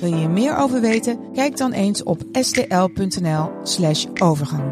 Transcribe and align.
Wil 0.00 0.08
je 0.08 0.16
hier 0.16 0.30
meer 0.30 0.56
over 0.56 0.80
weten? 0.80 1.18
Kijk 1.32 1.56
dan 1.56 1.72
eens 1.72 2.02
op 2.02 2.22
stl.nl/slash 2.32 4.06
overgang. 4.22 4.62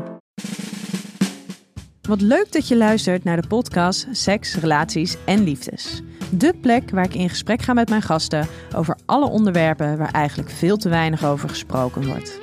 Wat 2.09 2.21
leuk 2.21 2.53
dat 2.53 2.69
je 2.69 2.77
luistert 2.77 3.25
naar 3.25 3.41
de 3.41 3.49
podcast 3.49 4.07
Seks, 4.11 4.55
Relaties 4.55 5.17
en 5.25 5.43
Liefdes. 5.43 6.03
De 6.31 6.55
plek 6.61 6.91
waar 6.91 7.05
ik 7.05 7.15
in 7.15 7.29
gesprek 7.29 7.63
ga 7.63 7.73
met 7.73 7.89
mijn 7.89 8.03
gasten 8.03 8.47
over 8.77 8.97
alle 9.07 9.29
onderwerpen 9.29 9.99
waar 9.99 10.13
eigenlijk 10.13 10.51
veel 10.51 10.77
te 10.77 10.89
weinig 10.89 11.25
over 11.25 11.49
gesproken 11.49 12.07
wordt. 12.07 12.41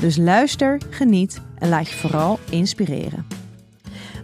Dus 0.00 0.16
luister, 0.16 0.80
geniet 0.90 1.40
en 1.58 1.68
laat 1.68 1.88
je 1.88 1.96
vooral 1.96 2.38
inspireren. 2.50 3.26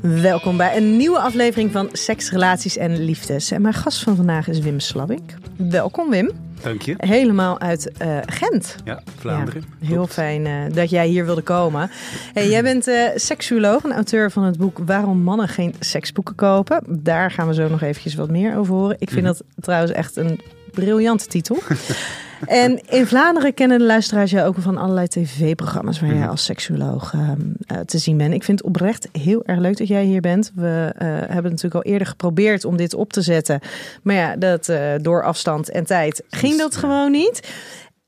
Welkom 0.03 0.57
bij 0.57 0.77
een 0.77 0.97
nieuwe 0.97 1.19
aflevering 1.19 1.73
van 1.73 1.89
Seks, 1.93 2.31
Relaties 2.31 2.77
en 2.77 3.05
Liefdes. 3.05 3.51
En 3.51 3.63
mijn 3.63 3.75
gast 3.75 4.03
van 4.03 4.17
vandaag 4.17 4.49
is 4.49 4.59
Wim 4.59 4.81
Slabik. 4.81 5.35
Welkom 5.57 6.11
Wim. 6.11 6.44
Dank 6.65 6.83
je. 6.83 6.95
Helemaal 6.97 7.61
uit 7.61 7.93
uh, 8.03 8.19
Gent. 8.27 8.77
Ja, 8.85 9.03
Vlaanderen. 9.19 9.65
Ja, 9.79 9.87
heel 9.87 10.07
fijn 10.07 10.47
uh, 10.47 10.75
dat 10.75 10.91
jij 10.91 11.07
hier 11.07 11.25
wilde 11.25 11.43
komen. 11.43 11.91
Hey, 12.33 12.49
jij 12.49 12.63
bent 12.63 12.89
uh, 12.89 13.09
seksuoloog 13.15 13.85
en 13.85 13.93
auteur 13.93 14.31
van 14.31 14.43
het 14.43 14.59
boek 14.59 14.79
Waarom 14.87 15.19
mannen 15.19 15.49
geen 15.49 15.75
seksboeken 15.81 16.35
kopen. 16.35 16.83
Daar 16.87 17.31
gaan 17.31 17.47
we 17.47 17.55
zo 17.55 17.69
nog 17.69 17.83
eventjes 17.83 18.15
wat 18.15 18.31
meer 18.31 18.57
over 18.57 18.75
horen. 18.75 18.97
Ik 18.99 19.11
vind 19.11 19.21
mm 19.21 19.27
-hmm. 19.27 19.37
dat 19.55 19.65
trouwens 19.65 19.93
echt 19.93 20.17
een 20.17 20.41
briljante 20.71 21.27
titel. 21.27 21.59
En 22.47 22.81
in 22.89 23.07
Vlaanderen 23.07 23.55
kennen 23.55 23.79
de 23.79 23.85
luisteraars 23.85 24.31
jou 24.31 24.47
ook 24.47 24.57
van 24.59 24.77
allerlei 24.77 25.07
tv-programma's 25.09 26.01
waar 26.01 26.15
jij 26.15 26.29
als 26.29 26.45
seksuoloog 26.45 27.13
uh, 27.13 27.21
uh, 27.21 27.79
te 27.79 27.99
zien 27.99 28.17
bent. 28.17 28.35
Ik 28.35 28.45
vind 28.45 28.59
het 28.59 28.69
oprecht 28.69 29.09
heel 29.13 29.43
erg 29.45 29.59
leuk 29.59 29.77
dat 29.77 29.89
jij 29.89 30.05
hier 30.05 30.21
bent. 30.21 30.53
We 30.55 30.93
uh, 30.95 31.09
hebben 31.09 31.51
natuurlijk 31.51 31.75
al 31.75 31.93
eerder 31.93 32.07
geprobeerd 32.07 32.65
om 32.65 32.77
dit 32.77 32.95
op 32.95 33.13
te 33.13 33.23
zetten. 33.23 33.61
Maar 34.03 34.15
ja, 34.15 34.37
dat, 34.37 34.73
door 35.03 35.23
afstand 35.23 35.71
en 35.71 35.87
tijd 35.87 36.23
ging 36.31 36.59
dat 36.59 36.77
gewoon 36.77 37.11
niet. 37.11 37.41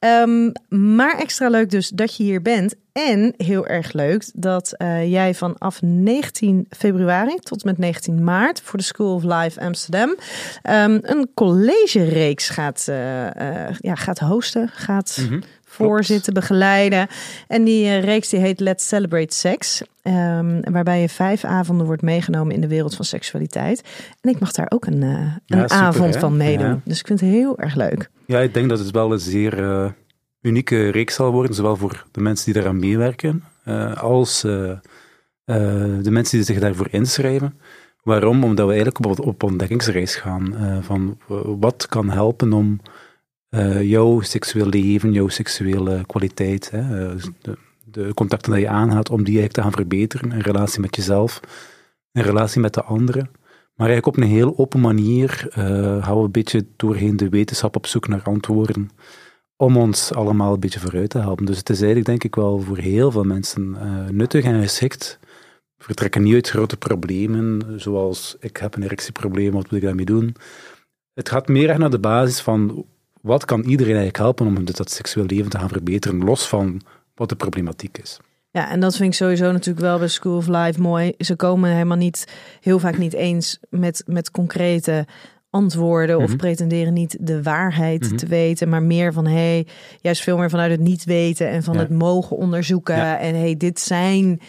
Um, 0.07 0.53
maar 0.69 1.19
extra 1.19 1.49
leuk 1.49 1.71
dus 1.71 1.89
dat 1.89 2.17
je 2.17 2.23
hier 2.23 2.43
bent. 2.43 2.75
En 2.93 3.35
heel 3.37 3.67
erg 3.67 3.93
leuk 3.93 4.31
dat 4.35 4.75
uh, 4.79 5.11
jij 5.11 5.35
vanaf 5.35 5.83
19 5.83 6.67
februari 6.71 7.37
tot 7.37 7.65
met 7.65 7.79
19 7.79 8.25
maart 8.25 8.61
voor 8.61 8.79
de 8.79 8.85
School 8.85 9.15
of 9.15 9.23
Life 9.23 9.61
Amsterdam 9.61 10.09
um, 10.09 10.99
een 11.03 11.31
college-reeks 11.35 12.49
gaat, 12.49 12.87
uh, 12.89 13.25
uh, 13.25 13.31
ja, 13.79 13.95
gaat 13.95 14.19
hosten, 14.19 14.69
gaat 14.69 15.19
-hmm. 15.29 15.43
Voorzitten, 15.77 16.35
begeleiden. 16.35 17.07
En 17.49 17.65
die 17.65 17.99
reeks 17.99 18.29
die 18.29 18.41
heet 18.41 18.61
Let's 18.61 18.89
Celebrate 18.89 19.35
Sex. 19.35 19.83
Um, 20.03 20.61
waarbij 20.73 21.01
je 21.01 21.09
vijf 21.09 21.45
avonden 21.45 21.87
wordt 21.87 22.03
meegenomen 22.03 22.55
in 22.55 22.61
de 22.61 22.69
wereld 22.69 22.97
van 22.97 23.05
seksualiteit. 23.05 23.83
En 24.21 24.31
ik 24.31 24.39
mag 24.39 24.53
daar 24.53 24.67
ook 24.69 24.87
een, 24.87 25.03
een 25.03 25.41
ja, 25.47 25.61
super, 25.61 25.77
avond 25.77 26.15
hè? 26.15 26.21
van 26.21 26.37
meedoen. 26.37 26.67
Ja. 26.67 26.81
Dus 26.85 26.99
ik 26.99 27.07
vind 27.07 27.21
het 27.21 27.29
heel 27.29 27.59
erg 27.59 27.75
leuk. 27.75 28.11
Ja, 28.27 28.41
ik 28.41 28.55
denk 28.55 28.69
dat 28.69 28.79
het 28.79 28.91
wel 28.91 29.13
een 29.13 29.19
zeer 29.19 29.59
uh, 29.59 29.91
unieke 30.41 30.89
reeks 30.89 31.15
zal 31.15 31.33
worden, 31.33 31.55
zowel 31.55 31.77
voor 31.77 32.07
de 32.11 32.21
mensen 32.21 32.53
die 32.53 32.63
eraan 32.63 32.79
meewerken, 32.79 33.45
uh, 33.65 33.97
als 34.03 34.41
de 34.41 36.11
mensen 36.11 36.37
die 36.37 36.47
zich 36.47 36.59
daarvoor 36.59 36.89
inschrijven. 36.91 37.59
Waarom? 38.03 38.45
Omdat 38.45 38.67
we 38.67 38.73
eigenlijk 38.73 39.05
op, 39.05 39.27
op 39.27 39.43
ontdekkingsreis 39.43 40.15
gaan 40.15 40.55
van 40.83 41.19
wat 41.59 41.87
kan 41.89 42.11
helpen 42.11 42.53
om 42.53 42.81
jouw 43.81 44.21
seksueel 44.21 44.69
leven, 44.69 45.13
jouw 45.13 45.29
seksuele 45.29 46.05
kwaliteit, 46.07 46.71
hè, 46.71 47.15
de, 47.17 47.57
de, 47.85 48.15
contacten 48.15 48.53
die 48.53 48.61
je 48.61 48.69
aangaat, 48.69 49.11
om 49.11 49.25
die 49.25 49.39
eigenlijk 49.39 49.53
te 49.53 49.63
gaan 49.63 49.73
verbeteren 49.73 50.33
in 50.33 50.41
relatie 50.41 50.81
met 50.81 50.97
jezelf, 50.97 51.41
in 52.13 52.23
relatie 52.23 52.61
met 52.61 52.75
de 52.75 52.83
anderen. 52.83 53.31
Maar 53.75 53.89
eigenlijk 53.89 54.17
op 54.17 54.23
een 54.23 54.31
heel 54.31 54.59
open 54.59 54.81
manier 54.81 55.49
uh, 55.49 55.55
gaan 56.05 56.17
we 56.17 56.25
een 56.25 56.31
beetje 56.31 56.67
doorheen 56.77 57.17
de 57.17 57.29
wetenschap 57.29 57.77
op 57.77 57.87
zoek 57.87 58.09
naar 58.09 58.23
antwoorden 58.23 58.91
om 59.57 59.77
ons 59.77 60.13
allemaal 60.13 60.53
een 60.53 60.61
beetje 60.61 60.81
vooruit 60.81 61.11
te 61.11 61.19
helpen. 61.19 61.45
Dus 61.45 61.59
het 61.59 61.71
is 61.71 61.77
eigenlijk 61.77 62.07
denk 62.07 62.25
ik 62.25 62.35
wel 62.35 62.61
voor 62.61 62.79
heel 62.79 63.11
veel 63.11 63.25
mensen 63.25 63.77
nuttig 64.11 64.45
en 64.45 64.63
geschikt. 64.63 65.19
We 65.77 65.85
vertrekken 65.85 66.23
niet 66.23 66.35
uit 66.35 66.49
grote 66.49 66.77
problemen, 66.77 67.81
zoals 67.81 68.37
ik 68.41 68.57
heb 68.57 68.75
een 68.75 68.83
erectieprobleem, 68.83 69.53
wat 69.53 69.63
moet 69.63 69.81
ik 69.81 69.83
daarmee 69.83 70.05
doen? 70.05 70.35
Het 71.15 71.29
gaat 71.29 71.49
meer 71.49 71.79
naar 71.79 71.91
de 71.91 71.99
basis 71.99 72.41
van 72.41 72.87
wat 73.27 73.45
kan 73.45 73.61
iedereen 73.61 73.97
eigenlijk 73.97 74.17
helpen 74.17 74.47
om 74.47 74.65
dat 74.65 74.91
seksueel 74.91 75.27
leven 75.27 75.51
te 75.51 75.59
gaan 75.59 75.69
verbeteren, 75.69 76.25
los 76.25 76.49
van 76.49 76.81
wat 77.15 77.29
de 77.29 77.37
problematiek 77.37 77.99
is. 77.99 78.19
Ja, 78.51 78.71
en 78.71 78.81
dat 78.81 78.97
vind 78.97 79.09
ik 79.09 79.15
sowieso 79.15 79.53
natuurlijk 79.53 79.87
wel 79.87 79.99
bij 79.99 80.09
School 80.09 80.37
of 80.37 80.47
Life 80.47 80.81
mooi. 80.81 81.15
Ze 81.19 81.37
komen 81.37 81.71
helemaal 81.71 81.97
niet, 81.97 82.25
heel 82.61 82.79
vaak 82.79 82.99
niet 82.99 83.13
eens 83.13 83.59
met, 83.71 84.03
met 84.07 84.31
concrete 84.31 85.07
antwoorden 85.51 86.17
mm 86.17 86.23
-hmm. 86.23 86.33
of 86.33 86.37
pretenderen 86.37 86.93
niet 86.93 87.17
de 87.21 87.43
waarheid 87.43 88.03
mm 88.03 88.09
-hmm. 88.09 88.17
te 88.17 88.27
weten, 88.27 88.69
maar 88.69 88.83
meer 88.83 89.13
van 89.13 89.27
hey, 89.27 89.67
juist 90.01 90.23
veel 90.23 90.39
meer 90.39 90.51
vanuit 90.51 90.71
het 90.71 90.81
niet 90.81 91.05
weten 91.05 91.49
en 91.49 91.63
van 91.63 91.75
ja. 91.75 91.81
het 91.81 91.91
mogen 91.91 92.37
onderzoeken. 92.37 92.97
Ja. 92.97 93.19
En 93.19 93.35
hey, 93.35 93.57
dit 93.57 93.81
zijn, 93.81 94.41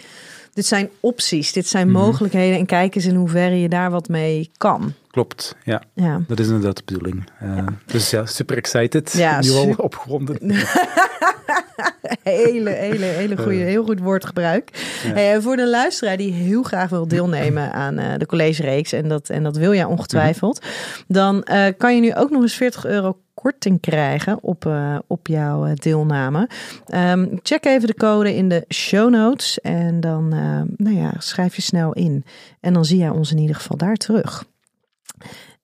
dit 0.54 0.66
zijn 0.66 0.90
opties, 1.00 1.52
dit 1.52 1.68
zijn 1.68 1.88
mm 1.88 1.96
-hmm. 1.96 2.04
mogelijkheden 2.04 2.58
en 2.58 2.66
kijk 2.66 2.96
eens 2.96 3.06
in 3.06 3.16
hoeverre 3.16 3.60
je 3.60 3.70
daar 3.70 3.92
wat 3.92 4.08
mee 4.08 4.50
kan. 4.58 4.94
Klopt, 5.18 5.56
ja. 5.64 5.82
ja. 5.94 6.22
Dat 6.28 6.40
is 6.40 6.48
inderdaad 6.48 6.78
de 6.78 6.82
bedoeling. 6.86 7.30
Uh, 7.44 7.56
ja. 7.56 7.66
Dus 7.86 8.10
ja, 8.10 8.26
super 8.26 8.58
excited. 8.58 9.14
Ja, 9.14 9.40
nu 9.40 9.52
al 9.52 9.74
opgewonden. 9.90 10.38
hele, 12.24 12.70
hele, 12.70 13.06
hele 13.06 13.38
goede, 13.38 13.58
heel 13.58 13.84
goed 13.84 14.00
woordgebruik. 14.00 14.70
Ja. 15.04 15.14
Hey, 15.14 15.42
voor 15.42 15.56
de 15.56 15.68
luisteraar 15.68 16.18
die 16.18 16.32
heel 16.32 16.64
graag 16.64 16.90
wil 16.90 17.08
deelnemen 17.08 17.74
aan 17.84 18.00
uh, 18.00 18.14
de 18.18 18.26
collegereeks, 18.26 18.92
en 18.92 19.08
dat, 19.08 19.30
en 19.30 19.44
dat 19.44 19.58
wil 19.58 19.74
jij 19.74 19.84
ongetwijfeld, 19.84 20.62
-hmm. 20.62 21.04
dan 21.08 21.48
kan 21.78 21.96
je 21.96 22.02
nu 22.02 22.16
ook 22.16 22.30
nog 22.30 22.42
eens 22.42 22.56
40 22.56 22.86
euro 22.86 23.18
korting 23.34 23.80
krijgen 23.80 24.44
op, 24.44 24.66
uh, 24.66 24.98
op 25.08 25.28
jouw 25.28 25.74
deelname. 25.74 26.50
Um, 26.94 27.40
check 27.42 27.66
even 27.66 27.88
de 27.88 27.96
code 27.96 28.36
in 28.36 28.50
de 28.50 28.66
show 28.74 29.10
notes 29.10 29.62
en 29.62 30.00
dan 30.00 30.28
nou 30.78 30.96
ja, 30.96 31.14
schrijf 31.18 31.56
je 31.56 31.62
snel 31.62 31.94
in. 31.94 32.26
En 32.60 32.74
dan 32.74 32.86
zie 32.86 32.98
jij 32.98 33.10
ons 33.10 33.32
in 33.32 33.38
ieder 33.38 33.56
geval 33.56 33.78
daar 33.78 33.96
terug. 33.96 34.46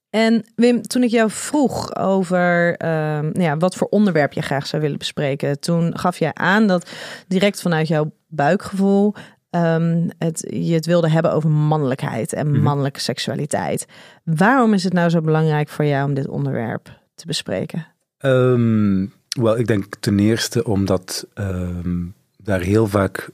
En 0.09 0.45
Wim, 0.55 0.81
toen 0.81 1.03
ik 1.03 1.09
jou 1.09 1.31
vroeg 1.31 1.95
over 1.95 2.75
uh, 2.83 3.31
ja, 3.31 3.57
wat 3.57 3.75
voor 3.75 3.87
onderwerp 3.87 4.33
je 4.33 4.41
graag 4.41 4.67
zou 4.67 4.81
willen 4.81 4.97
bespreken, 4.97 5.59
toen 5.59 5.97
gaf 5.97 6.17
jij 6.17 6.33
aan 6.33 6.67
dat 6.67 6.91
direct 7.27 7.61
vanuit 7.61 7.87
jouw 7.87 8.11
buikgevoel 8.27 9.13
um, 9.49 10.09
het, 10.17 10.47
je 10.49 10.73
het 10.73 10.85
wilde 10.85 11.09
hebben 11.09 11.31
over 11.31 11.49
mannelijkheid 11.49 12.33
en 12.33 12.61
mannelijke 12.61 12.99
seksualiteit. 12.99 13.85
Waarom 14.23 14.73
is 14.73 14.83
het 14.83 14.93
nou 14.93 15.09
zo 15.09 15.21
belangrijk 15.21 15.69
voor 15.69 15.85
jou 15.85 16.07
om 16.07 16.13
dit 16.13 16.27
onderwerp 16.27 16.99
te 17.15 17.25
bespreken? 17.25 17.87
Um, 18.19 19.13
Wel, 19.39 19.57
ik 19.57 19.67
denk 19.67 19.95
ten 19.99 20.19
eerste 20.19 20.63
omdat 20.63 21.27
um, 21.33 22.13
daar 22.37 22.61
heel 22.61 22.87
vaak 22.87 23.29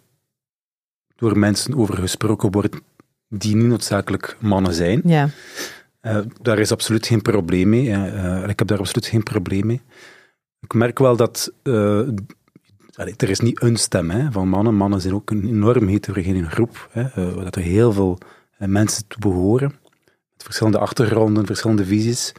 door 1.16 1.38
mensen 1.40 1.76
over 1.78 1.98
gesproken 1.98 2.52
wordt 2.52 2.76
die 3.28 3.56
niet 3.56 3.66
noodzakelijk 3.66 4.38
mannen 4.40 4.74
zijn. 4.74 5.02
Ja. 5.04 5.30
Uh, 6.02 6.20
daar 6.42 6.60
is 6.60 6.72
absoluut 6.72 7.08
geen 7.08 7.22
probleem 7.22 7.70
mee. 7.70 7.88
Uh, 7.88 8.48
ik 8.48 8.60
heb 8.60 8.68
daar 8.68 8.80
absoluut 8.80 9.06
geen 9.06 9.24
probleem 9.24 9.66
mee. 9.66 9.82
Ik 10.60 10.74
merk 10.74 11.00
wel 11.00 11.16
dat 11.16 11.54
allee, 12.94 13.14
er 13.18 13.30
is 13.30 13.40
niet 13.40 13.62
een 13.62 13.78
stem 13.78 14.10
hè, 14.10 14.32
van 14.32 14.48
mannen. 14.48 14.76
Mannen 14.76 15.02
zijn 15.02 15.14
ook 15.14 15.30
een 15.30 15.48
enorm 15.48 15.88
heterogene 15.88 16.50
groep. 16.50 16.90
Hè, 16.92 17.34
dat 17.44 17.56
er 17.56 17.62
heel 17.62 17.92
veel 17.92 18.18
mensen 18.58 19.08
toe 19.08 19.20
behoren. 19.20 19.76
Met 20.32 20.44
verschillende 20.44 20.80
achtergronden, 20.80 21.46
verschillende 21.46 21.86
visies. 21.86 22.34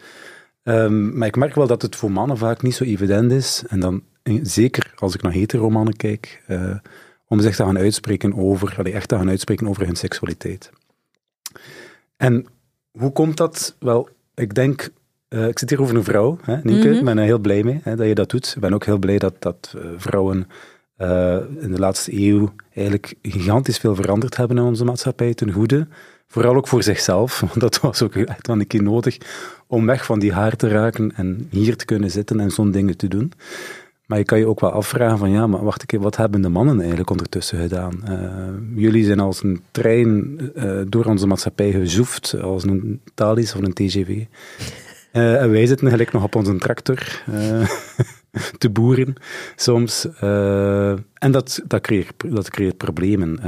Um, 0.63 1.19
maar 1.19 1.29
ik 1.29 1.37
merk 1.37 1.55
wel 1.55 1.67
dat 1.67 1.83
het 1.83 1.97
voor 1.97 2.13
mannen 2.13 2.39
vaak 2.39 2.63
niet 2.63 2.75
zo 2.75 2.85
evident 2.85 3.33
is. 3.33 3.65
En 3.69 3.81
dan 3.81 4.03
zeker 4.43 4.93
als 4.97 5.15
ik 5.15 5.23
naar 5.23 5.33
hetero 5.33 5.71
mannen 5.71 5.97
kijk, 5.97 6.43
om 7.27 7.41
zich 7.41 7.57
te 7.57 7.65
gaan 7.65 7.79
uitspreken 7.79 8.35
over, 8.35 8.93
echt 8.93 9.09
te 9.09 9.17
gaan 9.17 9.29
uitspreken 9.29 9.69
over 9.69 9.87
hun 9.87 9.97
seksualiteit. 9.97 10.71
En 12.17 12.47
hoe 12.91 13.13
komt 13.13 13.37
dat? 13.37 13.77
Wel, 13.79 14.09
ik 14.35 14.55
denk, 14.55 14.91
uh, 15.29 15.47
ik 15.47 15.59
zit 15.59 15.71
hier 15.71 15.81
over 15.81 15.97
een 15.97 16.05
vrouw, 16.05 16.39
hè, 16.43 16.55
Nienke. 16.63 16.71
Mm 16.71 16.83
-hmm. 16.83 16.99
Ik 16.99 17.05
ben 17.05 17.19
er 17.19 17.25
heel 17.25 17.39
blij 17.39 17.63
mee 17.63 17.81
hè, 17.83 17.97
dat 17.97 18.07
je 18.07 18.15
dat 18.15 18.31
doet. 18.31 18.53
Ik 18.55 18.61
ben 18.61 18.75
ook 18.75 18.85
heel 18.85 18.99
blij 18.99 19.19
dat, 19.19 19.35
dat 19.39 19.75
uh, 19.77 19.83
vrouwen 19.97 20.49
uh, 20.99 21.37
in 21.61 21.73
de 21.73 21.79
laatste 21.79 22.23
eeuw 22.23 22.53
eigenlijk 22.75 23.15
gigantisch 23.23 23.79
veel 23.79 23.95
veranderd 23.95 24.37
hebben 24.37 24.57
in 24.57 24.63
onze 24.63 24.85
maatschappij 24.85 25.35
ten 25.35 25.53
goede. 25.53 25.87
Vooral 26.27 26.57
ook 26.57 26.69
voor 26.69 26.83
zichzelf, 26.83 27.41
want 27.47 27.61
dat 27.61 27.81
was 27.81 28.03
ook 28.03 28.15
echt 28.15 28.47
wel 28.47 28.61
een 28.61 28.67
keer 28.67 28.83
nodig 28.83 29.19
om 29.67 29.87
weg 29.87 30.05
van 30.05 30.19
die 30.19 30.33
haar 30.33 30.57
te 30.57 30.69
raken 30.69 31.13
en 31.17 31.47
hier 31.51 31.77
te 31.77 31.85
kunnen 31.85 32.11
zitten 32.11 32.41
en 32.41 32.51
zo'n 32.51 32.71
dingen 32.71 32.97
te 32.97 33.09
doen. 33.09 33.33
Maar 34.11 34.19
je 34.19 34.25
kan 34.25 34.39
je 34.39 34.47
ook 34.47 34.61
wel 34.61 34.71
afvragen 34.71 35.19
van 35.19 35.31
ja, 35.31 35.47
maar 35.47 35.65
wacht 35.65 35.81
een 35.81 35.87
keer, 35.87 36.01
wat 36.01 36.17
hebben 36.17 36.43
de 36.43 36.49
mannen 36.49 36.79
eigenlijk 36.79 37.11
ondertussen 37.11 37.59
gedaan? 37.61 38.03
Uh, 38.09 38.83
jullie 38.83 39.05
zijn 39.05 39.21
als 39.21 39.43
een 39.43 39.63
trein 39.71 40.41
uh, 40.57 40.81
door 40.89 41.05
onze 41.05 41.27
maatschappij 41.27 41.71
gezoefd, 41.71 42.41
als 42.41 42.65
een 42.65 43.01
Thalys 43.15 43.55
of 43.55 43.61
een 43.63 43.73
TGV. 43.73 44.09
Uh, 44.09 45.43
en 45.43 45.51
wij 45.51 45.67
zitten 45.67 45.87
eigenlijk 45.87 46.13
nog 46.13 46.23
op 46.23 46.35
onze 46.35 46.57
tractor 46.57 47.23
te 48.59 48.71
boeren 48.71 49.15
soms. 49.57 50.09
en 51.15 51.31
dat, 51.31 51.61
dat, 51.67 51.81
creëert, 51.81 52.13
dat 52.29 52.51
creëert 52.51 52.77
problemen. 52.77 53.41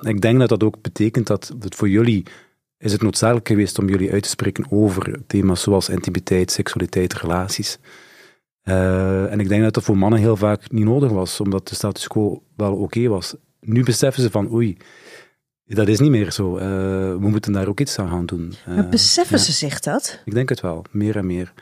ik 0.00 0.20
denk 0.20 0.38
dat 0.38 0.48
dat 0.48 0.62
ook 0.62 0.82
betekent 0.82 1.26
dat 1.26 1.54
het 1.60 1.74
voor 1.74 1.88
jullie 1.88 2.22
is 2.78 2.92
het 2.92 3.02
noodzakelijk 3.02 3.48
geweest 3.48 3.78
om 3.78 3.88
jullie 3.88 4.12
uit 4.12 4.22
te 4.22 4.28
spreken 4.28 4.66
over 4.70 5.20
thema's 5.26 5.62
zoals 5.62 5.88
intimiteit, 5.88 6.50
seksualiteit, 6.50 7.14
relaties. 7.14 7.78
Uh, 8.70 9.32
en 9.32 9.40
ik 9.40 9.48
denk 9.48 9.62
dat 9.62 9.74
dat 9.74 9.84
voor 9.84 9.98
mannen 9.98 10.18
heel 10.18 10.36
vaak 10.36 10.70
niet 10.70 10.84
nodig 10.84 11.10
was, 11.10 11.40
omdat 11.40 11.68
de 11.68 11.74
status 11.74 12.06
quo 12.06 12.42
wel 12.56 12.74
oké 12.74 13.08
was. 13.08 13.34
Nu 13.60 13.84
beseffen 13.84 14.22
ze 14.22 14.30
van, 14.30 14.52
oei, 14.52 14.76
dat 15.64 15.88
is 15.88 16.00
niet 16.00 16.10
meer 16.10 16.32
zo. 16.32 16.56
Uh, 16.56 16.62
we 17.20 17.28
moeten 17.28 17.52
daar 17.52 17.68
ook 17.68 17.80
iets 17.80 17.98
aan 17.98 18.08
gaan 18.08 18.26
doen. 18.26 18.52
Uh, 18.68 18.88
beseffen 18.88 19.36
ja. 19.36 19.42
ze 19.42 19.52
zich 19.52 19.80
dat? 19.80 20.22
Ik 20.24 20.34
denk 20.34 20.48
het 20.48 20.60
wel, 20.60 20.84
meer 20.90 21.16
en 21.16 21.26
meer. 21.26 21.52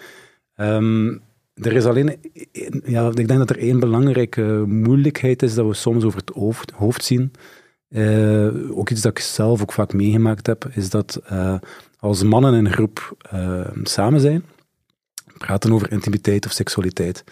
Um, 0.56 1.20
er 1.54 1.72
is 1.72 1.84
alleen, 1.84 2.20
ja, 2.84 3.08
ik 3.08 3.28
denk 3.28 3.38
dat 3.38 3.50
er 3.50 3.58
één 3.58 3.80
belangrijke 3.80 4.64
moeilijkheid 4.66 5.42
is 5.42 5.54
dat 5.54 5.66
we 5.66 5.74
soms 5.74 6.04
over 6.04 6.18
het 6.18 6.30
hoofd, 6.30 6.70
hoofd 6.70 7.04
zien. 7.04 7.32
ook 8.70 8.90
iets 8.90 9.00
dat 9.00 9.10
ik 9.10 9.18
zelf 9.18 9.62
ook 9.62 9.72
vaak 9.72 9.92
meegemaakt 9.92 10.46
heb, 10.46 10.70
is 10.74 10.90
dat 10.90 11.20
als 11.98 12.22
mannen 12.22 12.54
in 12.54 12.64
een 12.64 12.72
groep 12.72 13.16
samen 13.82 14.20
zijn, 14.20 14.44
praten 15.38 15.72
over 15.72 15.92
intimiteit 15.92 16.46
of 16.46 16.52
seksualiteit, 16.52 17.24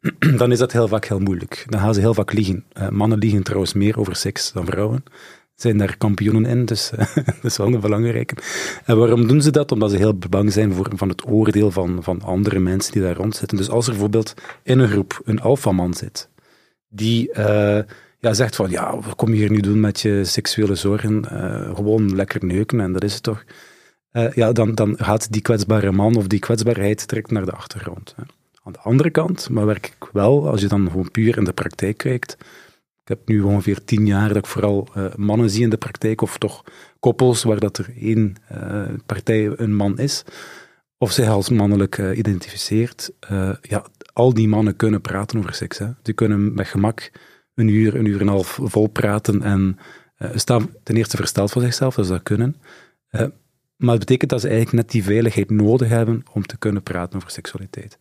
dan 0.36 0.52
is 0.52 0.58
dat 0.58 0.72
heel 0.72 0.88
vaak 0.88 1.04
heel 1.04 1.18
moeilijk. 1.18 1.64
Dan 1.68 1.80
gaan 1.80 1.94
ze 1.94 2.00
heel 2.00 2.14
vaak 2.14 2.32
liegen. 2.32 2.64
Uh, 2.78 2.88
mannen 2.88 3.18
liegen 3.18 3.42
trouwens 3.42 3.72
meer 3.72 3.98
over 3.98 4.16
seks 4.16 4.52
dan 4.52 4.64
vrouwen. 4.64 5.04
Zijn 5.54 5.78
daar 5.78 5.96
kampioenen 5.96 6.46
in, 6.46 6.64
dus 6.64 6.90
dat 7.14 7.44
is 7.44 7.56
wel 7.56 7.66
een 7.66 7.80
belangrijke. 7.80 8.34
En 8.84 8.96
waarom 8.98 9.26
doen 9.26 9.42
ze 9.42 9.50
dat? 9.50 9.72
Omdat 9.72 9.90
ze 9.90 9.96
heel 9.96 10.18
bang 10.28 10.52
zijn 10.52 10.72
voor, 10.72 10.90
van 10.94 11.08
het 11.08 11.26
oordeel 11.26 11.70
van, 11.70 12.02
van 12.02 12.22
andere 12.22 12.58
mensen 12.58 12.92
die 12.92 13.02
daar 13.02 13.16
rond 13.16 13.36
zitten. 13.36 13.56
Dus 13.56 13.70
als 13.70 13.84
er 13.86 13.92
bijvoorbeeld 13.92 14.34
in 14.62 14.78
een 14.78 14.88
groep 14.88 15.20
een 15.24 15.40
alfaman 15.40 15.94
zit, 15.94 16.28
die 16.88 17.28
uh, 17.28 17.78
ja, 18.18 18.32
zegt 18.32 18.56
van, 18.56 18.70
ja, 18.70 18.94
wat 19.00 19.14
kom 19.16 19.28
je 19.28 19.36
hier 19.36 19.50
nu 19.50 19.60
doen 19.60 19.80
met 19.80 20.00
je 20.00 20.24
seksuele 20.24 20.74
zorgen? 20.74 21.24
gewoon 21.74 22.14
lekker 22.14 22.44
neuken 22.44 22.80
en 22.80 22.92
dat 22.92 23.04
is 23.04 23.14
het 23.14 23.22
toch. 23.22 23.44
Uh, 24.12 24.32
ja, 24.32 24.52
dan, 24.52 24.74
dan 24.74 24.94
gaat 24.98 25.32
die 25.32 25.42
kwetsbare 25.42 25.92
man 25.92 26.16
of 26.16 26.26
die 26.26 26.38
kwetsbaarheid 26.38 27.08
direct 27.08 27.30
naar 27.30 27.44
de 27.44 27.52
achtergrond. 27.52 28.14
Hè. 28.16 28.22
Aan 28.62 28.72
de 28.72 28.78
andere 28.78 29.10
kant, 29.10 29.48
maar 29.50 29.66
werk 29.66 29.86
ik 29.86 30.08
wel, 30.12 30.48
als 30.48 30.60
je 30.60 30.68
dan 30.68 30.90
gewoon 30.90 31.10
puur 31.10 31.38
in 31.38 31.44
de 31.44 31.52
praktijk 31.52 31.96
kijkt. 31.96 32.36
Ik 33.02 33.08
heb 33.08 33.28
nu 33.28 33.40
ongeveer 33.40 33.84
tien 33.84 34.06
jaar 34.06 34.28
dat 34.28 34.36
ik 34.36 34.46
vooral 34.46 34.88
uh, 34.96 35.14
mannen 35.14 35.50
zie 35.50 35.62
in 35.62 35.70
de 35.70 35.76
praktijk, 35.76 36.20
of 36.20 36.38
toch 36.38 36.64
koppels 37.00 37.42
waar 37.42 37.60
dat 37.60 37.78
er 37.78 37.92
één 38.00 38.34
uh, 38.52 38.82
partij 39.06 39.52
een 39.56 39.74
man 39.74 39.98
is, 39.98 40.24
of 40.98 41.12
zich 41.12 41.28
als 41.28 41.48
mannelijk 41.48 41.98
identificeert. 41.98 43.10
ja, 43.60 43.84
al 44.12 44.34
die 44.34 44.48
mannen 44.48 44.76
kunnen 44.76 45.00
praten 45.00 45.38
over 45.38 45.54
seks. 45.54 45.78
Hè. 45.78 45.86
Die 46.02 46.14
kunnen 46.14 46.54
met 46.54 46.66
gemak 46.66 47.10
een 47.54 47.68
uur, 47.68 47.94
een 47.94 48.04
uur 48.04 48.20
en 48.20 48.26
een 48.26 48.32
half 48.32 48.58
vol 48.62 48.86
praten 48.86 49.42
en 49.42 49.78
staan 50.34 50.70
ten 50.82 50.96
eerste 50.96 51.16
versteld 51.16 51.50
voor 51.50 51.62
zichzelf, 51.62 51.94
dat 51.94 52.06
ze 52.06 52.12
dat 52.12 52.22
kunnen. 52.22 52.56
Maar 53.80 53.90
het 53.90 53.98
betekent 53.98 54.30
dat 54.30 54.40
ze 54.40 54.48
eigenlijk 54.48 54.76
net 54.76 54.90
die 54.90 55.02
veiligheid 55.02 55.50
nodig 55.50 55.88
hebben 55.88 56.22
om 56.32 56.46
te 56.46 56.58
kunnen 56.58 56.82
praten 56.82 57.16
over 57.16 57.30
seksualiteit. 57.30 57.98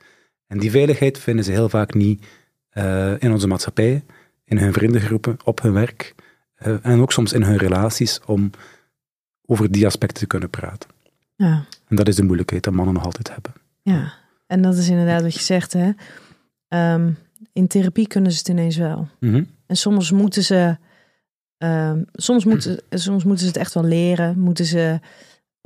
En 0.48 0.60
die 0.60 0.72
veiligheid 0.72 1.20
vinden 1.20 1.46
ze 1.46 1.52
heel 1.52 1.70
vaak 1.70 1.94
niet 1.94 2.26
uh, 2.74 3.14
in 3.20 3.31
onze 3.31 3.48
maatschappij, 3.48 4.04
in 4.44 4.58
hun 4.58 4.74
vriendengroepen, 4.74 5.38
op 5.44 5.62
hun 5.62 5.74
werk 5.74 6.16
uh, 6.66 6.86
en 6.86 7.00
ook 7.00 7.12
soms 7.12 7.34
in 7.34 7.44
hun 7.44 7.58
relaties 7.58 8.20
om 8.26 8.50
over 9.46 9.72
die 9.72 9.86
aspecten 9.86 10.20
te 10.20 10.28
kunnen 10.28 10.50
praten. 10.50 10.90
Ja. 11.36 11.66
En 11.88 11.96
dat 11.96 12.08
is 12.08 12.16
de 12.16 12.24
moeilijkheid 12.24 12.64
dat 12.64 12.74
mannen 12.74 12.94
nog 12.94 13.04
altijd 13.04 13.32
hebben. 13.34 13.54
Ja, 13.82 14.14
en 14.48 14.62
dat 14.62 14.75
is 14.78 14.90
inderdaad 14.90 15.22
wat 15.22 15.34
je 15.34 15.40
zegt. 15.40 15.74
Hè? 15.74 15.92
Um, 16.94 17.18
in 17.54 17.68
therapie 17.68 18.08
kunnen 18.08 18.32
ze 18.32 18.38
het 18.38 18.48
ineens 18.48 18.78
wel. 18.78 19.08
Mm 19.20 19.34
-hmm. 19.34 19.48
En 19.66 19.75
soms 19.75 20.12
moeten 20.12 20.44
ze, 20.44 20.78
um, 21.58 22.06
soms 22.14 22.46
moeten, 22.46 22.82
soms 22.90 23.24
moeten 23.24 23.44
ze 23.44 23.52
het 23.52 23.62
echt 23.62 23.74
wel 23.74 23.84
leren. 23.84 24.40
Moeten 24.40 24.66
ze 24.66 25.00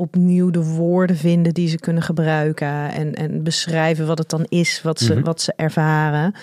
opnieuw 0.03 0.49
de 0.49 0.63
woorden 0.63 1.15
vinden 1.15 1.53
die 1.53 1.67
ze 1.67 1.77
kunnen 1.77 2.03
gebruiken 2.03 2.91
en, 2.91 3.13
en 3.13 3.43
beschrijven 3.43 4.07
wat 4.07 4.17
het 4.17 4.29
dan 4.29 4.45
is, 4.49 4.81
wat 4.81 4.99
ze, 4.99 5.21
wat 5.21 5.41
ze 5.41 5.53
ervaren. 5.55 6.33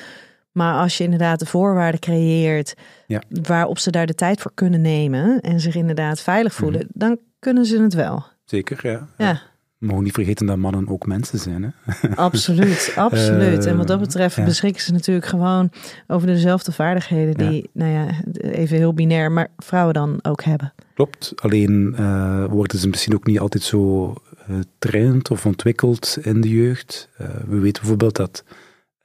Maar 0.52 0.74
als 0.74 0.98
je 0.98 1.04
inderdaad 1.04 1.38
de 1.38 1.46
voorwaarden 1.46 2.00
creëert 2.00 2.74
ja. 3.06 3.22
waarop 3.42 3.78
ze 3.78 3.90
daar 3.90 4.06
de 4.06 4.14
tijd 4.14 4.40
voor 4.40 4.52
kunnen 4.54 4.80
nemen 4.80 5.40
en 5.40 5.60
zich 5.60 5.74
inderdaad 5.74 6.20
veilig 6.20 6.54
voelen, 6.54 6.86
dan 6.92 7.18
kunnen 7.38 7.64
ze 7.64 7.82
het 7.82 7.94
wel. 7.94 8.24
Zeker, 8.44 8.78
ja. 8.82 9.08
ja. 9.16 9.40
We 9.80 9.86
mogen 9.86 10.04
niet 10.04 10.12
vergeten 10.12 10.46
dat 10.46 10.56
mannen 10.56 10.88
ook 10.88 11.06
mensen 11.06 11.38
zijn. 11.38 11.62
Hè? 11.62 11.70
Absoluut, 12.14 12.92
absoluut. 12.96 13.66
en 13.66 13.76
wat 13.76 13.86
dat 13.86 14.00
betreft 14.00 14.44
beschikken 14.44 14.82
ze 14.82 14.92
natuurlijk 14.92 15.26
gewoon 15.26 15.70
over 16.06 16.26
dezelfde 16.26 16.72
vaardigheden 16.72 17.34
die, 17.34 17.70
nou 17.72 17.92
ja, 17.92 18.06
even 18.32 18.76
heel 18.76 18.94
binair, 18.94 19.32
maar 19.32 19.48
vrouwen 19.56 19.94
dan 19.94 20.18
ook 20.22 20.42
hebben. 20.42 20.72
Klopt, 20.94 21.32
alleen 21.36 21.94
uh, 21.98 22.44
worden 22.44 22.78
ze 22.78 22.88
misschien 22.88 23.14
ook 23.14 23.26
niet 23.26 23.38
altijd 23.38 23.62
zo 23.62 24.14
getraind 24.36 25.30
uh, 25.30 25.36
of 25.36 25.46
ontwikkeld 25.46 26.18
in 26.22 26.40
de 26.40 26.48
jeugd. 26.48 27.08
Uh, 27.20 27.28
we 27.46 27.58
weten 27.58 27.80
bijvoorbeeld 27.80 28.16
dat 28.16 28.44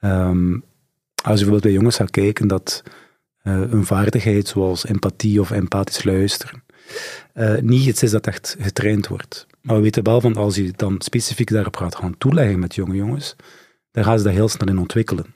um, 0.00 0.52
als 1.22 1.40
je 1.40 1.44
bijvoorbeeld 1.44 1.62
bij 1.62 1.72
jongens 1.72 1.96
gaat 1.96 2.10
kijken, 2.10 2.48
dat 2.48 2.82
een 3.42 3.84
vaardigheid 3.84 4.48
zoals 4.48 4.86
empathie 4.86 5.40
of 5.40 5.50
empathisch 5.50 6.04
luisteren 6.04 6.64
niet 7.60 7.86
iets 7.86 8.02
is 8.02 8.10
dat 8.10 8.26
echt 8.26 8.56
getraind 8.58 9.08
wordt. 9.08 9.46
Maar 9.66 9.76
we 9.76 9.82
weten 9.82 10.04
wel 10.04 10.20
van 10.20 10.36
als 10.36 10.56
je 10.56 10.72
dan 10.76 10.94
specifiek 10.98 11.50
daarop 11.50 11.76
gaat 11.76 11.94
gaan 11.94 12.18
toeleggen 12.18 12.58
met 12.58 12.74
jonge 12.74 12.94
jongens, 12.94 13.36
dan 13.90 14.04
gaan 14.04 14.18
ze 14.18 14.24
dat 14.24 14.32
heel 14.32 14.48
snel 14.48 14.68
in 14.68 14.78
ontwikkelen. 14.78 15.34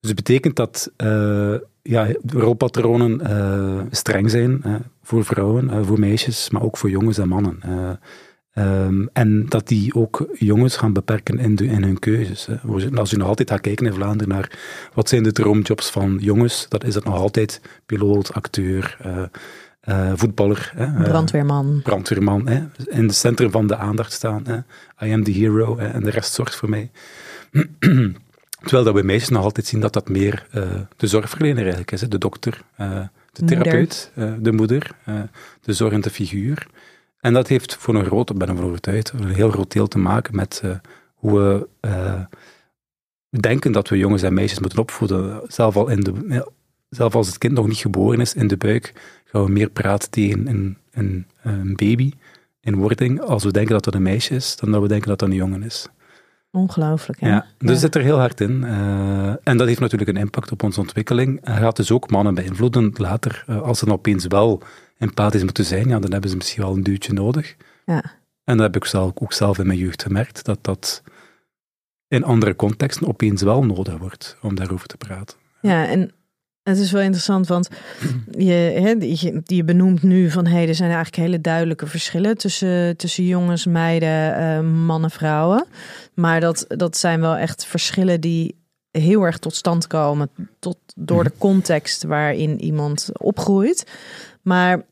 Dus 0.00 0.10
het 0.10 0.14
betekent 0.14 0.56
dat 0.56 0.92
uh, 0.96 1.54
ja, 1.82 2.08
rolpatronen 2.26 3.20
uh, 3.22 3.80
streng 3.90 4.30
zijn 4.30 4.64
voor 5.02 5.24
vrouwen, 5.24 5.84
voor 5.84 5.98
meisjes, 5.98 6.50
maar 6.50 6.62
ook 6.62 6.76
voor 6.76 6.90
jongens 6.90 7.18
en 7.18 7.28
mannen. 7.28 7.60
Um, 8.54 9.08
en 9.12 9.46
dat 9.48 9.68
die 9.68 9.94
ook 9.94 10.26
jongens 10.32 10.76
gaan 10.76 10.92
beperken 10.92 11.38
in, 11.38 11.56
in 11.56 11.82
hun 11.82 11.98
keuzes. 11.98 12.48
Als 12.94 13.10
je 13.10 13.16
nog 13.16 13.28
altijd 13.28 13.50
gaat 13.50 13.60
kijken 13.60 13.86
in 13.86 13.92
Vlaanderen 13.92 14.34
naar 14.34 14.58
wat 14.94 15.08
zijn 15.08 15.22
de 15.22 15.32
droomjobs 15.32 15.90
van 15.90 16.18
jongens, 16.20 16.66
dan 16.68 16.80
is 16.80 16.94
dat 16.94 17.04
nog 17.04 17.14
altijd 17.14 17.60
piloot, 17.86 18.32
acteur, 18.32 18.96
uh, 19.88 20.12
voetballer. 20.14 20.72
Hè, 20.76 21.02
brandweerman. 21.02 21.80
brandweerman. 21.82 22.48
Hè, 22.48 22.62
in 22.84 23.06
het 23.06 23.14
centrum 23.14 23.50
van 23.50 23.66
de 23.66 23.76
aandacht 23.76 24.12
staan. 24.12 24.44
Hè. 24.46 24.56
I 25.06 25.12
am 25.12 25.24
the 25.24 25.30
hero 25.30 25.78
hè, 25.78 25.86
en 25.86 26.02
de 26.02 26.10
rest 26.10 26.32
zorgt 26.32 26.54
voor 26.54 26.68
mij. 26.68 26.90
Terwijl 28.62 28.84
dat 28.84 28.94
we 28.94 29.02
meisjes 29.02 29.28
nog 29.28 29.42
altijd 29.42 29.66
zien 29.66 29.80
dat 29.80 29.92
dat 29.92 30.08
meer 30.08 30.46
uh, 30.54 30.64
de 30.96 31.06
zorgverlener 31.06 31.60
eigenlijk 31.60 31.92
is. 31.92 32.00
Hè. 32.00 32.08
De 32.08 32.18
dokter, 32.18 32.62
de 33.32 33.44
therapeut, 33.44 34.12
de 34.38 34.52
moeder, 34.52 34.90
de 35.60 35.72
zorgende 35.72 36.10
figuur. 36.10 36.66
En 37.20 37.32
dat 37.32 37.48
heeft 37.48 37.76
voor 37.76 37.94
een 37.94 38.04
groot, 38.04 38.38
ben 38.38 38.48
ik 38.48 38.56
van 38.56 38.64
overtuigd, 38.64 39.12
een 39.12 39.28
heel 39.28 39.50
groot 39.50 39.72
deel 39.72 39.88
te 39.88 39.98
maken 39.98 40.36
met 40.36 40.62
hoe 41.14 41.68
we 43.30 43.38
denken 43.40 43.72
dat 43.72 43.88
we 43.88 43.98
jongens 43.98 44.22
en 44.22 44.34
meisjes 44.34 44.58
moeten 44.58 44.78
opvoeden. 44.78 45.40
Zelf, 45.46 45.76
al 45.76 45.88
in 45.88 46.00
de, 46.00 46.46
zelf 46.88 47.14
als 47.14 47.26
het 47.26 47.38
kind 47.38 47.52
nog 47.52 47.66
niet 47.66 47.76
geboren 47.76 48.20
is, 48.20 48.34
in 48.34 48.48
de 48.48 48.56
buik, 48.56 48.92
gaan 49.32 49.44
we 49.44 49.50
meer 49.50 49.70
praten 49.70 50.10
tegen 50.10 50.46
een, 50.46 50.76
een, 50.90 51.26
een 51.42 51.76
baby 51.76 52.12
in 52.60 52.76
wording 52.76 53.20
als 53.20 53.44
we 53.44 53.52
denken 53.52 53.72
dat 53.72 53.84
het 53.84 53.94
een 53.94 54.02
meisje 54.02 54.34
is, 54.34 54.56
dan 54.56 54.70
dat 54.70 54.82
we 54.82 54.88
denken 54.88 55.08
dat 55.08 55.20
het 55.20 55.30
een 55.30 55.36
jongen 55.36 55.62
is. 55.62 55.88
Ongelooflijk, 56.50 57.20
hè? 57.20 57.28
Ja, 57.28 57.46
dus 57.58 57.70
ja. 57.70 57.76
zit 57.76 57.94
er 57.94 58.02
heel 58.02 58.18
hard 58.18 58.40
in. 58.40 58.62
Uh, 58.62 59.28
en 59.28 59.56
dat 59.56 59.66
heeft 59.66 59.80
natuurlijk 59.80 60.10
een 60.10 60.16
impact 60.16 60.52
op 60.52 60.62
onze 60.62 60.80
ontwikkeling. 60.80 61.40
En 61.40 61.56
gaat 61.56 61.76
dus 61.76 61.90
ook 61.90 62.10
mannen 62.10 62.34
beïnvloeden 62.34 62.92
later. 62.96 63.44
Uh, 63.48 63.62
als 63.62 63.78
ze 63.78 63.84
dan 63.84 63.94
opeens 63.94 64.26
wel 64.26 64.62
empathisch 64.98 65.42
moeten 65.42 65.64
zijn, 65.64 65.88
ja, 65.88 65.98
dan 65.98 66.12
hebben 66.12 66.30
ze 66.30 66.36
misschien 66.36 66.62
wel 66.62 66.74
een 66.74 66.82
duwtje 66.82 67.12
nodig. 67.12 67.56
Ja. 67.86 68.04
En 68.44 68.56
dat 68.56 68.66
heb 68.66 68.76
ik 68.76 68.84
zelf, 68.84 69.12
ook 69.14 69.32
zelf 69.32 69.58
in 69.58 69.66
mijn 69.66 69.78
jeugd 69.78 70.02
gemerkt, 70.02 70.44
dat 70.44 70.58
dat 70.60 71.02
in 72.08 72.24
andere 72.24 72.56
contexten 72.56 73.08
opeens 73.08 73.42
wel 73.42 73.64
nodig 73.64 73.96
wordt 73.96 74.36
om 74.42 74.54
daarover 74.54 74.86
te 74.86 74.96
praten. 74.96 75.36
Ja, 75.60 75.86
en 75.86 76.12
het 76.62 76.78
is 76.78 76.92
wel 76.92 77.02
interessant, 77.02 77.46
want 77.46 77.68
je, 78.48 78.52
hè, 78.52 78.90
je, 78.90 79.40
je, 79.44 79.64
benoemt 79.64 80.02
nu 80.02 80.30
van 80.30 80.46
hey, 80.46 80.68
er 80.68 80.74
zijn 80.74 80.90
eigenlijk 80.90 81.22
hele 81.22 81.40
duidelijke 81.40 81.86
verschillen 81.86 82.36
tussen, 82.38 82.96
tussen 82.96 83.24
jongens, 83.24 83.66
meiden, 83.66 84.40
uh, 84.40 84.84
mannen, 84.84 85.10
vrouwen. 85.10 85.66
Maar 86.14 86.40
dat, 86.40 86.64
dat 86.68 86.96
zijn 86.96 87.20
wel 87.20 87.36
echt 87.36 87.64
verschillen 87.64 88.20
die 88.20 88.60
heel 88.90 89.22
erg 89.22 89.38
tot 89.38 89.54
stand 89.54 89.86
komen 89.86 90.30
tot, 90.58 90.78
door 90.94 91.24
de 91.24 91.30
mhm. 91.30 91.38
context 91.38 92.02
waarin 92.02 92.60
iemand 92.60 93.10
opgroeit. 93.12 93.86
Maar 94.42 94.82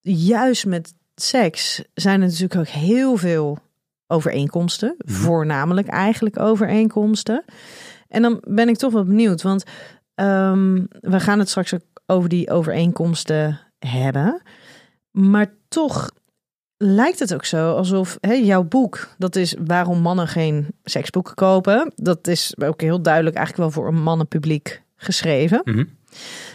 juist 0.00 0.66
met 0.66 0.94
seks 1.14 1.82
zijn 1.94 2.20
er 2.20 2.26
natuurlijk 2.26 2.60
ook 2.60 2.68
heel 2.68 3.16
veel 3.16 3.58
overeenkomsten, 4.06 4.94
mhm. 4.98 5.14
voornamelijk 5.14 5.88
eigenlijk 5.88 6.38
overeenkomsten. 6.38 7.44
En 8.08 8.22
dan 8.22 8.42
ben 8.48 8.68
ik 8.68 8.76
toch 8.76 8.92
wel 8.92 9.04
benieuwd, 9.04 9.42
want 9.42 9.64
ehm, 10.14 10.84
we 11.00 11.20
gaan 11.20 11.38
het 11.38 11.48
straks 11.48 11.74
ook 11.74 11.82
over 12.06 12.28
die 12.28 12.50
overeenkomsten 12.50 13.60
hebben. 13.78 14.42
Maar 15.10 15.54
toch 15.68 16.10
lijkt 16.76 17.18
het 17.18 17.34
ook 17.34 17.44
zo 17.44 17.76
alsof 17.76 18.18
hè, 18.20 18.32
jouw 18.32 18.64
boek, 18.64 19.08
dat 19.18 19.36
is 19.36 19.54
waarom 19.64 20.00
mannen 20.00 20.28
geen 20.28 20.66
seksboeken 20.82 21.34
kopen. 21.34 21.92
Dat 21.94 22.26
is 22.26 22.54
ook 22.64 22.80
heel 22.80 23.02
duidelijk 23.02 23.36
eigenlijk 23.36 23.70
wel 23.70 23.82
voor 23.82 23.92
een 23.92 24.02
mannenpubliek 24.02 24.82
geschreven. 24.96 25.62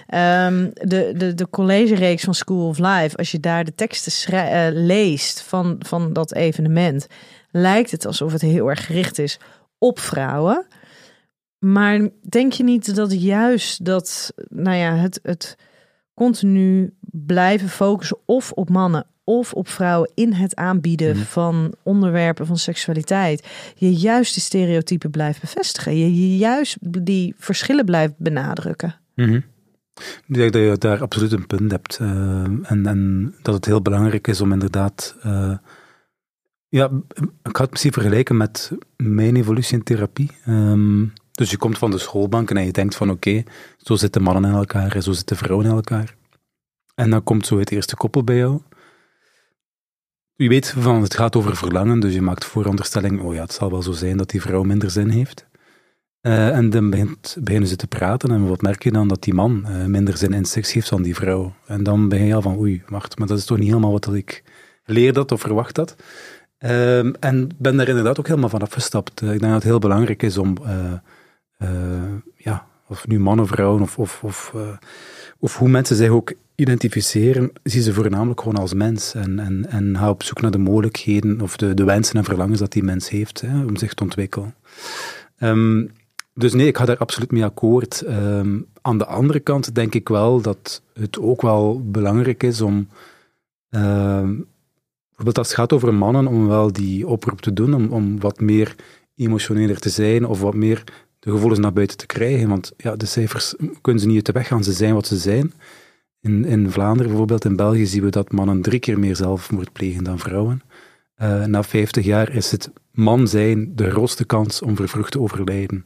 Ehm, 0.07 0.69
de, 0.73 1.13
de, 1.17 1.33
de 1.33 1.49
collegereeks 1.49 2.23
van 2.23 2.33
School 2.33 2.67
of 2.67 2.77
Life, 2.77 3.17
als 3.17 3.31
je 3.31 3.39
daar 3.39 3.63
de 3.63 3.75
teksten 3.75 4.33
eh, 4.33 4.67
leest 4.71 5.41
van, 5.41 5.75
van 5.79 6.13
dat 6.13 6.33
evenement, 6.33 7.07
lijkt 7.51 7.91
het 7.91 8.05
alsof 8.05 8.31
het 8.31 8.41
heel 8.41 8.69
erg 8.69 8.85
gericht 8.85 9.19
is 9.19 9.39
op 9.77 9.99
vrouwen. 9.99 10.65
Maar 11.59 12.09
denk 12.29 12.53
je 12.53 12.63
niet 12.63 12.95
dat 12.95 13.21
juist 13.21 13.85
dat, 13.85 14.33
nou 14.49 14.77
ja, 14.77 14.95
het, 14.95 15.19
het 15.23 15.55
continu 16.13 16.93
blijven 17.11 17.69
focussen 17.69 18.17
of 18.25 18.51
op 18.51 18.69
mannen 18.69 19.05
of 19.23 19.53
op 19.53 19.67
vrouwen 19.67 20.11
in 20.15 20.33
het 20.33 20.55
aanbieden 20.55 21.15
Mhm. 21.15 21.25
van 21.25 21.73
onderwerpen 21.83 22.45
van 22.45 22.57
seksualiteit, 22.57 23.47
je 23.75 23.93
juist 23.93 24.33
die 24.33 24.43
stereotypen 24.43 25.09
blijft 25.11 25.41
bevestigen, 25.41 25.97
je, 25.97 26.29
je 26.31 26.37
juist 26.37 26.77
die 27.05 27.33
verschillen 27.37 27.85
blijft 27.85 28.13
benadrukken? 28.17 28.95
Mhm. 29.15 29.39
Ik 30.27 30.35
denk 30.35 30.53
dat 30.53 30.61
je 30.61 30.75
daar 30.77 31.01
absoluut 31.01 31.31
een 31.31 31.47
punt 31.47 31.71
hebt. 31.71 31.97
eh, 31.97 32.07
en, 32.43 32.85
en 32.85 33.33
dat 33.41 33.53
het 33.53 33.65
heel 33.65 33.81
belangrijk 33.81 34.27
is 34.27 34.41
om 34.41 34.51
inderdaad. 34.53 35.15
eh, 35.21 35.57
ja, 36.69 36.89
ik 37.43 37.55
had 37.55 37.59
het 37.59 37.71
misschien 37.71 37.93
vergelijken 37.93 38.37
met 38.37 38.71
mijn 38.97 39.35
evolutie 39.35 39.77
in 39.77 39.83
therapie. 39.83 40.31
Ehm, 40.45 41.05
dus 41.39 41.51
je 41.51 41.57
komt 41.57 41.77
van 41.77 41.91
de 41.91 41.97
schoolbank 41.97 42.51
en 42.51 42.65
je 42.65 42.71
denkt 42.71 42.95
van 42.95 43.09
oké, 43.09 43.43
zo 43.77 43.95
zitten 43.95 44.21
mannen 44.21 44.51
in 44.51 44.57
elkaar 44.57 44.95
en 44.95 45.03
zo 45.03 45.11
zitten 45.11 45.37
vrouwen 45.37 45.65
in 45.65 45.71
elkaar. 45.71 46.15
En 46.95 47.09
dan 47.09 47.23
komt 47.23 47.45
zo 47.45 47.59
het 47.59 47.71
eerste 47.71 47.95
koppel 47.95 48.23
bij 48.23 48.35
jou. 48.37 48.61
Je 50.35 50.49
weet 50.49 50.69
van 50.77 51.01
het 51.01 51.13
gaat 51.15 51.35
over 51.35 51.55
verlangen, 51.55 51.99
dus 51.99 52.13
je 52.13 52.21
maakt 52.21 52.45
vooronderstelling, 52.45 53.21
oh 53.21 53.33
ja, 53.33 53.41
het 53.41 53.53
zal 53.53 53.71
wel 53.71 53.81
zo 53.81 53.91
zijn 53.91 54.17
dat 54.17 54.29
die 54.29 54.41
vrouw 54.41 54.63
minder 54.63 54.91
zin 54.91 55.09
heeft. 55.09 55.45
Eh, 56.21 56.55
en 56.57 56.69
dan 56.69 56.89
begint, 56.89 57.37
beginnen 57.39 57.69
ze 57.69 57.75
te 57.75 57.87
praten 57.87 58.31
en 58.31 58.47
wat 58.47 58.61
merk 58.61 58.83
je 58.83 58.91
dan? 58.91 59.07
Dat 59.07 59.23
die 59.23 59.33
man 59.33 59.65
eh, 59.65 59.85
minder 59.85 60.17
zin 60.17 60.33
in 60.33 60.45
seks 60.45 60.73
heeft 60.73 60.89
dan 60.89 61.01
die 61.01 61.15
vrouw. 61.15 61.53
En 61.65 61.83
dan 61.83 62.09
ben 62.09 62.25
je 62.25 62.35
al 62.35 62.41
van, 62.41 62.57
oei, 62.57 62.83
wacht, 62.87 63.17
maar 63.17 63.27
dat 63.27 63.37
is 63.37 63.45
toch 63.45 63.57
niet 63.57 63.67
helemaal 63.67 63.91
wat 63.91 64.13
ik 64.13 64.43
leer 64.83 65.13
dat 65.13 65.31
of 65.31 65.41
verwacht 65.41 65.75
dat. 65.75 65.95
Ehm, 66.57 67.13
en 67.19 67.49
ben 67.57 67.77
daar 67.77 67.87
inderdaad 67.87 68.19
ook 68.19 68.27
helemaal 68.27 68.49
van 68.49 68.61
afgestapt. 68.61 69.21
Eh, 69.21 69.33
ik 69.33 69.39
denk 69.39 69.51
dat 69.51 69.61
het 69.61 69.71
heel 69.71 69.79
belangrijk 69.79 70.23
is 70.23 70.37
om, 70.37 70.57
ja, 72.35 72.67
of 72.89 73.07
nu 73.07 73.19
mannen, 73.19 73.47
vrouwen, 73.47 73.81
of, 73.81 73.97
of, 73.97 74.23
of, 74.23 74.51
eh, 74.55 74.77
of 75.39 75.57
hoe 75.57 75.69
mensen 75.69 75.95
zich 75.95 76.09
ook 76.09 76.33
identificeren, 76.55 77.51
zie 77.63 77.81
ze 77.81 77.93
voornamelijk 77.93 78.41
gewoon 78.41 78.57
als 78.57 78.73
mens. 78.73 79.13
En, 79.13 79.39
en, 79.39 79.69
en 79.69 79.97
ga 79.97 80.09
op 80.09 80.23
zoek 80.23 80.41
naar 80.41 80.51
de 80.51 80.57
mogelijkheden 80.57 81.41
of 81.41 81.57
de, 81.57 81.73
de 81.73 81.83
wensen 81.83 82.15
en 82.15 82.23
verlangens 82.23 82.59
dat 82.59 82.71
die 82.71 82.83
mens 82.83 83.09
heeft 83.09 83.41
hè, 83.41 83.65
om 83.65 83.77
zich 83.77 83.93
te 83.93 84.03
ontwikkelen. 84.03 84.55
Ehm, 85.37 85.85
dus 86.33 86.53
nee, 86.53 86.67
ik 86.67 86.77
ga 86.77 86.85
daar 86.85 86.97
absoluut 86.97 87.31
mee 87.31 87.43
akkoord. 87.43 88.01
Ehm, 88.01 88.59
aan 88.81 88.97
de 88.97 89.05
andere 89.05 89.39
kant 89.39 89.75
denk 89.75 89.95
ik 89.95 90.09
wel 90.09 90.41
dat 90.41 90.81
het 90.93 91.19
ook 91.19 91.41
wel 91.41 91.81
belangrijk 91.85 92.43
is 92.43 92.61
om, 92.61 92.87
ehm, 93.69 94.35
bijvoorbeeld 95.07 95.37
als 95.37 95.47
het 95.47 95.55
gaat 95.55 95.73
over 95.73 95.93
mannen, 95.93 96.27
om 96.27 96.47
wel 96.47 96.71
die 96.71 97.07
oproep 97.07 97.41
te 97.41 97.53
doen, 97.53 97.73
om, 97.73 97.87
om 97.87 98.19
wat 98.19 98.39
meer 98.39 98.75
emotioneler 99.15 99.79
te 99.79 99.89
zijn 99.89 100.25
of 100.25 100.41
wat 100.41 100.53
meer 100.53 100.83
de 101.19 101.31
gevoelens 101.31 101.59
naar 101.59 101.73
buiten 101.73 101.97
te 101.97 102.05
krijgen. 102.05 102.49
Want 102.49 102.71
ja, 102.77 102.95
de 102.95 103.05
cijfers 103.05 103.55
kunnen 103.81 104.01
ze 104.01 104.07
niet 104.07 104.15
uit 104.15 104.25
de 104.25 104.31
weg 104.31 104.47
gaan, 104.47 104.63
ze 104.63 104.71
zijn 104.71 104.93
wat 104.93 105.07
ze 105.07 105.17
zijn. 105.17 105.53
In, 106.21 106.45
in 106.45 106.71
Vlaanderen 106.71 107.07
bijvoorbeeld, 107.07 107.45
in 107.45 107.55
België 107.55 107.85
zien 107.85 108.03
we 108.03 108.09
dat 108.09 108.31
mannen 108.31 108.61
drie 108.61 108.79
keer 108.79 108.99
meer 108.99 109.15
zelfmoord 109.15 109.71
plegen 109.71 110.03
dan 110.03 110.19
vrouwen. 110.19 110.61
Eh, 111.15 111.45
na 111.45 111.63
50 111.63 112.05
jaar 112.05 112.35
is 112.35 112.51
het 112.51 112.71
man 112.91 113.27
zijn 113.27 113.75
de 113.75 113.89
grootste 113.89 114.25
kans 114.25 114.61
om 114.61 114.75
vervroegd 114.75 115.11
te 115.11 115.19
overlijden. 115.19 115.81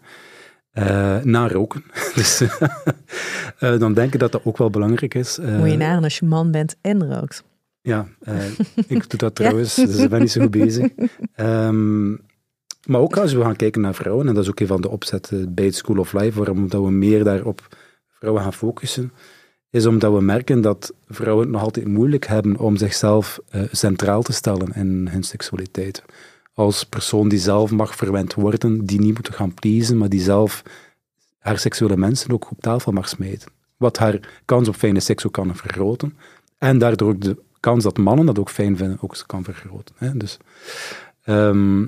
Eh, 0.71 1.21
na 1.21 1.47
roken. 1.47 1.83
dus 2.15 2.41
eh, 3.59 3.79
dan 3.79 3.93
denk 3.93 4.13
ik 4.13 4.19
dat 4.19 4.31
dat 4.31 4.45
ook 4.45 4.57
wel 4.57 4.69
belangrijk 4.69 5.13
is. 5.13 5.37
Moet 5.37 5.71
je 5.71 5.77
nagaan 5.77 6.03
als 6.03 6.19
je 6.19 6.25
man 6.25 6.51
bent 6.51 6.75
en 6.81 7.13
rookt. 7.13 7.43
ja, 7.81 8.07
ik 8.87 9.09
doe 9.09 9.19
dat 9.19 9.35
trouwens, 9.39 9.75
dus 9.75 9.97
ik 9.97 10.09
ben 10.09 10.19
niet 10.19 10.31
zo 10.31 10.41
goed 10.41 10.51
bezig. 10.51 10.91
Ehm, 11.33 12.11
maar 12.85 13.01
ook 13.01 13.17
als 13.17 13.33
we 13.33 13.41
gaan 13.41 13.55
kijken 13.55 13.81
naar 13.81 13.95
vrouwen, 13.95 14.27
en 14.27 14.33
dat 14.33 14.43
is 14.43 14.49
ook 14.49 14.59
een 14.59 14.67
van 14.67 14.81
de 14.81 14.89
opzetten 14.89 15.53
bij 15.53 15.65
het 15.65 15.75
School 15.75 15.97
of 15.97 16.13
Life, 16.13 16.37
waarom 16.37 16.69
dat 16.69 16.83
we 16.83 16.91
meer 16.91 17.23
daarop 17.23 17.77
vrouwen 18.09 18.43
gaan 18.43 18.53
focussen, 18.53 19.11
is 19.69 19.85
omdat 19.85 20.13
we 20.13 20.21
merken 20.21 20.61
dat 20.61 20.93
vrouwen 21.07 21.43
het 21.43 21.53
nog 21.53 21.61
altijd 21.61 21.87
moeilijk 21.87 22.25
hebben 22.25 22.57
om 22.57 22.77
zichzelf 22.77 23.39
eh, 23.49 23.61
centraal 23.71 24.21
te 24.21 24.33
stellen 24.33 24.73
in 24.73 25.07
hun 25.11 25.23
seksualiteit. 25.23 26.03
Als 26.53 26.83
persoon 26.83 27.29
die 27.29 27.39
zelf 27.39 27.71
mag 27.71 27.95
verwend 27.95 28.33
worden, 28.33 28.85
die 28.85 28.99
niet 28.99 29.13
moet 29.13 29.35
gaan 29.35 29.53
pleasen, 29.53 29.97
maar 29.97 30.09
die 30.09 30.21
zelf 30.21 30.63
haar 31.39 31.59
seksuele 31.59 31.97
mensen 31.97 32.31
ook 32.31 32.51
op 32.51 32.61
tafel 32.61 32.91
mag 32.91 33.09
smijten. 33.09 33.51
Wat 33.77 33.97
haar 33.97 34.19
kans 34.45 34.67
op 34.67 34.75
fijne 34.75 34.99
seks 34.99 35.25
ook 35.25 35.33
kan 35.33 35.55
vergroten. 35.55 36.17
En 36.57 36.77
daardoor 36.77 37.09
ook 37.09 37.21
de 37.21 37.37
kans 37.59 37.83
dat 37.83 37.97
mannen 37.97 38.25
dat 38.25 38.39
ook 38.39 38.49
fijn 38.49 38.77
vinden, 38.77 38.97
ook 39.01 39.23
kan 39.25 39.43
vergroten. 39.43 39.95
Hè? 39.97 40.17
Dus, 40.17 40.37
ehm, 41.23 41.85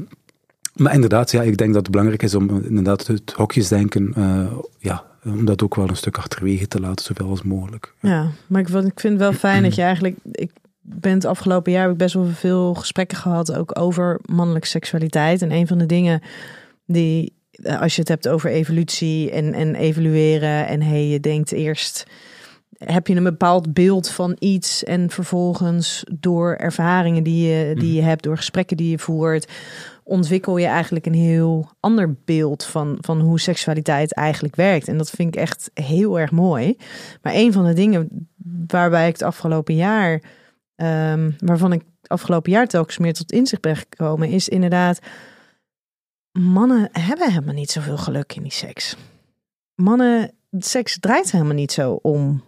maar 0.75 0.94
inderdaad, 0.94 1.32
ja, 1.32 1.41
ik 1.41 1.58
denk 1.58 1.74
dat 1.74 1.82
het 1.82 1.91
belangrijk 1.91 2.24
is 2.24 2.36
om 2.36 2.50
inderdaad 2.63 3.08
het 3.08 3.32
hokjesdenken, 3.36 4.13
eh, 4.15 4.58
ja, 4.79 5.03
om 5.24 5.46
dat 5.46 5.63
ook 5.63 5.75
wel 5.75 5.89
een 5.89 5.96
stuk 5.96 6.17
achterwege 6.17 6.67
te 6.67 6.79
laten, 6.79 7.05
zoveel 7.05 7.29
als 7.29 7.44
mogelijk. 7.44 7.94
Ja, 8.00 8.29
maar 8.48 8.62
ik, 8.62 8.67
vind 8.70 9.03
het 9.03 9.17
wel 9.17 9.34
fijn 9.34 9.63
dat 9.63 9.75
je 9.75 9.82
eigenlijk... 9.94 10.15
Ik 10.32 10.51
ben 10.82 11.13
het 11.13 11.25
afgelopen 11.25 11.72
jaar 11.72 11.82
heb 11.82 11.91
ik 11.91 11.98
best 11.98 12.13
wel 12.13 12.25
veel 12.25 12.74
gesprekken 12.74 13.17
gehad 13.17 13.53
ook 13.53 13.79
over 13.79 14.20
mannelijke 14.25 14.67
seksualiteit. 14.67 15.41
En 15.41 15.51
een 15.51 15.67
van 15.67 15.77
de 15.77 15.86
dingen 15.86 16.22
die, 16.86 17.34
eh, 17.51 17.82
als 17.82 17.96
je 17.96 18.00
het 18.00 18.10
hebt 18.10 18.27
over 18.27 18.50
evolutie 18.50 19.32
en, 19.32 19.53
en 19.53 19.75
evalueren 19.75 20.67
en 20.67 20.82
hey, 20.82 21.08
je 21.08 21.20
denkt 21.20 21.51
eerst 21.51 22.05
heb 22.77 23.08
je 23.08 23.15
een 23.15 23.24
bepaald 23.24 23.74
beeld 23.74 24.10
van 24.10 24.36
iets 24.39 24.84
en 24.84 25.10
vervolgens 25.10 26.03
door 26.20 26.53
ervaringen 26.53 27.24
die 27.24 27.48
je, 27.48 27.75
die 27.75 27.94
je 27.94 28.01
hebt, 28.01 28.24
door 28.24 28.38
gesprekken 28.38 28.77
die 28.77 28.89
je 28.89 29.00
voert, 29.00 29.51
ontwikkel 30.08 30.58
je 30.58 30.66
eigenlijk 30.66 31.06
een 31.06 31.14
heel 31.14 31.70
ander 31.80 32.16
beeld 32.26 32.64
van, 32.64 32.98
van 33.02 33.20
hoe 33.20 33.40
seksualiteit 33.40 34.14
eigenlijk 34.14 34.56
werkt. 34.56 34.88
En 34.88 34.98
dat 34.98 35.10
vind 35.10 35.36
ik 35.36 35.42
echt 35.42 35.72
heel 35.74 36.20
erg 36.20 36.32
mooi. 36.32 36.78
Maar 37.22 37.34
een 37.34 37.54
van 37.54 37.66
de 37.66 37.74
dingen 37.74 38.30
waarbij 38.68 39.08
ik 39.08 39.14
het 39.14 39.22
afgelopen 39.22 39.76
jaar, 39.76 40.22
ehm, 40.76 41.32
waarvan 41.38 41.74
ik 41.74 41.82
het 42.02 42.10
afgelopen 42.10 42.52
jaar 42.52 42.68
telkens 42.68 42.98
meer 42.98 43.14
tot 43.14 43.32
inzicht 43.32 43.62
ben 43.62 43.76
gekomen, 43.76 44.30
is 44.30 44.50
inderdaad, 44.50 45.00
mannen 46.32 46.90
hebben 46.92 47.30
helemaal 47.30 47.54
niet 47.54 47.72
zoveel 47.72 47.98
geluk 47.98 48.36
in 48.36 48.44
die 48.44 48.52
seks. 48.52 48.96
Mannen, 49.76 50.32
seks 50.52 51.00
draait 51.00 51.32
helemaal 51.32 51.54
niet 51.54 51.72
zo 51.72 52.00
om 52.02 52.44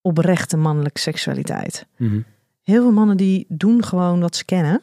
oprechte 0.00 0.56
mannelijke 0.56 1.00
seksualiteit. 1.00 1.86
Mhm. 1.96 2.20
Heel 2.62 2.82
veel 2.82 2.92
mannen 2.92 3.16
die 3.16 3.44
doen 3.48 3.84
gewoon 3.84 4.20
wat 4.20 4.36
ze 4.36 4.44
kennen. 4.44 4.80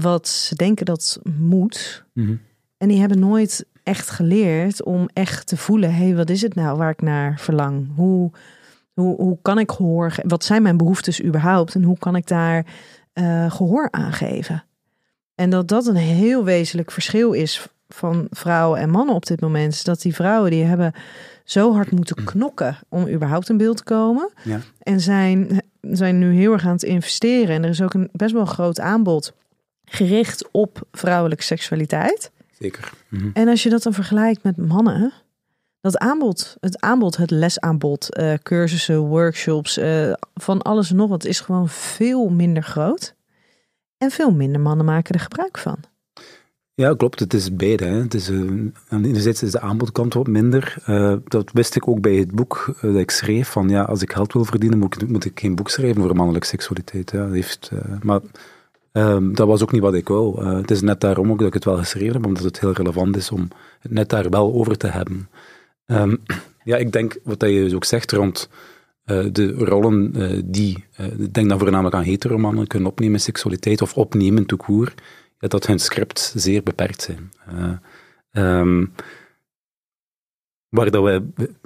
Wat 0.00 0.28
ze 0.28 0.54
denken 0.54 0.86
dat 0.86 1.18
moet. 1.38 2.04
Mhm. 2.12 2.34
En 2.76 2.88
die 2.88 3.00
hebben 3.00 3.18
nooit 3.18 3.66
echt 3.82 4.10
geleerd 4.10 4.82
om 4.84 5.08
echt 5.12 5.46
te 5.46 5.56
voelen: 5.56 5.94
hé, 5.94 6.04
hey, 6.04 6.16
wat 6.16 6.30
is 6.30 6.42
het 6.42 6.54
nou 6.54 6.78
waar 6.78 6.90
ik 6.90 7.02
naar 7.02 7.38
verlang? 7.40 7.88
Hoe, 7.96 8.30
hoe, 8.92 9.16
hoe 9.16 9.38
kan 9.42 9.58
ik 9.58 9.70
gehoor 9.70 10.10
ge- 10.10 10.24
Wat 10.26 10.44
zijn 10.44 10.62
mijn 10.62 10.76
behoeftes 10.76 11.22
überhaupt? 11.22 11.74
En 11.74 11.82
hoe 11.82 11.98
kan 11.98 12.16
ik 12.16 12.26
daar 12.26 12.66
eh, 13.12 13.50
gehoor 13.50 13.88
aan 13.90 14.12
geven? 14.12 14.64
En 15.34 15.50
dat 15.50 15.68
dat 15.68 15.86
een 15.86 15.96
heel 15.96 16.44
wezenlijk 16.44 16.90
verschil 16.90 17.32
is 17.32 17.68
van 17.88 18.26
vrouwen 18.30 18.80
en 18.80 18.90
mannen 18.90 19.14
op 19.14 19.26
dit 19.26 19.40
moment. 19.40 19.72
Is 19.72 19.84
dat 19.84 20.00
die 20.02 20.14
vrouwen 20.14 20.50
die 20.50 20.64
hebben 20.64 20.92
zo 21.44 21.72
hard 21.74 21.90
moeten 21.90 22.24
knokken 22.24 22.76
om 22.88 23.08
überhaupt 23.08 23.48
in 23.48 23.56
beeld 23.56 23.76
te 23.76 23.84
komen. 23.84 24.30
Ja. 24.44 24.60
En 24.78 25.00
zijn, 25.00 25.62
zijn 25.80 26.18
nu 26.18 26.34
heel 26.34 26.52
erg 26.52 26.64
aan 26.66 26.72
het 26.72 26.82
investeren. 26.82 27.54
En 27.54 27.62
er 27.64 27.70
is 27.70 27.82
ook 27.82 27.94
een 27.94 28.08
best 28.12 28.32
wel 28.32 28.44
groot 28.44 28.80
aanbod 28.80 29.32
gericht 29.84 30.48
op 30.50 30.80
vrouwelijke 30.92 31.42
seksualiteit. 31.42 32.32
Zeker. 32.58 32.92
Mhm. 33.08 33.30
En 33.32 33.48
als 33.48 33.62
je 33.62 33.70
dat 33.70 33.82
dan 33.82 33.92
vergelijkt 33.92 34.42
met 34.42 34.56
mannen, 34.56 35.12
dat 35.80 35.98
aanbod, 35.98 36.56
het 36.60 36.80
aanbod, 36.80 37.16
het 37.16 37.30
lesaanbod, 37.30 38.14
eh, 38.14 38.34
cursussen, 38.42 38.98
workshops, 38.98 39.76
eh, 39.76 40.12
van 40.34 40.62
alles 40.62 40.90
en 40.90 40.96
nog 40.96 41.08
wat, 41.08 41.24
is 41.24 41.40
gewoon 41.40 41.68
veel 41.68 42.28
minder 42.28 42.62
groot. 42.62 43.14
En 43.98 44.10
veel 44.10 44.30
minder 44.30 44.60
mannen 44.60 44.86
maken 44.86 45.14
er 45.14 45.20
gebruik 45.20 45.58
van. 45.58 45.78
Ja, 46.76 46.94
klopt. 46.94 47.20
Het 47.20 47.34
is 47.34 47.56
beide. 47.56 47.84
Hè. 47.84 48.02
Het 48.02 48.14
is, 48.14 48.28
eh, 48.28 48.38
aan 48.88 49.04
enerzijds 49.04 49.42
is 49.42 49.50
de 49.50 49.60
aanbodkant 49.60 50.14
wat 50.14 50.26
minder. 50.26 50.76
Eh, 50.84 51.14
dat 51.24 51.50
wist 51.52 51.76
ik 51.76 51.88
ook 51.88 52.00
bij 52.00 52.14
het 52.14 52.32
boek 52.32 52.74
eh, 52.76 52.82
dat 52.82 53.00
ik 53.00 53.10
schreef. 53.10 53.48
Van 53.48 53.68
ja, 53.68 53.82
als 53.82 54.02
ik 54.02 54.12
geld 54.12 54.32
wil 54.32 54.44
verdienen, 54.44 54.78
moet 54.78 55.02
ik, 55.02 55.08
moet 55.08 55.24
ik 55.24 55.40
geen 55.40 55.54
boek 55.54 55.70
schrijven 55.70 56.02
over 56.02 56.16
mannelijke 56.16 56.46
seksualiteit. 56.46 57.10
Ja, 57.10 57.24
dat 57.24 57.32
heeft, 57.32 57.70
eh, 57.72 57.78
maar 58.02 58.20
Ehm, 58.94 59.32
dat 59.32 59.46
was 59.46 59.62
ook 59.62 59.72
niet 59.72 59.82
wat 59.82 59.94
ik 59.94 60.08
wou. 60.08 60.40
Eh, 60.40 60.56
het 60.56 60.70
is 60.70 60.80
net 60.80 61.00
daarom 61.00 61.30
ook 61.30 61.38
dat 61.38 61.46
ik 61.46 61.54
het 61.54 61.64
wel 61.64 61.76
geschreven 61.76 62.12
heb, 62.12 62.26
omdat 62.26 62.44
het 62.44 62.60
heel 62.60 62.72
relevant 62.72 63.16
is 63.16 63.30
om 63.30 63.48
het 63.80 63.92
net 63.92 64.08
daar 64.08 64.30
wel 64.30 64.54
over 64.54 64.76
te 64.76 64.86
hebben. 64.86 65.28
Ehm, 65.86 66.16
ja, 66.64 66.76
ik 66.76 66.92
denk 66.92 67.18
wat 67.22 67.40
je 67.40 67.62
dus 67.62 67.74
ook 67.74 67.84
zegt 67.84 68.12
rond 68.12 68.48
uh, 69.06 69.26
de 69.32 69.52
rollen 69.52 70.12
uh, 70.16 70.42
die, 70.44 70.84
ik 71.18 71.34
denk 71.34 71.48
dan 71.48 71.58
voornamelijk 71.58 71.94
aan 71.94 72.02
heteromannen 72.02 72.66
kunnen 72.66 72.88
opnemen 72.88 73.20
seksualiteit 73.20 73.82
of 73.82 73.96
opnemen 73.96 74.46
toekoer, 74.46 74.94
ja, 75.38 75.48
dat 75.48 75.66
hun 75.66 75.78
script 75.78 76.32
zeer 76.36 76.62
beperkt 76.62 77.02
zijn. 77.02 77.30
Um, 78.30 78.92
waar 80.68 80.90
dat 80.90 81.04
we 81.04 81.22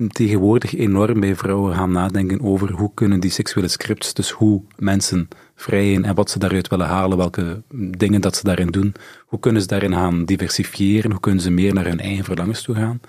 tegenwoordig 0.09 0.75
enorm 0.75 1.21
bij 1.21 1.37
vrouwen 1.37 1.75
gaan 1.75 1.93
nadenken 1.93 2.41
over 2.41 2.73
hoe 2.73 2.91
kunnen 2.95 3.21
die 3.21 3.31
seksuele 3.31 3.69
scripts, 3.69 4.15
dus 4.15 4.31
hoe 4.31 4.63
mensen 4.77 5.29
vrijen 5.61 6.05
en 6.05 6.15
wat 6.15 6.31
ze 6.31 6.38
daaruit 6.38 6.69
willen 6.69 6.87
halen, 6.87 7.19
welke 7.19 7.62
dingen 7.75 8.21
dat 8.21 8.37
ze 8.37 8.45
daarin 8.45 8.71
doen, 8.71 8.95
hoe 9.27 9.41
kunnen 9.41 9.62
ze 9.62 9.69
daarin 9.69 9.93
gaan 9.93 10.25
diversifiëren, 10.25 11.11
hoe 11.11 11.21
kunnen 11.21 11.41
ze 11.41 11.50
meer 11.50 11.75
naar 11.75 11.87
hun 11.87 12.00
eigen 12.00 12.25
verlangens 12.25 12.62
toe 12.62 12.75
gaan, 12.75 13.00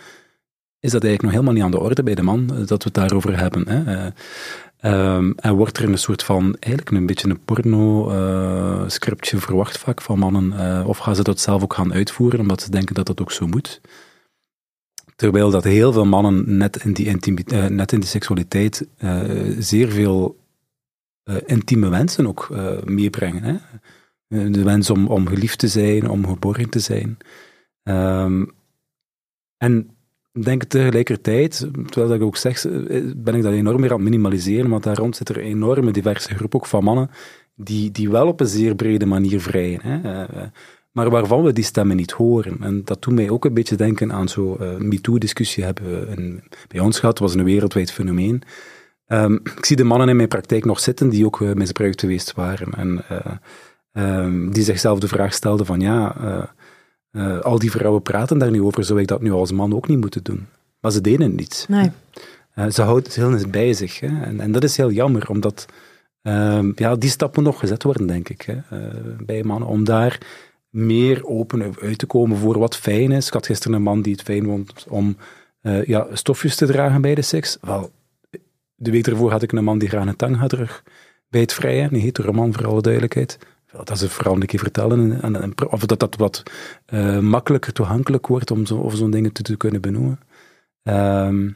is 0.79 0.91
dat 0.91 1.03
eigenlijk 1.03 1.21
nog 1.21 1.31
helemaal 1.31 1.53
niet 1.53 1.63
aan 1.63 1.71
de 1.71 1.79
orde 1.79 2.03
bij 2.03 2.15
de 2.15 2.21
man, 2.21 2.49
eh, 2.49 2.57
dat 2.57 2.83
we 2.83 2.89
het 2.89 2.93
daarover 2.93 3.39
hebben. 3.39 3.67
Hè. 3.67 4.09
Um, 4.81 5.33
en 5.35 5.55
wordt 5.55 5.77
er 5.77 5.89
een 5.89 5.97
soort 5.97 6.23
van, 6.23 6.55
eigenlijk 6.59 6.97
een 6.97 7.05
beetje 7.05 7.29
een 7.29 7.43
porno-scriptje 7.45 9.35
uh, 9.35 9.41
verwacht 9.41 9.77
vaak 9.77 10.01
van 10.01 10.19
mannen, 10.19 10.85
of 10.85 10.97
gaan 10.97 11.15
ze 11.15 11.23
dat 11.23 11.39
zelf 11.39 11.63
ook 11.63 11.73
gaan 11.73 11.93
uitvoeren, 11.93 12.39
omdat 12.39 12.61
ze 12.61 12.71
denken 12.71 12.95
dat 12.95 13.05
dat 13.05 13.21
ook 13.21 13.31
zo 13.31 13.47
moet. 13.47 13.81
Terwijl 15.15 15.51
dat 15.51 15.63
heel 15.63 15.91
veel 15.91 16.05
mannen 16.05 16.57
net 16.57 16.83
in 16.83 16.93
die, 16.93 17.15
uh, 17.53 17.65
net 17.65 17.91
in 17.91 17.99
die 17.99 18.09
seksualiteit 18.09 18.87
zeer 19.57 19.89
veel 19.89 20.37
intieme 21.45 21.89
wensen 21.89 22.27
ook 22.27 22.49
meebrengen. 22.85 23.43
Hè? 23.43 23.55
De 24.49 24.63
wens 24.63 24.89
om, 24.89 25.07
om 25.07 25.27
geliefd 25.27 25.59
te 25.59 25.67
zijn, 25.67 26.09
om 26.09 26.27
geborgen 26.27 26.69
te 26.69 26.79
zijn. 26.79 27.17
Um, 27.83 28.51
en 29.57 29.89
denk 30.41 30.63
tegelijkertijd, 30.63 31.67
terwijl 31.85 32.13
ik 32.13 32.21
ook 32.21 32.37
zeg, 32.37 32.65
ben 33.15 33.35
ik 33.35 33.41
dat 33.41 33.53
enorm 33.53 33.79
meer 33.79 33.89
aan 33.89 33.95
het 33.95 34.09
minimaliseren, 34.09 34.69
want 34.69 34.83
daar 34.83 34.97
rond 34.97 35.15
zit 35.15 35.29
er 35.29 35.37
een 35.37 35.43
enorme 35.43 35.91
diverse 35.91 36.35
groep 36.35 36.55
ook 36.55 36.65
van 36.65 36.83
mannen 36.83 37.09
die, 37.55 37.91
die 37.91 38.09
wel 38.09 38.27
op 38.27 38.39
een 38.39 38.47
zeer 38.47 38.75
brede 38.75 39.05
manier 39.05 39.41
vrijen. 39.41 39.81
Hè? 39.81 40.25
maar 40.91 41.09
waarvan 41.09 41.43
we 41.43 41.53
die 41.53 41.63
stemmen 41.63 41.95
niet 41.95 42.11
horen. 42.11 42.57
En 42.61 42.81
dat 42.83 43.01
doet 43.01 43.13
mij 43.13 43.29
ook 43.29 43.45
een 43.45 43.53
beetje 43.53 43.75
denken 43.75 44.11
aan 44.11 44.29
zo'n 44.29 44.57
uh, 44.61 44.75
MeToo-discussie 44.77 45.63
hebben 45.63 45.83
we 45.89 46.39
bij 46.67 46.79
ons 46.79 46.99
gehad. 46.99 47.19
Was 47.19 47.33
een 47.33 47.43
wereldwijd 47.43 47.91
fenomeen. 47.91 48.41
Um, 49.11 49.39
ik 49.55 49.65
zie 49.65 49.75
de 49.75 49.83
mannen 49.83 50.09
in 50.09 50.15
mijn 50.15 50.27
praktijk 50.27 50.65
nog 50.65 50.79
zitten 50.79 51.09
die 51.09 51.25
ook 51.25 51.39
uh, 51.39 51.53
misbruikt 51.53 51.99
geweest 51.99 52.33
waren. 52.33 52.73
En 52.73 53.01
uh, 53.11 54.17
um, 54.23 54.51
die 54.53 54.63
zichzelf 54.63 54.99
de 54.99 55.07
vraag 55.07 55.33
stelden 55.33 55.65
van 55.65 55.79
ja, 55.79 56.15
al 57.41 57.59
die 57.59 57.71
vrouwen 57.71 58.01
praten 58.01 58.37
daar 58.37 58.51
nu 58.51 58.61
over, 58.61 58.83
zou 58.83 58.99
ik 58.99 59.07
dat 59.07 59.21
nu 59.21 59.31
als 59.31 59.51
man 59.51 59.75
ook 59.75 59.87
niet 59.87 59.99
moeten 59.99 60.23
doen? 60.23 60.47
Maar 60.79 60.91
ze 60.91 61.01
deden 61.01 61.21
het 61.21 61.35
niet. 61.35 61.65
Nee. 61.69 61.91
ze 62.71 62.81
houden 62.81 63.03
het 63.03 63.15
heel 63.15 63.31
eens 63.31 63.49
bij 63.49 63.73
zich. 63.73 63.99
Hè? 63.99 64.21
En, 64.21 64.39
en, 64.39 64.51
dat 64.51 64.63
is 64.63 64.77
heel 64.77 64.91
jammer, 64.91 65.29
omdat 65.29 65.65
ehm, 66.21 66.71
ja, 66.75 66.95
die 66.95 67.09
stap 67.09 67.35
moet 67.35 67.45
nog 67.45 67.59
gezet 67.59 67.83
worden, 67.83 68.07
denk 68.07 68.29
ik, 68.29 68.41
hè? 68.41 68.57
bij 69.25 69.43
mannen, 69.43 69.67
om 69.67 69.83
daar 69.83 70.19
meer 70.69 71.25
open 71.25 71.75
uit 71.81 71.97
te 71.97 72.05
komen 72.05 72.37
voor 72.37 72.59
wat 72.59 72.75
fijn 72.75 73.11
is. 73.11 73.27
Ik 73.27 73.33
had 73.33 73.45
gisteren 73.45 73.75
een 73.75 73.83
man 73.83 74.01
die 74.01 74.11
het 74.11 74.21
fijn 74.21 74.45
vond 74.45 74.85
om 74.89 75.17
uh, 75.61 75.85
ja, 75.85 76.07
stofjes 76.13 76.55
te 76.55 76.65
dragen 76.65 77.01
bij 77.01 77.15
de 77.15 77.21
seks. 77.21 77.57
Wel, 77.61 77.91
de 78.79 78.91
week 78.91 79.07
ervoor 79.07 79.31
had 79.31 79.41
ik 79.41 79.51
een 79.51 79.63
man 79.63 79.79
die 79.79 79.89
graag 79.89 80.05
een 80.05 80.15
tang 80.15 80.37
had 80.37 80.49
terug 80.49 80.83
bij 81.29 81.41
het 81.41 81.53
vrijen. 81.53 81.93
Een 81.93 81.99
hetere 81.99 82.31
man, 82.31 82.53
voor 82.53 82.67
alle 82.67 82.81
duidelijkheid. 82.81 83.37
Dat 83.71 84.01
een 84.01 84.09
vrouw 84.09 84.33
een 84.33 84.45
keer 84.45 84.59
vertellen. 84.59 85.21
En, 85.21 85.41
en, 85.41 85.53
of 85.69 85.85
dat 85.85 85.99
dat 85.99 86.15
wat 86.15 86.43
uh, 86.93 87.19
makkelijker 87.19 87.73
toegankelijk 87.73 88.27
wordt 88.27 88.51
om 88.51 88.65
zo, 88.65 88.89
zo'n 88.93 89.11
dingen 89.11 89.31
te, 89.31 89.41
te, 89.41 89.57
kunnen 89.57 89.81
benoemen. 89.81 90.19
Um, 90.83 91.55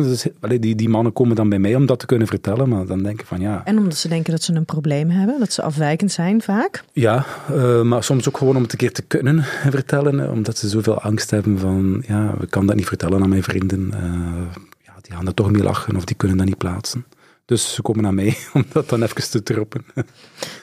dus, 0.00 0.26
die, 0.58 0.74
die 0.74 0.88
mannen 0.88 1.12
komen 1.12 1.36
dan 1.36 1.48
bij 1.48 1.58
mij 1.58 1.74
om 1.74 1.86
dat 1.86 1.98
te 1.98 2.06
kunnen 2.06 2.26
vertellen, 2.26 2.68
maar 2.68 2.86
dan 2.86 3.02
denk 3.02 3.20
ik 3.20 3.26
van 3.26 3.40
ja. 3.40 3.64
En 3.64 3.78
omdat 3.78 3.96
ze 3.96 4.08
denken 4.08 4.32
dat 4.32 4.42
ze 4.42 4.54
een 4.54 4.64
probleem 4.64 5.10
hebben, 5.10 5.38
dat 5.38 5.52
ze 5.52 5.62
afwijkend 5.62 6.12
zijn 6.12 6.42
vaak? 6.42 6.84
Ja, 6.92 7.26
uh, 7.50 7.82
maar 7.82 8.04
soms 8.04 8.28
ook 8.28 8.36
gewoon 8.36 8.56
om 8.56 8.62
het 8.62 8.72
een 8.72 8.78
keer 8.78 8.92
te 8.92 9.02
kunnen 9.02 9.42
vertellen, 9.70 10.30
omdat 10.30 10.58
ze 10.58 10.68
zoveel 10.68 11.00
angst 11.00 11.30
hebben 11.30 11.58
van 11.58 12.02
ja, 12.06 12.34
ik 12.40 12.50
kan 12.50 12.66
dat 12.66 12.76
niet 12.76 12.86
vertellen 12.86 13.22
aan 13.22 13.28
mijn 13.28 13.42
vrienden. 13.42 13.92
Uh, 13.94 14.62
ja, 14.78 14.81
die 15.02 15.16
gaan 15.16 15.26
er 15.26 15.34
toch 15.34 15.50
mee 15.50 15.62
lachen 15.62 15.96
of 15.96 16.04
die 16.04 16.16
kunnen 16.16 16.36
dat 16.36 16.46
niet 16.46 16.58
plaatsen. 16.58 17.06
Dus 17.44 17.74
ze 17.74 17.82
komen 17.82 18.02
naar 18.02 18.14
mij 18.14 18.36
om 18.54 18.64
dat 18.72 18.88
dan 18.88 19.02
even 19.02 19.30
te 19.30 19.42
troppen. 19.42 19.84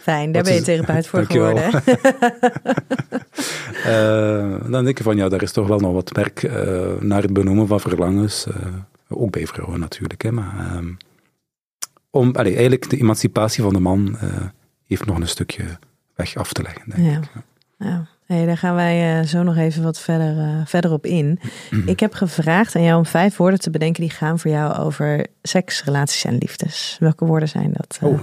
Fijn, 0.02 0.32
daar 0.32 0.44
ben 0.44 0.54
je 0.54 0.62
therapeut 0.62 1.08
voor 1.08 1.26
geworden. 1.26 1.84
uh, 3.86 4.72
dan 4.72 4.84
denk 4.84 4.98
je 4.98 5.04
van 5.04 5.18
ja, 5.18 5.30
daar 5.30 5.42
is 5.42 5.52
toch 5.52 5.68
wel 5.68 5.80
nog 5.80 5.94
wat 5.94 6.12
werk 6.12 6.42
naar 7.02 7.22
het 7.22 7.34
benoemen 7.34 7.68
van 7.68 7.80
verlangens. 7.80 8.48
Ook 9.08 9.32
bij 9.32 9.48
vrouwen 9.48 9.80
natuurlijk. 9.80 10.22
Hè, 10.22 10.32
maar, 10.32 10.76
um, 10.76 10.98
om, 12.10 12.36
eigenlijk 12.36 12.90
de 12.90 12.98
emancipatie 12.98 13.64
van 13.64 13.74
de 13.74 13.80
man 13.80 14.18
heeft 14.88 15.06
nog 15.06 15.20
een 15.20 15.28
stukje 15.28 15.64
weg 16.16 16.36
af 16.36 16.54
te 16.54 16.62
leggen. 16.62 16.82
Denk 16.86 17.12
ja. 17.12 17.18
ik. 17.18 17.44
ja. 17.78 18.08
Hey, 18.34 18.46
daar 18.46 18.58
gaan 18.58 18.76
wij 18.76 19.20
uh, 19.20 19.26
zo 19.26 19.44
nog 19.44 19.58
even 19.58 19.84
wat 19.84 20.00
verder, 20.00 20.36
uh, 20.38 20.62
verder 20.66 20.92
op 20.92 21.06
in. 21.06 21.40
Mm-hmm. 21.70 21.90
Ik 21.90 22.00
heb 22.00 22.14
gevraagd 22.14 22.76
aan 22.76 22.84
jou 22.84 22.98
om 22.98 23.06
vijf 23.06 23.38
woorden 23.38 23.60
te 23.60 23.70
bedenken 23.70 24.02
die 24.02 24.12
gaan 24.12 24.40
voor 24.40 24.52
jou 24.52 24.78
over 24.78 25.28
seks, 25.42 25.84
relaties 25.84 26.26
en 26.26 26.38
liefdes. 26.38 26.98
Welke 27.00 27.26
woorden 27.26 27.50
zijn 27.50 27.74
dat? 27.74 28.00
Oh, 28.02 28.20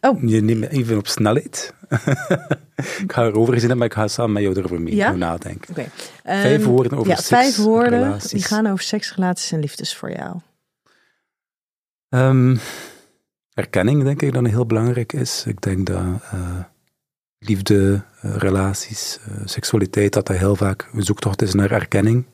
oh. 0.00 0.22
je 0.22 0.40
neemt 0.40 0.60
me 0.60 0.68
even 0.68 0.98
op 0.98 1.06
snelheid. 1.06 1.74
ik 3.02 3.12
ga 3.12 3.24
erover 3.24 3.54
gezien, 3.54 3.76
maar 3.76 3.86
ik 3.86 3.92
ga 3.94 4.08
samen 4.08 4.32
met 4.32 4.42
jou 4.42 4.56
erover 4.56 4.80
mee 4.80 4.94
ja? 4.94 5.12
nadenken. 5.12 5.70
Okay. 5.70 5.88
Vijf 6.24 6.64
um, 6.64 6.70
woorden 6.70 6.98
over 6.98 7.10
ja, 7.10 7.16
seks, 7.16 7.28
vijf 7.28 7.56
woorden 7.56 8.02
relaties. 8.02 8.30
die 8.30 8.42
gaan 8.42 8.66
over 8.66 8.84
seks, 8.84 9.14
relaties 9.14 9.52
en 9.52 9.60
liefdes 9.60 9.94
voor 9.94 10.10
jou. 10.10 10.36
Um, 12.08 12.58
erkenning 13.52 14.02
denk 14.02 14.22
ik 14.22 14.32
dat 14.32 14.46
heel 14.46 14.66
belangrijk 14.66 15.12
is. 15.12 15.44
Ik 15.46 15.60
denk 15.60 15.86
dat 15.86 16.04
uh, 16.34 16.58
liefde, 17.38 18.02
uh, 18.24 18.36
relaties, 18.36 19.18
uh, 19.28 19.40
seksualiteit, 19.44 20.12
dat 20.12 20.26
dat 20.26 20.36
heel 20.36 20.56
vaak 20.56 20.88
een 20.92 21.02
zoektocht 21.02 21.42
is 21.42 21.54
naar 21.54 21.70
erkenning. 21.70 22.24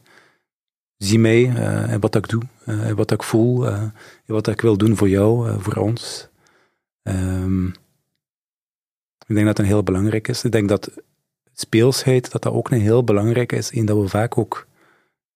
Zie 0.96 1.18
mij 1.18 1.54
en 1.86 2.00
wat 2.00 2.14
ik 2.14 2.28
doe, 2.28 2.42
en 2.64 2.96
wat 2.96 3.10
ik 3.10 3.22
voel, 3.22 3.68
en 3.68 3.94
wat 4.26 4.46
ik 4.46 4.60
wil 4.60 4.76
doen 4.76 4.96
voor 4.96 5.08
jou, 5.08 5.60
voor 5.60 5.74
ons. 5.74 6.28
Um, 7.02 7.66
ik 9.26 9.34
denk 9.34 9.46
dat 9.46 9.56
dat 9.56 9.66
heel 9.66 9.82
belangrijk 9.82 10.28
is. 10.28 10.44
Ik 10.44 10.52
denk 10.52 10.68
dat 10.68 10.90
speelsheid, 11.52 12.32
dat 12.32 12.42
dat 12.42 12.52
ook 12.52 12.70
een 12.70 12.80
heel 12.80 13.04
belangrijk 13.04 13.52
is, 13.52 13.70
in 13.70 13.86
dat 13.86 14.00
we 14.00 14.08
vaak 14.08 14.38
ook 14.38 14.66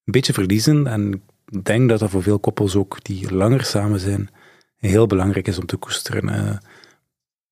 een 0.04 0.12
beetje 0.12 0.32
verliezen. 0.32 0.86
En 0.86 1.22
ik 1.46 1.64
denk 1.64 1.88
dat 1.88 1.98
dat 1.98 2.10
voor 2.10 2.22
veel 2.22 2.38
koppels 2.38 2.76
ook 2.76 3.04
die 3.04 3.34
langer 3.34 3.64
samen 3.64 4.00
zijn, 4.00 4.30
heel 4.76 5.06
belangrijk 5.06 5.48
is 5.48 5.58
om 5.58 5.66
te 5.66 5.76
koesteren. 5.76 6.60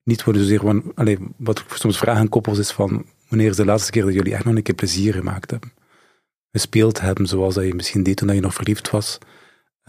Niet 0.06 0.22
voor 0.22 0.34
zozeer, 0.34 0.60
van, 0.60 0.92
allez, 0.94 1.16
wat 1.36 1.58
ik 1.58 1.64
soms 1.68 1.98
vraag 1.98 2.18
aan 2.18 2.28
koppels 2.28 2.58
is 2.58 2.70
van, 2.70 3.06
wanneer 3.28 3.50
is 3.50 3.56
de 3.56 3.64
laatste 3.64 3.90
keer 3.90 4.04
dat 4.04 4.14
jullie 4.14 4.34
echt 4.34 4.44
nog 4.44 4.54
een 4.54 4.62
keer 4.62 4.74
plezier 4.74 5.14
gemaakt 5.14 5.50
hebben? 5.50 5.72
Gespeeld 6.52 7.00
hebben 7.00 7.26
zoals 7.26 7.54
dat 7.54 7.64
je 7.64 7.74
misschien 7.74 8.02
deed 8.02 8.16
toen 8.16 8.34
je 8.34 8.40
nog 8.40 8.54
verliefd 8.54 8.90
was 8.90 9.18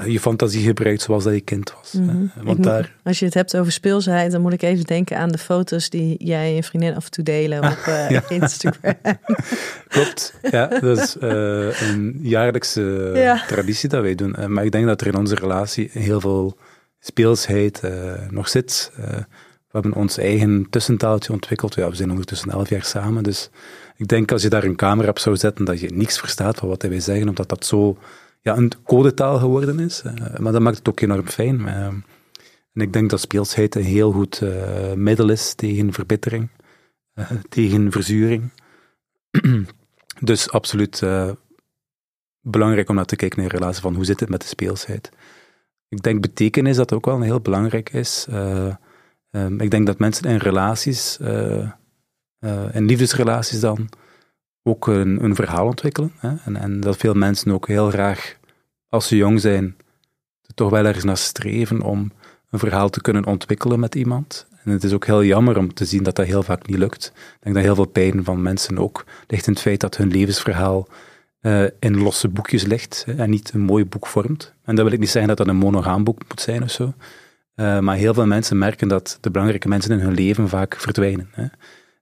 je 0.06 0.20
fantasie 0.20 0.66
gebruikt 0.66 1.02
zoals 1.02 1.24
dat 1.24 1.34
je 1.34 1.42
kind 1.42 1.74
was. 1.74 1.92
Mm 1.92 2.10
-hmm. 2.10 2.32
Want 2.44 2.64
daar... 2.64 2.96
Als 3.04 3.20
je 3.20 3.26
het 3.26 3.34
hebt 3.34 3.58
over 3.58 3.72
speelsheid, 3.72 4.32
dan 4.32 4.42
moet 4.42 4.54
ik 4.54 4.62
even 4.62 4.86
denken 4.86 5.18
aan 5.18 5.30
de 5.30 5.38
foto's 5.38 5.90
die 5.90 6.26
jij 6.26 6.48
en 6.48 6.56
je 6.56 6.64
vriendin 6.64 6.96
af 6.96 7.06
en 7.06 7.12
toe 7.12 7.24
delen 7.24 7.64
op 7.64 7.78
uh, 7.88 8.10
ja. 8.10 8.24
Instagram. 8.42 8.94
Klopt, 9.88 10.34
ja, 10.52 10.68
dat 10.68 10.98
is 10.98 11.16
uh, 11.22 11.82
een 11.82 12.20
jaarlijkse 12.22 13.12
ja. 13.14 13.44
traditie 13.48 13.90
dat 13.90 14.02
wij 14.02 14.16
doen. 14.16 14.36
Maar 14.48 14.66
ik 14.66 14.72
denk 14.72 14.86
dat 14.86 15.02
er 15.02 15.08
in 15.08 15.16
onze 15.16 15.36
relatie 15.36 15.90
heel 15.92 16.20
veel 16.20 16.58
speelsheid 17.00 17.82
nog 18.30 18.50
zit. 18.50 18.92
We 19.68 19.80
hebben 19.80 19.94
ons 19.94 20.18
eigen 20.18 20.70
tussentaaltje 20.70 21.34
ontwikkeld. 21.34 21.76
Ja, 21.76 21.90
we 21.90 21.96
zijn 21.96 22.10
ondertussen 22.10 22.50
elf 22.50 22.70
jaar 22.70 22.84
samen, 22.84 23.24
dus 23.24 23.50
ik 23.96 24.08
denk 24.08 24.32
als 24.32 24.42
je 24.42 24.50
daar 24.50 24.64
een 24.64 24.76
camera 24.76 25.10
op 25.10 25.20
zou 25.20 25.38
zetten, 25.38 25.66
dat 25.66 25.80
je 25.80 25.90
niks 25.90 26.20
verstaat 26.20 26.58
van 26.58 26.70
wat 26.70 26.82
wij 26.82 27.00
zeggen, 27.00 27.28
omdat 27.28 27.50
dat 27.50 27.66
zo 27.66 27.98
ja, 28.42 28.58
een 28.58 28.72
codetaal 28.84 29.40
geworden 29.40 29.80
is. 29.80 30.04
Uh, 30.06 30.38
maar 30.38 30.52
dat 30.52 30.62
maakt 30.62 30.78
het 30.78 30.90
ook 30.90 31.00
enorm 31.00 31.28
fijn. 31.28 31.60
Uh, 31.60 31.86
en 32.74 32.84
ik 32.84 32.94
denk 32.94 33.10
dat 33.10 33.20
speelsheid 33.20 33.76
een 33.76 33.84
heel 33.84 34.12
goed 34.12 34.42
uh, 34.42 34.94
middel 34.94 35.30
is 35.30 35.54
tegen 35.54 35.94
verbittering, 35.94 36.50
tegen 37.50 37.92
verzuring. 37.92 38.52
dus 40.20 40.52
absoluut 40.52 41.04
belangrijk 42.42 42.90
om 42.90 42.96
naar 42.96 43.06
te 43.06 43.16
kijken 43.16 43.42
de 43.42 43.48
relatie 43.48 43.82
van 43.82 43.96
hoe 43.96 44.06
zit 44.06 44.20
het 44.20 44.30
met 44.30 44.42
de 44.42 44.48
speelsheid. 44.48 45.10
Ik 45.90 46.02
denk 46.02 46.22
betekenis 46.22 46.76
dat 46.76 46.94
ook 46.94 47.06
wel 47.06 47.16
een 47.16 47.22
heel 47.22 47.42
belangrijk 47.42 47.90
is. 47.90 48.28
Um, 49.32 49.60
ik 49.60 49.72
denk 49.72 49.86
dat 49.86 50.00
mensen 50.00 50.30
in 50.30 50.38
relaties, 50.38 51.18
in 52.72 52.86
liefdesrelaties 52.86 53.60
dan, 53.60 53.90
ook 54.68 54.88
een, 54.88 55.24
een 55.24 55.36
verhaal 55.36 55.66
ontwikkelen. 55.66 56.12
Hè? 56.18 56.36
En, 56.46 56.56
en, 56.56 56.80
dat 56.80 56.98
veel 56.98 57.14
mensen 57.14 57.52
ook 57.52 57.68
heel 57.68 57.90
graag, 57.90 58.38
als 58.90 59.08
ze 59.08 59.16
jong 59.16 59.42
zijn, 59.42 59.76
toch 60.56 60.70
wel 60.70 60.86
ergens 60.86 61.04
naar 61.04 61.18
streven 61.18 61.82
om 61.82 62.12
een 62.50 62.60
verhaal 62.60 62.90
te 62.90 63.02
kunnen 63.02 63.26
ontwikkelen 63.26 63.80
met 63.80 63.96
iemand. 63.96 64.48
En 64.64 64.72
het 64.72 64.84
is 64.84 64.94
ook 64.94 65.06
heel 65.06 65.24
jammer 65.24 65.58
om 65.58 65.74
te 65.74 65.86
zien 65.86 66.04
dat 66.04 66.16
dat 66.16 66.26
heel 66.26 66.44
vaak 66.44 66.68
niet 66.68 66.78
lukt. 66.78 67.12
Ik 67.16 67.44
denk 67.44 67.56
dat 67.56 67.64
heel 67.64 67.76
veel 67.76 67.86
pijn 67.86 68.24
van 68.24 68.42
mensen 68.42 68.78
ook 68.78 69.06
ligt 69.28 69.48
in 69.48 69.54
het 69.54 69.62
feit 69.62 69.80
dat 69.80 69.98
hun 69.98 70.12
levensverhaal 70.12 70.88
uh, 71.42 71.64
in 71.80 71.98
losse 71.98 72.28
boekjes 72.28 72.64
ligt 72.64 73.04
hè, 73.06 73.16
en 73.16 73.30
niet 73.30 73.54
een 73.54 73.62
mooi 73.62 73.86
boek 73.86 74.08
vormt. 74.08 74.54
En 74.64 74.76
dat 74.76 74.86
wil 74.86 74.94
ik 74.94 75.00
niet 75.00 75.10
zeggen 75.10 75.28
dat 75.28 75.38
dat 75.38 75.48
een 75.48 75.62
monogaam 75.62 76.04
boek 76.04 76.22
moet 76.28 76.42
zijn 76.42 76.64
of 76.64 76.72
zo. 76.72 76.94
Uh, 77.60 77.80
maar 77.80 77.96
heel 77.96 78.14
veel 78.14 78.26
mensen 78.26 78.58
merken 78.58 78.88
dat 78.88 79.18
de 79.22 79.32
belangrijke 79.32 79.68
mensen 79.68 79.92
in 79.92 80.00
hun 80.00 80.14
leven 80.14 80.50
vaak 80.50 80.76
verdwijnen. 80.76 81.30
Hè. 81.32 81.46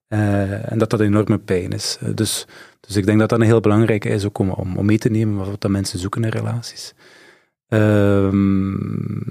Uh, 0.10 0.72
en 0.72 0.78
dat 0.78 0.90
dat 0.90 1.00
enorme 1.00 1.38
pijn 1.38 1.72
is. 1.72 1.98
dus, 2.16 2.48
dus 2.80 2.96
ik 2.96 3.06
denk 3.06 3.20
dat 3.20 3.30
dat 3.30 3.40
een 3.40 3.46
heel 3.46 3.60
belangrijke 3.60 4.10
is 4.10 4.26
ook 4.26 4.38
om, 4.38 4.50
om, 4.50 4.78
om 4.78 4.86
mee 4.86 4.98
te 4.98 5.10
nemen 5.10 5.36
wat 5.36 5.62
dat 5.62 5.72
mensen 5.72 6.00
zoeken 6.00 6.24
in 6.24 6.30
relaties. 6.30 6.94
Um, 7.68 9.24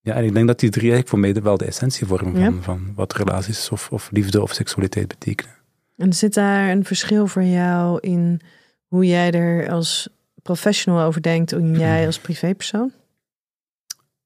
ja, 0.00 0.14
en 0.14 0.24
ik 0.24 0.34
denk 0.34 0.46
dat 0.46 0.60
die 0.60 0.70
drie 0.70 0.90
eigenlijk 0.92 1.08
voor 1.08 1.18
mij 1.18 1.42
wel 1.42 1.56
de 1.56 1.64
essentie 1.64 2.06
vormen 2.06 2.32
van, 2.32 2.54
ja. 2.54 2.60
van 2.60 2.92
wat 2.94 3.12
relaties 3.12 3.70
of, 3.70 3.90
of 3.90 4.10
liefde 4.10 4.42
of 4.42 4.52
seksualiteit 4.52 5.08
betekenen. 5.08 5.54
En 5.96 6.12
zit 6.12 6.34
daar 6.34 6.70
een 6.70 6.84
verschil 6.84 7.26
voor 7.26 7.42
jou 7.42 7.98
in 8.00 8.40
hoe 8.86 9.06
jij 9.06 9.30
er 9.30 9.70
als 9.70 10.08
professional 10.42 11.06
over 11.06 11.22
denkt 11.22 11.52
en 11.52 11.78
jij 11.86 12.06
als 12.06 12.18
privépersoon? 12.18 12.92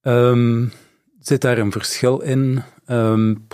Um, 0.02 0.72
zit 1.20 1.40
daar 1.40 1.58
een 1.58 1.72
verschil 1.72 2.20
in? 2.20 2.62
Um, 2.86 3.46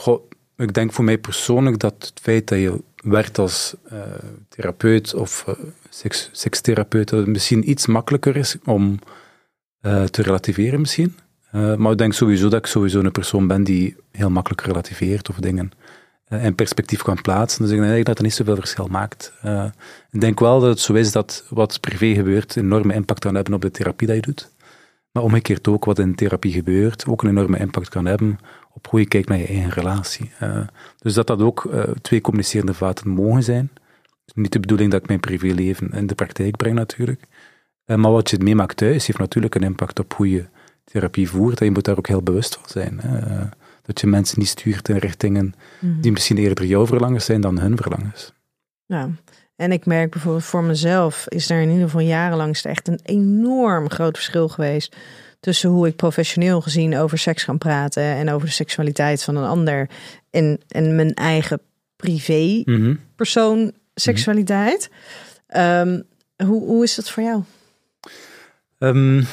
ik 0.57 0.75
denk 0.75 0.93
voor 0.93 1.05
mij 1.05 1.19
persoonlijk 1.19 1.79
dat 1.79 1.95
het 1.99 2.21
feit 2.23 2.49
dat 2.49 2.59
je 2.59 2.83
werkt 3.03 3.39
als 3.39 3.75
uh, 3.93 4.01
therapeut 4.49 5.15
of 5.15 5.45
uh, 5.49 5.55
seks, 5.91 6.29
sekstherapeut 6.33 7.27
misschien 7.27 7.71
iets 7.71 7.87
makkelijker 7.87 8.37
is 8.37 8.57
om 8.65 8.99
uh, 9.83 10.05
te 10.05 10.23
relativeren 10.23 10.81
misschien. 10.81 11.17
maar 11.51 11.93
ik 11.93 11.99
denk 11.99 12.13
sowieso 12.13 12.49
dat 12.49 12.59
ik 12.59 12.67
sowieso 12.67 13.01
een 13.01 13.13
persoon 13.13 13.47
ben 13.47 13.65
die 13.65 13.97
heel 14.13 14.31
makkelijk 14.31 14.63
relativeert 14.63 15.29
of 15.29 15.37
dingen 15.37 15.71
in 16.29 16.55
perspectief 16.55 17.03
kan 17.03 17.23
plaatsen. 17.23 17.63
Dus 17.63 17.73
ik 17.73 17.81
denk 17.81 18.07
dat 18.07 18.17
het 18.17 18.27
niet 18.27 18.35
zoveel 18.35 18.57
verschil 18.57 18.87
maakt. 18.91 19.33
ik 20.11 20.21
denk 20.21 20.41
wel 20.41 20.61
dat 20.61 20.69
het 20.69 20.81
zo 20.81 20.93
is 20.93 21.13
dat 21.13 21.45
wat 21.49 21.81
privé 21.81 22.15
gebeurt 22.15 22.57
enorme 22.57 22.95
impact 22.95 23.21
kan 23.21 23.35
hebben 23.35 23.55
op 23.55 23.61
de 23.61 23.71
therapie 23.71 24.07
dat 24.07 24.17
je 24.17 24.23
doet. 24.23 24.51
Maar 25.19 25.27
omgekeerd 25.27 25.69
ook 25.69 25.85
wat 25.85 25.99
in 25.99 26.15
therapie 26.15 26.53
gebeurt, 26.53 27.07
ook 27.07 27.23
een 27.23 27.29
enorme 27.29 27.59
impact 27.59 27.89
kan 27.89 28.05
hebben 28.05 28.39
op 28.73 28.87
hoe 28.87 29.01
je 29.01 29.07
kijkt 29.07 29.29
naar 29.29 29.39
je 29.39 29.47
eigen 29.47 29.71
relatie. 29.71 30.31
Uh, 30.43 30.67
dus 30.99 31.15
dat 31.15 31.27
dat 31.27 31.41
ook 31.43 31.65
uh, 31.65 31.83
twee 31.83 32.21
communicerende 32.21 32.75
vaten 32.75 33.09
mogen 33.09 33.43
zijn. 33.43 33.71
niet 34.35 34.53
de 34.53 34.61
bedoeling 34.61 34.91
dat 34.91 35.01
ik 35.01 35.09
mijn 35.09 35.21
privéleven 35.21 35.91
in 35.91 36.07
de 36.07 36.15
praktijk 36.15 36.57
breng 36.57 36.75
natuurlijk. 36.75 37.23
Uh, 37.87 37.97
maar 37.97 38.11
wat 38.11 38.31
je 38.31 38.39
meemaakt 38.39 38.77
thuis 38.77 39.07
heeft 39.07 39.19
natuurlijk 39.19 39.55
een 39.55 39.63
impact 39.63 39.99
op 39.99 40.15
hoe 40.15 40.31
je 40.31 40.45
therapie 40.85 41.29
voert. 41.29 41.59
En 41.61 41.67
je 41.67 41.73
moet 41.73 41.85
daar 41.85 41.99
ook 41.99 42.09
heel 42.09 42.23
bewust 42.23 42.55
van 42.55 42.69
zijn. 42.69 43.01
dat 43.83 44.01
je 44.01 44.07
mensen 44.07 44.39
niet 44.39 44.49
stuurt 44.49 44.89
in 44.89 44.97
richtingen 44.97 45.55
mm. 45.81 46.01
die 46.01 46.13
misschien 46.13 46.39
eerder 46.39 46.65
jouw 46.65 46.87
verlangens 46.87 47.25
zijn 47.25 47.41
dan 47.41 47.59
hun 47.59 47.77
verlangens. 47.77 48.33
Ja, 48.87 49.11
en 49.59 49.73
ik 49.73 49.87
merk 49.87 50.11
bijvoorbeeld 50.11 50.45
voor 50.45 50.63
mezelf 50.65 51.25
is 51.29 51.51
er 51.51 51.61
in 51.61 51.69
ieder 51.69 51.85
geval 51.85 52.01
jarenlang 52.01 52.59
echt 52.59 52.89
een 52.89 53.01
enorm 53.03 53.91
groot 53.91 54.17
verschil 54.17 54.49
geweest 54.49 54.97
tussen 55.41 55.71
hoe 55.71 55.87
ik 55.87 55.97
professioneel 55.97 56.61
gezien 56.61 56.97
over 56.97 57.19
seks 57.19 57.45
kan 57.45 57.59
praten 57.59 58.03
en 58.03 58.31
over 58.31 58.47
de 58.47 58.53
seksualiteit 58.53 59.23
van 59.23 59.37
een 59.37 59.45
ander 59.45 59.91
en, 60.31 60.61
en 60.69 60.95
mijn 60.95 61.15
eigen 61.15 61.61
privé 61.97 62.63
Mhm. 62.65 62.95
persoon 63.17 63.73
seksualiteit. 63.95 64.91
Um, 65.57 66.03
hoe, 66.37 66.63
hoe 66.65 66.85
is 66.85 66.95
dat 66.95 67.11
voor 67.11 67.23
jou? 67.23 67.43
Um, 68.79 69.27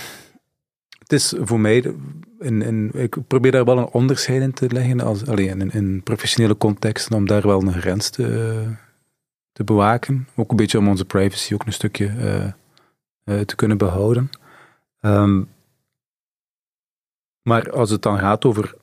het 1.00 1.12
is 1.12 1.34
voor 1.40 1.60
mij, 1.60 1.94
in, 2.40 2.62
in, 2.62 2.92
ik 2.94 3.16
probeer 3.28 3.52
daar 3.52 3.66
wel 3.66 3.78
een 3.78 3.92
onderscheid 3.92 4.42
in 4.42 4.54
te 4.54 4.70
leggen, 4.70 5.02
als, 5.02 5.28
alleen 5.28 5.62
in, 5.62 5.72
in 5.72 6.04
professionele 6.04 6.58
contexten, 6.58 7.16
om 7.16 7.28
daar 7.28 7.48
wel 7.48 7.62
een 7.62 7.74
grens 7.74 8.10
te, 8.10 8.64
te 9.56 9.64
bewaken. 9.64 10.28
Ook 10.36 10.52
een 10.52 10.58
beetje 10.58 10.78
om 10.78 10.88
onze 10.88 11.06
privacy 11.06 11.54
ook 11.54 11.66
een 11.66 11.74
stukje 11.74 12.06
uh, 12.06 12.52
uh, 13.36 13.42
te 13.46 13.56
kunnen 13.56 13.78
behouden. 13.78 14.30
Um, 15.02 15.50
maar 17.42 17.72
als 17.72 17.90
het 17.90 18.02
dan 18.02 18.20
gaat 18.20 18.46
over 18.46 18.76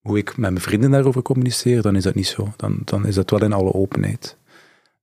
hoe 0.00 0.18
ik 0.18 0.36
met 0.36 0.50
mijn 0.50 0.60
vrienden 0.60 0.90
daarover 0.90 1.22
communiceer, 1.22 1.82
dan 1.82 1.96
is 1.96 2.02
dat 2.02 2.14
niet 2.14 2.26
zo. 2.26 2.52
Dan, 2.56 2.78
dan 2.84 3.06
is 3.06 3.14
dat 3.14 3.30
wel 3.30 3.42
in 3.42 3.52
alle 3.52 3.74
openheid. 3.74 4.36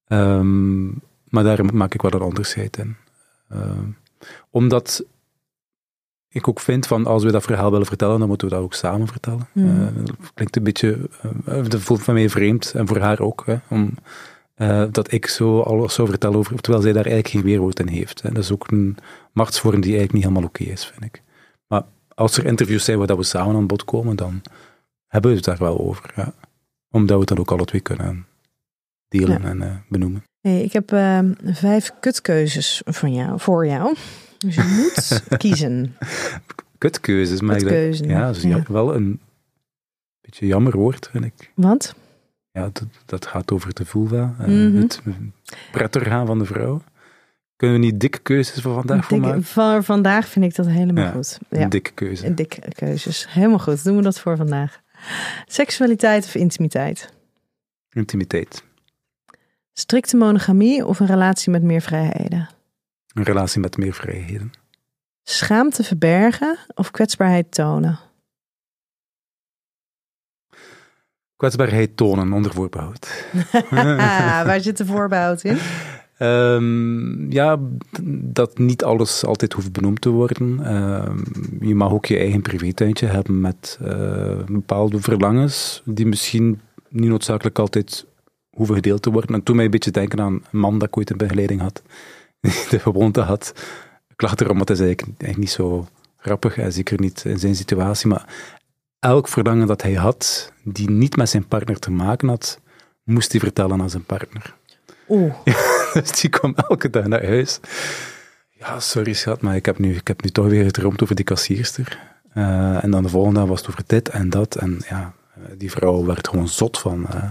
Um, 0.07 1.01
maar 1.29 1.43
daar 1.43 1.75
maak 1.75 1.93
ik 1.93 2.01
wel 2.01 2.13
een 2.13 2.21
onderscheid 2.21 2.77
in. 2.77 2.95
Um, 3.51 3.97
omdat 4.49 5.03
ik 6.27 6.47
ook 6.47 6.59
vind 6.59 6.87
van 6.87 7.05
als 7.05 7.23
we 7.23 7.31
dat 7.31 7.43
verhaal 7.43 7.71
willen 7.71 7.85
vertellen, 7.85 8.19
dan 8.19 8.27
moeten 8.27 8.47
we 8.47 8.53
dat 8.53 8.63
ook 8.63 8.73
samen 8.73 9.07
vertellen. 9.07 9.47
Mm. 9.51 9.81
Uh, 9.81 10.05
dat 10.05 10.33
klinkt 10.33 10.55
een 10.55 10.63
beetje, 10.63 11.09
uh, 11.47 11.65
dat 11.67 11.81
voelt 11.81 12.03
van 12.03 12.13
mij 12.13 12.29
vreemd 12.29 12.73
en 12.73 12.87
voor 12.87 12.99
haar 12.99 13.19
ook. 13.19 13.43
Hè, 13.45 13.57
om, 13.67 13.93
uh, 14.55 14.83
dat 14.91 15.11
ik 15.11 15.27
zo 15.27 15.61
alles 15.61 15.93
zou 15.93 16.07
vertellen 16.07 16.37
over, 16.37 16.61
terwijl 16.61 16.83
zij 16.83 16.93
daar 16.93 17.05
eigenlijk 17.05 17.35
geen 17.35 17.43
weerwoord 17.43 17.79
in 17.79 17.87
heeft. 17.87 18.21
Hè. 18.21 18.31
Dat 18.31 18.43
is 18.43 18.51
ook 18.51 18.71
een 18.71 18.97
machtsvorm 19.31 19.81
die 19.81 19.97
eigenlijk 19.97 20.13
niet 20.13 20.23
helemaal 20.23 20.49
oké 20.49 20.61
okay 20.61 20.73
is, 20.73 20.85
vind 20.85 21.03
ik. 21.03 21.21
Maar 21.67 21.83
als 22.15 22.37
er 22.37 22.45
interviews 22.45 22.83
zijn 22.83 22.97
waar 22.97 23.07
dat 23.07 23.17
we 23.17 23.23
samen 23.23 23.55
aan 23.55 23.67
bod 23.67 23.85
komen, 23.85 24.15
dan 24.15 24.41
hebben 25.07 25.31
we 25.31 25.35
het 25.35 25.45
daar 25.45 25.57
wel 25.57 25.79
over. 25.79 26.13
Ja. 26.15 26.33
Omdat 26.91 27.13
we 27.13 27.19
het 27.19 27.27
dan 27.27 27.39
ook 27.39 27.51
alle 27.51 27.65
twee 27.65 27.81
kunnen 27.81 28.25
delen 29.07 29.41
ja. 29.41 29.47
en 29.47 29.57
uh, 29.61 29.75
benoemen. 29.89 30.23
Hey, 30.41 30.63
ik 30.63 30.73
heb 30.73 30.91
uh, 30.91 31.19
vijf 31.43 31.91
kutkeuzes 31.99 32.81
van 32.85 33.13
jou, 33.13 33.39
voor 33.39 33.67
jou. 33.67 33.95
Dus 34.37 34.55
je 34.55 34.63
moet 34.63 35.21
kiezen. 35.37 35.95
Kutkeuzes, 36.77 37.41
maar 37.41 37.59
ja, 37.59 38.25
dat 38.25 38.35
is 38.35 38.43
ja. 38.43 38.63
wel 38.67 38.95
een 38.95 39.19
beetje 40.21 40.47
jammer 40.47 40.77
woord, 40.77 41.09
vind 41.11 41.25
ik. 41.25 41.51
Wat? 41.55 41.95
Ja, 42.53 42.69
dat, 42.73 42.85
dat 43.05 43.25
gaat 43.25 43.51
over 43.51 43.73
de 43.73 43.85
vulva, 43.85 44.35
uh, 44.39 44.47
mm 44.47 44.71
-hmm. 44.71 44.81
het 44.81 45.01
prettig 45.71 46.03
gaan 46.03 46.25
van 46.25 46.39
de 46.39 46.45
vrouw. 46.45 46.81
Kunnen 47.55 47.79
we 47.79 47.85
niet 47.85 47.99
dikke 47.99 48.19
keuzes 48.19 48.61
voor 48.61 48.73
vandaag 48.73 49.07
dikke, 49.07 49.25
maken? 49.25 49.43
Voor 49.43 49.83
vandaag 49.83 50.27
vind 50.27 50.45
ik 50.45 50.55
dat 50.55 50.67
helemaal 50.67 51.03
ja, 51.03 51.11
goed. 51.11 51.39
Ja. 51.49 51.67
Dikke 51.67 51.91
keuze. 51.91 52.33
Dikke 52.33 52.61
keuzes. 52.75 53.25
Helemaal 53.29 53.59
goed. 53.59 53.83
Doen 53.83 53.95
we 53.95 54.01
dat 54.01 54.19
voor 54.19 54.37
vandaag. 54.37 54.81
Seksualiteit 55.45 56.25
of 56.25 56.35
intimiteit? 56.35 57.13
Intimiteit. 57.89 58.63
Strikte 59.73 60.17
monogamie 60.17 60.85
of 60.85 60.99
een 60.99 61.07
relatie 61.07 61.51
met 61.51 61.63
meer 61.63 61.81
vrijheden? 61.81 62.49
Een 63.13 63.23
relatie 63.23 63.61
met 63.61 63.77
meer 63.77 63.93
vrijheden. 63.93 64.51
Schaamte 65.23 65.83
verbergen 65.83 66.57
of 66.75 66.91
kwetsbaarheid 66.91 67.51
tonen? 67.51 67.99
Kwetsbaarheid 71.43 71.97
tonen 71.97 72.33
onder 72.33 72.53
voorbehoud. 72.53 73.25
Waar 74.47 74.61
zit 74.61 74.77
de 74.77 74.85
voorbehoud 74.85 75.43
in? 75.43 75.57
Um, 76.19 77.31
ja, 77.31 77.59
dat 78.21 78.57
niet 78.57 78.83
alles 78.83 79.25
altijd 79.25 79.53
hoeft 79.53 79.71
benoemd 79.71 80.01
te 80.01 80.09
worden. 80.09 80.75
Um, 80.75 81.23
je 81.59 81.75
mag 81.75 81.91
ook 81.91 82.05
je 82.05 82.17
eigen 82.17 82.41
privétuintje 82.41 83.05
hebben 83.05 83.41
met 83.41 83.79
uh, 83.81 84.43
bepaalde 84.47 85.01
verlangens, 85.01 85.81
die 85.85 86.05
misschien 86.05 86.61
niet 86.89 87.09
noodzakelijk 87.09 87.59
altijd 87.59 88.05
hoeven 88.49 88.75
gedeeld 88.75 89.01
te 89.01 89.11
worden. 89.11 89.35
En 89.35 89.43
toen 89.43 89.55
mij 89.55 89.65
een 89.65 89.71
beetje 89.71 89.91
denken 89.91 90.21
aan 90.21 90.41
een 90.51 90.59
man 90.59 90.79
dat 90.79 90.87
ik 90.87 90.97
ooit 90.97 91.09
een 91.09 91.17
begeleiding 91.17 91.61
had, 91.61 91.81
die 92.41 92.65
de 92.69 92.79
gewoonte 92.79 93.21
had. 93.21 93.53
Ik 94.09 94.21
lag 94.21 94.35
erom, 94.35 94.57
want 94.57 94.69
het 94.69 94.79
is 94.79 94.85
eigenlijk, 94.85 95.21
eigenlijk 95.21 95.49
niet 95.49 95.65
zo 95.65 95.87
grappig, 96.17 96.57
en 96.57 96.73
zeker 96.73 96.99
niet 96.99 97.23
in 97.25 97.39
zijn 97.39 97.55
situatie, 97.55 98.07
maar 98.07 98.25
elk 99.03 99.27
verlangen 99.27 99.67
dat 99.67 99.81
hij 99.81 99.93
had, 99.93 100.51
die 100.63 100.89
niet 100.89 101.15
met 101.15 101.29
zijn 101.29 101.47
partner 101.47 101.79
te 101.79 101.91
maken 101.91 102.27
had, 102.27 102.59
moest 103.03 103.31
hij 103.31 103.41
vertellen 103.41 103.81
aan 103.81 103.89
zijn 103.89 104.05
partner. 104.05 104.55
Oeh. 105.09 105.33
dus 105.93 106.11
die 106.21 106.29
kwam 106.29 106.55
elke 106.69 106.89
dag 106.89 107.05
naar 107.05 107.25
huis. 107.25 107.59
Ja, 108.49 108.79
sorry 108.79 109.13
schat, 109.13 109.41
maar 109.41 109.55
ik 109.55 109.65
heb 109.65 109.79
nu, 109.79 109.95
ik 109.95 110.07
heb 110.07 110.23
nu 110.23 110.29
toch 110.29 110.47
weer 110.47 110.63
gedroomd 110.63 111.03
over 111.03 111.15
die 111.15 111.25
kassierster. 111.25 111.99
Uh, 112.35 112.83
en 112.83 112.91
dan 112.91 113.03
de 113.03 113.09
volgende 113.09 113.39
dag 113.39 113.49
was 113.49 113.59
het 113.59 113.69
over 113.69 113.83
dit 113.87 114.09
en 114.09 114.29
dat. 114.29 114.55
En 114.55 114.81
ja, 114.89 115.13
die 115.57 115.71
vrouw 115.71 116.05
werd 116.05 116.27
gewoon 116.27 116.47
zot 116.47 116.79
van. 116.79 117.07
Uh, 117.13 117.23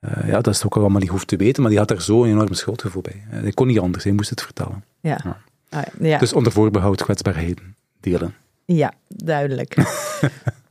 uh, 0.00 0.28
ja, 0.28 0.40
dat 0.40 0.54
is 0.54 0.64
ook 0.64 0.76
allemaal 0.76 1.00
niet 1.00 1.08
hoeft 1.08 1.26
te 1.26 1.36
weten, 1.36 1.62
maar 1.62 1.70
die 1.70 1.80
had 1.80 1.90
er 1.90 2.02
zo 2.02 2.24
een 2.24 2.30
enorm 2.30 2.54
schuldgevoel 2.54 3.02
bij. 3.02 3.24
hij 3.28 3.52
kon 3.52 3.66
niet 3.66 3.78
anders, 3.78 4.04
hij 4.04 4.12
moest 4.12 4.30
het 4.30 4.42
vertellen. 4.42 4.84
Ja. 5.00 5.18
ja. 5.24 5.36
Ah, 5.68 5.82
ja. 6.00 6.18
Dus 6.18 6.32
onder 6.32 6.52
voorbehoud 6.52 7.02
kwetsbaarheden 7.02 7.76
delen. 8.00 8.34
Ja, 8.64 8.92
duidelijk. 9.08 9.76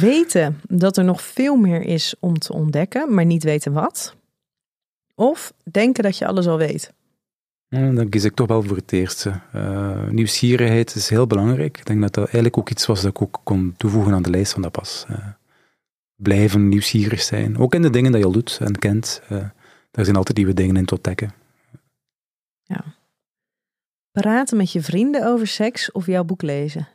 weten 0.00 0.60
dat 0.68 0.96
er 0.96 1.04
nog 1.04 1.22
veel 1.22 1.56
meer 1.56 1.82
is 1.82 2.14
om 2.20 2.38
te 2.38 2.52
ontdekken, 2.52 3.14
maar 3.14 3.24
niet 3.24 3.42
weten 3.42 3.72
wat. 3.72 4.16
Of 5.14 5.52
denken 5.70 6.02
dat 6.02 6.18
je 6.18 6.26
alles 6.26 6.46
al 6.46 6.58
weet? 6.58 6.92
Dan 7.68 8.08
kies 8.08 8.24
ik 8.24 8.34
toch 8.34 8.46
wel 8.46 8.62
voor 8.62 8.76
het 8.76 8.92
eerste. 8.92 9.40
Uh, 9.54 10.08
nieuwsgierigheid 10.08 10.94
is 10.94 11.08
heel 11.08 11.26
belangrijk. 11.26 11.78
Ik 11.78 11.86
denk 11.86 12.00
dat 12.00 12.14
dat 12.14 12.24
eigenlijk 12.24 12.58
ook 12.58 12.70
iets 12.70 12.86
was 12.86 13.02
dat 13.02 13.10
ik 13.10 13.22
ook 13.22 13.40
kon 13.44 13.74
toevoegen 13.76 14.12
aan 14.12 14.22
de 14.22 14.30
lijst 14.30 14.52
van 14.52 14.62
dat 14.62 14.72
pas. 14.72 15.06
Uh, 15.10 15.16
blijven 16.16 16.68
nieuwsgierig 16.68 17.22
zijn. 17.22 17.58
Ook 17.58 17.74
in 17.74 17.82
de 17.82 17.90
dingen 17.90 18.10
die 18.10 18.20
je 18.20 18.26
al 18.26 18.32
doet 18.32 18.58
en 18.60 18.78
kent. 18.78 19.22
Uh, 19.32 19.38
daar 19.90 20.04
zijn 20.04 20.16
altijd 20.16 20.36
nieuwe 20.36 20.54
dingen 20.54 20.76
in 20.76 20.84
te 20.84 20.94
ontdekken. 20.94 21.32
Ja. 22.62 22.84
Praten 24.10 24.56
met 24.56 24.72
je 24.72 24.82
vrienden 24.82 25.26
over 25.26 25.46
seks 25.46 25.92
of 25.92 26.06
jouw 26.06 26.24
boek 26.24 26.42
lezen? 26.42 26.88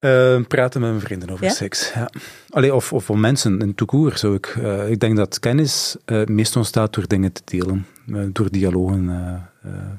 Uh, 0.00 0.40
praten 0.48 0.80
met 0.80 0.90
mijn 0.90 1.02
vrienden 1.02 1.30
over 1.30 1.44
Ja? 1.44 1.50
seks. 1.50 1.92
Ja. 1.94 2.10
Allee, 2.50 2.74
of, 2.74 2.92
of 2.92 3.10
om 3.10 3.20
mensen 3.20 3.58
in 3.58 3.74
toekoer. 3.74 4.18
Zo 4.18 4.34
ik, 4.34 4.46
eh, 4.46 4.90
ik 4.90 5.00
denk 5.00 5.16
dat 5.16 5.38
kennis 5.38 5.96
uh, 6.06 6.24
meest 6.24 6.56
ontstaat 6.56 6.94
door 6.94 7.06
dingen 7.06 7.32
te 7.32 7.42
delen, 7.44 7.86
uh, 8.06 8.22
door 8.32 8.50
dialogen 8.50 9.06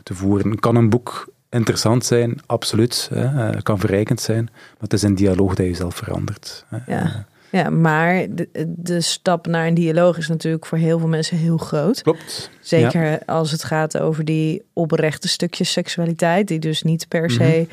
te 0.03 0.13
voeren. 0.13 0.59
Kan 0.59 0.75
een 0.75 0.89
boek 0.89 1.33
interessant 1.49 2.05
zijn? 2.05 2.39
Absoluut. 2.45 3.09
Hè. 3.13 3.61
kan 3.61 3.79
verrijkend 3.79 4.21
zijn. 4.21 4.43
Maar 4.51 4.77
het 4.79 4.93
is 4.93 5.01
een 5.01 5.15
dialoog 5.15 5.55
dat 5.55 5.65
je 5.65 5.73
zelf 5.73 5.95
verandert. 5.95 6.65
Hè. 6.67 6.77
Ja. 6.95 7.25
Ja, 7.51 7.69
maar 7.69 8.25
de, 8.29 8.49
de 8.67 9.01
stap 9.01 9.47
naar 9.47 9.67
een 9.67 9.73
dialoog 9.73 10.17
is 10.17 10.27
natuurlijk 10.27 10.65
voor 10.65 10.77
heel 10.77 10.99
veel 10.99 11.07
mensen 11.07 11.37
heel 11.37 11.57
groot. 11.57 12.01
Klopt. 12.01 12.49
Zeker 12.59 13.05
ja. 13.05 13.19
als 13.25 13.51
het 13.51 13.63
gaat 13.63 13.97
over 13.97 14.25
die 14.25 14.63
oprechte 14.73 15.27
stukjes 15.27 15.71
seksualiteit, 15.71 16.47
die 16.47 16.59
dus 16.59 16.83
niet 16.83 17.07
per 17.07 17.29
se 17.29 17.43
mm 17.43 17.49
-hmm. 17.49 17.67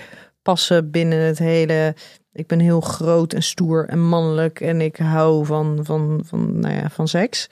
Passen 0.47 0.91
binnen 0.91 1.19
het 1.19 1.39
hele. 1.39 1.95
Ik 2.33 2.47
ben 2.47 2.59
heel 2.59 2.81
groot 2.81 3.33
en 3.33 3.43
stoer 3.43 3.89
en 3.89 4.09
mannelijk 4.09 4.61
en 4.61 4.81
ik 4.81 4.97
hou 4.97 5.47
van, 5.47 5.79
van, 5.83 6.23
van, 6.25 6.59
nou 6.59 6.75
ja, 6.75 6.91
van 6.91 7.09
seks. 7.09 7.51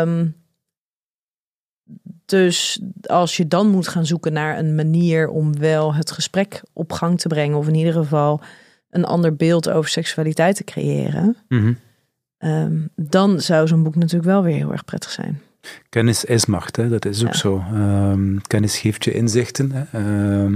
Um, 0.00 0.36
dus 2.24 2.80
als 3.02 3.36
je 3.36 3.48
dan 3.48 3.68
moet 3.68 3.88
gaan 3.88 4.06
zoeken 4.06 4.32
naar 4.32 4.58
een 4.58 4.74
manier 4.74 5.28
om 5.28 5.58
wel 5.58 5.94
het 5.94 6.10
gesprek 6.10 6.62
op 6.72 6.92
gang 6.92 7.20
te 7.20 7.28
brengen, 7.28 7.58
of 7.58 7.68
in 7.68 7.74
ieder 7.74 7.92
geval 7.92 8.40
een 8.90 9.04
ander 9.04 9.36
beeld 9.36 9.70
over 9.70 9.90
seksualiteit 9.90 10.56
te 10.56 10.64
creëren, 10.64 11.36
mm 11.48 11.58
-hmm. 11.58 11.78
um, 12.50 12.88
dan 12.96 13.40
zou 13.40 13.66
zo'n 13.66 13.82
boek 13.82 13.94
natuurlijk 13.94 14.30
wel 14.30 14.42
weer 14.42 14.56
heel 14.56 14.72
erg 14.72 14.84
prettig 14.84 15.10
zijn. 15.10 15.40
Kennis 15.88 16.24
is 16.24 16.46
macht, 16.46 16.76
hè? 16.76 16.88
dat 16.88 17.04
is 17.04 17.22
ook 17.22 17.32
Ja. 17.32 17.38
zo. 17.38 17.64
Ehm, 17.74 18.36
kennis 18.46 18.78
geeft 18.78 19.04
je 19.04 19.12
inzichten, 19.12 19.72
hè? 19.72 19.82
Ehm, 19.92 20.52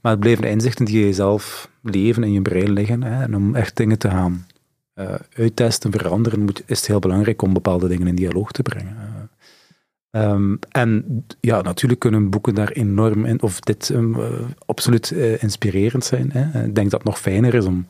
maar 0.00 0.12
het 0.12 0.20
blijven 0.20 0.44
inzichten 0.44 0.84
die 0.84 1.06
je 1.06 1.12
zelf 1.12 1.70
leven 1.82 2.24
in 2.24 2.32
je 2.32 2.42
brein 2.42 2.72
liggen. 2.72 3.02
Hè? 3.02 3.22
En 3.22 3.36
om 3.36 3.54
echt 3.54 3.76
dingen 3.76 3.98
te 3.98 4.10
gaan 4.10 4.46
eh, 4.94 5.14
uittesten, 5.36 5.92
veranderen, 5.92 6.40
moet, 6.40 6.62
is 6.66 6.78
het 6.78 6.86
heel 6.86 6.98
belangrijk 6.98 7.42
om 7.42 7.52
bepaalde 7.52 7.88
dingen 7.88 8.06
in 8.06 8.14
dialoog 8.14 8.52
te 8.52 8.62
brengen. 8.62 8.96
Eh, 10.10 10.22
ehm, 10.22 10.56
en 10.70 11.24
ja, 11.40 11.60
natuurlijk 11.62 12.00
kunnen 12.00 12.30
boeken 12.30 12.54
daar 12.54 12.70
enorm 12.70 13.24
in, 13.24 13.42
of 13.42 13.60
dit 13.60 13.88
um, 13.88 14.14
uh, 14.14 14.26
absoluut 14.66 15.10
uh, 15.10 15.42
inspirerend 15.42 16.04
zijn. 16.04 16.30
Hè? 16.32 16.64
Ik 16.64 16.74
denk 16.74 16.90
dat 16.90 17.00
het 17.00 17.08
nog 17.08 17.18
fijner 17.20 17.54
is 17.54 17.64
om 17.64 17.86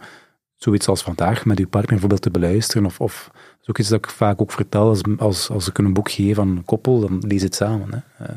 zoiets 0.63 0.89
als 0.89 1.03
vandaag 1.03 1.45
met 1.45 1.59
uw 1.59 1.69
partner 1.69 1.91
bijvoorbeeld 1.91 2.23
te 2.23 2.31
beluisteren. 2.31 2.87
Of, 2.87 3.01
of 3.01 3.31
dat 3.33 3.61
is 3.63 3.69
ook 3.69 3.79
iets 3.79 3.89
dat 3.89 3.99
ik 3.99 4.11
vaak 4.11 4.41
ook 4.41 4.53
vertel 4.53 4.89
als, 4.89 5.01
als, 5.19 5.51
als 5.51 5.69
ik 5.69 5.79
een 5.79 5.93
boek 5.93 6.11
geef 6.11 6.39
aan 6.39 6.49
een 6.49 6.65
koppel, 6.65 7.01
dan 7.01 7.23
lees 7.27 7.43
het 7.43 7.55
samen. 7.55 8.05
Hè. 8.15 8.35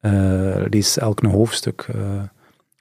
Uh, 0.00 0.66
lees 0.70 0.98
elk 0.98 1.22
een 1.22 1.30
hoofdstuk. 1.30 1.88
Uh, 1.96 2.22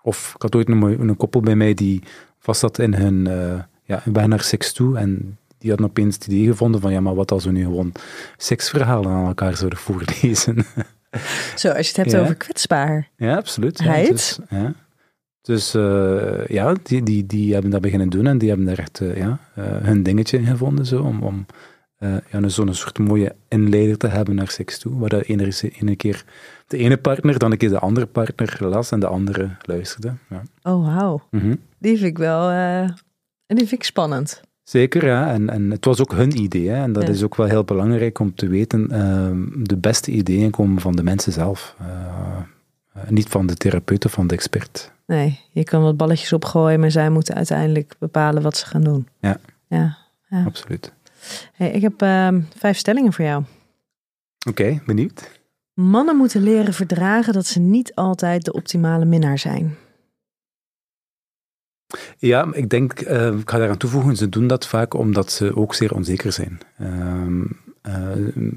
of 0.01 0.33
ik 0.35 0.41
had 0.41 0.55
ooit 0.55 0.69
een, 0.69 0.81
een, 0.81 1.17
koppel 1.17 1.41
bij 1.41 1.55
mij 1.55 1.73
die 1.73 2.03
vast 2.39 2.59
zat 2.59 2.79
in 2.79 2.93
hun 2.93 3.27
ja, 3.83 4.01
weg 4.03 4.27
naar 4.27 4.41
seks 4.41 4.73
toe 4.73 4.97
en 4.97 5.37
die 5.57 5.69
hadden 5.69 5.89
opeens 5.89 6.15
het 6.15 6.27
idee 6.27 6.45
gevonden 6.45 6.81
van 6.81 6.91
ja, 6.91 6.99
maar 6.99 7.15
wat 7.15 7.31
als 7.31 7.45
we 7.45 7.51
nu 7.51 7.63
gewoon 7.63 7.91
seksverhalen 8.37 9.11
aan 9.11 9.27
elkaar 9.27 9.57
zouden 9.57 9.79
voorlezen. 9.79 10.65
Zo, 11.55 11.69
als 11.69 11.77
je 11.77 11.87
het 11.87 11.95
hebt 11.95 12.11
Ja. 12.11 12.19
over 12.19 12.35
kwetsbaar. 12.35 13.09
ja, 13.17 13.35
absoluut. 13.35 13.79
Ja, 13.83 14.03
dus, 14.03 14.39
ja. 14.49 14.73
Dus 15.45 15.75
uh, 15.75 16.45
ja, 16.47 16.75
die, 16.83 17.03
die, 17.03 17.25
die 17.25 17.53
hebben 17.53 17.71
dat 17.71 17.81
beginnen 17.81 18.09
doen 18.09 18.27
en 18.27 18.37
die 18.37 18.47
hebben 18.47 18.67
daar 18.67 18.77
echt 18.77 18.99
uh, 18.99 19.17
ja, 19.17 19.39
uh, 19.57 19.65
hun 19.65 20.03
dingetje 20.03 20.37
in 20.37 20.45
gevonden. 20.45 20.85
Zo, 20.85 21.01
om 21.01 21.23
om 21.23 21.45
ja, 22.31 22.47
zo'n 22.47 22.73
soort 22.73 22.99
mooie 22.99 23.35
inleider 23.47 23.97
te 23.97 24.07
hebben 24.07 24.35
naar 24.35 24.49
seks 24.49 24.79
toe. 24.79 24.99
Waar 24.99 25.09
de 25.09 25.23
ene, 25.23 25.53
ene 25.79 25.95
keer 25.95 26.23
de 26.67 26.77
ene 26.77 26.97
partner, 26.97 27.39
dan 27.39 27.51
een 27.51 27.57
keer 27.57 27.69
de 27.69 27.79
andere 27.79 28.05
partner 28.05 28.57
las 28.59 28.91
en 28.91 28.99
de 28.99 29.07
andere 29.07 29.49
luisterde. 29.61 30.13
Ja. 30.29 30.41
Oh, 30.63 30.95
wauw. 30.95 31.27
Mm 31.31 31.39
-hmm. 31.39 31.59
Die 31.79 31.97
vind 31.97 32.09
ik 32.09 32.17
wel 32.17 32.49
die 33.47 33.57
vind 33.57 33.71
ik 33.71 33.83
spannend. 33.83 34.41
Zeker, 34.63 35.05
ja. 35.05 35.33
En, 35.33 35.49
en 35.49 35.71
het 35.71 35.85
was 35.85 36.01
ook 36.01 36.13
hun 36.13 36.37
idee. 36.37 36.69
Hè. 36.69 36.83
En 36.83 36.93
dat 36.93 37.03
Ja. 37.03 37.09
is 37.09 37.23
ook 37.23 37.35
wel 37.35 37.47
heel 37.47 37.63
belangrijk 37.63 38.19
om 38.19 38.35
te 38.35 38.47
weten. 38.47 38.87
Uh, 38.91 39.63
de 39.65 39.77
beste 39.77 40.11
ideeën 40.11 40.51
komen 40.51 40.81
van 40.81 40.95
de 40.95 41.03
mensen 41.03 41.31
zelf. 41.31 41.75
Niet 43.07 43.27
van 43.27 43.47
de 43.47 43.53
therapeut 43.53 44.05
of 44.05 44.11
van 44.11 44.27
de 44.27 44.33
expert. 44.33 44.93
Nee, 45.05 45.39
je 45.51 45.63
kan 45.63 45.81
wat 45.81 45.97
balletjes 45.97 46.33
opgooien, 46.33 46.79
maar 46.79 46.91
zij 46.91 47.09
moeten 47.09 47.35
uiteindelijk 47.35 47.95
bepalen 47.99 48.41
wat 48.41 48.57
ze 48.57 48.65
gaan 48.65 48.83
doen. 48.83 49.07
Ja. 49.19 49.37
Ja, 49.67 49.97
ja. 50.29 50.43
Absoluut. 50.45 50.93
Hey, 51.53 51.71
ik 51.71 51.81
heb 51.81 52.01
uh, 52.01 52.27
vijf 52.57 52.77
stellingen 52.77 53.13
voor 53.13 53.25
jou. 53.25 53.43
Oké, 54.47 54.61
okay, 54.61 54.81
benieuwd. 54.85 55.31
Mannen 55.73 56.15
moeten 56.15 56.41
leren 56.41 56.73
verdragen 56.73 57.33
dat 57.33 57.45
ze 57.45 57.59
niet 57.59 57.95
altijd 57.95 58.45
de 58.45 58.53
optimale 58.53 59.05
minnaar 59.05 59.39
zijn. 59.39 59.75
Ja, 62.17 62.53
ik 62.53 62.69
denk, 62.69 63.01
uh, 63.01 63.37
ik 63.39 63.49
ga 63.49 63.57
daaraan 63.57 63.77
toevoegen, 63.77 64.15
ze 64.15 64.29
doen 64.29 64.47
dat 64.47 64.67
vaak 64.67 64.93
omdat 64.93 65.31
ze 65.31 65.55
ook 65.55 65.73
zeer 65.73 65.93
onzeker 65.93 66.31
zijn. 66.31 66.59
Uh, 66.81 67.45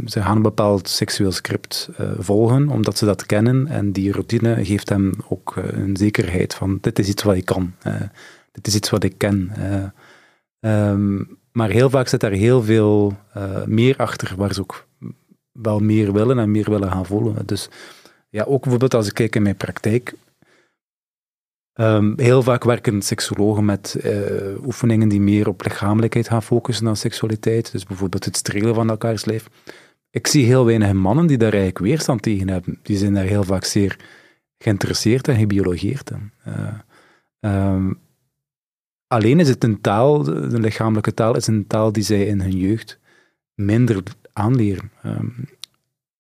ze 0.06 0.22
gaan 0.22 0.36
een 0.36 0.42
bepaald 0.42 0.88
seksueel 0.88 1.32
script 1.32 1.88
uh, 2.00 2.10
volgen, 2.18 2.68
omdat 2.68 2.98
ze 2.98 3.04
dat 3.04 3.26
kennen. 3.26 3.66
En 3.66 3.92
die 3.92 4.12
routine 4.12 4.64
geeft 4.64 4.88
hem 4.88 5.12
ook 5.28 5.56
uh, 5.58 5.64
een 5.64 5.96
zekerheid 5.96 6.54
van, 6.54 6.78
dit 6.80 6.98
is 6.98 7.08
iets 7.08 7.22
wat 7.22 7.34
ik 7.34 7.44
kan. 7.44 7.72
dit 8.52 8.66
is 8.66 8.74
iets 8.74 8.90
wat 8.90 9.04
ik 9.04 9.14
ken. 9.18 9.52
Um, 10.60 11.38
maar 11.52 11.70
heel 11.70 11.90
vaak 11.90 12.08
zit 12.08 12.20
daar 12.20 12.30
heel 12.30 12.62
veel 12.62 13.16
meer 13.66 13.96
achter, 13.96 14.34
waar 14.36 14.54
ze 14.54 14.60
ook 14.60 14.86
wel 15.52 15.78
meer 15.78 16.12
willen 16.12 16.38
en 16.38 16.50
meer 16.50 16.70
willen 16.70 16.90
gaan 16.90 17.06
volgen. 17.06 17.46
Dus 17.46 17.68
ja, 18.30 18.44
ook 18.44 18.60
bijvoorbeeld 18.60 18.94
als 18.94 19.06
ik 19.06 19.14
kijk 19.14 19.36
in 19.36 19.42
mijn 19.42 19.56
praktijk, 19.56 20.14
Um, 21.80 22.12
heel 22.16 22.42
vaak 22.42 22.64
werken 22.64 23.02
seksologen 23.02 23.64
met 23.64 23.96
uh, 24.04 24.64
oefeningen 24.64 25.08
die 25.08 25.20
meer 25.20 25.48
op 25.48 25.62
lichamelijkheid 25.62 26.28
gaan 26.28 26.42
focussen 26.42 26.84
dan 26.84 26.96
seksualiteit. 26.96 27.72
Dus 27.72 27.84
bijvoorbeeld 27.84 28.24
het 28.24 28.36
strelen 28.36 28.74
van 28.74 28.90
elkaars 28.90 29.24
lijf. 29.24 29.48
Ik 30.10 30.26
zie 30.26 30.44
heel 30.44 30.64
weinig 30.64 30.92
mannen 30.92 31.26
die 31.26 31.38
daar 31.38 31.52
eigenlijk 31.52 31.84
weerstand 31.84 32.22
tegen 32.22 32.48
hebben. 32.48 32.78
Die 32.82 32.96
zijn 32.96 33.14
daar 33.14 33.24
heel 33.24 33.44
vaak 33.44 33.64
zeer 33.64 33.96
geïnteresseerd 34.58 35.28
en 35.28 35.38
gebiologeerd 35.38 36.10
in. 36.10 36.32
Uh, 36.48 37.74
um, 37.74 37.98
alleen 39.06 39.40
is 39.40 39.48
het 39.48 39.64
een 39.64 39.80
taal, 39.80 40.22
de 40.22 40.60
lichamelijke 40.60 41.14
taal, 41.14 41.36
is 41.36 41.46
een 41.46 41.66
taal 41.66 41.92
die 41.92 42.02
zij 42.02 42.26
in 42.26 42.40
hun 42.40 42.56
jeugd 42.56 42.98
minder 43.54 44.02
aanleren. 44.32 44.90
Um, 45.04 45.34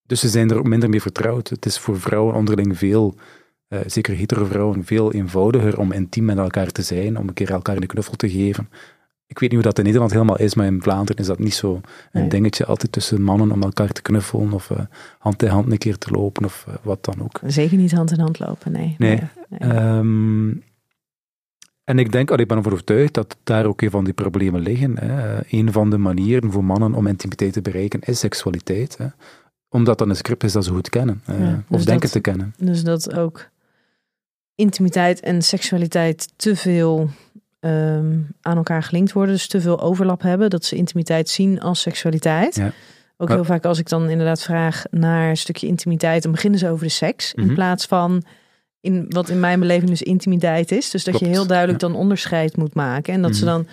dus 0.06 0.20
ze 0.20 0.28
zijn 0.28 0.50
er 0.50 0.58
ook 0.58 0.68
minder 0.68 0.88
mee 0.88 1.02
vertrouwd. 1.02 1.48
Het 1.48 1.66
is 1.66 1.78
voor 1.78 2.00
vrouwen 2.00 2.34
onderling 2.34 2.78
veel 2.78 3.14
uh, 3.68 3.78
zeker 3.86 4.16
hetero 4.16 4.44
vrouwen, 4.44 4.84
veel 4.84 5.12
eenvoudiger 5.12 5.78
om 5.78 5.92
intiem 5.92 6.24
met 6.24 6.38
elkaar 6.38 6.70
te 6.70 6.82
zijn, 6.82 7.18
om 7.18 7.28
een 7.28 7.34
keer 7.34 7.50
elkaar 7.50 7.76
een 7.76 7.86
knuffel 7.86 8.14
te 8.16 8.30
geven. 8.30 8.68
Ik 9.26 9.38
weet 9.38 9.50
niet 9.50 9.58
hoe 9.58 9.68
dat 9.68 9.78
in 9.78 9.84
Nederland 9.84 10.12
helemaal 10.12 10.38
is, 10.38 10.54
maar 10.54 10.66
in 10.66 10.82
Vlaanderen 10.82 11.16
is 11.20 11.26
dat 11.26 11.38
niet 11.38 11.54
zo 11.54 11.74
een 11.74 12.20
Nee. 12.20 12.28
dingetje 12.28 12.64
altijd 12.66 12.92
tussen 12.92 13.22
mannen 13.22 13.52
om 13.52 13.62
elkaar 13.62 13.92
te 13.92 14.02
knuffelen 14.02 14.52
of 14.52 14.70
uh, 14.70 14.78
hand 15.18 15.42
in 15.42 15.48
hand 15.48 15.72
een 15.72 15.78
keer 15.78 15.98
te 15.98 16.10
lopen 16.10 16.44
of 16.44 16.64
uh, 16.68 16.74
wat 16.82 17.04
dan 17.04 17.22
ook. 17.22 17.40
Zeker 17.46 17.76
niet 17.76 17.92
hand 17.92 18.10
in 18.10 18.20
hand 18.20 18.38
lopen, 18.38 18.72
nee. 18.72 18.94
Nee. 18.98 19.20
nee. 19.48 19.70
Um, 19.96 20.62
en 21.84 21.98
ik 21.98 22.12
denk, 22.12 22.30
oh, 22.30 22.38
ik 22.38 22.48
ben 22.48 22.56
ervan 22.56 22.72
overtuigd 22.72 23.14
dat 23.14 23.36
daar 23.44 23.66
ook 23.66 23.80
een 23.82 23.90
van 23.90 24.04
die 24.04 24.12
problemen 24.14 24.60
liggen. 24.60 24.98
Hè. 24.98 25.38
Een 25.50 25.72
van 25.72 25.90
de 25.90 25.98
manieren 25.98 26.52
voor 26.52 26.64
mannen 26.64 26.94
om 26.94 27.06
intimiteit 27.06 27.52
te 27.52 27.62
bereiken 27.62 28.00
is 28.00 28.18
seksualiteit. 28.18 28.96
Hè. 28.98 29.06
Omdat 29.68 29.98
dat 29.98 30.08
een 30.08 30.16
script 30.16 30.44
is 30.44 30.52
dat 30.52 30.64
ze 30.64 30.70
goed 30.70 30.88
kennen, 30.88 31.22
Ja, 31.26 31.62
of 31.68 31.76
dus 31.76 31.84
denken 31.84 32.00
dat- 32.02 32.12
te 32.12 32.20
kennen. 32.20 32.54
Dus 32.58 32.82
dat 32.84 33.14
ook 33.14 33.48
intimiteit 34.58 35.20
en 35.20 35.42
seksualiteit 35.42 36.28
te 36.36 36.56
veel 36.56 37.08
ehm, 37.60 38.18
aan 38.40 38.56
elkaar 38.56 38.82
gelinkt 38.82 39.12
worden. 39.12 39.34
Dus 39.34 39.46
te 39.46 39.60
veel 39.60 39.80
overlap 39.80 40.22
hebben. 40.22 40.50
Dat 40.50 40.64
ze 40.64 40.76
intimiteit 40.76 41.28
zien 41.28 41.60
als 41.60 41.80
seksualiteit. 41.80 42.54
Ja. 42.54 42.72
Ook 43.16 43.28
heel 43.28 43.44
vaak 43.44 43.64
als 43.64 43.78
ik 43.78 43.88
dan 43.88 44.08
inderdaad 44.10 44.42
vraag 44.42 44.82
naar 44.90 45.28
een 45.30 45.36
stukje 45.36 45.66
intimiteit, 45.66 46.22
dan 46.22 46.32
beginnen 46.32 46.58
ze 46.58 46.68
over 46.70 46.84
de 46.84 46.92
seks. 46.92 47.34
In 47.34 47.44
Mhm. 47.44 47.54
plaats 47.54 47.86
van 47.86 48.22
in 48.80 49.06
wat 49.08 49.28
in 49.28 49.40
mijn 49.40 49.60
beleving 49.60 49.90
dus 49.90 50.02
intimiteit 50.02 50.72
is. 50.72 50.90
Dus 50.90 51.04
dat 51.04 51.18
je 51.18 51.26
heel 51.26 51.46
duidelijk 51.46 51.80
ja. 51.80 51.88
dan 51.88 51.96
onderscheid 51.96 52.56
moet 52.56 52.74
maken. 52.74 53.12
En 53.14 53.22
dat 53.22 53.36
ze 53.36 53.44
Mhm. 53.44 53.54
dan, 53.54 53.66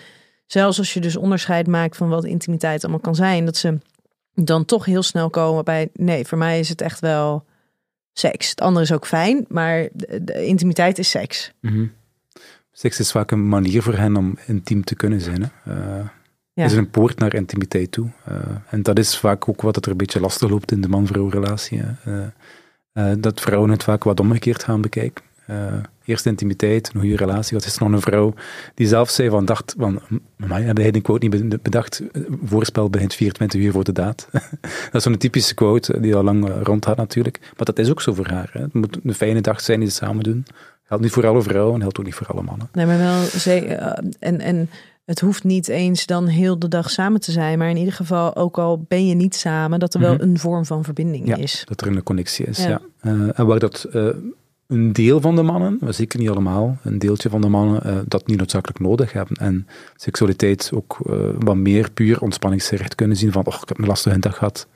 zelfs 0.46 0.78
als 0.78 0.94
je 0.94 1.00
dus 1.00 1.16
onderscheid 1.16 1.68
maakt 1.68 1.98
van 1.98 2.10
wat 2.10 2.26
intimiteit 2.26 2.84
allemaal 2.84 3.02
kan 3.02 3.16
zijn, 3.16 3.46
dat 3.46 3.58
ze 3.58 3.78
dan 4.34 4.66
toch 4.66 4.86
heel 4.86 5.04
snel 5.04 5.30
komen 5.30 5.64
bij 5.64 5.90
nee, 5.94 6.26
voor 6.26 6.38
mij 6.38 6.60
is 6.60 6.70
het 6.70 6.82
echt 6.82 7.00
wel 7.00 7.44
seks. 8.18 8.50
Het 8.50 8.62
andere 8.62 8.86
is 8.86 8.92
ook 8.92 9.08
fijn, 9.08 9.46
maar 9.48 9.88
de, 9.94 10.24
de 10.24 10.46
intimiteit 10.46 10.98
is 10.98 11.10
seks. 11.10 11.52
Mhm. 11.62 11.86
Seks 12.72 13.00
is 13.00 13.12
vaak 13.12 13.32
een 13.32 13.48
manier 13.50 13.82
voor 13.82 13.94
hen 13.94 14.16
om 14.16 14.38
intiem 14.46 14.84
te 14.84 14.96
kunnen 14.96 15.22
zijn. 15.22 15.42
Hè. 15.64 15.74
Uh, 16.00 16.06
Ja. 16.54 16.66
is 16.66 16.74
een 16.74 16.90
poort 16.90 17.20
naar 17.20 17.34
intimiteit 17.34 17.92
toe. 17.92 18.08
Uh, 18.30 18.36
en 18.70 18.82
dat 18.84 19.00
is 19.00 19.18
vaak 19.18 19.50
ook 19.50 19.62
wat 19.62 19.76
het 19.76 19.86
er 19.86 19.92
een 19.92 19.98
beetje 19.98 20.20
lastig 20.20 20.50
loopt 20.50 20.72
in 20.72 20.82
de 20.82 20.88
man-vrouw 20.88 21.28
relatie. 21.30 21.82
uh, 22.94 23.12
dat 23.18 23.42
vrouwen 23.42 23.70
het 23.70 23.84
vaak 23.84 24.04
wat 24.04 24.20
omgekeerd 24.20 24.64
gaan 24.64 24.82
bekijken. 24.82 25.24
Uh, 25.50 25.56
eerst 26.06 26.26
intimiteit, 26.26 26.92
een 26.94 27.00
goede 27.00 27.16
relatie. 27.16 27.58
Wat 27.58 27.66
is 27.66 27.76
er 27.76 27.84
nog 27.84 27.92
een 27.92 28.02
vrouw 28.02 28.34
die 28.74 28.88
zelf 28.88 29.10
zei 29.10 29.30
van 29.30 29.46
dacht 29.46 29.76
van, 29.78 30.00
maar 30.36 30.64
heb 30.64 30.78
jij 30.78 30.92
die 30.92 31.02
quote 31.02 31.28
niet 31.28 31.62
bedacht? 31.64 32.02
Voorspel 32.44 32.90
begint 32.90 33.14
24 33.14 33.62
uur 33.62 33.72
voor 33.72 33.84
de 33.84 33.92
daad. 33.92 34.28
dat 34.32 34.42
is 34.92 35.04
zo'n 35.04 35.18
typische 35.18 35.54
quote 35.54 36.00
die 36.00 36.16
al 36.16 36.24
lang 36.24 36.52
rond 36.64 36.86
had 36.86 36.98
natuurlijk. 36.98 37.40
Maar 37.42 37.66
dat 37.66 37.80
is 37.80 37.90
ook 37.90 38.02
zo 38.02 38.14
voor 38.14 38.28
haar. 38.28 38.50
Hè. 38.54 38.62
Het 38.62 38.74
moet 38.74 38.98
een 39.04 39.14
fijne 39.14 39.42
dag 39.42 39.62
zijn 39.62 39.80
die 39.80 39.90
ze 39.90 39.96
samen 39.96 40.24
doen. 40.24 40.46
Geldt 40.84 41.04
niet 41.04 41.12
voor 41.12 41.28
alle 41.28 41.42
vrouwen, 41.42 41.82
geldt 41.82 42.00
ook 42.00 42.06
niet 42.06 42.16
voor 42.16 42.28
alle 42.28 42.42
mannen. 42.42 42.70
Nee, 42.72 42.86
maar 42.86 42.98
wel 42.98 43.22
ze- 43.24 43.60
eh, 43.66 44.04
en, 44.20 44.40
en 44.42 44.70
het 45.06 45.20
hoeft 45.20 45.44
niet 45.44 45.68
eens 45.68 46.06
dan 46.06 46.28
heel 46.28 46.60
de 46.60 46.68
dag 46.68 46.90
samen 46.90 47.20
te 47.22 47.32
zijn, 47.32 47.58
maar 47.58 47.70
in 47.70 47.78
ieder 47.78 47.94
geval, 47.94 48.36
ook 48.36 48.58
al 48.58 48.86
ben 48.88 49.08
je 49.08 49.16
niet 49.16 49.36
samen, 49.36 49.80
dat 49.80 49.94
er 49.94 50.00
wel 50.00 50.14
Mhm. 50.14 50.22
een 50.24 50.40
vorm 50.40 50.66
van 50.66 50.84
verbinding 50.84 51.28
Ja. 51.28 51.36
is. 51.36 51.64
Dat 51.66 51.82
er 51.82 51.88
een 51.88 52.04
connectie 52.04 52.46
is, 52.46 52.58
Ja. 52.58 52.70
ja. 52.70 52.82
Eh, 53.00 53.40
en 53.40 53.46
waar 53.46 53.60
dat 53.60 53.84
eh, 53.92 54.08
een 54.68 54.94
deel 54.94 55.22
van 55.22 55.36
de 55.36 55.42
mannen, 55.42 55.78
maar 55.82 55.94
zeker 55.94 56.20
niet 56.20 56.30
allemaal, 56.30 56.78
een 56.84 57.00
deeltje 57.00 57.30
van 57.30 57.42
de 57.42 57.48
mannen 57.48 57.84
eh, 57.84 57.98
dat 58.08 58.28
niet 58.28 58.38
noodzakelijk 58.38 58.80
nodig 58.80 59.14
hebben. 59.14 59.38
En 59.38 59.68
seksualiteit 59.96 60.72
ook 60.74 61.00
eh, 61.06 61.16
wat 61.40 61.56
meer 61.56 61.92
puur 61.92 62.22
ontspanningsgericht 62.22 62.96
kunnen 62.96 63.18
zien 63.18 63.32
van, 63.32 63.46
oh, 63.46 63.58
ik 63.62 63.68
heb 63.68 63.78
een 63.78 63.86
lastige 63.86 64.20
dag 64.20 64.38
gehad, 64.38 64.68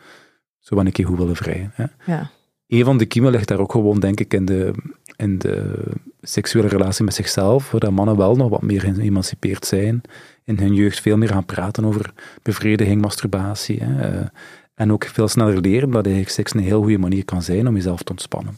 zo 0.59 0.75
ben 0.75 0.87
ik 0.87 0.97
hier 0.97 1.05
goed 1.05 1.17
willen 1.17 1.35
vrijen. 1.35 1.71
Hè. 1.73 1.85
Ja. 2.05 2.29
Een 2.67 2.85
van 2.85 2.97
de 2.97 3.05
kiemen 3.05 3.31
ligt 3.31 3.47
daar 3.47 3.59
ook 3.59 3.71
gewoon, 3.71 3.99
denk 3.99 4.19
ik, 4.19 4.33
in 4.33 4.45
de, 4.45 4.73
in 5.15 5.37
de 5.37 5.83
seksuele 6.21 6.67
relatie 6.67 7.05
met 7.05 7.13
zichzelf, 7.13 7.71
waar 7.71 7.79
dat 7.79 7.91
mannen 7.91 8.17
wel 8.17 8.35
nog 8.35 8.49
wat 8.49 8.61
meer 8.61 8.81
geëmancipeerd 8.81 9.65
zijn, 9.65 10.01
in 10.43 10.59
hun 10.59 10.73
jeugd 10.73 10.99
veel 10.99 11.17
meer 11.17 11.29
gaan 11.29 11.45
praten 11.45 11.85
over 11.85 12.13
bevrediging, 12.41 13.01
masturbatie. 13.01 13.83
Hè. 13.83 14.19
eh, 14.19 14.27
en 14.75 14.91
ook 14.91 15.05
veel 15.05 15.27
sneller 15.27 15.61
leren 15.61 15.89
dat 15.89 16.05
eigenlijk 16.05 16.35
seks 16.35 16.53
een 16.53 16.59
heel 16.59 16.81
goede 16.81 16.97
manier 16.97 17.25
kan 17.25 17.41
zijn 17.41 17.67
om 17.67 17.75
jezelf 17.75 18.03
te 18.03 18.11
ontspannen. 18.11 18.57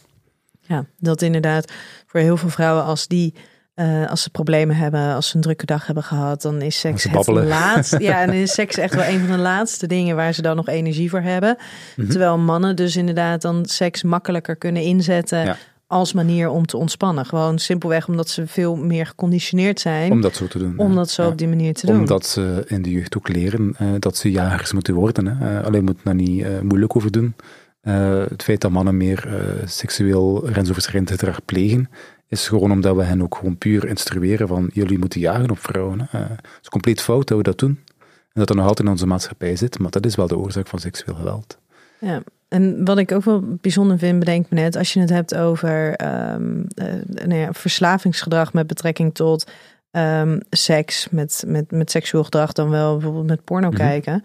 Ja, 0.72 0.86
dat 1.00 1.22
inderdaad 1.22 1.72
voor 2.06 2.20
heel 2.20 2.38
veel 2.38 2.50
vrouwen 2.50 2.84
als 2.84 3.08
die 3.08 3.34
eh, 3.74 4.10
als 4.10 4.22
ze 4.22 4.30
problemen 4.30 4.76
hebben, 4.76 5.14
als 5.16 5.28
ze 5.30 5.36
een 5.36 5.42
drukke 5.42 5.66
dag 5.66 5.86
hebben 5.86 6.04
gehad, 6.04 6.42
dan 6.42 6.62
is 6.62 6.80
seks 6.80 7.04
het 7.04 7.28
laatste. 7.28 8.00
Ja, 8.04 8.22
en 8.22 8.34
is 8.34 8.54
seks 8.54 8.78
echt 8.78 8.96
wel 8.96 9.04
een 9.06 9.20
van 9.20 9.36
de 9.38 9.42
laatste 9.42 9.88
dingen 9.88 10.16
waar 10.16 10.34
ze 10.34 10.42
dan 10.42 10.56
nog 10.56 10.68
energie 10.68 11.10
voor 11.10 11.22
hebben. 11.22 11.58
Mhm. 11.96 12.10
Terwijl 12.10 12.38
mannen 12.38 12.76
dus 12.76 12.96
inderdaad 12.96 13.42
dan 13.42 13.66
seks 13.66 14.04
makkelijker 14.04 14.56
kunnen 14.56 14.82
inzetten 14.82 15.44
Ja. 15.44 15.58
als 15.88 16.14
manier 16.14 16.50
om 16.50 16.66
te 16.66 16.78
ontspannen. 16.78 17.26
Gewoon 17.26 17.60
simpelweg 17.60 18.08
omdat 18.08 18.30
ze 18.30 18.48
veel 18.48 18.76
meer 18.76 19.06
geconditioneerd 19.06 19.80
zijn 19.80 20.06
Om 20.06 20.12
om, 20.12 20.22
dat 20.22 20.36
zo 20.36 20.48
te 20.48 20.58
doen. 20.58 20.96
dat 20.96 21.10
zo 21.10 21.24
Ja. 21.24 21.30
op 21.30 21.38
die 21.38 21.48
manier 21.48 21.74
te 21.74 21.86
doen. 21.86 22.00
Omdat 22.00 22.26
ze 22.26 22.64
in 22.68 22.82
de 22.82 22.90
jeugd 22.92 23.18
ook 23.18 23.28
leren 23.28 23.76
eh, 23.78 23.88
dat 24.00 24.18
ze 24.18 24.32
jagers 24.32 24.72
moeten 24.74 24.94
worden. 24.94 25.28
Hè. 25.28 25.58
Eh, 25.60 25.66
alleen 25.66 25.84
moet 25.84 25.98
daar 26.04 26.16
niet 26.16 26.64
moeilijk 26.64 26.96
over 26.96 27.12
doen. 27.12 27.36
Eh, 27.82 28.24
het 28.30 28.44
feit 28.44 28.62
dat 28.62 28.72
mannen 28.72 28.98
meer 28.98 29.28
eh, 29.28 29.68
seksueel 29.68 30.44
grensoverschrijdend 30.46 31.12
gedrag 31.12 31.46
plegen, 31.46 31.90
is 32.28 32.48
gewoon 32.48 32.72
omdat 32.72 32.96
we 32.96 33.04
hen 33.04 33.22
ook 33.22 33.36
gewoon 33.36 33.58
puur 33.58 33.88
instrueren 33.88 34.48
van 34.48 34.70
jullie 34.74 35.00
moeten 35.00 35.20
jagen 35.20 35.50
op 35.50 35.60
vrouwen. 35.60 36.08
Eh, 36.12 36.22
het 36.30 36.60
is 36.62 36.70
compleet 36.70 37.02
fout 37.02 37.28
dat 37.28 37.38
we 37.38 37.44
dat 37.44 37.60
doen. 37.60 37.80
En 38.00 38.40
dat 38.40 38.48
dat 38.48 38.58
nog 38.58 38.66
altijd 38.68 38.88
in 38.88 38.94
onze 38.94 39.08
maatschappij 39.08 39.56
zit, 39.56 39.80
maar 39.80 39.92
dat 39.92 40.06
is 40.06 40.16
wel 40.16 40.28
de 40.28 40.38
oorzaak 40.38 40.68
van 40.68 40.80
seksueel 40.80 41.16
geweld. 41.16 41.58
Ja, 42.00 42.22
en 42.48 42.86
wat 42.86 42.98
ik 42.98 43.12
ook 43.12 43.24
wel 43.24 43.44
bijzonder 43.62 43.98
vind, 43.98 44.20
bedenk 44.20 44.46
me 44.50 44.60
net, 44.60 44.76
als 44.76 44.94
je 44.94 45.00
het 45.00 45.10
hebt 45.10 45.36
over 45.36 45.96
ehm, 45.96 46.62
eh, 46.76 46.86
nou 47.06 47.36
ja, 47.36 47.54
verslavingsgedrag 47.54 48.54
met 48.54 48.68
betrekking 48.68 49.14
tot 49.14 49.52
ehm, 49.92 50.40
seks, 50.50 51.08
met, 51.10 51.44
met, 51.48 51.72
met 51.72 51.92
seksueel 51.92 52.24
gedrag, 52.24 52.52
dan 52.52 52.70
wel 52.70 52.94
bijvoorbeeld 52.94 53.28
met 53.28 53.44
porno 53.44 53.68
Mhm. 53.68 53.78
kijken, 53.78 54.24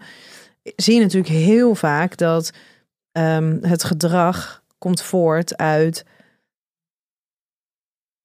zie 0.75 0.95
je 0.95 1.01
natuurlijk 1.01 1.33
heel 1.33 1.75
vaak 1.75 2.17
dat 2.17 2.51
ehm, 3.17 3.57
het 3.61 3.83
gedrag 3.83 4.63
komt 4.77 5.01
voort 5.01 5.57
uit, 5.57 6.05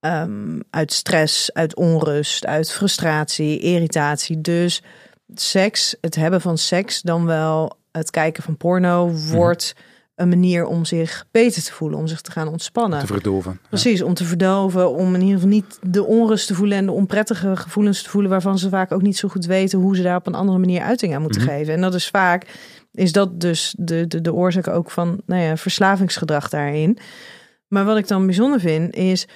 ehm, 0.00 0.60
uit 0.70 0.92
stress, 0.92 1.52
uit 1.52 1.76
onrust, 1.76 2.46
uit 2.46 2.72
frustratie, 2.72 3.58
irritatie. 3.58 4.40
Dus 4.40 4.82
seks, 5.34 5.96
het 6.00 6.14
hebben 6.14 6.40
van 6.40 6.58
seks, 6.58 7.02
dan 7.02 7.24
wel 7.26 7.76
het 7.90 8.10
kijken 8.10 8.42
van 8.42 8.56
porno, 8.56 9.10
wordt 9.30 9.74
een 10.14 10.28
manier 10.28 10.64
om 10.66 10.84
zich 10.84 11.26
beter 11.30 11.62
te 11.62 11.72
voelen, 11.72 11.98
om 11.98 12.06
zich 12.06 12.20
te 12.20 12.30
gaan 12.30 12.48
ontspannen. 12.48 13.00
Te 13.00 13.06
verdoven. 13.06 13.58
Ja. 13.62 13.68
Precies, 13.68 14.02
om 14.02 14.14
te 14.14 14.24
verdoven, 14.24 14.90
om 14.90 15.14
in 15.14 15.20
ieder 15.20 15.34
geval 15.34 15.48
niet 15.48 15.78
de 15.82 16.04
onrust 16.04 16.46
te 16.46 16.54
voelen 16.54 16.78
en 16.78 16.86
de 16.86 16.92
onprettige 16.92 17.56
gevoelens 17.56 18.02
te 18.02 18.10
voelen, 18.10 18.30
waarvan 18.30 18.58
ze 18.58 18.68
vaak 18.68 18.92
ook 18.92 19.02
niet 19.02 19.16
zo 19.16 19.28
goed 19.28 19.44
weten 19.46 19.78
hoe 19.78 19.96
ze 19.96 20.02
daar 20.02 20.16
op 20.16 20.26
een 20.26 20.34
andere 20.34 20.58
manier 20.58 20.82
uiting 20.82 21.14
aan 21.14 21.22
moeten 21.22 21.42
Mhm. 21.42 21.50
geven. 21.50 21.74
En 21.74 21.80
dat 21.80 21.94
is 21.94 22.08
vaak, 22.08 22.46
is 22.92 23.12
dat 23.12 23.40
dus 23.40 23.74
de, 23.78 24.06
de, 24.06 24.20
de 24.20 24.32
oorzaak 24.32 24.68
ook 24.68 24.90
van 24.90 25.20
nou 25.26 25.42
ja, 25.42 25.56
verslavingsgedrag 25.56 26.48
daarin. 26.48 26.98
Maar 27.68 27.84
wat 27.84 27.96
ik 27.96 28.08
dan 28.08 28.26
bijzonder 28.26 28.60
vind, 28.60 28.94
is 28.94 29.26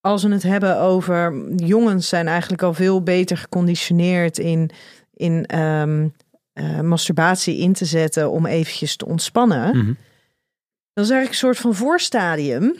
als 0.00 0.22
we 0.22 0.32
het 0.32 0.42
hebben 0.42 0.78
over 0.78 1.50
jongens 1.56 2.08
zijn 2.08 2.28
eigenlijk 2.28 2.62
al 2.62 2.74
veel 2.74 3.02
beter 3.02 3.36
geconditioneerd 3.36 4.38
in, 4.38 4.70
in 5.14 5.46
ehm, 5.46 6.08
eh, 6.52 6.80
masturbatie 6.80 7.58
in 7.58 7.72
te 7.72 7.84
zetten 7.84 8.30
om 8.30 8.46
eventjes 8.46 8.96
te 8.96 9.06
ontspannen. 9.06 9.76
Mhm. 9.76 9.92
Dat 10.92 11.04
is 11.04 11.10
eigenlijk 11.10 11.30
een 11.30 11.34
soort 11.34 11.58
van 11.58 11.74
voorstadium 11.74 12.76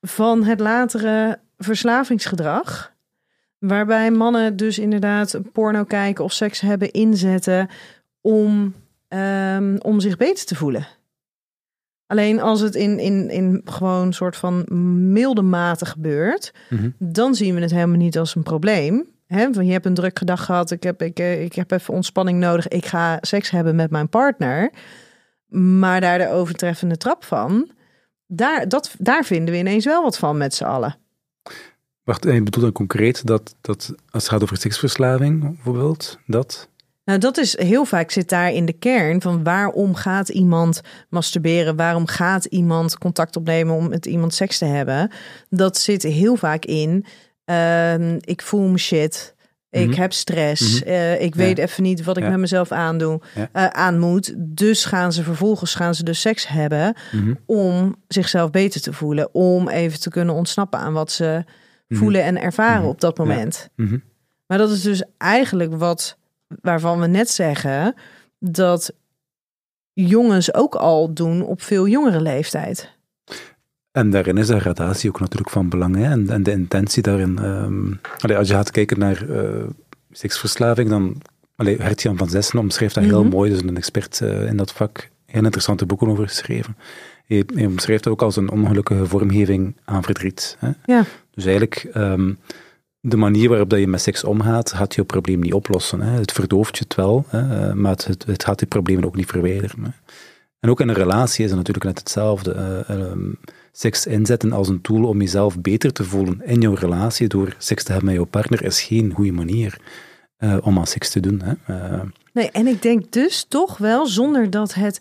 van 0.00 0.44
het 0.44 0.60
latere 0.60 1.38
verslavingsgedrag. 1.58 2.92
Waarbij 3.58 4.10
mannen 4.10 4.56
dus 4.56 4.78
inderdaad 4.78 5.38
porno 5.52 5.84
kijken 5.84 6.24
of 6.24 6.32
seks 6.32 6.60
hebben 6.60 6.90
inzetten 6.90 7.68
om, 8.26 8.74
ehm, 9.08 9.76
om 9.78 10.00
zich 10.00 10.16
beter 10.16 10.44
te 10.44 10.54
voelen. 10.54 10.86
Alleen 12.06 12.40
als 12.40 12.60
het 12.60 12.74
in, 12.74 12.98
in, 12.98 13.30
in 13.30 13.60
gewoon 13.64 14.06
een 14.06 14.12
soort 14.12 14.36
van 14.36 14.64
milde 15.12 15.42
mate 15.42 15.86
gebeurt, 15.86 16.52
Mhm. 16.70 16.90
dan 16.98 17.34
zien 17.34 17.54
we 17.54 17.60
het 17.60 17.70
helemaal 17.70 17.96
niet 17.96 18.18
als 18.18 18.34
een 18.34 18.42
probleem. 18.42 19.06
Hè? 19.26 19.52
Van 19.52 19.66
je 19.66 19.72
hebt 19.72 19.86
een 19.86 19.94
druk 19.94 20.26
dag 20.26 20.44
gehad, 20.44 20.70
ik 20.70 20.82
heb, 20.82 21.02
ik, 21.02 21.18
eh, 21.18 21.42
ik 21.42 21.54
heb 21.54 21.70
even 21.70 21.94
ontspanning 21.94 22.38
nodig, 22.38 22.68
ik 22.68 22.86
ga 22.86 23.18
seks 23.20 23.50
hebben 23.50 23.76
met 23.76 23.90
mijn 23.90 24.08
partner. 24.08 24.70
Maar 25.78 26.00
daar 26.00 26.18
de 26.18 26.28
overtreffende 26.30 26.96
trap 26.96 27.24
van, 27.24 27.70
daar, 28.26 28.68
dat, 28.68 28.94
daar 28.98 29.24
vinden 29.24 29.54
we 29.54 29.60
ineens 29.60 29.84
wel 29.84 30.02
wat 30.02 30.18
van 30.18 30.36
met 30.36 30.54
z'n 30.54 30.64
allen. 30.64 30.96
Wacht, 32.02 32.26
en 32.26 32.34
je 32.34 32.42
bedoelt 32.42 32.64
dan 32.64 32.74
concreet 32.74 33.26
dat, 33.26 33.54
dat 33.60 33.94
als 34.10 34.22
het 34.22 34.32
gaat 34.32 34.42
over 34.42 34.56
seksverslaving 34.56 35.40
bijvoorbeeld, 35.40 36.18
dat... 36.26 36.68
Nou, 37.04 37.18
dat 37.18 37.36
is 37.38 37.58
heel 37.58 37.84
vaak 37.84 38.10
zit 38.10 38.28
daar 38.28 38.52
in 38.52 38.64
de 38.64 38.72
kern 38.72 39.20
van 39.22 39.42
waarom 39.42 39.94
gaat 39.94 40.28
iemand 40.28 40.80
masturberen? 41.08 41.76
Waarom 41.76 42.06
gaat 42.06 42.44
iemand 42.44 42.98
contact 42.98 43.36
opnemen 43.36 43.74
om 43.74 43.88
met 43.88 44.06
iemand 44.06 44.34
seks 44.34 44.58
te 44.58 44.64
hebben? 44.64 45.10
Dat 45.48 45.78
zit 45.78 46.02
heel 46.02 46.36
vaak 46.36 46.64
in. 46.64 47.04
ehm, 47.44 48.16
ik 48.20 48.42
voel 48.42 48.68
me 48.68 48.78
shit. 48.78 49.34
Ik 49.70 49.88
Mhm. 49.88 50.00
heb 50.00 50.12
stress. 50.12 50.80
Mhm. 50.80 50.88
eh, 50.88 51.20
ik 51.20 51.34
Ja. 51.34 51.40
weet 51.40 51.58
even 51.58 51.82
niet 51.82 52.04
wat 52.04 52.16
ik 52.16 52.22
Ja. 52.22 52.30
met 52.30 52.38
mezelf 52.38 52.72
aandoe, 52.72 53.20
Ja. 53.34 53.48
eh, 53.52 53.66
aan 53.66 53.98
moet. 53.98 54.34
Dus 54.36 54.84
gaan 54.84 55.12
ze 55.12 55.22
vervolgens 55.22 55.74
gaan 55.74 55.94
ze 55.94 56.02
dus 56.04 56.20
seks 56.20 56.48
hebben 56.48 56.94
Mhm. 57.12 57.34
om 57.46 57.96
zichzelf 58.08 58.50
beter 58.50 58.80
te 58.80 58.92
voelen. 58.92 59.34
Om 59.34 59.68
even 59.68 60.00
te 60.00 60.10
kunnen 60.10 60.34
ontsnappen 60.34 60.78
aan 60.78 60.92
wat 60.92 61.10
ze 61.12 61.44
voelen 61.88 62.22
en 62.22 62.40
ervaren 62.40 62.88
op 62.88 63.00
dat 63.00 63.18
moment. 63.18 63.68
Maar 64.46 64.58
dat 64.58 64.70
is 64.70 64.82
dus 64.82 65.02
eigenlijk 65.18 65.74
wat 65.74 66.18
waarvan 66.60 67.00
we 67.00 67.06
net 67.06 67.30
zeggen 67.30 67.94
dat 68.38 68.92
jongens 69.92 70.54
ook 70.54 70.74
al 70.74 71.14
doen 71.14 71.42
op 71.42 71.62
veel 71.62 71.88
jongere 71.88 72.20
leeftijd. 72.20 72.92
En 73.92 74.10
daarin 74.10 74.36
is 74.38 74.46
de 74.46 74.60
gradatie 74.60 75.08
ook 75.10 75.20
natuurlijk 75.20 75.50
van 75.50 75.68
belang. 75.68 75.96
Hè? 75.96 76.04
En, 76.10 76.30
en 76.30 76.42
de 76.42 76.50
intentie 76.50 77.02
daarin. 77.02 77.38
ehm, 77.38 77.92
allee, 78.18 78.36
als 78.36 78.48
je 78.48 78.54
gaat 78.54 78.70
kijken 78.70 78.98
naar 78.98 79.28
eh, 79.30 79.64
seksverslaving, 80.10 80.88
dan... 80.88 81.20
Allee, 81.56 81.76
Hertjan 81.82 82.16
van 82.16 82.28
Zessen 82.28 82.58
omschrijft 82.58 82.94
dat 82.94 83.04
heel 83.04 83.22
Mhm. 83.24 83.32
mooi. 83.34 83.50
Dus 83.50 83.62
een 83.62 83.76
expert 83.76 84.20
eh, 84.20 84.46
in 84.46 84.56
dat 84.56 84.72
vak. 84.72 85.08
Heel 85.26 85.44
interessante 85.44 85.86
boeken 85.86 86.08
over 86.08 86.28
geschreven. 86.28 86.76
Hij, 87.26 87.44
hij 87.54 87.66
omschrijft 87.66 88.04
het 88.04 88.12
ook 88.12 88.22
als 88.22 88.36
een 88.36 88.50
ongelukkige 88.50 89.06
vormgeving 89.06 89.76
aan 89.84 90.02
verdriet. 90.02 90.56
Hè? 90.58 90.70
Ja. 90.84 91.04
Dus 91.30 91.44
eigenlijk, 91.44 91.88
ehm, 91.92 92.32
de 93.06 93.16
manier 93.16 93.48
waarop 93.48 93.70
dat 93.70 93.78
je 93.78 93.86
met 93.86 94.00
seks 94.00 94.24
omgaat, 94.24 94.72
gaat 94.72 94.94
je 94.94 95.04
probleem 95.04 95.40
niet 95.40 95.52
oplossen. 95.52 96.00
Hè? 96.00 96.18
Het 96.18 96.32
verdooft 96.32 96.78
je 96.78 96.84
het 96.84 96.94
wel, 96.94 97.24
hè? 97.28 97.68
eh, 97.68 97.72
maar 97.72 97.90
het, 97.90 98.24
het, 98.26 98.44
gaat 98.44 98.58
die 98.58 98.68
problemen 98.68 99.04
ook 99.04 99.16
niet 99.16 99.30
verwijderen. 99.30 99.84
Hè? 99.84 99.90
En 100.60 100.70
ook 100.70 100.80
in 100.80 100.88
een 100.88 100.94
relatie 100.94 101.44
is 101.44 101.50
het 101.50 101.58
natuurlijk 101.58 101.86
net 101.86 101.98
hetzelfde. 101.98 102.52
Eh, 102.52 102.88
ehm, 102.88 103.32
seks 103.72 104.06
inzetten 104.06 104.52
als 104.52 104.68
een 104.68 104.80
tool 104.80 105.04
om 105.04 105.20
jezelf 105.20 105.60
beter 105.60 105.92
te 105.92 106.04
voelen 106.04 106.40
in 106.44 106.60
jouw 106.60 106.74
relatie 106.74 107.28
door 107.28 107.54
seks 107.58 107.84
te 107.84 107.90
hebben 107.92 108.08
met 108.08 108.18
jouw 108.18 108.30
partner 108.30 108.64
is 108.64 108.82
geen 108.82 109.12
goede 109.12 109.32
manier 109.32 109.80
eh, 110.36 110.56
om 110.60 110.78
aan 110.78 110.86
seks 110.86 111.10
te 111.10 111.20
doen. 111.20 111.42
Hè? 111.44 111.54
Nee, 112.32 112.50
en 112.50 112.66
ik 112.66 112.82
denk 112.82 113.12
dus 113.12 113.44
toch 113.48 113.78
wel, 113.78 114.06
zonder 114.06 114.50
dat 114.50 114.74
het 114.74 115.00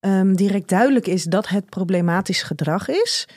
ehm, 0.00 0.34
direct 0.34 0.68
duidelijk 0.68 1.06
is 1.06 1.24
dat 1.24 1.48
het 1.48 1.68
problematisch 1.68 2.42
gedrag 2.42 2.88
is, 2.88 3.28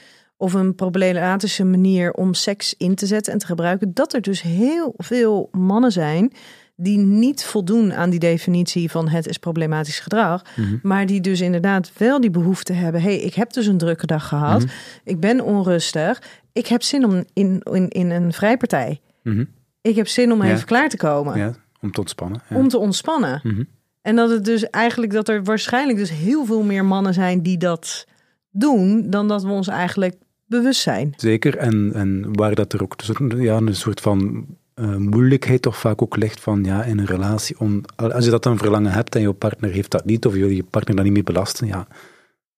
of 0.45 0.53
een 0.53 0.75
problematische 0.75 1.63
manier 1.63 2.11
om 2.11 2.33
seks 2.33 2.73
in 2.77 2.95
te 2.95 3.05
zetten 3.05 3.33
en 3.33 3.39
te 3.39 3.45
gebruiken, 3.45 3.93
dat 3.93 4.13
er 4.13 4.21
dus 4.21 4.41
heel 4.41 4.93
veel 4.97 5.49
mannen 5.51 5.91
zijn 5.91 6.31
die 6.75 6.97
niet 6.97 7.43
voldoen 7.43 7.93
aan 7.93 8.09
die 8.09 8.19
definitie 8.19 8.91
van 8.91 9.07
het 9.07 9.27
is 9.27 9.37
problematisch 9.37 9.99
gedrag, 9.99 10.41
mhm. 10.55 10.77
maar 10.81 11.05
die 11.05 11.21
dus 11.21 11.41
inderdaad 11.41 11.91
wel 11.97 12.21
die 12.21 12.29
behoefte 12.29 12.73
hebben. 12.73 13.01
hey, 13.01 13.15
ik 13.19 13.33
heb 13.33 13.53
dus 13.53 13.65
een 13.67 13.77
drukke 13.77 14.05
dag 14.05 14.27
gehad, 14.27 14.61
Mhm. 14.61 14.71
ik 15.03 15.19
ben 15.19 15.41
onrustig, 15.41 16.21
ik 16.53 16.67
heb 16.67 16.83
zin 16.83 17.05
om 17.05 17.23
in, 17.33 17.61
in, 17.71 17.89
in 17.89 18.09
een 18.11 18.33
vrijpartij. 18.33 19.01
Mhm. 19.23 19.43
Ik 19.81 19.95
heb 19.95 20.07
zin 20.07 20.31
om 20.31 20.43
Ja. 20.43 20.51
even 20.51 20.65
klaar 20.65 20.89
te 20.89 20.97
komen, 20.97 21.37
Ja, 21.37 21.53
om 21.81 21.91
te 21.91 21.99
ontspannen. 21.99 22.41
Ja. 22.49 22.55
om 22.55 22.67
te 22.67 22.77
ontspannen. 22.77 23.39
Mhm. 23.43 23.63
En 24.01 24.15
dat 24.15 24.29
het 24.29 24.45
dus 24.45 24.69
eigenlijk 24.69 25.11
dat 25.13 25.29
er 25.29 25.43
waarschijnlijk 25.43 25.97
dus 25.97 26.09
heel 26.09 26.45
veel 26.45 26.63
meer 26.63 26.85
mannen 26.85 27.13
zijn 27.13 27.41
die 27.41 27.57
dat 27.57 28.05
doen, 28.51 29.09
dan 29.09 29.27
dat 29.27 29.43
we 29.43 29.49
ons 29.49 29.67
eigenlijk 29.67 30.15
bewustzijn. 30.45 31.13
Zeker, 31.15 31.57
en, 31.57 31.91
en 31.93 32.35
waar 32.35 32.55
dat 32.55 32.73
er 32.73 32.83
ook 32.83 32.97
dus, 32.97 33.37
ja, 33.37 33.57
een 33.57 33.75
soort 33.75 34.01
van 34.01 34.45
uh, 34.75 34.95
moeilijkheid 34.95 35.61
toch 35.61 35.77
vaak 35.77 36.01
ook 36.01 36.15
ligt 36.15 36.39
van 36.39 36.63
ja, 36.63 36.83
in 36.83 36.99
een 36.99 37.05
relatie. 37.05 37.59
Om, 37.59 37.81
als 37.95 38.25
je 38.25 38.31
dat 38.31 38.43
dan 38.43 38.57
verlangen 38.57 38.91
hebt 38.91 39.15
en 39.15 39.21
je 39.21 39.33
partner 39.33 39.71
heeft 39.71 39.91
dat 39.91 40.05
niet, 40.05 40.25
of 40.25 40.33
je 40.33 40.39
wil 40.39 40.49
je 40.49 40.63
partner 40.63 40.95
dan 40.95 41.05
niet 41.05 41.13
mee 41.13 41.23
belasten, 41.23 41.67
ja, 41.67 41.87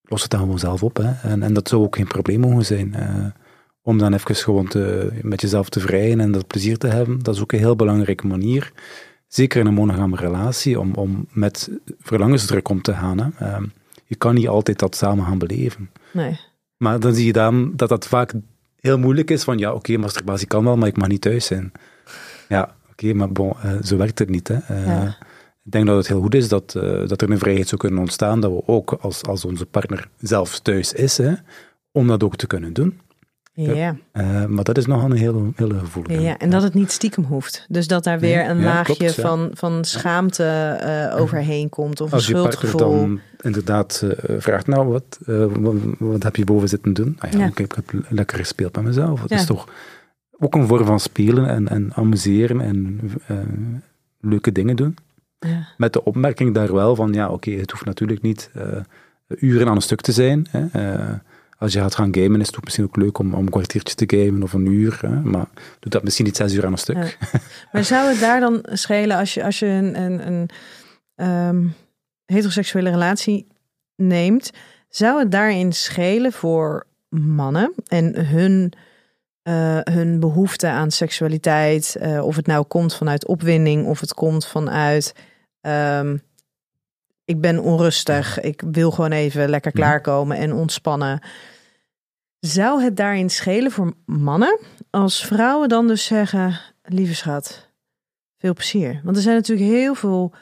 los 0.04 0.22
het 0.22 0.32
dan 0.32 0.40
gewoon 0.40 0.60
zelf 0.60 0.84
op. 0.84 0.98
Hè. 0.98 1.30
En, 1.30 1.44
en 1.44 1.54
dat 1.54 1.68
zou 1.68 1.84
ook 1.84 1.96
geen 1.96 2.08
probleem 2.08 2.40
mogen 2.40 2.66
zijn. 2.66 2.94
Uh, 2.96 3.26
om 3.82 3.98
dan 3.98 4.14
even 4.14 4.36
gewoon 4.36 4.68
te, 4.68 5.12
met 5.22 5.42
jezelf 5.42 5.70
te 5.70 5.80
vrijen 5.80 6.20
en 6.20 6.32
dat 6.32 6.48
plezier 6.48 6.78
te 6.78 6.88
hebben, 6.88 7.24
dat 7.24 7.36
is 7.36 7.42
ook 7.42 7.52
een 7.52 7.60
heel 7.60 7.76
belangrijke 7.76 8.28
manier. 8.28 8.72
Zeker 9.28 9.60
in 9.60 9.66
een 9.68 9.74
monogame 9.74 10.16
relatie, 10.16 10.80
om, 10.80 10.94
om 10.94 11.28
met 11.32 11.70
verlangensdruk 12.00 12.70
om 12.70 12.82
te 12.82 12.94
gaan. 12.94 13.20
Hè. 13.20 13.48
Uh, 13.48 13.64
je 14.06 14.16
kan 14.16 14.36
niet 14.36 14.48
altijd 14.48 14.80
dat 14.80 14.96
samen 14.96 15.26
gaan 15.26 15.38
beleven. 15.38 15.90
Nee. 16.14 16.40
Maar 16.78 17.00
dan 17.00 17.14
zie 17.14 17.26
je 17.26 17.34
dan 17.34 17.74
dat 17.76 17.90
dat 17.90 18.08
vaak 18.08 18.34
heel 18.80 18.98
moeilijk 18.98 19.30
is 19.32 19.44
van 19.44 19.58
ja, 19.58 19.68
oké, 19.70 19.78
okay, 19.78 19.96
masturbatie 19.96 20.48
kan 20.48 20.64
wel, 20.64 20.78
maar 20.78 20.88
ik 20.88 20.98
mag 20.98 21.08
niet 21.08 21.22
thuis 21.22 21.46
zijn. 21.46 21.72
Ja, 22.50 22.76
oké, 22.92 23.14
maar 23.14 23.32
bon, 23.32 23.54
uh, 23.66 23.82
zo 23.84 23.98
werkt 23.98 24.20
het 24.20 24.30
niet. 24.30 24.48
Hè. 24.48 24.58
Uh, 24.72 25.12
Ik 25.66 25.74
denk 25.74 25.86
dat 25.86 25.98
het 25.98 26.08
heel 26.08 26.22
goed 26.22 26.36
is 26.36 26.48
dat, 26.48 26.74
uh, 26.78 27.08
dat 27.08 27.22
er 27.22 27.32
een 27.32 27.40
vrijheid 27.40 27.68
zou 27.68 27.82
kunnen 27.82 28.00
ontstaan, 28.00 28.42
dat 28.42 28.52
we 28.52 28.68
ook, 28.68 28.92
als, 28.92 29.24
als 29.24 29.46
onze 29.46 29.66
partner 29.66 30.10
zelf 30.18 30.60
thuis 30.60 30.94
is, 30.94 31.18
hè, 31.18 31.34
om 31.92 32.08
dat 32.08 32.24
ook 32.24 32.36
te 32.36 32.48
kunnen 32.48 32.74
doen. 32.74 33.00
Ja. 33.64 33.96
Uh, 34.14 34.46
maar 34.46 34.64
dat 34.64 34.78
is 34.78 34.86
nog 34.86 35.04
een 35.04 35.12
heel, 35.12 35.54
heel 35.56 35.70
gevoel. 35.70 36.12
Ja, 36.12 36.38
en 36.38 36.50
dat 36.50 36.64
het 36.64 36.74
niet 36.74 36.92
stiekem 36.92 37.24
hoeft. 37.24 37.66
Dus 37.70 37.88
dat 37.88 38.04
daar 38.04 38.20
weer 38.20 38.50
een 38.50 38.58
ja, 38.58 38.64
laagje 38.64 38.96
klopt, 38.96 39.16
ja. 39.16 39.22
van, 39.22 39.50
van 39.54 39.86
schaamte 39.86 40.80
uh, 41.14 41.22
overheen 41.22 41.70
komt 41.70 42.02
of 42.02 42.14
Als 42.14 42.28
een 42.28 42.36
schuldgevoel. 42.36 42.82
Als 42.82 42.92
je 42.92 42.96
partner 42.96 43.20
dan 43.20 43.20
inderdaad 43.42 44.02
uh, 44.04 44.36
vraagt, 44.40 44.68
nou, 44.68 44.88
wat, 44.88 45.20
wat, 45.60 45.76
wat, 46.00 46.24
heb 46.24 46.36
je 46.36 46.44
boven 46.44 46.70
zitten 46.70 46.94
doen? 46.94 47.16
Ah, 47.20 47.32
ja, 47.32 47.46
Ik, 47.46 47.58
heb, 47.58 47.74
ik 47.74 47.76
heb 47.76 48.04
lekker 48.10 48.38
gespeeld 48.38 48.76
met 48.76 48.84
mezelf. 48.84 49.22
Het 49.22 49.32
is 49.32 49.46
toch 49.46 49.68
ook 50.40 50.56
een 50.56 50.68
vorm 50.68 50.86
van 50.86 51.00
spelen 51.00 51.50
en, 51.50 51.68
en 51.68 51.94
amuseren 51.94 52.62
en 52.62 53.00
leuke 54.20 54.52
dingen 54.52 54.76
doen. 54.76 54.96
Met 55.78 55.94
de 55.94 56.04
opmerking 56.04 56.54
daar 56.54 56.74
wel 56.74 56.96
van, 56.96 57.14
ja, 57.14 57.26
oké, 57.26 57.34
okay, 57.34 57.60
het 57.60 57.72
hoeft 57.72 57.86
natuurlijk 57.86 58.22
niet 58.22 58.52
uren 59.28 59.68
aan 59.68 59.76
een 59.76 59.82
stuk 59.82 60.02
te 60.02 60.12
zijn. 60.12 60.48
Hè, 60.50 60.66
als 61.58 61.74
je 61.74 61.80
gaat 61.80 61.96
gaan 61.96 62.16
gamen, 62.16 62.42
is 62.42 62.48
het 62.48 62.58
ook 62.58 62.64
misschien 62.64 62.86
ook 62.86 62.96
leuk 62.96 63.18
om, 63.18 63.34
om 63.34 63.46
een 63.46 63.50
kwartiertje 63.50 63.96
te 63.96 64.18
gamen 64.18 64.44
of 64.44 64.54
een 64.54 64.66
uur. 64.66 64.98
Hè? 65.02 65.10
Maar 65.10 65.48
doe 65.80 65.92
dat 65.92 66.04
misschien 66.04 66.26
niet 66.26 66.36
zes 66.36 66.54
uur 66.54 66.66
aan 66.66 66.72
een 66.72 66.78
stuk. 66.78 66.96
Ja. 66.96 67.40
Maar 67.72 67.84
zou 67.84 68.10
het 68.10 68.20
daar 68.20 68.40
dan 68.40 68.60
schelen 68.64 69.18
als 69.18 69.34
je, 69.34 69.44
als 69.44 69.60
je 69.60 69.66
een, 69.66 70.02
een, 70.02 70.28
een 70.28 70.50
um, 71.26 71.74
heteroseksuele 72.26 72.90
relatie 72.90 73.48
neemt? 73.96 74.52
Zou 74.90 75.20
het 75.20 75.32
daarin 75.32 75.74
schelen 75.74 76.32
voor 76.32 76.88
mannen 77.10 77.74
en 77.88 78.26
hun, 78.26 78.74
uh, 79.44 79.80
hun 79.84 80.20
behoefte 80.20 80.68
aan 80.68 80.92
seksualiteit? 80.92 81.98
Uh, 82.02 82.26
of 82.26 82.36
het 82.36 82.48
nou 82.48 82.66
komt 82.66 82.96
vanuit 82.96 83.28
opwinding 83.28 83.86
of 83.86 84.00
het 84.00 84.14
komt 84.14 84.46
vanuit... 84.46 85.14
Um, 85.62 86.22
ik 87.28 87.42
ben 87.42 87.60
onrustig. 87.60 88.40
Ik 88.40 88.64
wil 88.72 88.92
gewoon 88.92 89.12
even 89.12 89.50
lekker 89.50 89.72
klaarkomen 89.72 90.38
en 90.38 90.54
ontspannen. 90.54 91.20
Zou 92.40 92.84
het 92.84 92.98
daarin 92.98 93.30
schelen 93.30 93.72
voor 93.72 93.94
mannen 94.06 94.60
als 94.90 95.26
vrouwen 95.26 95.70
dan 95.70 95.88
dus 95.88 96.06
zeggen: 96.06 96.60
lieve 96.84 97.16
schat, 97.16 97.70
veel 98.38 98.54
plezier? 98.54 99.02
Want 99.04 99.16
er 99.16 99.22
zijn 99.22 99.36
natuurlijk 99.36 99.70
heel 99.70 99.96
veel 99.96 100.34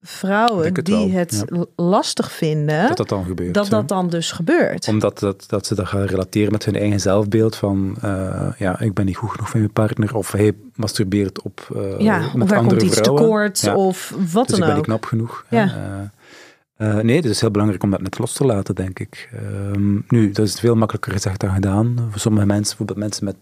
vrouwen 0.00 0.74
het 0.74 0.84
die 0.84 0.94
wel, 0.94 1.10
het 1.10 1.44
ja. 1.50 1.64
lastig 1.76 2.32
vinden 2.32 2.88
Dat 2.88 2.96
dat 2.96 3.08
dan 3.08 3.24
gebeurt. 3.24 3.54
dat 3.54 3.68
dat 3.68 3.88
dan 3.88 4.08
dus 4.08 4.32
gebeurt. 4.32 4.88
Omdat 4.88 5.18
dat, 5.18 5.44
dat 5.48 5.66
ze 5.66 5.74
dat 5.74 5.86
gaan 5.86 6.04
relateren 6.04 6.52
met 6.52 6.64
hun 6.64 6.76
eigen 6.76 7.00
zelfbeeld 7.00 7.56
van 7.56 7.96
uh, 8.04 8.48
ja, 8.58 8.80
ik 8.80 8.94
ben 8.94 9.04
niet 9.06 9.16
goed 9.16 9.30
genoeg 9.30 9.48
voor 9.48 9.60
mijn 9.60 9.72
partner 9.72 10.14
of 10.16 10.32
hij 10.32 10.52
masturbeert 10.74 11.42
op 11.42 11.68
uh, 11.76 11.98
ja, 12.00 12.18
met 12.18 12.42
of 12.42 12.50
er 12.50 12.56
andere 12.56 12.76
komt 12.76 12.90
iets 12.90 13.00
vrouwen. 13.00 13.22
tekort 13.22 13.60
Ja. 13.60 13.76
of 13.76 14.14
wat 14.32 14.48
Dus 14.48 14.58
dan 14.58 14.58
ik 14.58 14.58
ben 14.58 14.68
ook. 14.68 14.76
niet 14.76 14.84
knap 14.84 15.04
genoeg. 15.04 15.44
Ja. 15.48 15.64
Uh, 15.64 16.08
uh, 16.78 16.98
nee, 16.98 17.16
het 17.16 17.24
is 17.24 17.40
heel 17.40 17.50
belangrijk 17.50 17.82
om 17.82 17.90
dat 17.90 18.02
net 18.02 18.18
los 18.18 18.32
te 18.32 18.44
laten, 18.44 18.74
denk 18.74 18.98
ik. 18.98 19.30
Um, 19.34 20.04
nu, 20.08 20.30
dat 20.30 20.46
is 20.46 20.60
veel 20.60 20.74
makkelijker 20.74 21.12
gezegd 21.12 21.40
dan 21.40 21.54
gedaan. 21.54 22.08
Voor 22.10 22.20
sommige 22.20 22.46
mensen, 22.46 22.66
bijvoorbeeld 22.76 22.98
mensen 22.98 23.24
met 23.24 23.36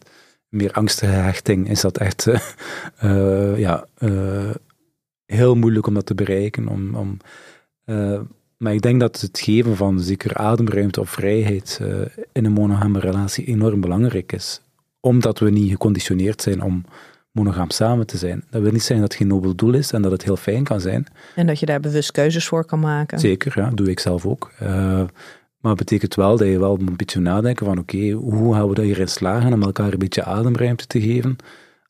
meer 0.48 0.72
angstige 0.72 1.12
hechting, 1.12 1.68
is 1.68 1.80
dat 1.80 1.98
echt 1.98 2.26
uh, 3.02 3.58
ja, 3.66 3.86
uh, 3.98 4.50
heel 5.26 5.54
moeilijk 5.54 5.86
om 5.86 5.94
dat 5.94 6.06
te 6.06 6.14
bereiken. 6.14 6.68
Om, 6.68 6.94
om, 6.94 7.16
maar 8.56 8.74
ik 8.74 8.82
denk 8.82 9.00
dat 9.00 9.20
het 9.20 9.38
geven 9.38 9.76
van 9.76 10.00
zeker 10.00 10.34
ademruimte 10.34 11.00
of 11.00 11.10
vrijheid 11.10 11.80
in 12.32 12.44
een 12.44 12.52
monogame 12.52 12.98
relatie 12.98 13.44
enorm 13.44 13.80
belangrijk 13.80 14.32
is. 14.32 14.60
Omdat 15.00 15.38
we 15.38 15.50
niet 15.50 15.70
geconditioneerd 15.70 16.42
zijn 16.42 16.62
om 16.62 16.84
monogaam 17.36 17.70
samen 17.70 18.06
te 18.06 18.16
zijn. 18.16 18.44
Dat 18.50 18.62
wil 18.62 18.72
niet 18.72 18.80
zeggen 18.80 19.00
dat 19.00 19.08
het 19.08 19.20
geen 19.20 19.28
nobel 19.28 19.54
doel 19.54 19.74
is 19.74 19.92
en 19.92 20.02
dat 20.02 20.12
het 20.12 20.24
heel 20.24 20.36
fijn 20.36 20.64
kan 20.64 20.80
zijn. 20.80 21.06
En 21.34 21.46
dat 21.46 21.60
je 21.60 21.66
daar 21.66 21.80
bewust 21.80 22.10
keuzes 22.10 22.46
voor 22.46 22.64
kan 22.64 22.80
maken. 22.80 23.18
Zeker, 23.18 23.52
ja, 23.56 23.70
doe 23.70 23.90
ik 23.90 24.00
zelf 24.00 24.26
ook. 24.26 24.52
Uh, 24.62 24.68
maar 25.60 25.74
het 25.74 25.84
betekent 25.84 26.14
wel 26.14 26.36
dat 26.36 26.46
je 26.46 26.58
wel 26.58 26.78
een 26.78 26.96
beetje 26.96 27.20
nadenken 27.20 27.66
van 27.66 27.78
oké, 27.78 27.96
okay, 27.96 28.10
hoe 28.10 28.54
gaan 28.54 28.68
we 28.68 28.74
dat 28.74 28.84
hierin 28.84 29.08
slagen 29.08 29.52
om 29.52 29.62
elkaar 29.62 29.92
een 29.92 29.98
beetje 29.98 30.24
ademruimte 30.24 30.86
te 30.86 31.00
geven 31.00 31.36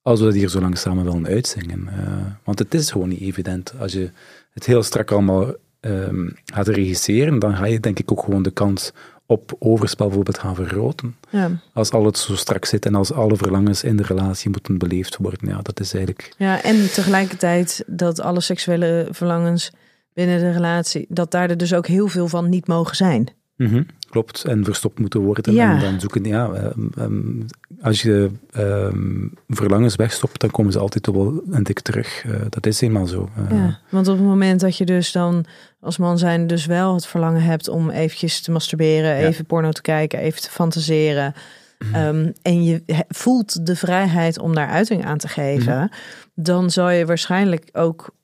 als 0.02 0.18
we 0.18 0.24
dat 0.24 0.34
hier 0.34 0.48
zo 0.48 0.60
lang 0.60 0.78
samen 0.78 1.04
willen 1.04 1.26
uitzingen. 1.26 1.88
Uh, 1.88 2.26
want 2.44 2.58
het 2.58 2.74
is 2.74 2.90
gewoon 2.90 3.08
niet 3.08 3.20
evident. 3.20 3.74
Als 3.78 3.92
je 3.92 4.10
het 4.50 4.66
heel 4.66 4.82
strak 4.82 5.10
allemaal 5.10 5.54
um, 5.80 6.36
gaat 6.44 6.68
regisseren, 6.68 7.38
dan 7.38 7.56
ga 7.56 7.64
je 7.64 7.80
denk 7.80 7.98
ik 7.98 8.12
ook 8.12 8.22
gewoon 8.22 8.42
de 8.42 8.50
kans 8.50 8.92
op 9.26 9.56
overspel 9.58 10.06
bijvoorbeeld 10.06 10.38
gaan 10.38 10.54
vergroten. 10.54 11.16
Ja. 11.30 11.50
Als 11.72 11.90
alles 11.90 12.22
zo 12.22 12.36
strak 12.36 12.64
zit 12.64 12.86
en 12.86 12.94
als 12.94 13.12
alle 13.12 13.36
verlangens 13.36 13.84
in 13.84 13.96
de 13.96 14.02
relatie 14.02 14.50
moeten 14.50 14.78
beleefd 14.78 15.16
worden. 15.16 15.48
Ja, 15.48 15.58
dat 15.62 15.80
is 15.80 15.94
eigenlijk... 15.94 16.34
Ja, 16.38 16.62
en 16.62 16.92
tegelijkertijd 16.92 17.84
dat 17.86 18.20
alle 18.20 18.40
seksuele 18.40 19.08
verlangens 19.10 19.72
binnen 20.12 20.38
de 20.38 20.50
relatie, 20.50 21.06
dat 21.08 21.30
daar 21.30 21.50
er 21.50 21.56
dus 21.56 21.74
ook 21.74 21.86
heel 21.86 22.08
veel 22.08 22.28
van 22.28 22.48
niet 22.48 22.66
mogen 22.66 22.96
zijn. 22.96 23.28
Mm 23.56 23.66
-hmm, 23.66 23.86
klopt, 24.10 24.44
en 24.44 24.64
verstopt 24.64 24.98
moeten 24.98 25.20
worden. 25.20 25.54
Ja. 25.54 25.74
En 25.74 25.80
dan 25.80 26.00
zoeken, 26.00 26.24
ja, 26.24 26.72
um, 26.76 26.90
um, 26.98 27.46
als 27.80 28.02
je 28.02 28.30
um, 28.56 29.32
verlangens 29.48 29.96
wegstopt, 29.96 30.40
dan 30.40 30.50
komen 30.50 30.72
ze 30.72 30.78
altijd 30.78 31.06
wel 31.06 31.42
een 31.50 31.62
dik 31.62 31.80
terug. 31.80 32.24
Uh, 32.24 32.36
dat 32.48 32.66
is 32.66 32.80
eenmaal 32.80 33.06
zo. 33.06 33.28
Uh, 33.38 33.58
ja, 33.58 33.78
want 33.88 34.08
op 34.08 34.16
het 34.16 34.26
moment 34.26 34.60
dat 34.60 34.76
je 34.76 34.84
dus 34.84 35.12
dan 35.12 35.44
als 35.86 35.98
man 35.98 36.18
zijn 36.18 36.46
dus 36.46 36.66
wel 36.66 36.94
het 36.94 37.06
verlangen 37.06 37.42
hebt 37.42 37.68
om 37.68 37.90
eventjes 37.90 38.40
te 38.40 38.50
masturberen, 38.50 39.18
ja. 39.18 39.26
even 39.26 39.46
porno 39.46 39.72
te 39.72 39.82
kijken, 39.82 40.18
even 40.18 40.42
te 40.42 40.50
fantaseren. 40.50 41.34
Mm. 41.78 41.94
Um, 41.94 42.32
en 42.42 42.64
je 42.64 43.04
voelt 43.08 43.66
de 43.66 43.76
vrijheid 43.76 44.38
om 44.38 44.54
daar 44.54 44.68
uiting 44.68 45.04
aan 45.04 45.18
te 45.18 45.28
geven, 45.28 45.78
mm. 45.78 45.90
dan 46.34 46.70
zal 46.70 46.90
je 46.90 47.06
waarschijnlijk 47.06 47.68
ook 47.72 48.14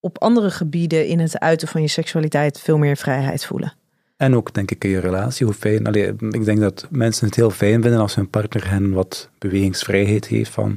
op 0.00 0.22
andere 0.22 0.50
gebieden 0.50 1.06
in 1.06 1.18
het 1.18 1.38
uiten 1.38 1.68
van 1.68 1.82
je 1.82 1.88
seksualiteit 1.88 2.60
veel 2.60 2.78
meer 2.78 2.96
vrijheid 2.96 3.44
voelen. 3.44 3.72
En 4.16 4.36
ook, 4.36 4.54
denk 4.54 4.70
ik, 4.70 4.84
in 4.84 4.90
je 4.90 5.00
relatie, 5.00 5.46
hoe 5.46 5.54
fijn. 5.54 5.86
Allee, 5.86 6.14
ik 6.30 6.44
denk 6.44 6.60
dat 6.60 6.86
mensen 6.90 7.26
het 7.26 7.36
heel 7.36 7.50
fijn 7.50 7.82
vinden 7.82 8.00
als 8.00 8.14
hun 8.14 8.30
partner 8.30 8.70
hen 8.70 8.92
wat 8.92 9.30
bewegingsvrijheid 9.38 10.26
heeft. 10.26 10.50
Van, 10.50 10.76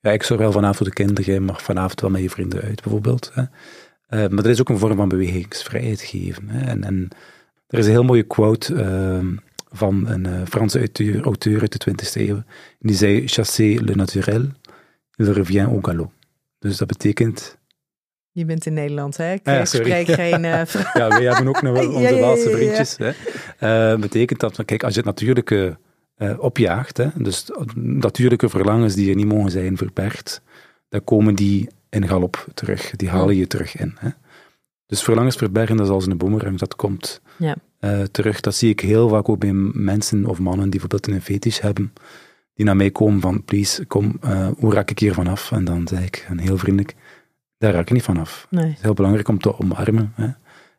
ja, 0.00 0.10
ik 0.10 0.22
zorg 0.22 0.40
wel 0.40 0.52
vanavond 0.52 0.76
voor 0.76 0.86
de 0.86 0.92
kinderen, 0.92 1.34
je 1.34 1.40
mag 1.40 1.62
vanavond 1.62 2.00
wel 2.00 2.10
met 2.10 2.22
je 2.22 2.30
vrienden 2.30 2.62
uit, 2.62 2.82
bijvoorbeeld. 2.82 3.30
Hè. 3.34 3.42
Uh, 4.08 4.18
maar 4.18 4.42
dat 4.42 4.46
is 4.46 4.60
ook 4.60 4.68
een 4.68 4.78
vorm 4.78 4.96
van 4.96 5.08
bewegingsvrijheid 5.08 6.00
geven. 6.00 6.48
Hè. 6.48 6.66
En, 6.66 6.84
en 6.84 7.08
er 7.66 7.78
is 7.78 7.86
een 7.86 7.92
heel 7.92 8.04
mooie 8.04 8.22
quote 8.22 8.74
uh, 8.74 9.38
van 9.70 10.08
een 10.08 10.26
uh, 10.26 10.40
Franse 10.48 10.78
auteur, 10.78 11.22
auteur 11.22 11.60
uit 11.60 11.84
de 11.84 11.90
20e 11.90 12.28
eeuw. 12.28 12.42
Die 12.78 12.96
zei, 12.96 13.28
chasser 13.28 13.84
le 13.84 13.94
naturel, 13.94 14.46
il 15.16 15.32
revient 15.32 15.66
au 15.66 15.78
galop. 15.82 16.12
Dus 16.58 16.76
dat 16.76 16.88
betekent 16.88 17.56
je 18.32 18.44
bent 18.44 18.66
in 18.66 18.72
Nederland, 18.72 19.16
hè? 19.16 19.32
Ik 19.32 19.66
spreek 19.66 20.08
geen 20.08 20.44
uh, 20.54 20.64
Ja, 20.94 21.08
wij 21.08 21.22
hebben 21.22 21.48
ook 21.48 21.62
nog 21.62 21.72
wel 21.72 21.88
onze 21.94 22.00
ja, 22.00 22.08
ja, 22.08 22.20
laatste 22.20 22.50
vriendjes. 22.50 22.98
Hè. 23.58 23.98
Betekent 23.98 24.40
dat, 24.40 24.64
kijk, 24.64 24.82
als 24.82 24.92
je 24.92 24.98
het 24.98 25.08
natuurlijke 25.08 25.78
opjaagt, 26.38 26.96
hè, 26.96 27.08
dus 27.14 27.50
natuurlijke 27.74 28.48
verlangens 28.48 28.94
die 28.94 29.10
er 29.10 29.16
niet 29.16 29.26
mogen 29.26 29.50
zijn 29.50 29.76
verbergt, 29.76 30.42
dan 30.88 31.04
komen 31.04 31.34
die 31.34 31.68
in 31.90 32.08
galop 32.08 32.46
terug. 32.54 32.90
Die 32.90 33.08
halen 33.08 33.36
je 33.36 33.46
terug 33.46 33.76
in. 33.76 33.96
Hè. 33.98 34.08
Dus 34.86 35.02
verlangens 35.02 35.36
verbergen, 35.36 35.76
dat 35.76 35.86
is 35.86 35.92
als 35.92 36.06
een 36.06 36.16
boemerang, 36.16 36.58
dat 36.58 36.76
komt 36.76 37.20
ja. 37.36 37.56
terug. 38.10 38.40
Dat 38.40 38.54
zie 38.54 38.70
ik 38.70 38.80
heel 38.80 39.08
vaak 39.08 39.28
ook 39.28 39.38
bij 39.38 39.52
mensen 39.72 40.26
of 40.26 40.38
mannen 40.38 40.70
die 40.70 40.80
bijvoorbeeld 40.80 41.06
een 41.06 41.22
fetish 41.22 41.60
hebben, 41.60 41.92
die 42.54 42.64
naar 42.64 42.76
mij 42.76 42.90
komen 42.90 43.20
van, 43.20 43.44
please, 43.44 43.86
kom, 43.86 44.18
hoe 44.56 44.74
raak 44.74 44.90
ik 44.90 44.98
hier 44.98 45.14
vanaf? 45.14 45.52
En 45.52 45.64
dan 45.64 45.88
zeg 45.88 46.04
ik, 46.04 46.28
heel 46.36 46.58
vriendelijk, 46.58 46.94
daar 47.58 47.72
raak 47.72 47.82
ik 47.82 47.92
niet 47.92 48.02
vanaf. 48.02 48.46
Nee. 48.50 48.64
Het 48.64 48.76
is 48.76 48.82
heel 48.82 48.94
belangrijk 48.94 49.28
om 49.28 49.38
te 49.38 49.58
omarmen 49.58 50.12
hè, 50.14 50.28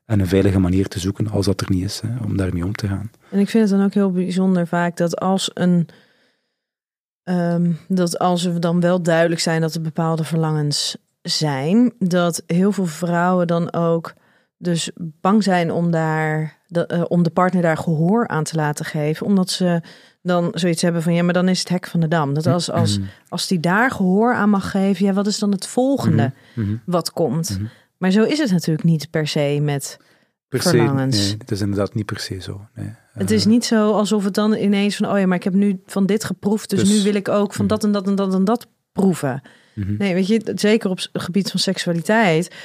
en 0.05 0.19
een 0.19 0.27
veilige 0.27 0.59
manier 0.59 0.87
te 0.87 0.99
zoeken 0.99 1.29
als 1.29 1.45
dat 1.45 1.61
er 1.61 1.67
niet 1.69 1.83
is, 1.83 1.99
hè, 1.99 2.25
om 2.25 2.37
daarmee 2.37 2.65
om 2.65 2.73
te 2.73 2.87
gaan. 2.87 3.11
En 3.29 3.39
ik 3.39 3.49
vind 3.49 3.69
het 3.69 3.77
dan 3.77 3.87
ook 3.87 3.93
heel 3.93 4.11
bijzonder 4.11 4.67
vaak 4.67 4.97
dat 4.97 5.19
als 5.19 5.51
een 5.53 5.87
um, 7.29 7.77
dat 7.87 8.19
als 8.19 8.43
we 8.43 8.59
dan 8.59 8.79
wel 8.79 9.01
duidelijk 9.01 9.41
zijn 9.41 9.61
dat 9.61 9.73
er 9.75 9.81
bepaalde 9.81 10.23
verlangens 10.23 10.97
zijn, 11.21 11.93
dat 11.99 12.43
heel 12.47 12.71
veel 12.71 12.85
vrouwen 12.85 13.47
dan 13.47 13.73
ook 13.73 14.13
dus 14.57 14.91
bang 14.95 15.43
zijn 15.43 15.71
om 15.71 15.91
daar 15.91 16.57
de, 16.67 16.85
eh, 16.85 17.03
om 17.07 17.23
de 17.23 17.29
partner 17.29 17.61
daar 17.61 17.77
gehoor 17.77 18.27
aan 18.27 18.43
te 18.43 18.55
laten 18.55 18.85
geven. 18.85 19.25
Omdat 19.25 19.49
ze 19.49 19.81
dan 20.21 20.51
zoiets 20.53 20.81
hebben 20.81 21.03
van 21.03 21.13
ja, 21.13 21.23
maar 21.23 21.33
dan 21.33 21.47
is 21.47 21.59
het 21.59 21.69
hek 21.69 21.87
van 21.87 21.99
de 21.99 22.07
dam. 22.07 22.33
Dat 22.33 22.47
als, 22.47 22.71
als, 22.71 22.97
Mhm. 22.99 23.07
als 23.29 23.47
die 23.47 23.59
daar 23.59 23.91
gehoor 23.91 24.33
aan 24.33 24.49
mag 24.49 24.71
geven, 24.71 25.05
ja, 25.05 25.13
wat 25.13 25.27
is 25.27 25.39
dan 25.39 25.51
het 25.51 25.67
volgende 25.67 26.33
Mhm. 26.55 26.75
wat 26.85 27.11
komt? 27.11 27.49
Mhm. 27.49 27.65
Maar 27.97 28.11
zo 28.11 28.23
is 28.23 28.37
het 28.39 28.51
natuurlijk 28.51 28.83
niet 28.87 29.09
per 29.09 29.27
se 29.27 29.59
met. 29.61 29.97
Per 30.47 30.61
se, 30.61 30.69
Verlangens. 30.69 31.17
nee, 31.17 31.35
het 31.37 31.51
is 31.51 31.61
inderdaad 31.61 31.93
niet 31.93 32.05
per 32.05 32.19
se 32.19 32.39
zo. 32.41 32.67
Nee. 32.75 32.93
Het 33.19 33.29
Eh, 33.31 33.37
is 33.37 33.45
niet 33.45 33.65
zo 33.65 33.91
alsof 33.91 34.23
het 34.23 34.33
dan 34.33 34.53
ineens 34.53 34.95
van 34.95 35.11
oh 35.11 35.19
ja, 35.19 35.25
maar 35.27 35.37
ik 35.37 35.43
heb 35.43 35.53
nu 35.53 35.81
van 35.85 36.05
dit 36.05 36.23
geproefd, 36.23 36.69
dus, 36.69 36.79
Dus- 36.79 36.89
nu 36.97 37.03
wil 37.03 37.15
ik 37.15 37.27
ook 37.29 37.53
van 37.53 37.65
Mhm. 37.65 37.73
dat 37.73 37.83
en 37.83 37.91
dat 37.91 38.07
en 38.07 38.15
dat 38.15 38.33
en 38.33 38.43
dat 38.45 38.67
proeven. 38.91 39.41
mhm. 39.75 39.95
Nee, 39.97 40.13
weet 40.13 40.27
je, 40.27 40.51
zeker 40.55 40.89
op 40.89 40.97
het 40.97 41.09
gebied 41.13 41.51
van 41.51 41.59
seksualiteit. 41.59 42.55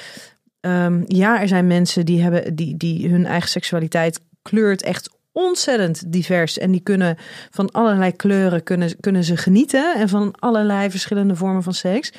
Ehm, 0.61 1.03
ja, 1.07 1.41
er 1.41 1.49
zijn 1.49 1.67
mensen 1.67 2.07
die 2.07 2.23
hebben 2.23 2.55
die, 2.55 2.77
die 2.77 3.09
hun 3.09 3.27
eigen 3.27 3.49
seksualiteit 3.51 4.21
kleurt 4.43 4.83
echt 4.83 5.11
ontzettend 5.33 6.13
divers. 6.13 6.59
En 6.59 6.71
die 6.71 6.81
kunnen 6.81 7.17
van 7.51 7.71
allerlei 7.71 8.13
kleuren 8.13 8.63
kunnen, 8.63 9.01
kunnen 9.01 9.25
ze 9.25 9.37
genieten. 9.37 9.95
En 9.97 10.09
van 10.09 10.35
allerlei 10.39 10.91
verschillende 10.91 11.37
vormen 11.37 11.63
van 11.63 11.75
seks. 11.75 12.13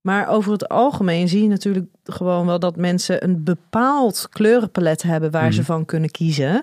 Maar 0.00 0.28
over 0.28 0.52
het 0.52 0.68
algemeen 0.68 1.28
zie 1.28 1.42
je 1.42 1.48
natuurlijk 1.48 1.86
gewoon 2.04 2.46
wel 2.46 2.58
dat 2.58 2.76
mensen 2.76 3.24
een 3.24 3.44
bepaald 3.44 4.26
kleurenpalet 4.30 5.02
hebben 5.02 5.30
waar 5.30 5.52
ze 5.52 5.60
Mhm. 5.60 5.66
van 5.70 5.84
kunnen 5.84 6.10
kiezen. 6.10 6.62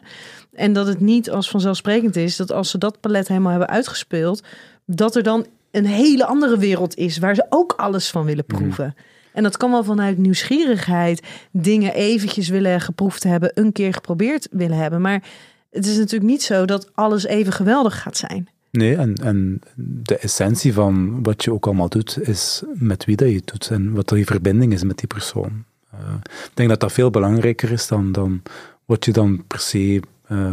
En 0.53 0.73
dat 0.73 0.87
het 0.87 0.99
niet 0.99 1.29
als 1.29 1.49
vanzelfsprekend 1.49 2.15
is 2.15 2.35
dat 2.35 2.51
als 2.51 2.69
ze 2.69 2.77
dat 2.77 2.99
palet 2.99 3.27
helemaal 3.27 3.49
hebben 3.51 3.69
uitgespeeld, 3.69 4.43
dat 4.85 5.15
er 5.15 5.23
dan 5.23 5.45
een 5.71 5.85
hele 5.85 6.25
andere 6.25 6.57
wereld 6.57 6.95
is 6.95 7.17
waar 7.17 7.35
ze 7.35 7.45
ook 7.49 7.73
alles 7.77 8.09
van 8.09 8.25
willen 8.25 8.43
Mhm. 8.47 8.57
proeven. 8.57 8.95
En 9.33 9.43
dat 9.43 9.57
kan 9.57 9.71
wel 9.71 9.83
vanuit 9.83 10.17
nieuwsgierigheid 10.17 11.27
dingen 11.51 11.93
eventjes 11.93 12.49
willen 12.49 12.81
geproefd 12.81 13.23
hebben, 13.23 13.51
een 13.53 13.71
keer 13.71 13.93
geprobeerd 13.93 14.47
willen 14.51 14.77
hebben. 14.77 15.01
Maar 15.01 15.23
het 15.69 15.85
is 15.85 15.97
natuurlijk 15.97 16.31
niet 16.31 16.43
zo 16.43 16.65
dat 16.65 16.89
alles 16.93 17.25
even 17.25 17.53
geweldig 17.53 18.01
gaat 18.01 18.17
zijn. 18.17 18.49
Nee, 18.71 18.95
en, 18.95 19.15
en 19.15 19.61
de 19.75 20.17
essentie 20.17 20.73
van 20.73 21.23
wat 21.23 21.43
je 21.43 21.53
ook 21.53 21.65
allemaal 21.65 21.89
doet, 21.89 22.17
is 22.21 22.63
met 22.73 23.05
wie 23.05 23.15
dat 23.15 23.27
je 23.29 23.35
het 23.35 23.47
doet 23.47 23.69
en 23.69 23.93
wat 23.93 24.09
je 24.09 24.25
verbinding 24.25 24.73
is 24.73 24.83
met 24.83 24.97
die 24.97 25.07
persoon. 25.07 25.63
Eh, 25.91 25.99
ik 26.23 26.51
denk 26.53 26.69
dat 26.69 26.79
dat 26.79 26.91
veel 26.91 27.09
belangrijker 27.09 27.71
is 27.71 27.87
dan, 27.87 28.11
dan 28.11 28.41
wat 28.85 29.05
je 29.05 29.11
dan 29.11 29.43
per 29.47 29.59
se 29.59 29.99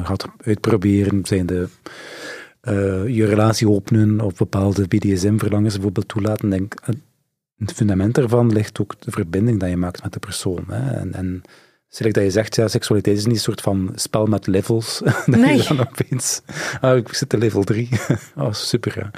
gaat 0.04 0.26
uitproberen. 0.44 1.26
Zijn 1.26 1.46
de, 1.46 1.68
eh, 2.60 3.08
je 3.08 3.24
relatie 3.24 3.68
openen 3.68 4.20
of 4.20 4.34
bepaalde 4.34 4.88
BDSM-verlangens 4.88 5.74
bijvoorbeeld 5.74 6.08
toelaten. 6.08 6.50
Denk, 6.50 6.74
eh, 6.74 6.94
het 7.58 7.72
fundament 7.72 8.14
daarvan 8.14 8.52
ligt 8.52 8.80
ook 8.80 8.94
de 9.00 9.10
verbinding 9.10 9.60
dat 9.60 9.68
je 9.68 9.76
maakt 9.76 10.02
met 10.02 10.12
de 10.12 10.18
persoon. 10.18 10.64
Hè. 10.68 10.90
En, 10.90 11.14
en 11.14 11.42
dat 11.88 12.14
je 12.14 12.30
zegt, 12.30 12.54
ja, 12.54 12.68
seksualiteit 12.68 13.16
is 13.16 13.26
niet 13.26 13.34
een 13.34 13.40
soort 13.40 13.60
van 13.60 13.92
spel 13.94 14.26
met 14.26 14.46
levels. 14.46 14.98
dat 15.04 15.26
Nee. 15.26 15.56
je 15.56 15.64
dan 15.68 15.80
opeens, 15.80 16.42
ah, 16.80 16.96
ik 16.96 17.14
zit 17.14 17.34
op 17.34 17.40
level 17.40 17.64
3. 17.64 17.88
oh, 18.36 18.52
super, 18.52 18.98
ja. 18.98 19.10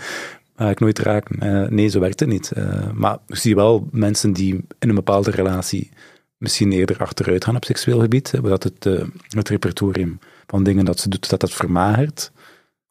Ik 0.70 0.80
nooit 0.80 0.98
raken. 0.98 1.38
Eh, 1.40 1.68
nee, 1.68 1.88
zo 1.88 2.00
werkt 2.00 2.20
het 2.20 2.28
niet. 2.28 2.52
Eh, 2.52 2.90
maar 2.92 3.18
ik 3.26 3.36
zie 3.36 3.54
wel 3.54 3.88
mensen 3.90 4.32
die 4.32 4.54
in 4.78 4.88
een 4.88 4.94
bepaalde 4.94 5.30
relatie 5.30 5.90
misschien 6.36 6.72
eerder 6.72 6.98
achteruit 6.98 7.44
gaan 7.44 7.56
op 7.56 7.64
seksueel 7.64 8.00
gebied, 8.00 8.30
hè, 8.30 8.40
dat 8.40 8.62
het, 8.62 8.86
eh, 8.86 9.04
het 9.28 9.48
repertorium 9.48 10.18
van 10.51 10.62
dingen 10.62 10.84
dat 10.84 11.01
ze 11.01 11.09
doet, 11.09 11.30
dat 11.30 11.40
dat 11.40 11.53
vermagert. 11.53 12.32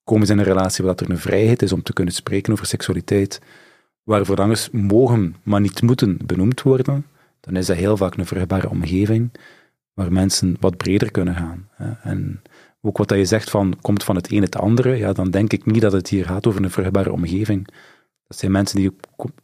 Komen 0.03 0.27
ze 0.27 0.33
in 0.33 0.39
een 0.39 0.45
relatie 0.45 0.85
waar 0.85 0.95
dat 0.95 1.05
er 1.05 1.13
een 1.13 1.19
vrijheid 1.19 1.61
is 1.61 1.73
om 1.73 1.83
te 1.83 1.93
kunnen 1.93 2.13
spreken 2.13 2.53
over 2.53 2.65
seksualiteit, 2.65 3.41
waar 4.03 4.25
verlangens 4.25 4.69
mogen, 4.71 5.35
maar 5.43 5.61
niet 5.61 5.81
moeten 5.81 6.17
benoemd 6.25 6.61
worden, 6.61 7.05
dan 7.39 7.55
is 7.55 7.65
dat 7.65 7.77
heel 7.77 7.97
vaak 7.97 8.15
een 8.15 8.25
vruchtbare 8.25 8.69
omgeving 8.69 9.31
waar 9.93 10.11
mensen 10.11 10.57
wat 10.59 10.77
breder 10.77 11.11
kunnen 11.11 11.35
gaan. 11.35 11.69
En 12.03 12.41
ook 12.81 12.97
wat 12.97 13.07
dat 13.07 13.17
je 13.17 13.25
zegt 13.25 13.49
van, 13.49 13.77
komt 13.81 14.03
van 14.03 14.15
het 14.15 14.31
een 14.31 14.41
het 14.41 14.55
andere, 14.57 14.95
ja, 14.95 15.13
dan 15.13 15.31
denk 15.31 15.53
ik 15.53 15.65
niet 15.65 15.81
dat 15.81 15.91
het 15.91 16.09
hier 16.09 16.25
gaat 16.25 16.47
over 16.47 16.63
een 16.63 16.71
vruchtbare 16.71 17.11
omgeving. 17.11 17.67
Dat 18.27 18.37
zijn 18.37 18.51
mensen 18.51 18.79
die 18.79 18.91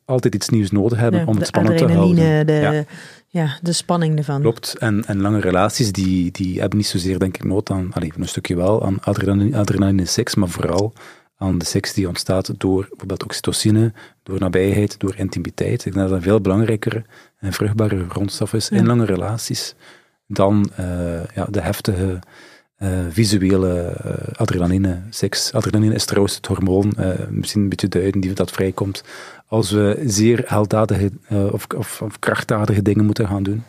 altijd 0.06 0.36
iets 0.36 0.50
nieuws 0.50 0.72
nodig 0.72 1.00
hebben 1.00 1.20
Ja, 1.20 1.26
om 1.26 1.38
het 1.38 1.48
spannend 1.48 1.78
te 1.78 1.92
houden. 1.92 2.46
de, 2.46 2.86
Ja. 3.36 3.58
de 3.62 3.72
spanning 3.74 4.18
ervan. 4.18 4.42
Klopt. 4.42 4.76
En, 4.78 5.06
en 5.06 5.22
lange 5.22 5.40
relaties, 5.40 5.92
die, 5.92 6.32
die 6.32 6.60
hebben 6.60 6.78
niet 6.78 6.88
zozeer, 6.88 7.20
denk 7.20 7.36
ik, 7.36 7.44
nood 7.44 7.70
aan, 7.70 7.94
allee, 7.94 8.12
een 8.18 8.28
stukje 8.28 8.56
wel, 8.56 8.86
aan 8.86 8.98
adrenaline, 9.02 9.58
adrenaline 9.58 10.06
seks, 10.06 10.36
maar 10.36 10.50
vooral 10.50 10.94
aan 11.38 11.58
de 11.58 11.66
seks 11.66 11.94
die 11.94 12.08
ontstaat 12.08 12.60
door 12.60 12.86
bijvoorbeeld 12.90 13.24
oxytocine, 13.24 13.94
door 14.24 14.40
nabijheid, 14.40 15.00
door 15.00 15.16
intimiteit. 15.16 15.86
Ik 15.86 15.94
denk 15.94 15.96
dat 15.96 16.08
dat 16.10 16.18
een 16.18 16.24
veel 16.24 16.42
belangrijkere 16.42 17.04
en 17.40 17.54
vruchtbare 17.54 18.10
grondstof 18.10 18.54
is 18.54 18.68
Ja. 18.68 18.78
in 18.78 18.86
lange 18.86 19.06
relaties 19.06 19.76
dan 20.28 20.72
eh, 20.76 20.86
ja, 21.36 21.46
de 21.50 21.62
heftige 21.62 22.20
eh, 22.76 23.00
visuele 23.10 23.82
eh, 23.82 24.40
adrenaline 24.40 25.02
seks. 25.10 25.54
Adrenaline 25.54 25.94
is 25.94 26.06
trouwens 26.06 26.36
het 26.36 26.46
hormoon, 26.46 26.92
eh, 26.92 27.28
misschien 27.30 27.62
een 27.62 27.70
beetje 27.70 27.88
duiden, 27.88 28.22
die 28.22 28.34
dat 28.34 28.52
vrijkomt 28.52 29.04
als 29.48 29.72
we 29.72 30.02
zeer 30.06 30.44
helddadige 30.46 31.12
eh, 31.28 31.54
of, 31.54 31.68
of, 32.02 32.20
krachtdadige 32.20 32.82
dingen 32.82 33.06
moeten 33.06 33.28
gaan 33.28 33.44
doen. 33.44 33.64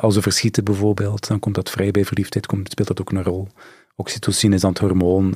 Als 0.00 0.14
we 0.14 0.22
verschieten 0.22 0.64
bijvoorbeeld, 0.64 1.28
dan 1.28 1.38
komt 1.38 1.54
dat 1.54 1.70
vrij 1.70 1.90
bij 1.90 2.04
verliefdheid, 2.04 2.46
komt, 2.46 2.70
speelt 2.70 2.88
dat 2.88 3.00
ook 3.00 3.12
een 3.12 3.22
rol. 3.22 3.48
Oxytocine 3.96 4.54
is 4.54 4.60
dan 4.60 4.70
het 4.70 4.78
hormoon, 4.78 5.34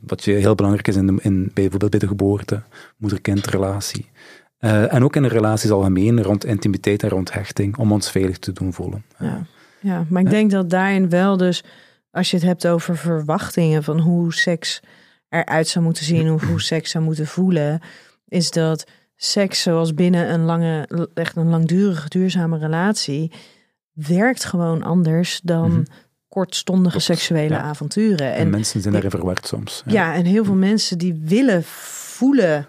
wat 0.00 0.24
heel 0.24 0.54
belangrijk 0.54 0.88
is 0.88 0.96
in, 0.96 1.18
in 1.22 1.42
bij, 1.42 1.50
bijvoorbeeld 1.54 1.90
bij 1.90 2.00
de 2.00 2.06
geboorte, 2.06 2.62
moeder-kindrelatie. 2.96 4.10
En 4.58 5.04
ook 5.04 5.16
in 5.16 5.22
de 5.22 5.28
relaties 5.28 5.70
algemeen, 5.70 6.22
rond 6.22 6.44
intimiteit 6.44 7.02
en 7.02 7.08
rond 7.08 7.32
hechting, 7.32 7.76
om 7.76 7.92
ons 7.92 8.10
veilig 8.10 8.38
te 8.38 8.52
doen 8.52 8.72
voelen. 8.72 9.04
Ja. 9.18 9.46
ja, 9.80 10.04
maar 10.08 10.22
ik 10.22 10.30
denk 10.30 10.50
dat 10.50 10.70
daarin 10.70 11.08
wel 11.08 11.36
dus, 11.36 11.64
als 12.10 12.30
je 12.30 12.36
het 12.36 12.46
hebt 12.46 12.66
over 12.66 12.96
verwachtingen 12.96 13.82
van 13.84 13.98
hoe 14.00 14.34
seks 14.34 14.80
eruit 15.28 15.68
zou 15.68 15.84
moeten 15.84 16.04
zien, 16.04 16.30
of 16.32 16.42
hoe 16.44 16.60
seks 16.60 16.90
zou 16.90 17.04
moeten 17.04 17.26
voelen, 17.26 17.80
is 18.28 18.50
dat 18.50 18.84
seks 19.16 19.62
zoals 19.62 19.94
binnen 19.94 20.32
een 20.32 20.44
lange, 20.44 20.88
echt 21.14 21.36
een 21.36 21.48
langdurige, 21.48 22.08
duurzame 22.08 22.58
relatie, 22.58 23.32
werkt 23.92 24.44
gewoon 24.44 24.82
anders 24.82 25.40
dan 25.42 25.70
Mhm. 25.70 25.82
kortstondige 26.28 26.98
seksuele 27.00 27.54
ja. 27.54 27.60
avonturen. 27.60 28.32
en, 28.32 28.38
En 28.38 28.50
mensen 28.50 28.80
zijn 28.80 28.92
daarin 28.92 29.10
verward 29.10 29.46
soms. 29.46 29.82
ja, 29.86 30.14
en 30.14 30.24
heel 30.24 30.44
veel 30.44 30.54
mensen 30.54 30.98
die 30.98 31.20
willen 31.24 31.62
voelen 31.64 32.66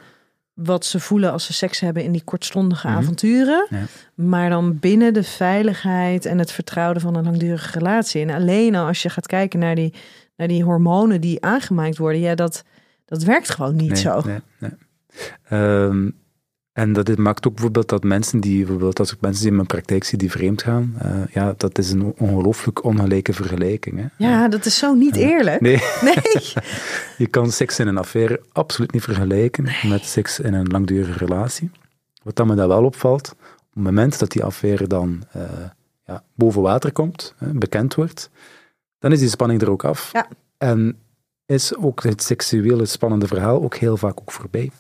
wat 0.63 0.85
ze 0.85 0.99
voelen 0.99 1.31
als 1.31 1.45
ze 1.45 1.53
seks 1.53 1.79
hebben 1.79 2.03
in 2.03 2.11
die 2.11 2.23
kortstondige 2.23 2.87
Mhm. 2.87 2.97
avonturen. 2.97 3.67
Ja. 3.69 3.83
Maar 4.15 4.49
dan 4.49 4.79
binnen 4.79 5.13
de 5.13 5.23
veiligheid 5.23 6.25
en 6.25 6.39
het 6.39 6.51
vertrouwen 6.51 7.01
van 7.01 7.15
een 7.15 7.23
langdurige 7.23 7.79
relatie. 7.79 8.21
En 8.21 8.29
alleen 8.29 8.75
al 8.75 8.87
als 8.87 9.01
je 9.01 9.09
gaat 9.09 9.27
kijken 9.27 9.59
naar 9.59 9.75
die, 9.75 9.93
naar 10.37 10.47
die 10.47 10.63
hormonen 10.63 11.21
die 11.21 11.41
aangemaakt 11.45 11.97
worden, 11.97 12.21
ja, 12.21 12.35
dat, 12.35 12.63
dat 13.05 13.23
werkt 13.23 13.49
gewoon 13.49 13.75
niet 13.75 13.91
nee, 13.91 14.01
zo. 14.01 14.21
Nee, 14.25 14.39
nee. 14.57 14.71
Ehm, 15.49 16.09
en 16.73 16.93
dat 16.93 17.05
dit 17.05 17.17
maakt 17.17 17.47
ook 17.47 17.53
bijvoorbeeld 17.53 17.89
dat 17.89 18.03
mensen 18.03 18.39
die, 18.39 18.57
bijvoorbeeld 18.57 18.99
als 18.99 19.11
ik 19.11 19.21
mensen 19.21 19.41
die 19.41 19.49
in 19.49 19.55
mijn 19.55 19.67
praktijk 19.67 20.03
zie 20.03 20.17
die 20.17 20.31
vreemd 20.31 20.63
gaan, 20.63 20.95
eh, 20.99 21.11
ja, 21.33 21.53
dat 21.57 21.77
is 21.77 21.91
een 21.91 22.13
ongelooflijk 22.17 22.83
ongelijke 22.83 23.33
vergelijking. 23.33 23.99
Hè? 23.99 24.27
Ja, 24.27 24.47
dat 24.47 24.65
is 24.65 24.77
zo 24.77 24.93
niet 24.93 25.15
eerlijk. 25.15 25.61
Nee, 25.61 25.77
Nee. 26.01 26.53
je 27.17 27.27
kan 27.29 27.51
seks 27.51 27.79
in 27.79 27.87
een 27.87 27.97
affaire 27.97 28.41
absoluut 28.51 28.91
niet 28.91 29.03
vergelijken 29.03 29.69
met 29.83 30.05
seks 30.05 30.39
in 30.39 30.53
een 30.53 30.67
langdurige 30.67 31.25
relatie. 31.25 31.71
Wat 32.23 32.35
dan 32.35 32.47
me 32.47 32.55
dan 32.55 32.67
wel 32.67 32.83
opvalt, 32.83 33.31
op 33.31 33.73
het 33.73 33.83
moment 33.83 34.19
dat 34.19 34.31
die 34.31 34.43
affaire 34.43 34.87
dan 34.87 35.23
eh, 35.31 35.43
ja, 36.05 36.23
boven 36.35 36.61
water 36.61 36.91
komt, 36.91 37.33
hè, 37.37 37.53
bekend 37.53 37.95
wordt, 37.95 38.29
dan 38.99 39.11
is 39.11 39.19
die 39.19 39.29
spanning 39.29 39.61
er 39.61 39.71
ook 39.71 39.83
af. 39.83 40.09
Ja. 40.13 40.27
En 40.57 40.97
is 41.45 41.75
ook 41.75 42.03
het 42.03 42.23
seksuele 42.23 42.85
spannende 42.85 43.27
verhaal 43.27 43.63
ook 43.63 43.75
heel 43.75 43.97
vaak 43.97 44.19
ook 44.19 44.31
voorbij. 44.31 44.71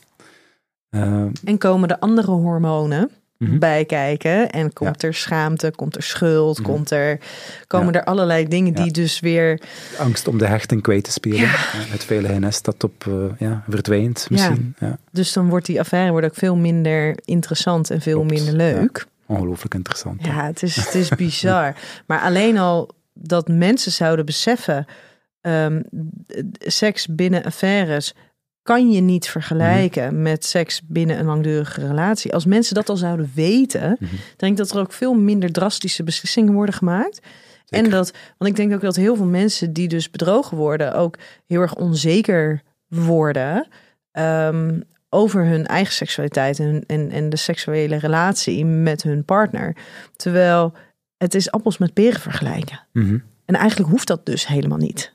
Eh, 0.91 1.25
En 1.43 1.57
komen 1.57 1.87
de 1.87 1.99
andere 1.99 2.31
hormonen 2.31 3.09
mhm. 3.37 3.57
bij 3.59 3.85
kijken. 3.85 4.49
En 4.49 4.73
komt 4.73 5.03
er 5.03 5.13
schaamte, 5.13 5.71
komt 5.75 5.95
er 5.95 6.03
schuld, 6.03 6.59
Mhm. 6.59 6.67
komt 6.67 6.91
er, 6.91 7.19
komen 7.67 7.93
Ja. 7.93 7.99
er 7.99 8.05
allerlei 8.05 8.47
dingen 8.47 8.73
die 8.73 8.85
Ja. 8.85 8.91
dus 8.91 9.19
weer 9.19 9.61
angst 9.97 10.27
om 10.27 10.37
de 10.37 10.45
hechting 10.47 10.81
kwijt 10.81 11.03
te 11.03 11.11
spelen. 11.11 11.39
Ja. 11.39 11.49
Het 11.67 12.03
veilige 12.03 12.39
nest 12.39 12.65
dat 12.65 12.83
op 12.83 13.07
eh, 13.07 13.13
ja, 13.37 13.63
verdwijnt 13.69 14.27
misschien. 14.29 14.75
Ja. 14.79 14.97
Dus 15.11 15.33
dan 15.33 15.49
wordt 15.49 15.65
die 15.65 15.79
affaire 15.79 16.11
wordt 16.11 16.25
ook 16.25 16.35
veel 16.35 16.55
minder 16.55 17.19
interessant 17.25 17.89
en 17.89 18.01
veel 18.01 18.19
Klopt, 18.19 18.33
minder 18.33 18.53
leuk. 18.53 19.05
Ongelooflijk 19.25 19.73
interessant. 19.73 20.25
Ja, 20.25 20.45
het, 20.45 20.63
is, 20.63 20.75
het 20.75 20.95
is 20.95 21.09
bizar. 21.09 21.75
maar 22.07 22.21
alleen 22.21 22.57
al 22.57 22.89
dat 23.13 23.47
mensen 23.47 23.91
zouden 23.91 24.25
beseffen, 24.25 24.85
ehm, 25.41 25.81
seks 26.59 27.07
binnen 27.07 27.43
affaires 27.43 28.13
kan 28.63 28.91
je 28.91 29.01
niet 29.01 29.27
vergelijken 29.27 30.13
Mhm. 30.13 30.21
met 30.21 30.45
seks 30.45 30.81
binnen 30.87 31.19
een 31.19 31.25
langdurige 31.25 31.87
relatie. 31.87 32.33
Als 32.33 32.45
mensen 32.45 32.75
dat 32.75 32.89
al 32.89 32.97
zouden 32.97 33.31
weten, 33.35 33.97
Mhm. 33.99 34.15
denk 34.37 34.51
ik 34.51 34.57
dat 34.57 34.71
er 34.71 34.79
ook 34.79 34.93
veel 34.93 35.13
minder 35.13 35.51
drastische 35.51 36.03
beslissingen 36.03 36.53
worden 36.53 36.75
gemaakt. 36.75 37.19
En 37.69 37.89
dat, 37.89 38.13
want 38.37 38.51
ik 38.51 38.55
denk 38.55 38.73
ook 38.73 38.81
dat 38.81 38.95
heel 38.95 39.15
veel 39.15 39.25
mensen 39.25 39.73
die 39.73 39.87
dus 39.87 40.09
bedrogen 40.09 40.57
worden, 40.57 40.93
ook 40.93 41.17
heel 41.47 41.61
erg 41.61 41.75
onzeker 41.75 42.61
worden 42.87 43.67
ehm, 44.11 44.79
over 45.09 45.45
hun 45.45 45.65
eigen 45.67 45.93
seksualiteit 45.93 46.59
en, 46.59 46.83
en, 46.87 47.11
en 47.11 47.29
de 47.29 47.37
seksuele 47.37 47.95
relatie 47.95 48.65
met 48.65 49.03
hun 49.03 49.25
partner. 49.25 49.75
Terwijl 50.15 50.73
het 51.17 51.33
is 51.35 51.51
appels 51.51 51.77
met 51.77 51.93
peren 51.93 52.19
vergelijken. 52.19 52.79
Mhm. 52.93 53.13
En 53.13 53.23
En 53.45 53.55
eigenlijk 53.55 53.89
hoeft 53.89 54.07
dat 54.07 54.25
dus 54.25 54.47
helemaal 54.47 54.77
niet. 54.77 55.13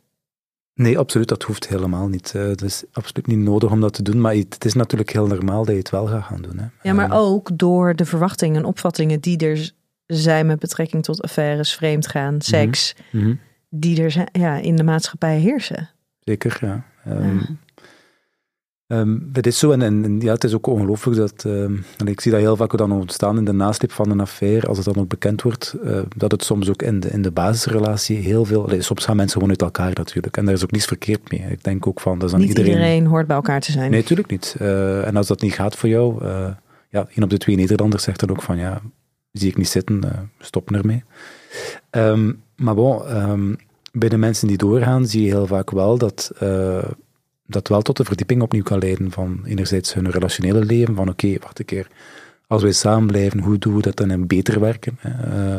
Nee, 0.77 0.99
absoluut, 0.99 1.29
dat 1.29 1.43
hoeft 1.43 1.69
helemaal 1.69 2.09
niet. 2.09 2.33
Uh, 2.37 2.47
het 2.47 2.63
is 2.63 2.85
absoluut 2.93 3.27
niet 3.27 3.39
nodig 3.39 3.71
om 3.71 3.81
dat 3.81 3.93
te 3.93 4.03
doen, 4.03 4.21
maar 4.21 4.35
het 4.35 4.65
is 4.65 4.75
natuurlijk 4.75 5.11
heel 5.11 5.27
normaal 5.27 5.65
dat 5.65 5.73
je 5.73 5.79
het 5.79 5.91
wel 5.91 6.07
gaat 6.07 6.23
gaan 6.23 6.43
doen. 6.43 6.59
Hè. 6.59 6.67
Ja, 6.83 6.93
maar 6.93 7.11
ook 7.13 7.51
door 7.59 7.95
de 7.95 8.05
verwachtingen 8.05 8.57
en 8.57 8.65
opvattingen 8.65 9.21
die 9.21 9.39
er 9.39 9.71
zijn 10.07 10.47
met 10.47 10.59
betrekking 10.59 11.03
tot 11.03 11.23
affaires, 11.23 11.75
vreemdgaan, 11.75 12.35
mhm. 12.35 12.43
seks, 12.43 12.95
mm 13.11 13.21
-hmm. 13.21 13.41
die 13.69 14.03
er 14.03 14.11
zijn, 14.11 14.29
ja, 14.33 14.57
in 14.57 14.77
de 14.77 14.83
maatschappij 14.83 15.39
heersen. 15.39 15.91
Zeker, 16.21 16.59
ja. 16.61 16.85
Um, 17.09 17.39
ja. 17.39 17.57
Um, 18.89 19.31
het 19.33 19.47
is 19.47 19.59
zo, 19.59 19.71
en, 19.71 19.83
en, 19.83 20.21
ja, 20.21 20.33
het 20.33 20.45
is 20.45 20.55
ook 20.55 20.67
ongelooflijk 20.67 21.17
dat, 21.17 21.45
en 21.45 22.07
ik 22.07 22.21
zie 22.21 22.33
dat 22.33 22.41
heel 22.41 22.57
vaak 22.57 22.77
dan 22.77 22.93
ontstaan 22.93 23.39
in 23.39 23.45
de 23.45 23.53
nasleep 23.53 23.93
van 23.93 24.11
een 24.11 24.21
affaire, 24.21 24.67
als 24.67 24.77
het 24.77 24.87
dan 24.87 24.97
ook 24.97 25.09
bekend 25.09 25.43
wordt, 25.43 25.77
uh, 25.85 25.99
dat 26.17 26.31
het 26.31 26.45
soms 26.45 26.69
ook 26.69 26.83
in 26.83 27.01
de, 27.01 27.09
in 27.09 27.23
de 27.23 27.31
basisrelatie 27.31 28.17
heel 28.17 28.45
veel, 28.45 28.65
allee, 28.65 28.83
soms 28.83 29.05
gaan 29.05 29.17
mensen 29.17 29.35
gewoon 29.35 29.51
uit 29.51 29.63
elkaar 29.63 29.93
natuurlijk, 29.95 30.37
en 30.37 30.45
daar 30.45 30.55
is 30.55 30.63
ook 30.63 30.71
niets 30.71 30.87
verkeerd 30.87 31.31
mee. 31.31 31.51
Ik 31.51 31.65
denk 31.65 31.87
ook 31.87 32.01
van, 32.01 32.19
dat 32.19 32.25
is 32.25 32.31
dan 32.31 32.41
niet 32.41 32.49
iedereen... 32.49 32.71
iedereen 32.71 33.07
hoort 33.07 33.27
bij 33.27 33.37
elkaar 33.37 33.61
te 33.61 33.73
zijn. 33.73 33.91
Nee, 33.91 34.01
natuurlijk 34.01 34.31
niet. 34.31 34.57
Uh, 34.61 35.07
en 35.07 35.17
als 35.17 35.27
dat 35.27 35.41
niet 35.41 35.53
gaat 35.53 35.77
voor 35.77 35.89
jou, 35.89 36.25
uh, 36.25 36.49
ja, 36.91 37.07
een 37.15 37.23
op 37.23 37.31
de 37.31 37.39
twee 37.39 37.57
Nederlanders 37.57 38.03
zegt 38.03 38.21
dan 38.21 38.31
ook 38.31 38.43
van, 38.43 38.57
ja, 38.57 38.81
zie 39.33 39.49
ik 39.49 39.57
niet 39.57 39.69
zitten, 39.69 40.31
stop 40.39 40.71
ermee. 40.71 41.05
Um, 41.91 42.43
maar 42.57 42.75
bon, 42.75 43.17
um, 43.17 43.57
bij 43.93 44.09
de 44.09 44.17
mensen 44.17 44.49
die 44.49 44.57
doorgaan, 44.57 45.07
zie 45.07 45.23
je 45.23 45.29
heel 45.29 45.47
vaak 45.47 45.71
wel 45.71 45.99
dat 45.99 46.33
dat 47.47 47.69
wel 47.69 47.83
tot 47.83 47.97
de 47.97 48.05
verdieping 48.05 48.43
opnieuw 48.43 48.63
kan 48.63 48.79
leiden 48.79 49.11
van 49.11 49.41
enerzijds 49.45 49.95
hun 49.95 50.11
relationele 50.11 50.65
leven, 50.65 50.95
van 50.95 51.09
oké, 51.09 51.39
wacht 51.41 51.59
een 51.59 51.65
keer, 51.65 51.89
als 52.47 52.63
wij 52.63 52.73
samen 52.73 53.07
blijven, 53.07 53.41
hoe 53.41 53.59
doen 53.59 53.75
we 53.75 53.83
dat 53.83 53.97
dan 53.97 54.11
in 54.11 54.27
beter 54.27 54.61
werken? 54.61 54.99
Uh, 55.05 55.57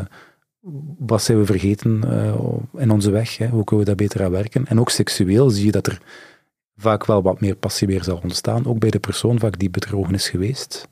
wat 0.98 1.22
zijn 1.22 1.38
we 1.38 1.46
vergeten 1.46 2.02
uh, 2.04 2.82
in 2.82 2.90
onze 2.90 3.10
weg? 3.10 3.36
Hè? 3.36 3.48
Hoe 3.48 3.64
kunnen 3.64 3.84
we 3.84 3.90
dat 3.90 4.00
beter 4.00 4.24
aan 4.24 4.30
werken? 4.30 4.66
En 4.66 4.80
ook 4.80 4.90
seksueel 4.90 5.50
zie 5.50 5.64
je 5.64 5.72
dat 5.72 5.86
er 5.86 6.00
vaak 6.76 7.06
wel 7.06 7.22
wat 7.22 7.40
meer 7.40 7.56
passie 7.56 7.86
weer 7.86 8.04
zal 8.04 8.20
ontstaan, 8.22 8.66
ook 8.66 8.78
bij 8.78 8.90
de 8.90 8.98
persoon 8.98 9.38
vaak 9.38 9.58
die 9.58 9.70
bedrogen 9.70 10.14
is 10.14 10.28
geweest, 10.28 10.88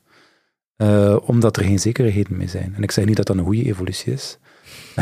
uh, 0.77 1.17
omdat 1.25 1.57
er 1.57 1.63
geen 1.63 1.79
zekerheden 1.79 2.37
meer 2.37 2.49
zijn. 2.49 2.73
En 2.75 2.83
ik 2.83 2.91
zeg 2.91 3.05
niet 3.05 3.15
dat 3.15 3.27
dat 3.27 3.37
een 3.37 3.43
goede 3.43 3.65
evolutie 3.65 4.13
is, 4.13 4.37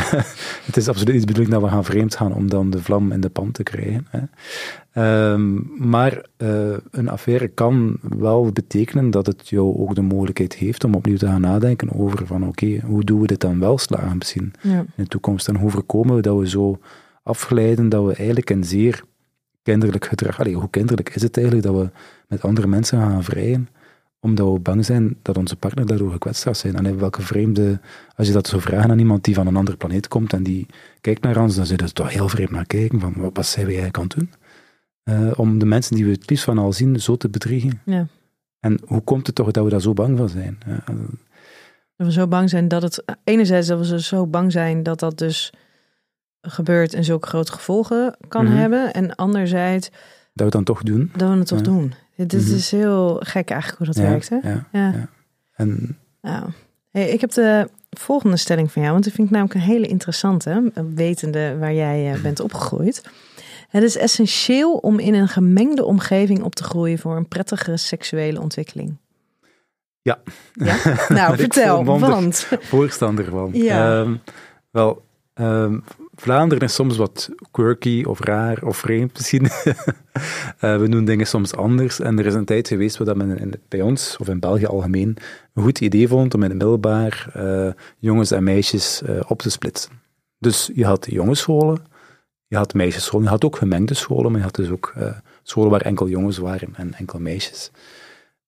het 0.66 0.76
is 0.76 0.88
absoluut 0.88 1.12
niet 1.12 1.20
de 1.20 1.32
bedoeling 1.32 1.54
dat 1.54 1.62
we 1.62 1.68
gaan 1.68 1.84
vreemd 1.84 2.16
gaan 2.16 2.34
om 2.34 2.48
dan 2.48 2.70
de 2.70 2.82
vlam 2.82 3.12
in 3.12 3.20
de 3.20 3.28
pan 3.28 3.50
te 3.50 3.62
krijgen. 3.62 4.06
Hè. 4.10 4.20
Um, 5.32 5.70
maar 5.78 6.24
uh, 6.38 6.76
een 6.90 7.08
affaire 7.08 7.48
kan 7.48 7.98
wel 8.00 8.52
betekenen 8.52 9.10
dat 9.10 9.26
het 9.26 9.48
jou 9.48 9.78
ook 9.78 9.94
de 9.94 10.02
mogelijkheid 10.02 10.54
heeft 10.54 10.84
om 10.84 10.94
opnieuw 10.94 11.16
te 11.16 11.26
gaan 11.26 11.40
nadenken 11.40 11.92
over 11.92 12.26
van 12.26 12.46
oké, 12.46 12.64
okay, 12.64 12.80
hoe 12.84 13.04
doen 13.04 13.20
we 13.20 13.26
dit 13.26 13.40
dan 13.40 13.60
wel 13.60 13.78
slagen 13.78 14.18
misschien 14.18 14.52
ja. 14.60 14.78
in 14.78 14.86
de 14.96 15.06
toekomst 15.06 15.48
en 15.48 15.56
hoe 15.56 15.70
voorkomen 15.70 16.16
we 16.16 16.22
dat 16.22 16.38
we 16.38 16.48
zo 16.48 16.78
afgeleiden 17.22 17.88
dat 17.88 18.04
we 18.04 18.14
eigenlijk 18.14 18.50
een 18.50 18.64
zeer 18.64 19.02
kinderlijk 19.62 20.04
gedrag, 20.04 20.40
allee, 20.40 20.54
hoe 20.54 20.70
kinderlijk 20.70 21.14
is 21.14 21.22
het 21.22 21.36
eigenlijk 21.36 21.66
dat 21.66 21.76
we 21.76 21.90
met 22.28 22.42
andere 22.42 22.66
mensen 22.66 22.98
gaan 22.98 23.24
vrijen 23.24 23.68
omdat 24.26 24.52
we 24.52 24.58
bang 24.58 24.84
zijn 24.84 25.16
dat 25.22 25.36
onze 25.36 25.56
partner 25.56 25.86
daardoor 25.86 26.10
gekwetst 26.10 26.42
gaat 26.42 26.56
zijn. 26.56 26.86
En 26.86 26.98
welke 26.98 27.22
vreemde, 27.22 27.80
als 28.16 28.26
je 28.26 28.32
dat 28.32 28.46
zou 28.46 28.62
vragen 28.62 28.90
aan 28.90 28.98
iemand 28.98 29.24
die 29.24 29.34
van 29.34 29.46
een 29.46 29.56
andere 29.56 29.76
planeet 29.76 30.08
komt 30.08 30.32
en 30.32 30.42
die 30.42 30.66
kijkt 31.00 31.22
naar 31.22 31.36
ons, 31.36 31.54
dan 31.56 31.66
zit 31.66 31.80
er 31.80 31.92
toch 31.92 32.12
heel 32.12 32.28
vreemd 32.28 32.50
naar 32.50 32.66
kijken 32.66 33.00
van 33.00 33.12
wat, 33.16 33.30
wat 33.34 33.46
zijn 33.46 33.66
we 33.66 33.72
eigenlijk 33.72 33.98
aan 33.98 34.04
het 34.04 34.14
doen? 34.14 34.32
Uh, 35.04 35.38
om 35.38 35.58
de 35.58 35.66
mensen 35.66 35.96
die 35.96 36.04
we 36.04 36.10
het 36.10 36.30
liefst 36.30 36.44
van 36.44 36.58
al 36.58 36.72
zien 36.72 37.00
zo 37.00 37.16
te 37.16 37.28
bedriegen. 37.28 37.80
Ja. 37.84 38.06
En 38.60 38.80
hoe 38.86 39.00
komt 39.00 39.26
het 39.26 39.36
toch 39.36 39.50
dat 39.50 39.64
we 39.64 39.70
daar 39.70 39.80
zo 39.80 39.92
bang 39.92 40.18
van 40.18 40.28
zijn? 40.28 40.58
Uh, 40.68 40.76
dat 41.96 42.06
we 42.06 42.12
zo 42.12 42.26
bang 42.26 42.50
zijn 42.50 42.68
dat 42.68 42.82
het, 42.82 43.04
enerzijds 43.24 43.66
dat 43.66 43.88
we 43.88 44.02
zo 44.02 44.26
bang 44.26 44.52
zijn 44.52 44.82
dat 44.82 44.98
dat 44.98 45.18
dus 45.18 45.52
gebeurt 46.40 46.94
en 46.94 47.04
zulke 47.04 47.28
grote 47.28 47.52
gevolgen 47.52 48.16
kan 48.28 48.44
mm 48.44 48.50
-hmm. 48.50 48.60
hebben. 48.60 48.92
En 48.92 49.14
anderzijds... 49.14 49.88
Dat 49.88 49.98
we 50.34 50.42
het 50.42 50.52
dan 50.52 50.64
toch 50.64 50.82
doen. 50.82 51.10
Dat 51.16 51.30
we 51.30 51.36
het 51.36 51.46
toch 51.46 51.58
ja. 51.58 51.64
doen. 51.64 51.94
Het 52.16 52.32
is, 52.32 52.42
mm 52.42 52.48
-hmm. 52.48 52.56
is 52.56 52.70
heel 52.70 53.20
gek 53.20 53.50
eigenlijk 53.50 53.78
hoe 53.78 53.86
dat 53.86 54.04
ja, 54.04 54.10
werkt. 54.10 54.28
Hè? 54.28 54.36
Ja, 54.42 54.66
ja. 54.72 55.08
En... 55.54 55.98
Nou, 56.22 56.44
hey, 56.90 57.08
ik 57.08 57.20
heb 57.20 57.30
de 57.30 57.68
volgende 57.90 58.36
stelling 58.36 58.72
van 58.72 58.82
jou, 58.82 58.92
want 58.92 59.04
die 59.04 59.12
vind 59.12 59.26
ik 59.26 59.32
namelijk 59.32 59.58
een 59.58 59.72
hele 59.72 59.86
interessante, 59.86 60.72
wetende 60.94 61.56
waar 61.58 61.74
jij 61.74 62.14
uh, 62.14 62.22
bent 62.22 62.40
opgegroeid. 62.40 63.02
Het 63.68 63.82
is 63.82 63.96
essentieel 63.96 64.72
om 64.72 64.98
in 64.98 65.14
een 65.14 65.28
gemengde 65.28 65.84
omgeving 65.84 66.42
op 66.42 66.54
te 66.54 66.64
groeien 66.64 66.98
voor 66.98 67.16
een 67.16 67.28
prettigere 67.28 67.76
seksuele 67.76 68.40
ontwikkeling. 68.40 68.96
Ja. 70.02 70.18
ja? 70.52 70.76
Nou, 71.08 71.36
vertel, 71.46 71.84
want... 71.84 72.48
Voorstander 72.60 73.24
van. 73.24 73.50
Ja. 73.52 73.98
Um, 74.00 74.20
wel, 74.70 75.02
um, 75.34 75.84
Vlaanderen 76.16 76.64
is 76.64 76.74
soms 76.74 76.96
wat 76.96 77.30
quirky 77.50 78.02
of 78.02 78.20
raar 78.20 78.62
of 78.62 78.76
vreemd 78.76 79.12
misschien. 79.12 79.44
uh, 79.44 79.76
we 80.80 80.86
doen 80.88 81.04
dingen 81.04 81.26
soms 81.26 81.54
anders. 81.54 82.00
En 82.00 82.18
er 82.18 82.26
is 82.26 82.34
een 82.34 82.44
tijd 82.44 82.68
geweest 82.68 82.96
waar 82.96 83.16
men 83.16 83.38
in, 83.38 83.54
bij 83.68 83.80
ons, 83.80 84.16
of 84.16 84.28
in 84.28 84.40
België 84.40 84.66
algemeen, 84.66 85.16
een 85.54 85.62
goed 85.62 85.80
idee 85.80 86.08
vond 86.08 86.34
om 86.34 86.42
in 86.42 86.48
het 86.48 86.58
middelbaar 86.58 87.32
uh, 87.36 87.72
jongens 87.98 88.30
en 88.30 88.44
meisjes 88.44 89.02
uh, 89.08 89.20
op 89.26 89.42
te 89.42 89.50
splitsen. 89.50 89.90
Dus 90.38 90.70
je 90.74 90.84
had 90.84 91.06
jongensscholen, 91.10 91.84
je 92.46 92.56
had 92.56 92.74
meisjesscholen, 92.74 93.24
je 93.24 93.30
had 93.30 93.44
ook 93.44 93.56
gemengde 93.56 93.94
scholen, 93.94 94.30
maar 94.30 94.40
je 94.40 94.46
had 94.46 94.54
dus 94.54 94.70
ook 94.70 94.94
scholen 95.42 95.70
waar 95.70 95.80
enkel 95.80 96.08
jongens 96.08 96.38
waren 96.38 96.68
en 96.76 96.94
enkel 96.94 97.18
meisjes. 97.18 97.70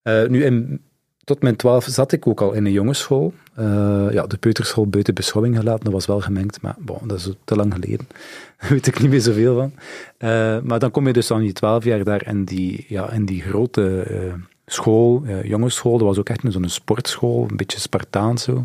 nu, 0.03 0.45
in 0.45 0.81
tot 1.29 1.43
mijn 1.43 1.57
twaalf 1.57 1.85
zat 1.85 2.13
ik 2.13 2.27
ook 2.27 2.41
al 2.41 2.53
in 2.53 2.67
een 2.67 2.73
jongensschool. 2.73 3.33
Uh, 3.59 4.07
ja, 4.11 4.27
de 4.27 4.37
peuterschool 4.37 4.87
buiten 4.87 5.15
beschouwing 5.15 5.57
gelaten, 5.57 5.85
dat 5.85 5.93
was 5.93 6.07
wel 6.07 6.21
gemengd, 6.21 6.61
maar 6.63 6.77
bon, 6.79 6.99
dat 7.09 7.19
is 7.19 7.33
te 7.45 7.57
lang 7.57 7.75
geleden. 7.75 8.09
Daar 8.59 8.71
weet 8.71 8.87
ik 8.87 9.01
niet 9.01 9.11
meer 9.11 9.21
zoveel 9.21 9.55
van. 9.55 9.73
Uh, 10.19 10.61
maar 10.61 10.79
dan 10.79 10.91
kom 10.91 11.07
je 11.07 11.13
dus 11.13 11.31
aan 11.31 11.45
je 11.45 11.53
twaalf 11.53 11.85
jaar 11.85 12.05
daar 12.05 12.27
in 12.27 12.45
die, 12.45 12.85
ja, 12.89 13.11
in 13.11 13.25
die 13.25 13.43
grote 13.43 14.07
uh, 14.11 14.33
school, 14.67 15.25
jongensschool. 15.43 15.99
Dat 15.99 16.07
was 16.07 16.19
ook 16.19 16.29
echt 16.29 16.41
zo'n 16.49 16.69
sportschool, 16.69 17.47
een 17.51 17.57
beetje 17.57 17.81
Spartaans 17.81 18.43
zo. 18.43 18.65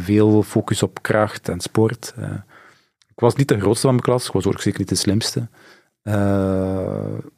veel 0.00 0.42
focus 0.42 0.82
op 0.82 1.02
kracht 1.02 1.48
en 1.48 1.60
sport. 1.60 2.14
ik 3.08 3.20
was 3.20 3.34
niet 3.34 3.48
de 3.48 3.60
grootste 3.60 3.86
van 3.86 3.90
mijn 3.90 4.06
klas, 4.06 4.26
ik 4.26 4.32
was 4.32 4.46
ook 4.46 4.60
zeker 4.60 4.78
niet 4.78 4.88
de 4.88 4.94
slimste. 4.94 5.48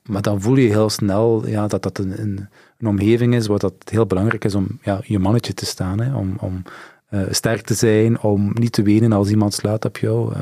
maar 0.02 0.22
dan 0.22 0.40
voel 0.40 0.56
je 0.56 0.68
heel 0.68 0.90
snel 0.90 1.46
ja, 1.46 1.66
dat 1.66 1.82
dat 1.82 1.98
een, 1.98 2.20
een 2.20 2.48
een 2.78 2.86
omgeving 2.86 3.34
is 3.34 3.46
waar 3.46 3.58
dat 3.58 3.74
heel 3.84 4.06
belangrijk 4.06 4.44
is 4.44 4.54
om 4.54 4.78
ja, 4.82 5.00
je 5.04 5.18
mannetje 5.18 5.54
te 5.54 5.66
staan. 5.66 6.00
Hè, 6.00 6.16
om 6.16 6.36
om 6.38 6.62
uh, 7.10 7.20
sterk 7.30 7.60
te 7.60 7.74
zijn, 7.74 8.20
om 8.20 8.50
niet 8.54 8.72
te 8.72 8.82
wenen 8.82 9.12
als 9.12 9.30
iemand 9.30 9.54
slaat 9.54 9.84
op 9.84 9.96
jou. 9.96 10.34
Uh, 10.34 10.40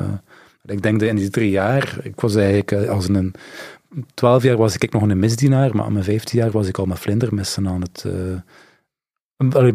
ik 0.65 0.81
denk 0.81 0.99
dat 0.99 1.09
in 1.09 1.15
die 1.15 1.29
drie 1.29 1.49
jaar, 1.49 1.97
ik 2.03 2.19
was 2.19 2.35
eigenlijk 2.35 2.71
uh, 2.71 2.89
als 2.89 3.07
een... 3.07 3.33
Twaalf 4.13 4.43
jaar 4.43 4.57
was 4.57 4.77
ik 4.77 4.93
nog 4.93 5.01
een 5.01 5.19
misdienaar, 5.19 5.75
maar 5.75 5.85
aan 5.85 5.93
mijn 5.93 6.03
vijftien 6.03 6.39
jaar 6.39 6.51
was 6.51 6.67
ik 6.67 6.77
al 6.77 6.85
met 6.85 6.99
vlindermessen 6.99 7.67
aan 7.67 7.81
het... 7.81 8.05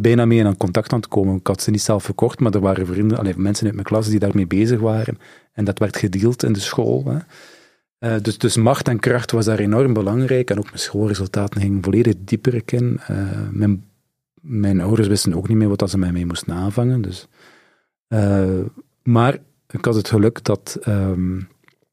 bijna 0.01 0.25
mee 0.25 0.39
in 0.39 0.57
contact 0.57 0.93
aan 0.93 0.99
het 0.99 1.09
komen. 1.09 1.37
Ik 1.37 1.47
had 1.47 1.63
ze 1.63 1.71
niet 1.71 1.83
zelf 1.83 2.05
verkocht, 2.05 2.41
maar 2.41 2.55
er 2.55 2.61
waren 2.61 2.87
vrienden, 2.87 3.43
mensen 3.43 3.67
uit 3.67 3.75
mijn 3.75 3.87
klas 3.87 4.09
die 4.09 4.19
daarmee 4.19 4.47
bezig 4.47 4.81
waren. 4.81 5.19
En 5.53 5.65
dat 5.65 5.79
werd 5.79 5.97
gedeeld 5.97 6.43
in 6.43 6.53
de 6.53 6.61
school. 6.61 7.05
Hè. 7.07 7.19
Uh, 8.01 8.15
dus, 8.23 8.39
dus 8.39 8.57
macht 8.57 8.89
en 8.89 8.99
kracht 8.99 9.31
was 9.31 9.45
daar 9.45 9.59
enorm 9.59 9.93
belangrijk. 9.93 10.51
En 10.51 10.59
ook 10.59 10.65
mijn 10.65 10.79
schoolresultaten 10.79 11.61
gingen 11.61 11.83
volledig 11.83 12.15
dieper 12.19 12.63
in. 12.65 13.01
Uh, 13.11 13.49
mijn, 13.51 13.85
mijn, 14.41 14.81
ouders 14.81 15.09
wisten 15.09 15.35
ook 15.35 15.49
niet 15.49 15.57
meer 15.57 15.69
wat 15.69 15.91
ze 15.91 15.99
mij 15.99 16.13
mee 16.13 16.27
moesten 16.27 16.53
aanvangen. 16.53 17.03
Dus. 17.03 17.29
Uh, 18.09 18.61
maar 19.03 19.39
ik 19.69 19.85
had 19.85 19.95
het 19.95 20.09
geluk 20.09 20.45
dat 20.45 20.79
um, 20.89 21.49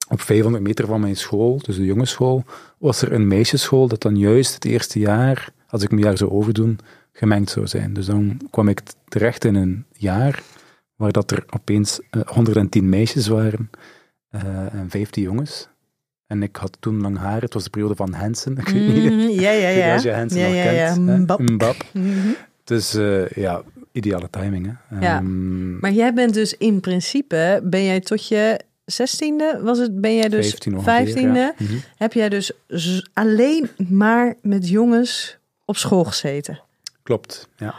op 0.08 0.22
500 0.22 0.64
meter 0.64 0.86
van 0.86 1.02
mijn 1.02 1.16
school, 1.16 1.58
dus 1.58 1.76
de 1.76 1.86
jongensschool, 1.86 2.44
was 2.78 3.02
er 3.02 3.12
een 3.12 3.28
meisjesschool 3.28 3.88
dat 3.88 4.02
dan 4.02 4.18
juist 4.18 4.54
het 4.54 4.66
eerste 4.66 5.00
jaar, 5.00 5.50
als 5.68 5.84
ik 5.84 5.90
mijn 5.90 6.04
jaar 6.04 6.18
zou 6.18 6.32
overdoen, 6.32 6.80
gemengd 7.12 7.50
zou 7.50 7.68
zijn. 7.68 7.94
Dus 7.94 8.06
dan 8.06 8.42
kwam 8.50 8.68
ik 8.68 8.82
terecht 9.08 9.46
in 9.46 9.56
een 9.56 9.86
jaar 9.92 10.44
waar 10.96 11.12
dat 11.12 11.32
er 11.32 11.46
opeens 11.50 12.00
110 12.26 12.90
meisjes 12.90 13.28
waren 13.28 13.70
en 14.72 14.86
15 14.90 15.24
jongens. 15.24 15.70
En 16.28 16.44
ik 16.44 16.56
had 16.56 16.78
toen 16.80 17.02
lang 17.02 17.18
haar. 17.18 17.42
Het 17.42 17.54
was 17.54 17.64
de 17.64 17.70
periode 17.70 17.96
van 17.96 18.14
Hansen. 18.14 18.58
Ik 18.58 18.68
weet 18.68 18.94
niet 18.94 19.12
mm, 19.12 19.30
ja, 19.30 19.52
ja, 19.52 19.70
ja. 19.70 19.94
als 19.94 20.04
je 20.04 20.12
Hansen 20.14 20.40
ja, 20.40 20.48
nog 20.48 20.56
ja, 20.56 20.72
ja. 20.72 20.94
kent. 20.94 21.20
Mbap. 21.20 21.40
Mbap. 21.40 21.76
Mhm. 21.94 22.28
Dus 22.64 22.96
uh, 22.96 23.30
ja, 23.30 23.62
ideale 23.92 24.30
timing. 24.30 24.78
Hè. 24.88 25.00
Ja. 25.00 25.18
Um, 25.18 25.80
maar 25.80 25.92
jij 25.92 26.14
bent 26.14 26.34
dus 26.34 26.58
in 26.58 26.80
principe, 26.80 27.62
ben 27.64 27.84
jij 27.84 28.00
tot 28.00 28.28
je 28.28 28.60
zestiende, 28.86 29.60
was 29.64 29.78
het, 29.78 30.02
ben 30.02 30.16
jij 30.16 30.30
dus 30.30 30.50
15 30.50 30.82
vijftiende? 30.82 31.40
Ja. 31.40 31.54
Mm 31.58 31.68
-hmm. 31.68 31.82
Heb 31.96 32.14
jij 32.14 32.30
dus 32.30 32.52
alleen 33.14 33.70
maar 33.90 34.36
met 34.42 34.70
jongens 34.70 35.38
op 35.66 35.78
school 35.78 36.04
gezeten? 36.04 36.62
Klopt, 37.04 37.50
ja. 37.58 37.76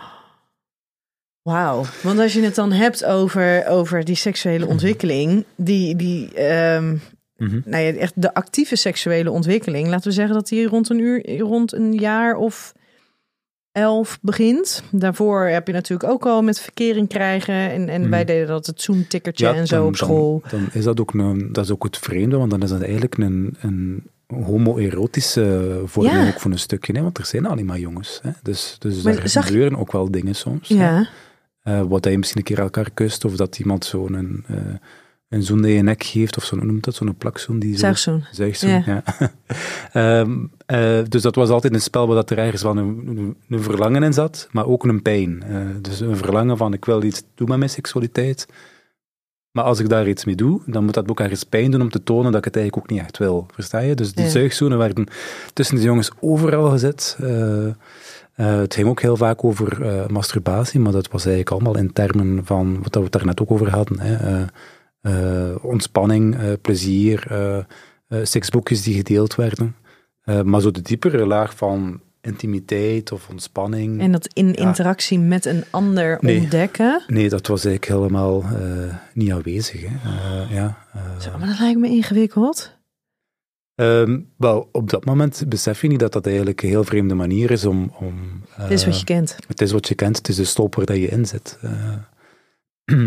Wauw, 1.43 1.85
want 2.03 2.19
als 2.19 2.33
je 2.33 2.43
het 2.43 2.55
dan 2.55 2.73
hebt 2.73 3.05
over, 3.05 3.67
over 3.67 4.05
die 4.05 4.15
seksuele 4.15 4.67
ontwikkeling, 4.75 5.45
die, 5.57 5.97
die 5.97 6.53
um, 6.75 7.01
Mm 7.39 7.49
-hmm. 7.49 7.63
nou 7.65 7.83
ja, 7.85 7.93
echt 7.93 8.13
de 8.23 8.35
actieve 8.35 8.77
seksuele 8.77 9.31
ontwikkeling. 9.31 9.89
Laten 9.89 10.09
we 10.09 10.15
zeggen 10.15 10.35
dat 10.35 10.49
die 10.49 10.67
rond 10.67 10.91
een 10.91 10.99
uur, 10.99 11.39
rond 11.39 11.73
een 11.73 11.93
jaar 11.95 12.37
of 12.37 12.73
11 13.73 14.19
begint. 14.23 14.83
Daarvoor 14.91 15.47
heb 15.47 15.67
je 15.67 15.73
natuurlijk 15.73 16.11
ook 16.11 16.27
al 16.27 16.43
met 16.43 16.61
verkering 16.61 17.09
krijgen. 17.09 17.55
En, 17.55 17.89
en 17.89 18.01
Mhm. 18.01 18.11
wij 18.11 18.25
deden 18.25 18.47
dat 18.47 18.67
het 18.67 18.83
zoomtikkertje 18.83 19.49
en 19.49 19.67
zo 19.67 19.77
dan- 19.77 19.87
op 19.87 19.97
school. 19.97 20.43
Dan, 20.51 20.61
dan 20.61 20.69
is 20.73 20.85
dat 20.85 21.01
ook 21.01 21.15
een, 21.15 21.49
dat 21.53 21.65
is 21.65 21.71
ook 21.71 21.83
het 21.85 21.99
vreemde, 21.99 22.37
want 22.37 22.51
dan 22.51 22.63
is 22.63 22.71
dat 22.71 22.83
eigenlijk 22.83 23.19
een, 23.19 23.57
een 23.61 24.07
homoerotische 24.27 25.81
vorming 25.85 26.17
Ja. 26.17 26.29
ook 26.29 26.41
voor 26.41 26.51
een 26.51 26.59
stukje. 26.59 26.93
Hè? 26.93 27.03
Want 27.03 27.19
er 27.19 27.27
zijn 27.27 27.47
alleen 27.47 27.67
maar 27.67 27.79
jongens. 27.79 28.19
Hè? 28.23 28.31
Dus, 28.43 28.77
dus 28.79 29.03
Maar 29.03 29.15
daar 29.17 29.29
zag- 29.29 29.47
gebeuren 29.47 29.79
ook 29.79 29.93
wel 29.93 30.11
dingen 30.11 30.35
soms. 30.35 30.69
Ja, 30.69 31.09
Eh, 31.63 31.83
wat 31.89 32.05
je 32.05 32.19
misschien 32.19 32.39
een 32.39 32.45
keer 32.47 32.59
elkaar 32.59 32.91
kust, 32.95 33.25
of 33.25 33.37
dat 33.37 33.59
iemand 33.59 33.85
zo'n 33.85 34.15
een, 34.15 34.45
eh, 34.49 34.57
een 35.29 35.43
zoen 35.43 35.65
in 35.65 35.73
je 35.75 35.83
nek 35.83 36.03
geeft, 36.03 36.37
of 36.37 36.51
hoe 36.51 36.65
noemt 36.65 36.85
dat, 36.85 36.95
zo'n 36.95 37.17
plakzoen 37.17 37.59
die 37.59 37.73
zo... 37.73 37.79
zuigzoen. 37.79 38.25
Zuigzoen, 38.33 38.71
Ja. 38.71 38.83
ja. 38.87 39.03
Ehm, 39.93 40.37
eh, 40.67 40.99
dus 41.09 41.23
dat 41.23 41.35
was 41.35 41.49
altijd 41.49 41.75
een 41.75 41.81
spel 41.81 42.07
waar 42.07 42.17
dat 42.17 42.31
er 42.31 42.39
ergens 42.39 42.63
wel 42.63 42.77
een, 42.77 43.37
een, 43.49 43.63
verlangen 43.63 44.03
in 44.03 44.13
zat, 44.13 44.49
maar 44.53 44.67
ook 44.67 44.85
een 44.85 45.03
pijn. 45.03 45.43
Eh, 45.43 45.61
dus 45.83 46.01
een 46.01 46.17
verlangen 46.17 46.57
van, 46.57 46.73
ik 46.73 46.85
wil 46.85 47.03
iets 47.03 47.23
doen 47.35 47.49
met 47.49 47.59
mijn 47.59 47.71
seksualiteit, 47.71 48.47
maar 49.51 49.65
als 49.65 49.79
ik 49.79 49.89
daar 49.89 50.09
iets 50.09 50.25
mee 50.25 50.35
doe, 50.35 50.61
dan 50.67 50.85
moet 50.85 50.95
dat 50.95 51.11
ook 51.11 51.21
ergens 51.21 51.45
pijn 51.45 51.71
doen 51.71 51.81
om 51.81 51.91
te 51.91 52.03
tonen 52.03 52.33
dat 52.33 52.39
ik 52.39 52.45
het 52.45 52.57
eigenlijk 52.57 52.85
ook 52.87 52.97
niet 52.97 53.05
echt 53.07 53.19
wil. 53.19 53.47
Versta 53.55 53.79
je? 53.79 53.95
Dus 53.95 54.13
die 54.15 54.25
Ja. 54.25 54.31
zuigzoenen 54.31 54.79
werden 54.79 55.07
tussen 55.53 55.77
de 55.77 55.83
jongens 55.83 56.11
overal 56.21 56.71
gezet. 56.71 57.19
Eh, 57.21 57.67
het 58.35 58.75
ging 58.75 58.89
ook 58.89 59.01
heel 59.01 59.17
vaak 59.17 59.45
over 59.45 59.87
masturbatie, 60.13 60.81
maar 60.81 60.93
dat 60.93 61.09
was 61.09 61.27
eigenlijk 61.27 61.55
allemaal 61.55 61.77
in 61.83 61.93
termen 61.93 62.41
van 62.45 62.79
wat 62.83 62.95
we 62.95 63.01
het 63.03 63.13
daar 63.13 63.25
net 63.27 63.41
ook 63.41 63.51
over 63.51 63.71
hadden. 63.71 64.01
Hè. 64.01 64.45
Ontspanning, 65.63 66.37
eh, 66.39 66.53
plezier, 66.63 67.27
eh, 67.31 67.57
eh, 67.59 67.65
seksboekjes 68.23 68.83
die 68.83 68.95
gedeeld 68.95 69.35
werden. 69.35 69.77
Eh, 70.23 70.43
maar 70.43 70.61
zo 70.61 70.71
de 70.71 70.83
diepere 70.83 71.27
laag 71.27 71.57
van 71.57 72.01
intimiteit 72.21 73.13
of 73.13 73.29
ontspanning. 73.29 74.01
En 74.01 74.13
dat 74.13 74.29
in 74.33 74.49
Ja. 74.49 74.55
interactie 74.55 75.19
met 75.19 75.45
een 75.45 75.65
ander 75.71 76.19
Nee. 76.21 76.41
ontdekken. 76.41 77.03
Nee, 77.07 77.29
dat 77.29 77.47
was 77.47 77.65
eigenlijk 77.65 78.01
helemaal 78.01 78.43
eh, 78.43 78.95
niet 79.15 79.33
aanwezig. 79.33 79.81
Hè. 79.81 79.87
Eh, 80.11 80.51
ja, 80.55 80.87
eh, 80.93 81.21
Zo, 81.21 81.39
maar 81.39 81.47
dat 81.47 81.59
lijkt 81.59 81.79
me 81.81 81.89
ingewikkeld. 81.89 82.77
ehm, 83.75 84.21
wel, 84.37 84.69
op 84.73 84.91
dat 84.91 85.05
moment 85.05 85.45
besef 85.49 85.81
je 85.83 85.89
niet 85.89 85.99
dat 85.99 86.13
dat 86.13 86.27
eigenlijk 86.27 86.63
een 86.63 86.69
heel 86.69 86.85
vreemde 86.85 87.15
manier 87.15 87.51
is 87.51 87.65
om... 87.65 87.93
om 87.99 88.43
Dit 88.59 88.71
is 88.71 88.85
wat 88.85 88.93
eh, 88.95 88.99
je 88.99 89.05
kent. 89.05 89.37
Het 89.47 89.61
is 89.61 89.73
wat 89.73 89.89
je 89.89 89.95
kent, 89.95 90.17
het 90.17 90.29
is 90.29 90.37
de 90.37 90.45
stolp 90.45 90.75
waar 90.75 90.87
dat 90.87 90.97
je 90.97 91.09
in 91.09 91.27
zit. 91.27 91.59
Eh, 91.63 92.99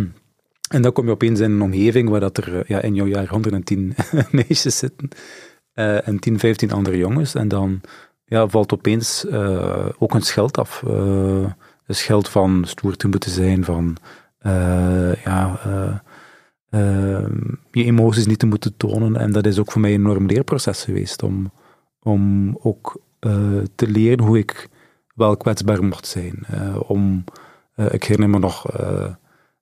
en 0.71 0.81
dan 0.81 0.91
kom 0.91 1.05
je 1.05 1.11
opeens 1.11 1.39
in 1.39 1.51
een 1.51 1.61
omgeving 1.61 2.09
waar 2.09 2.19
dat 2.19 2.37
er 2.37 2.57
eh, 2.57 2.63
ja, 2.67 2.81
in 2.81 2.95
jouw 2.95 3.05
jaar 3.05 3.27
110 3.27 3.95
meisjes 4.31 4.77
zitten 4.77 5.09
eh, 5.73 6.07
en 6.07 6.19
10, 6.19 6.39
15 6.39 6.71
andere 6.71 6.97
jongens. 6.97 7.35
En 7.35 7.47
dan 7.47 7.81
ja, 8.25 8.47
valt 8.47 8.73
opeens 8.73 9.25
eh, 9.25 9.85
ook 9.97 10.13
een 10.13 10.21
scheld 10.21 10.57
af. 10.57 10.83
Eh, 10.87 11.45
een 11.85 11.95
scheld 11.95 12.29
van 12.29 12.63
stoer 12.65 12.95
te 12.95 13.07
moeten 13.07 13.31
zijn, 13.31 13.63
van 13.63 13.97
ja, 15.23 15.59
je 17.71 17.83
emoties 17.83 18.25
niet 18.25 18.39
te 18.39 18.45
moeten 18.45 18.77
tonen. 18.77 19.15
En 19.15 19.31
dat 19.31 19.45
is 19.45 19.59
ook 19.59 19.71
voor 19.71 19.81
mij 19.81 19.93
een 19.93 19.99
enorm 19.99 20.25
leerproces 20.25 20.83
geweest 20.83 21.23
om, 21.23 21.51
om 21.99 22.57
ook 22.61 23.01
te 23.75 23.87
leren 23.87 24.25
hoe 24.25 24.37
ik 24.37 24.69
wel 25.15 25.37
kwetsbaar 25.37 25.83
mocht 25.83 26.07
zijn. 26.07 26.45
Om, 26.87 27.23
ik 27.91 28.03
herinner 28.03 28.29
me 28.29 28.39
nog 28.39 28.65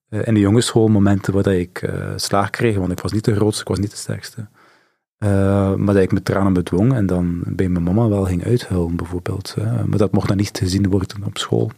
in 0.09 0.33
de 0.33 0.39
jongensschool 0.39 0.87
momenten 0.87 1.33
waar 1.33 1.43
dat 1.43 1.53
ik 1.53 1.81
eh, 1.81 2.11
slaag 2.15 2.49
kreeg, 2.49 2.77
want 2.77 2.91
ik 2.91 2.99
was 2.99 3.11
niet 3.11 3.25
de 3.25 3.35
grootste, 3.35 3.61
ik 3.61 3.67
was 3.67 3.79
niet 3.79 3.91
de 3.91 3.97
sterkste. 3.97 4.47
Eh, 5.19 5.75
maar 5.75 5.93
dat 5.93 6.03
ik 6.03 6.11
met 6.11 6.25
tranen 6.25 6.53
bedwong 6.53 6.93
en 6.93 7.05
dan 7.05 7.43
bij 7.45 7.69
mijn 7.69 7.83
mama 7.83 8.07
wel 8.07 8.25
ging 8.25 8.45
uithuilen, 8.45 8.95
bijvoorbeeld. 8.95 9.55
eh, 9.57 9.83
maar 9.83 9.97
dat 9.97 10.11
mocht 10.11 10.27
dan 10.27 10.37
niet 10.37 10.57
gezien 10.57 10.89
worden 10.89 11.23
op 11.23 11.37
school. 11.37 11.71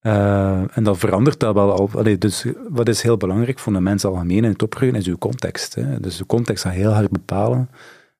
Eh, 0.00 0.76
en 0.76 0.84
dat 0.84 0.98
verandert 0.98 1.40
dat 1.40 1.54
wel 1.54 1.72
al. 1.72 2.18
Dus 2.18 2.44
wat 2.68 2.88
is 2.88 3.02
heel 3.02 3.16
belangrijk 3.16 3.58
voor 3.58 3.72
de 3.72 3.80
mens 3.80 4.04
algemeen 4.04 4.44
in 4.44 4.50
het 4.50 4.62
opgroeien, 4.62 4.94
is 4.94 5.06
uw 5.06 5.18
context. 5.18 5.74
Hè. 5.74 6.00
Dus 6.00 6.16
de 6.16 6.26
context 6.26 6.62
gaat 6.62 6.72
heel 6.72 6.92
hard 6.92 7.10
bepalen 7.10 7.70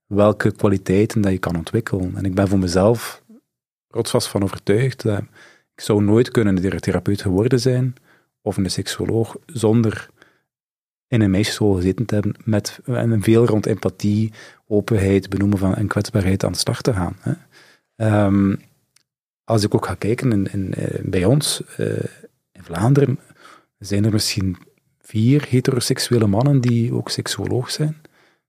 welke 0.06 0.52
kwaliteiten 0.52 1.20
dat 1.20 1.32
je 1.32 1.38
kan 1.38 1.56
ontwikkelen. 1.56 2.16
En 2.16 2.24
ik 2.24 2.34
ben 2.34 2.48
voor 2.48 2.58
mezelf 2.58 3.22
rotsvast 3.88 4.28
van 4.28 4.42
overtuigd 4.42 5.02
dat 5.02 5.18
ik 5.74 5.80
zou 5.80 6.02
nooit 6.02 6.30
kunnen 6.30 6.80
therapeut 6.80 7.22
geworden 7.22 7.60
zijn 7.60 7.94
of 8.42 8.56
een 8.56 8.70
seksuoloog 8.70 9.36
zonder 9.46 10.08
in 11.08 11.20
een 11.20 11.30
meisjesschool 11.30 11.74
gezeten 11.74 12.06
te 12.06 12.14
hebben 12.14 12.34
met 12.44 12.80
en 12.84 13.22
veel 13.22 13.46
rond 13.46 13.66
empathie, 13.66 14.32
openheid, 14.66 15.28
benoemen 15.28 15.58
van 15.58 15.74
en 15.74 15.86
kwetsbaarheid 15.86 16.44
aan 16.44 16.52
de 16.52 16.58
slag 16.58 16.82
te 16.82 16.92
gaan. 16.92 17.16
Hè. 17.20 17.32
Ehm, 17.96 18.56
als 19.44 19.64
ik 19.64 19.74
ook 19.74 19.86
ga 19.86 19.94
kijken 19.94 20.32
in, 20.32 20.52
in, 20.52 20.74
eh, 20.74 21.00
bij 21.04 21.24
ons 21.24 21.62
eh, 21.76 21.86
in 22.52 22.62
Vlaanderen, 22.62 23.18
zijn 23.78 24.04
er 24.04 24.12
misschien 24.12 24.56
vier 25.00 25.46
heteroseksuele 25.48 26.26
mannen 26.26 26.60
die 26.60 26.94
ook 26.94 27.08
seksuoloog 27.10 27.70
zijn. 27.70 27.96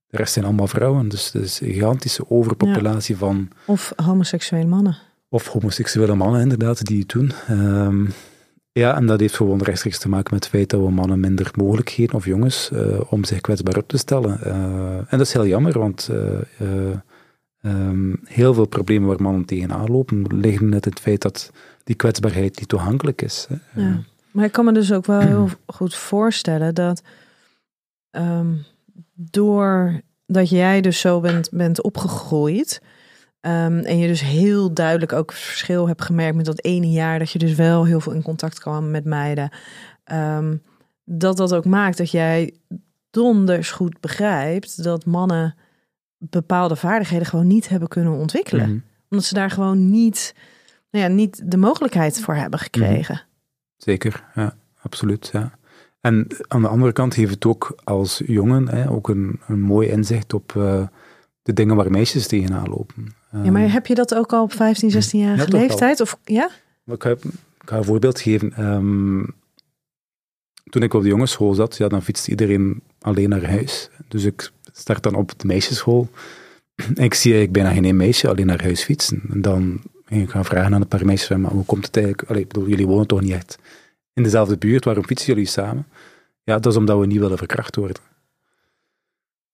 De 0.08 0.18
rest 0.18 0.34
zijn 0.34 0.46
allemaal 0.46 0.68
vrouwen, 0.68 1.10
dus 1.10 1.34
er 1.34 1.42
is 1.42 1.60
een 1.62 1.72
gigantische 1.74 2.30
overpopulatie 2.30 3.18
van 3.18 3.50
Of 3.66 3.94
homoseksuele 3.96 4.66
mannen. 4.66 4.98
of 5.30 5.48
homoseksuele 5.48 6.16
mannen 6.16 6.42
inderdaad 6.42 6.86
die 6.86 7.00
het 7.00 7.10
doen. 7.10 7.32
Ehm, 7.48 8.06
ja, 8.72 8.96
en 8.96 9.06
dat 9.06 9.20
heeft 9.20 9.36
gewoon 9.36 9.62
rechtstreeks 9.62 10.00
te 10.00 10.10
maken 10.10 10.34
met 10.34 10.44
het 10.44 10.54
feit 10.54 10.70
dat 10.70 10.82
we 10.82 10.92
mannen 10.92 11.20
minder 11.20 11.52
mogelijkheden, 11.56 12.16
of 12.16 12.26
jongens, 12.26 12.72
eh, 12.72 13.02
om 13.10 13.24
zich 13.24 13.42
kwetsbaar 13.42 13.78
op 13.78 13.88
te 13.88 13.98
stellen. 13.98 14.42
Eh, 14.42 14.98
en 14.98 15.18
dat 15.18 15.20
is 15.22 15.34
heel 15.34 15.46
jammer, 15.46 15.80
want 15.80 16.10
eh, 16.12 16.42
eh, 16.60 16.98
ehm, 17.62 18.16
heel 18.24 18.54
veel 18.54 18.66
problemen 18.66 19.08
waar 19.08 19.22
mannen 19.22 19.46
tegenaan 19.46 19.92
lopen, 19.92 20.40
liggen 20.40 20.70
net 20.70 20.86
in 20.86 20.92
het 20.92 21.02
feit 21.02 21.22
dat 21.22 21.52
die 21.84 21.96
kwetsbaarheid 21.96 22.60
niet 22.60 22.68
toegankelijk 22.68 23.22
is. 23.22 23.48
Ja. 23.76 24.04
Maar 24.32 24.46
ik 24.46 24.52
kan 24.52 24.66
me 24.66 24.72
dus 24.72 24.94
ook 24.94 25.06
wel 25.06 25.20
heel 25.20 25.50
goed 25.78 25.96
voorstellen 25.96 26.76
dat 26.76 27.02
ehm 28.12 28.54
doordat 29.30 30.50
jij 30.50 30.82
dus 30.82 31.00
zo 31.00 31.20
bent, 31.20 31.50
bent 31.52 31.82
opgegroeid 31.82 32.82
ehm, 33.42 33.78
en 33.78 33.98
je 33.98 34.08
dus 34.08 34.22
heel 34.22 34.74
duidelijk 34.74 35.14
ook 35.14 35.32
verschil 35.32 35.88
hebt 35.88 36.02
gemerkt 36.02 36.36
met 36.36 36.46
dat 36.46 36.64
ene 36.64 36.92
jaar 36.92 37.20
dat 37.20 37.32
je 37.32 37.40
dus 37.40 37.56
wel 37.56 37.86
heel 37.86 38.00
veel 38.00 38.14
in 38.14 38.22
contact 38.22 38.60
kwam 38.60 38.92
met 38.92 39.06
meiden, 39.06 39.50
ehm, 40.04 40.56
dat 41.04 41.38
dat 41.38 41.54
ook 41.54 41.66
maakt 41.66 41.98
dat 41.98 42.12
jij 42.12 42.54
donders 43.10 43.72
goed 43.72 44.00
begrijpt 44.00 44.84
dat 44.84 45.06
mannen 45.06 45.56
bepaalde 46.18 46.76
vaardigheden 46.76 47.28
gewoon 47.28 47.48
niet 47.48 47.70
hebben 47.70 47.88
kunnen 47.88 48.14
ontwikkelen. 48.14 48.70
Mhm. 48.70 48.80
Omdat 49.10 49.26
ze 49.26 49.34
daar 49.34 49.52
gewoon 49.52 49.90
niet, 49.90 50.36
nou 50.92 51.06
ja, 51.06 51.12
niet 51.12 51.52
de 51.52 51.58
mogelijkheid 51.58 52.20
voor 52.20 52.36
hebben 52.36 52.60
gekregen. 52.60 53.22
Zeker, 53.78 54.24
ja, 54.36 54.56
absoluut. 54.82 55.30
Ja. 55.34 55.52
En 56.02 56.28
aan 56.48 56.62
de 56.62 56.68
andere 56.68 56.92
kant 56.92 57.14
heeft 57.14 57.34
het 57.34 57.46
ook 57.46 57.76
als 57.84 58.22
jongen 58.26 58.68
hè, 58.68 58.90
ook 58.90 59.10
een, 59.10 59.40
een 59.48 59.62
mooi 59.62 59.88
inzicht 59.88 60.34
op 60.34 60.56
eh, 60.56 60.88
de 61.42 61.54
dingen 61.54 61.76
waar 61.76 61.92
meisjes 61.92 62.28
tegenaan 62.28 62.70
lopen. 62.70 63.14
Ja, 63.32 63.52
maar 63.52 63.72
heb 63.72 63.88
je 63.88 63.96
dat 63.96 64.16
ook 64.16 64.34
al 64.34 64.44
op 64.44 64.54
15, 64.54 64.90
16-jarige 64.90 65.20
Ja, 65.22 65.36
toch 65.44 65.52
wel. 65.52 65.60
leeftijd? 65.62 66.02
Of 66.02 66.18
ja? 66.24 66.50
Ik 66.86 67.04
ga, 67.04 67.10
ik 67.10 67.20
ga 67.66 67.78
een 67.78 67.84
voorbeeld 67.84 68.20
geven. 68.22 68.54
Ehm, 68.54 69.24
toen 70.70 70.84
ik 70.84 70.94
op 70.94 71.02
de 71.02 71.08
jongensschool 71.08 71.54
zat, 71.54 71.78
ja, 71.78 71.88
dan 71.88 72.02
fietste 72.04 72.30
iedereen 72.30 72.82
alleen 73.02 73.30
naar 73.30 73.50
huis. 73.50 73.90
Dus 74.08 74.24
ik 74.24 74.52
start 74.72 75.04
dan 75.04 75.16
op 75.16 75.40
de 75.40 75.48
meisjesschool. 75.48 76.10
En 76.76 77.04
ik 77.10 77.14
zie 77.14 77.34
eigenlijk 77.34 77.64
bijna 77.64 77.82
geen 77.82 77.96
meisje 77.98 78.30
alleen 78.30 78.46
naar 78.46 78.62
huis 78.62 78.84
fietsen. 78.84 79.22
En 79.30 79.42
dan 79.42 79.82
ging 80.06 80.24
ik 80.24 80.30
gaan 80.30 80.46
vragen 80.46 80.74
aan 80.74 80.82
een 80.82 80.88
paar 80.88 81.06
meisjes, 81.06 81.38
maar 81.38 81.52
hoe 81.52 81.66
komt 81.66 81.86
het 81.86 81.96
eigenlijk? 81.98 82.30
Allee, 82.30 82.42
ik 82.42 82.48
bedoel, 82.48 82.68
jullie 82.68 82.88
wonen 82.88 83.08
toch 83.08 83.22
niet 83.22 83.32
echt 83.32 83.58
in 84.14 84.24
dezelfde 84.24 84.58
buurt, 84.58 84.86
waarom 84.86 85.06
fietsen 85.06 85.34
jullie 85.34 85.48
samen? 85.50 85.88
Ja, 86.44 86.60
dat 86.60 86.72
is 86.72 86.78
omdat 86.78 87.00
we 87.00 87.06
niet 87.06 87.20
willen 87.20 87.38
verkracht 87.38 87.76
worden. 87.76 88.02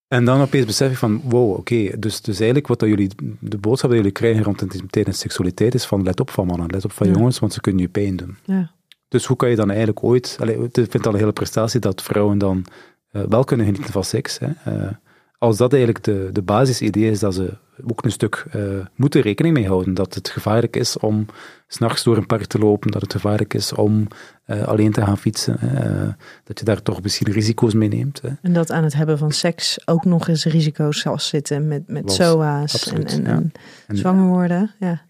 En 0.08 0.24
dan 0.24 0.40
opeens 0.40 0.66
besef 0.66 0.90
ik 0.90 0.96
van, 0.96 1.20
wow, 1.24 1.56
oké, 1.56 1.98
dus, 1.98 2.20
dus 2.20 2.36
eigenlijk 2.36 2.66
wat 2.66 2.80
dat 2.80 2.88
jullie, 2.88 3.10
de 3.40 3.58
boodschap 3.58 3.90
die 3.90 3.98
jullie 3.98 4.14
krijgen 4.14 4.42
rond 4.42 4.62
intimiteit 4.62 5.06
en 5.06 5.14
seksualiteit 5.14 5.74
is 5.74 5.86
van, 5.86 6.02
let 6.02 6.20
op 6.20 6.30
van 6.30 6.46
mannen, 6.46 6.70
let 6.70 6.84
op 6.84 6.92
van 6.92 7.06
Ja. 7.06 7.12
jongens, 7.12 7.38
want 7.38 7.52
ze 7.52 7.60
kunnen 7.60 7.82
je 7.82 7.88
pijn 7.88 8.16
doen. 8.16 8.36
Ja. 8.44 8.70
Dus 9.08 9.24
hoe 9.24 9.36
kan 9.36 9.50
je 9.50 9.56
dan 9.56 9.68
eigenlijk 9.68 10.04
ooit... 10.04 10.36
Allee, 10.40 10.54
ik 10.54 10.70
vind 10.72 10.92
het 10.92 11.06
al 11.06 11.12
een 11.12 11.18
hele 11.18 11.32
prestatie 11.32 11.80
dat 11.80 12.02
vrouwen 12.02 12.38
dan 12.38 12.64
eh, 13.10 13.22
wel 13.28 13.44
kunnen 13.44 13.66
genieten 13.66 13.92
van 13.92 14.04
seks. 14.04 14.38
Hè. 14.38 14.48
Eh, 14.64 14.90
als 15.38 15.56
dat 15.56 15.72
eigenlijk 15.72 16.04
de, 16.04 16.28
de 16.32 16.42
basisidee 16.42 17.10
is, 17.10 17.18
dat 17.18 17.34
ze 17.34 17.56
ook 17.86 18.04
een 18.04 18.10
stuk 18.10 18.46
eh, 18.50 18.62
moeten 18.94 19.20
rekening 19.20 19.54
mee 19.54 19.66
houden. 19.66 19.94
Dat 19.94 20.14
het 20.14 20.28
gevaarlijk 20.28 20.76
is 20.76 20.98
om 20.98 21.26
s'nachts 21.66 22.04
door 22.04 22.16
een 22.16 22.26
park 22.26 22.44
te 22.44 22.58
lopen, 22.58 22.90
dat 22.90 23.02
het 23.02 23.12
gevaarlijk 23.12 23.54
is 23.54 23.72
om 23.72 24.06
eh, 24.44 24.62
alleen 24.62 24.92
te 24.92 25.02
gaan 25.02 25.18
fietsen. 25.18 25.58
Eh, 25.60 26.08
dat 26.44 26.58
je 26.58 26.64
daar 26.64 26.82
toch 26.82 27.02
misschien 27.02 27.32
risico's 27.32 27.74
mee 27.74 27.88
neemt. 27.88 28.20
Hè. 28.22 28.28
En 28.42 28.52
dat 28.52 28.70
aan 28.70 28.84
het 28.84 28.94
hebben 28.94 29.18
van 29.18 29.32
seks 29.32 29.88
ook 29.88 30.04
nog 30.04 30.28
eens 30.28 30.44
risico's 30.44 31.00
zal 31.00 31.18
zitten 31.18 31.68
met, 31.68 31.82
met 31.86 32.04
Was, 32.04 32.14
SOA's 32.14 32.72
en, 32.72 32.78
absoluut, 32.78 33.12
en, 33.12 33.22
ja. 33.22 33.28
en 33.28 33.52
En- 33.86 33.96
zwanger 33.96 34.26
worden. 34.26 34.74
Ja. 34.78 35.02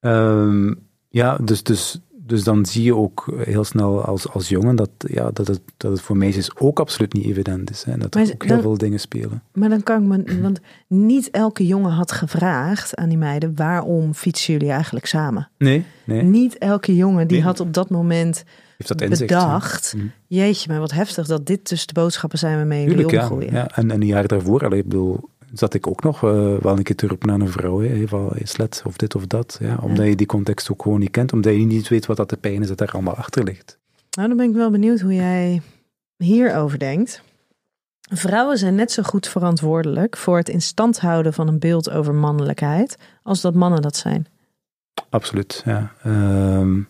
Ehm, 0.00 0.74
ja, 1.08 1.36
dus, 1.36 1.62
dus, 1.62 2.00
dus 2.32 2.44
dan 2.44 2.66
zie 2.66 2.82
je 2.82 2.96
ook 2.96 3.34
heel 3.44 3.64
snel 3.64 4.04
als, 4.04 4.28
als 4.28 4.48
jongen 4.48 4.76
dat, 4.76 4.90
ja, 4.98 5.30
dat, 5.32 5.46
het, 5.46 5.60
dat 5.76 5.90
het 5.92 6.00
voor 6.00 6.16
meisjes 6.16 6.56
ook 6.56 6.80
absoluut 6.80 7.12
niet 7.12 7.24
evident 7.24 7.70
is. 7.70 7.84
Hè, 7.84 7.92
en 7.92 7.98
dat 7.98 8.14
er 8.14 8.20
Maar 8.20 8.30
ook 8.32 8.42
heel 8.42 8.52
dan- 8.52 8.60
veel 8.62 8.78
dingen 8.78 9.00
spelen. 9.00 9.42
Maar 9.52 9.68
dan 9.68 9.82
kan 9.82 10.02
ik 10.02 10.08
me, 10.26 10.40
want 10.40 10.60
niet 10.88 11.30
elke 11.30 11.66
jongen 11.66 11.90
had 11.90 12.12
gevraagd 12.12 12.96
aan 12.96 13.08
die 13.08 13.18
meiden, 13.18 13.56
waarom 13.56 14.14
fietsen 14.14 14.52
jullie 14.52 14.70
eigenlijk 14.70 15.06
samen? 15.06 15.48
Nee, 15.58 15.84
nee. 16.04 16.22
Niet 16.22 16.58
elke 16.58 16.96
jongen 16.96 17.28
die 17.28 17.36
Nee. 17.36 17.46
had 17.46 17.60
op 17.60 17.74
dat 17.74 17.90
moment 17.90 18.44
Heeft 18.76 18.88
dat 18.88 19.00
inzicht. 19.00 19.20
bedacht, 19.30 19.94
Mhm. 19.96 20.06
jeetje, 20.26 20.70
maar 20.70 20.80
wat 20.80 20.92
heftig 20.92 21.26
dat 21.26 21.46
dit 21.46 21.68
dus 21.68 21.86
de 21.86 21.92
boodschappen 21.92 22.38
zijn 22.38 22.56
waarmee 22.56 22.80
jullie 22.86 23.06
Tuurlijk, 23.06 23.42
ja. 23.50 23.58
ja. 23.58 23.68
En, 23.74 23.90
en 23.90 24.00
een 24.00 24.06
jaar 24.06 24.26
daarvoor, 24.26 24.64
allee, 24.64 24.78
ik 24.78 24.88
bedoel, 24.88 25.28
zat 25.52 25.74
ik 25.74 25.86
ook 25.86 26.02
nog 26.02 26.16
eh, 26.24 26.56
wel 26.56 26.76
een 26.76 26.82
keer 26.82 26.96
te 26.96 27.06
roepen 27.06 27.30
aan 27.30 27.40
een 27.40 27.48
vrouw. 27.48 27.80
Hè, 27.80 28.08
van, 28.08 28.32
slet 28.42 28.82
of 28.86 28.96
dit 28.96 29.14
of 29.14 29.26
dat. 29.26 29.56
Ja, 29.60 29.78
omdat 29.82 30.06
je 30.06 30.16
die 30.16 30.26
context 30.26 30.70
ook 30.70 30.82
gewoon 30.82 30.98
niet 30.98 31.10
kent. 31.10 31.32
Omdat 31.32 31.52
je 31.52 31.58
niet 31.58 31.88
weet 31.88 32.06
wat 32.06 32.16
dat 32.16 32.30
de 32.30 32.36
pijn 32.36 32.62
is 32.62 32.68
dat 32.68 32.78
daar 32.78 32.92
allemaal 32.92 33.14
achter 33.14 33.44
ligt. 33.44 33.78
Nou, 34.10 34.28
dan 34.28 34.36
ben 34.36 34.48
ik 34.48 34.54
wel 34.54 34.70
benieuwd 34.70 35.00
hoe 35.00 35.14
jij 35.14 35.62
hierover 36.16 36.78
denkt. 36.78 37.22
Vrouwen 38.10 38.58
zijn 38.58 38.74
net 38.74 38.92
zo 38.92 39.02
goed 39.02 39.28
verantwoordelijk 39.28 40.16
voor 40.16 40.36
het 40.36 40.48
in 40.48 40.62
stand 40.62 41.00
houden 41.00 41.32
van 41.32 41.48
een 41.48 41.58
beeld 41.58 41.90
over 41.90 42.14
mannelijkheid 42.14 42.96
als 43.22 43.40
dat 43.40 43.54
mannen 43.54 43.82
dat 43.82 43.96
zijn. 43.96 44.26
Absoluut, 45.08 45.62
ja. 45.64 45.92
Ehm, 46.02 46.80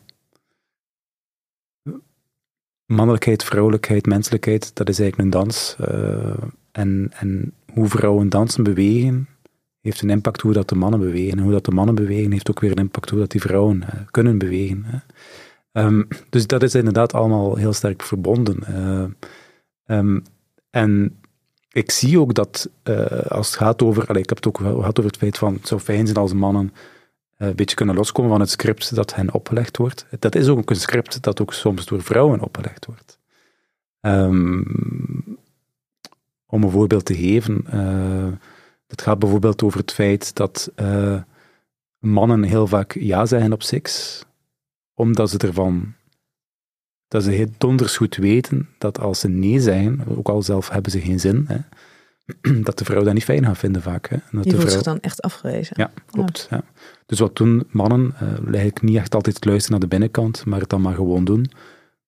mannelijkheid, 2.87 3.45
vrouwelijkheid, 3.45 4.07
menselijkheid, 4.07 4.75
dat 4.75 4.89
is 4.89 4.99
eigenlijk 4.99 5.35
een 5.35 5.41
dans. 5.41 5.77
Eh, 5.79 6.43
en, 6.73 7.13
en 7.15 7.55
hoe 7.73 7.89
vrouwen 7.89 8.29
dansen, 8.29 8.63
bewegen, 8.63 9.29
heeft 9.81 10.03
een 10.03 10.11
impact 10.11 10.41
hoe 10.41 10.53
dat 10.53 10.69
de 10.69 10.75
mannen 10.75 11.01
bewegen. 11.01 11.39
En 11.39 11.45
hoe 11.45 11.53
dat 11.53 11.65
de 11.65 11.71
mannen 11.71 11.95
bewegen, 11.95 12.33
heeft 12.33 12.51
ook 12.51 12.61
weer 12.61 12.71
een 12.71 12.77
impact 12.77 13.11
hoe 13.11 13.19
dat 13.19 13.31
die 13.31 13.41
vrouwen 13.41 13.83
eh, 13.83 14.01
kunnen 14.11 14.39
bewegen. 14.39 14.85
Hè. 14.85 14.99
Ehm, 15.73 16.03
dus 16.31 16.47
dat 16.47 16.63
is 16.63 16.75
inderdaad 16.75 17.13
allemaal 17.13 17.57
heel 17.57 17.73
sterk 17.73 18.03
verbonden. 18.03 18.65
Eh, 18.65 19.05
ehm, 19.99 20.21
en 20.71 21.21
ik 21.73 21.91
zie 21.91 22.21
ook 22.21 22.35
dat 22.35 22.71
eh, 22.83 23.27
als 23.27 23.47
het 23.47 23.57
gaat 23.57 23.83
over, 23.83 24.17
ik 24.17 24.29
heb 24.29 24.37
het 24.37 24.47
ook 24.47 24.59
gehad 24.59 24.99
over 24.99 25.11
het 25.11 25.17
feit 25.17 25.39
van 25.39 25.55
het 25.55 25.69
zou 25.69 25.81
fijn 25.81 26.07
zijn 26.07 26.19
als 26.19 26.33
mannen 26.33 26.73
een 27.37 27.55
beetje 27.55 27.77
kunnen 27.77 27.95
loskomen 27.95 28.31
van 28.31 28.41
het 28.41 28.51
script 28.51 28.95
dat 28.95 29.15
hen 29.15 29.33
opgelegd 29.33 29.77
wordt. 29.77 30.07
Dat 30.19 30.35
is 30.35 30.49
ook 30.49 30.71
een 30.71 30.77
script 30.77 31.23
dat 31.23 31.41
ook 31.41 31.53
soms 31.53 31.87
door 31.87 32.03
vrouwen 32.03 32.41
opgelegd 32.41 32.87
wordt. 32.87 33.19
Ehm, 34.01 34.63
om 36.53 36.63
een 36.63 36.71
voorbeeld 36.71 37.05
te 37.05 37.15
geven, 37.15 37.65
eh, 37.67 38.33
het 38.87 39.03
gaat 39.03 39.19
bijvoorbeeld 39.19 39.63
over 39.63 39.81
het 39.81 39.93
feit 39.93 40.35
dat 40.37 40.71
eh, 40.75 41.21
mannen 41.99 42.43
heel 42.43 42.67
vaak 42.67 42.93
ja 42.93 43.27
zeggen 43.27 43.53
op 43.53 43.63
seks, 43.63 44.25
omdat 44.95 45.31
ze 45.31 45.39
ervan, 45.39 45.95
dat 47.09 47.23
ze 47.23 47.31
heel 47.31 47.49
donders 47.59 47.97
goed 47.97 48.17
weten 48.17 48.69
dat 48.79 49.01
als 49.01 49.21
ze 49.21 49.29
nee 49.29 49.61
zeggen, 49.61 50.03
ook 50.17 50.29
al 50.29 50.43
zelf 50.43 50.69
hebben 50.69 50.93
ze 50.93 51.01
geen 51.01 51.21
zin, 51.21 51.45
hè, 51.49 51.59
dat 52.67 52.79
de 52.79 52.85
vrouw 52.85 53.03
dat 53.03 53.15
niet 53.15 53.25
fijn 53.25 53.45
gaat 53.45 53.59
vinden 53.59 53.83
vaak. 53.83 54.09
Hè. 54.09 54.17
Dat 54.17 54.43
Die 54.43 54.43
de 54.43 54.51
voelt 54.51 54.61
vrouw, 54.63 54.75
zich 54.75 54.83
dan 54.83 55.01
echt 55.01 55.23
afgewezen. 55.23 55.75
ja, 55.79 55.91
klopt. 56.07 56.47
Ja. 56.51 56.63
Dus 57.07 57.19
wat 57.19 57.37
doen 57.37 57.67
mannen? 57.71 58.15
eh 58.19 58.29
eigenlijk 58.45 58.83
niet 58.83 58.97
echt 58.97 59.15
altijd 59.15 59.45
luisteren 59.45 59.71
naar 59.71 59.89
de 59.89 59.97
binnenkant, 59.97 60.45
maar 60.45 60.61
het 60.61 60.69
dan 60.69 60.81
maar 60.81 60.95
gewoon 60.95 61.25
doen. 61.25 61.51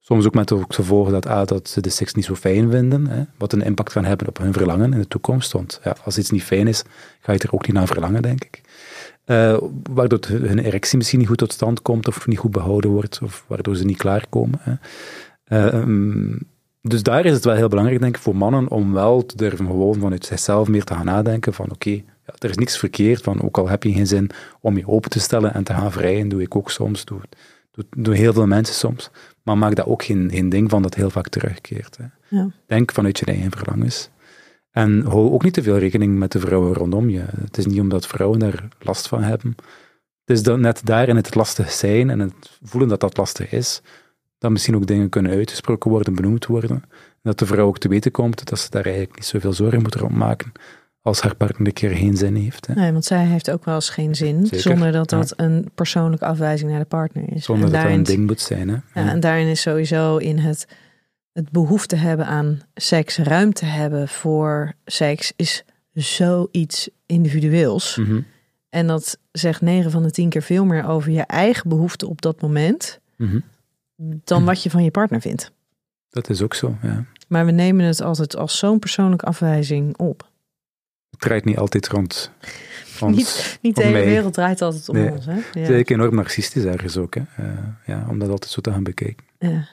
Soms 0.06 0.26
ook 0.26 0.34
met 0.34 0.52
ook 0.52 0.74
gevolgen 0.74 1.12
dat, 1.12 1.26
ah, 1.26 1.46
dat 1.46 1.68
ze 1.68 1.80
de 1.80 1.90
seks 1.90 2.14
niet 2.14 2.24
zo 2.24 2.34
fijn 2.34 2.70
vinden, 2.70 3.06
hè, 3.06 3.22
wat 3.38 3.52
een 3.52 3.62
impact 3.62 3.92
kan 3.92 4.04
hebben 4.04 4.28
op 4.28 4.38
hun 4.38 4.52
verlangen 4.52 4.92
in 4.92 4.98
de 4.98 5.08
toekomst. 5.08 5.52
Want 5.52 5.80
ja, 5.84 5.96
als 6.04 6.18
iets 6.18 6.30
niet 6.30 6.42
fijn 6.42 6.66
is, 6.66 6.82
ga 7.20 7.32
je 7.32 7.38
er 7.38 7.52
ook 7.52 7.66
niet 7.66 7.76
naar 7.76 7.86
verlangen, 7.86 8.22
denk 8.22 8.44
ik. 8.44 8.60
Eh, 9.24 9.58
waardoor 9.90 10.18
hun 10.26 10.58
erectie 10.58 10.96
misschien 10.96 11.18
niet 11.18 11.28
goed 11.28 11.38
tot 11.38 11.52
stand 11.52 11.82
komt, 11.82 12.08
of 12.08 12.26
niet 12.26 12.38
goed 12.38 12.50
behouden 12.50 12.90
wordt, 12.90 13.20
of 13.22 13.44
waardoor 13.46 13.76
ze 13.76 13.84
niet 13.84 13.96
klaarkomen. 13.96 14.58
Hè. 14.62 14.74
Eh, 15.44 15.74
ehm, 15.74 16.38
dus 16.80 17.02
daar 17.02 17.24
is 17.24 17.32
het 17.32 17.44
wel 17.44 17.54
heel 17.54 17.68
belangrijk, 17.68 18.00
denk 18.00 18.16
ik, 18.16 18.22
voor 18.22 18.36
mannen 18.36 18.68
om 18.68 18.92
wel 18.92 19.26
te 19.26 19.36
durven 19.36 19.66
gewoon 19.66 20.00
vanuit 20.00 20.24
zichzelf 20.24 20.68
meer 20.68 20.84
te 20.84 20.94
gaan 20.94 21.04
nadenken 21.04 21.54
van 21.54 21.70
oké, 21.70 21.90
ja, 21.90 22.34
er 22.38 22.50
is 22.50 22.56
niks 22.56 22.78
verkeerd 22.78 23.22
van, 23.22 23.42
ook 23.42 23.58
al 23.58 23.68
heb 23.68 23.82
je 23.82 23.92
geen 23.92 24.06
zin 24.06 24.30
om 24.60 24.76
je 24.76 24.88
open 24.88 25.10
te 25.10 25.20
stellen 25.20 25.54
en 25.54 25.64
te 25.64 25.72
gaan 25.72 25.92
vrijen, 25.92 26.28
doe 26.28 26.42
ik 26.42 26.56
ook 26.56 26.70
soms, 26.70 27.04
doe, 27.04 27.20
doe, 27.74 27.84
doe 27.96 28.14
heel 28.14 28.32
veel 28.32 28.46
mensen 28.46 28.74
soms, 28.74 29.10
maar 29.42 29.58
maak 29.58 29.74
daar 29.74 29.86
ook 29.86 30.02
geen, 30.02 30.30
geen 30.30 30.48
ding 30.48 30.70
van 30.70 30.82
dat 30.82 30.94
heel 30.94 31.10
vaak 31.10 31.28
terugkeert. 31.28 31.96
Hè. 31.96 32.36
Ja. 32.36 32.50
Denk 32.66 32.92
vanuit 32.92 33.18
je 33.18 33.26
eigen 33.26 33.50
verlangens. 33.50 34.10
En 34.70 35.02
hou 35.02 35.30
ook 35.30 35.42
niet 35.42 35.54
te 35.54 35.62
veel 35.62 35.78
rekening 35.78 36.18
met 36.18 36.32
de 36.32 36.40
vrouwen 36.40 36.74
rondom 36.74 37.08
je. 37.08 37.24
Het 37.40 37.58
is 37.58 37.66
niet 37.66 37.80
omdat 37.80 38.06
vrouwen 38.06 38.38
daar 38.38 38.68
last 38.80 39.08
van 39.08 39.22
hebben. 39.22 39.54
Het 40.24 40.36
is 40.36 40.42
dan 40.42 40.60
net 40.60 40.80
daarin 40.84 41.16
het 41.16 41.34
lastig 41.34 41.70
zijn 41.70 42.10
en 42.10 42.18
het 42.18 42.58
voelen 42.62 42.88
dat 42.88 43.00
dat 43.00 43.16
lastig 43.16 43.52
is, 43.52 43.82
dat 44.38 44.50
misschien 44.50 44.76
ook 44.76 44.86
dingen 44.86 45.08
kunnen 45.08 45.32
uitgesproken 45.32 45.90
worden, 45.90 46.14
benoemd 46.14 46.46
worden. 46.46 46.82
En 46.90 47.30
dat 47.30 47.38
de 47.38 47.46
vrouw 47.46 47.66
ook 47.66 47.78
te 47.78 47.88
weten 47.88 48.10
komt 48.10 48.48
dat 48.48 48.58
ze 48.58 48.70
daar 48.70 48.84
eigenlijk 48.84 49.16
niet 49.16 49.26
zoveel 49.26 49.52
zorgen 49.52 49.82
moet 49.82 49.94
rond 49.94 50.14
maken 50.14 50.52
als 51.04 51.20
haar 51.20 51.34
partner 51.34 51.66
een 51.66 51.72
keer 51.72 51.90
geen 51.90 52.16
zin 52.16 52.34
heeft. 52.34 52.66
Hè. 52.66 52.74
Nee, 52.74 52.92
want 52.92 53.04
zij 53.04 53.24
heeft 53.24 53.50
ook 53.50 53.64
wel 53.64 53.74
eens 53.74 53.90
geen 53.90 54.14
zin, 54.14 54.46
Zeker, 54.46 54.60
zonder 54.60 54.92
dat 54.92 55.10
ja. 55.10 55.16
dat 55.16 55.32
een 55.36 55.70
persoonlijke 55.74 56.24
afwijzing 56.24 56.70
naar 56.70 56.78
de 56.80 56.86
partner 56.86 57.32
is. 57.32 57.44
Zonder 57.44 57.64
en 57.64 57.70
dat 57.70 57.80
dat 57.80 57.80
daarin, 57.80 57.98
een 57.98 58.04
ding 58.04 58.26
moet 58.26 58.40
zijn. 58.40 58.68
Hè. 58.68 58.74
ja, 58.74 59.10
en 59.10 59.20
daarin 59.20 59.46
is 59.46 59.60
sowieso 59.60 60.16
in 60.16 60.38
het, 60.38 60.66
het 61.32 61.50
behoefte 61.50 61.96
hebben 61.96 62.26
aan 62.26 62.60
seks, 62.74 63.18
ruimte 63.18 63.64
hebben 63.64 64.08
voor 64.08 64.72
seks, 64.84 65.32
is 65.36 65.64
zoiets 65.92 66.88
individueels. 67.06 67.96
Mhm, 67.96 68.20
En 68.68 68.86
dat 68.86 69.18
zegt 69.32 69.60
9 69.60 69.90
van 69.90 70.02
de 70.02 70.10
10 70.10 70.28
keer 70.28 70.42
veel 70.42 70.64
meer 70.64 70.86
over 70.86 71.10
je 71.10 71.22
eigen 71.22 71.68
behoefte 71.68 72.08
op 72.08 72.22
dat 72.22 72.40
moment 72.40 73.00
mhm. 73.16 73.38
dan 74.24 74.44
wat 74.44 74.62
je 74.62 74.70
van 74.70 74.84
je 74.84 74.90
partner 74.90 75.20
vindt. 75.20 75.52
Dat 76.10 76.30
is 76.30 76.42
ook 76.42 76.54
zo, 76.54 76.76
ja. 76.82 77.04
Maar 77.28 77.44
we 77.46 77.52
nemen 77.52 77.84
het 77.84 78.00
altijd 78.00 78.36
als 78.36 78.58
zo'n 78.58 78.78
persoonlijke 78.78 79.24
afwijzing 79.24 79.96
op. 79.96 80.32
Het 81.14 81.22
draait 81.22 81.44
niet 81.44 81.56
altijd 81.58 81.88
rond 81.88 82.30
ons. 83.00 83.16
Niet, 83.16 83.58
niet 83.62 83.76
de 83.76 83.82
hele 83.82 83.94
mij. 83.94 84.04
wereld 84.04 84.34
draait 84.34 84.62
altijd 84.62 84.88
om 84.88 84.96
Nee. 84.96 85.10
ons. 85.10 85.26
Hè? 85.26 85.32
Het 85.32 85.44
is 85.50 85.54
eigenlijk 85.54 85.90
enorm 85.90 86.14
narcistisch 86.14 86.64
ergens 86.64 86.96
ook, 86.96 87.14
hè. 87.14 87.22
Eh, 87.36 87.44
ja, 87.86 88.06
om 88.08 88.18
dat 88.18 88.28
altijd 88.28 88.52
zo 88.52 88.60
te 88.60 88.70
gaan 88.70 88.82
bekijken. 88.82 89.24
Ja. 89.38 89.68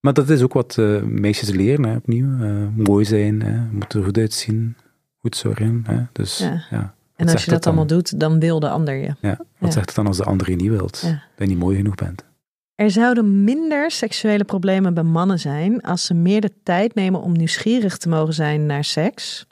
Maar 0.00 0.12
dat 0.12 0.28
is 0.28 0.42
ook 0.42 0.52
wat 0.52 0.78
eh, 0.78 1.02
meisjes 1.02 1.50
leren, 1.50 1.84
hè, 1.84 1.96
opnieuw. 1.96 2.42
Eh, 2.42 2.52
mooi 2.76 3.04
zijn, 3.04 3.42
hè, 3.42 3.60
moet 3.70 3.92
er 3.92 4.04
goed 4.04 4.18
uitzien, 4.18 4.76
goed 5.20 5.36
zorgen. 5.36 5.84
Hè. 5.86 6.02
Dus 6.12 6.38
Ja. 6.38 6.64
ja. 6.70 6.94
En 7.16 7.28
als 7.28 7.44
je 7.44 7.50
dat 7.50 7.62
dan? 7.62 7.72
allemaal 7.72 7.96
doet, 7.96 8.20
dan 8.20 8.40
wil 8.40 8.60
de 8.60 8.68
ander 8.68 8.94
je. 8.94 9.14
Ja, 9.20 9.38
wat 9.58 9.72
zegt 9.72 9.86
het 9.86 9.94
dan 9.94 10.06
als 10.06 10.16
de 10.16 10.24
andere 10.24 10.50
je 10.50 10.56
niet 10.56 10.70
wilt? 10.70 11.00
Dat 11.02 11.12
je 11.36 11.46
niet 11.46 11.58
mooi 11.58 11.76
genoeg 11.76 11.94
bent. 11.94 12.24
Er 12.74 12.90
zouden 12.90 13.44
minder 13.44 13.90
seksuele 13.90 14.44
problemen 14.44 14.94
bij 14.94 15.02
mannen 15.02 15.38
zijn 15.38 15.80
als 15.82 16.04
ze 16.06 16.14
meer 16.14 16.40
de 16.40 16.52
tijd 16.62 16.94
nemen 16.94 17.20
om 17.20 17.32
nieuwsgierig 17.32 17.96
te 17.96 18.08
mogen 18.08 18.34
zijn 18.34 18.66
naar 18.66 18.84
seks, 18.84 19.46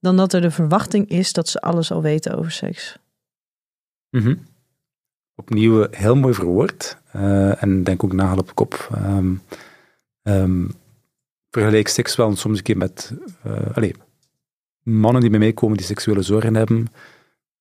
dan 0.00 0.16
dat 0.16 0.32
er 0.32 0.40
de 0.40 0.50
verwachting 0.50 1.08
is 1.08 1.32
dat 1.32 1.48
ze 1.48 1.60
alles 1.60 1.92
al 1.92 2.02
weten 2.02 2.38
over 2.38 2.50
seks. 2.50 2.98
Mhm. 4.10 4.34
Opnieuw 5.34 5.82
eh, 5.82 5.98
heel 6.00 6.16
mooi 6.16 6.34
verwoord. 6.34 6.98
Eh, 7.12 7.62
en 7.62 7.84
denk 7.84 8.04
ook 8.04 8.12
nagel 8.12 8.38
op 8.38 8.54
kop. 8.54 8.88
Ehm 8.94 9.34
ehm, 10.22 10.66
vergelijk 11.50 11.88
seks 11.88 12.16
wel 12.16 12.36
soms 12.36 12.58
een 12.58 12.64
keer 12.64 12.76
met... 12.76 13.12
eh 13.42 13.76
allee, 13.76 13.94
mannen 14.82 15.20
die 15.20 15.38
bij 15.38 15.52
komen 15.52 15.76
die 15.76 15.86
seksuele 15.86 16.22
zorgen 16.22 16.54
hebben, 16.54 16.86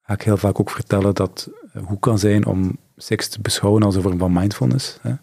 ga 0.01 0.13
ik 0.13 0.21
heel 0.21 0.37
vaak 0.37 0.59
ook 0.59 0.69
vertellen 0.69 1.15
dat 1.15 1.49
het 1.71 1.83
goed 1.85 1.99
kan 1.99 2.19
zijn 2.19 2.45
om 2.45 2.77
seks 2.95 3.27
te 3.27 3.41
beschouwen 3.41 3.83
als 3.83 3.95
een 3.95 4.01
vorm 4.01 4.17
van 4.17 4.33
mindfulness. 4.33 4.97
Hè? 5.01 5.13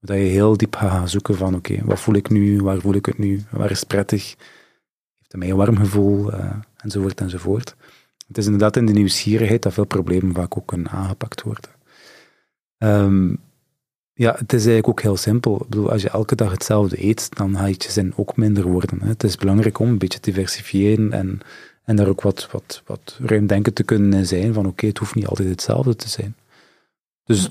Dat 0.00 0.16
je 0.16 0.22
heel 0.22 0.56
diep 0.56 0.74
gaat 0.74 1.10
zoeken 1.10 1.36
van 1.36 1.54
oké, 1.54 1.84
wat 1.84 2.00
voel 2.00 2.14
ik 2.14 2.30
nu, 2.30 2.62
waar 2.62 2.80
voel 2.80 2.94
ik 2.94 3.06
het 3.06 3.18
nu, 3.18 3.44
waar 3.50 3.70
is 3.70 3.78
het 3.78 3.88
prettig, 3.88 4.34
heeft 5.40 5.52
een 5.52 5.56
warm 5.56 5.76
gevoel, 5.76 6.32
eh, 6.32 6.50
enzovoort 6.76 7.20
enzovoort. 7.20 7.76
Het 8.26 8.38
is 8.38 8.44
inderdaad 8.44 8.76
in 8.76 8.86
de 8.86 8.92
nieuwsgierigheid 8.92 9.62
dat 9.62 9.72
veel 9.72 9.84
problemen 9.84 10.34
vaak 10.34 10.56
ook 10.58 10.66
kunnen 10.66 10.90
aangepakt 10.90 11.42
worden. 11.42 11.70
Ehm, 12.78 13.34
ja, 14.12 14.30
het 14.38 14.52
is 14.52 14.66
eigenlijk 14.66 14.88
ook 14.88 15.02
heel 15.02 15.16
simpel. 15.16 15.54
Ik 15.54 15.68
bedoel, 15.68 15.90
als 15.90 16.02
je 16.02 16.08
elke 16.08 16.34
dag 16.34 16.50
hetzelfde 16.50 17.04
eet, 17.04 17.36
dan 17.36 17.56
gaat 17.56 17.84
je 17.84 17.90
zin 17.90 18.12
ook 18.16 18.36
minder 18.36 18.64
worden. 18.64 19.00
Hè. 19.00 19.08
Het 19.08 19.24
is 19.24 19.36
belangrijk 19.36 19.78
om 19.78 19.88
een 19.88 19.98
beetje 19.98 20.20
te 20.20 20.30
diversifiëren 20.30 21.12
en, 21.12 21.40
en 21.84 21.96
daar 21.96 22.08
ook 22.08 22.22
wat, 22.22 22.48
wat, 22.52 22.82
wat 22.86 23.18
ruimdenken 23.22 23.72
te 23.72 23.82
kunnen 23.82 24.26
zijn 24.26 24.52
van 24.52 24.66
oké, 24.66 24.86
het 24.86 24.98
hoeft 24.98 25.14
niet 25.14 25.26
altijd 25.26 25.48
hetzelfde 25.48 25.96
te 25.96 26.08
zijn. 26.08 26.36
Dus 27.24 27.50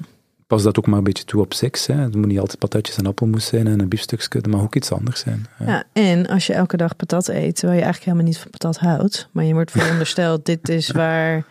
pas 0.52 0.64
dat 0.64 0.78
ook 0.78 0.88
maar 0.88 0.98
een 0.98 1.04
beetje 1.04 1.24
toe 1.24 1.42
op 1.42 1.54
seks. 1.54 1.88
Hè. 1.88 1.94
Het 1.96 2.16
moet 2.16 2.26
niet 2.26 2.40
altijd 2.40 2.60
patatjes 2.60 2.98
en 2.98 3.06
appelmoes 3.06 3.46
zijn 3.46 3.68
en 3.68 3.80
een 3.80 3.90
biefstukje, 3.90 4.38
het 4.38 4.48
mag 4.48 4.62
ook 4.62 4.76
iets 4.76 4.92
anders 4.92 5.20
zijn. 5.20 5.46
hè. 5.52 5.66
Ja, 5.66 5.84
en 5.94 6.28
als 6.28 6.48
je 6.48 6.54
elke 6.54 6.78
dag 6.78 6.96
patat 6.96 7.28
eet, 7.28 7.56
terwijl 7.56 7.78
je 7.80 7.84
eigenlijk 7.86 8.04
helemaal 8.04 8.26
niet 8.26 8.38
van 8.38 8.50
patat 8.52 8.78
houdt, 8.78 9.30
maar 9.32 9.44
je 9.44 9.54
wordt 9.54 9.72
verondersteld, 9.78 10.46
dit 10.46 10.70
is 10.70 10.92
waar 10.92 11.46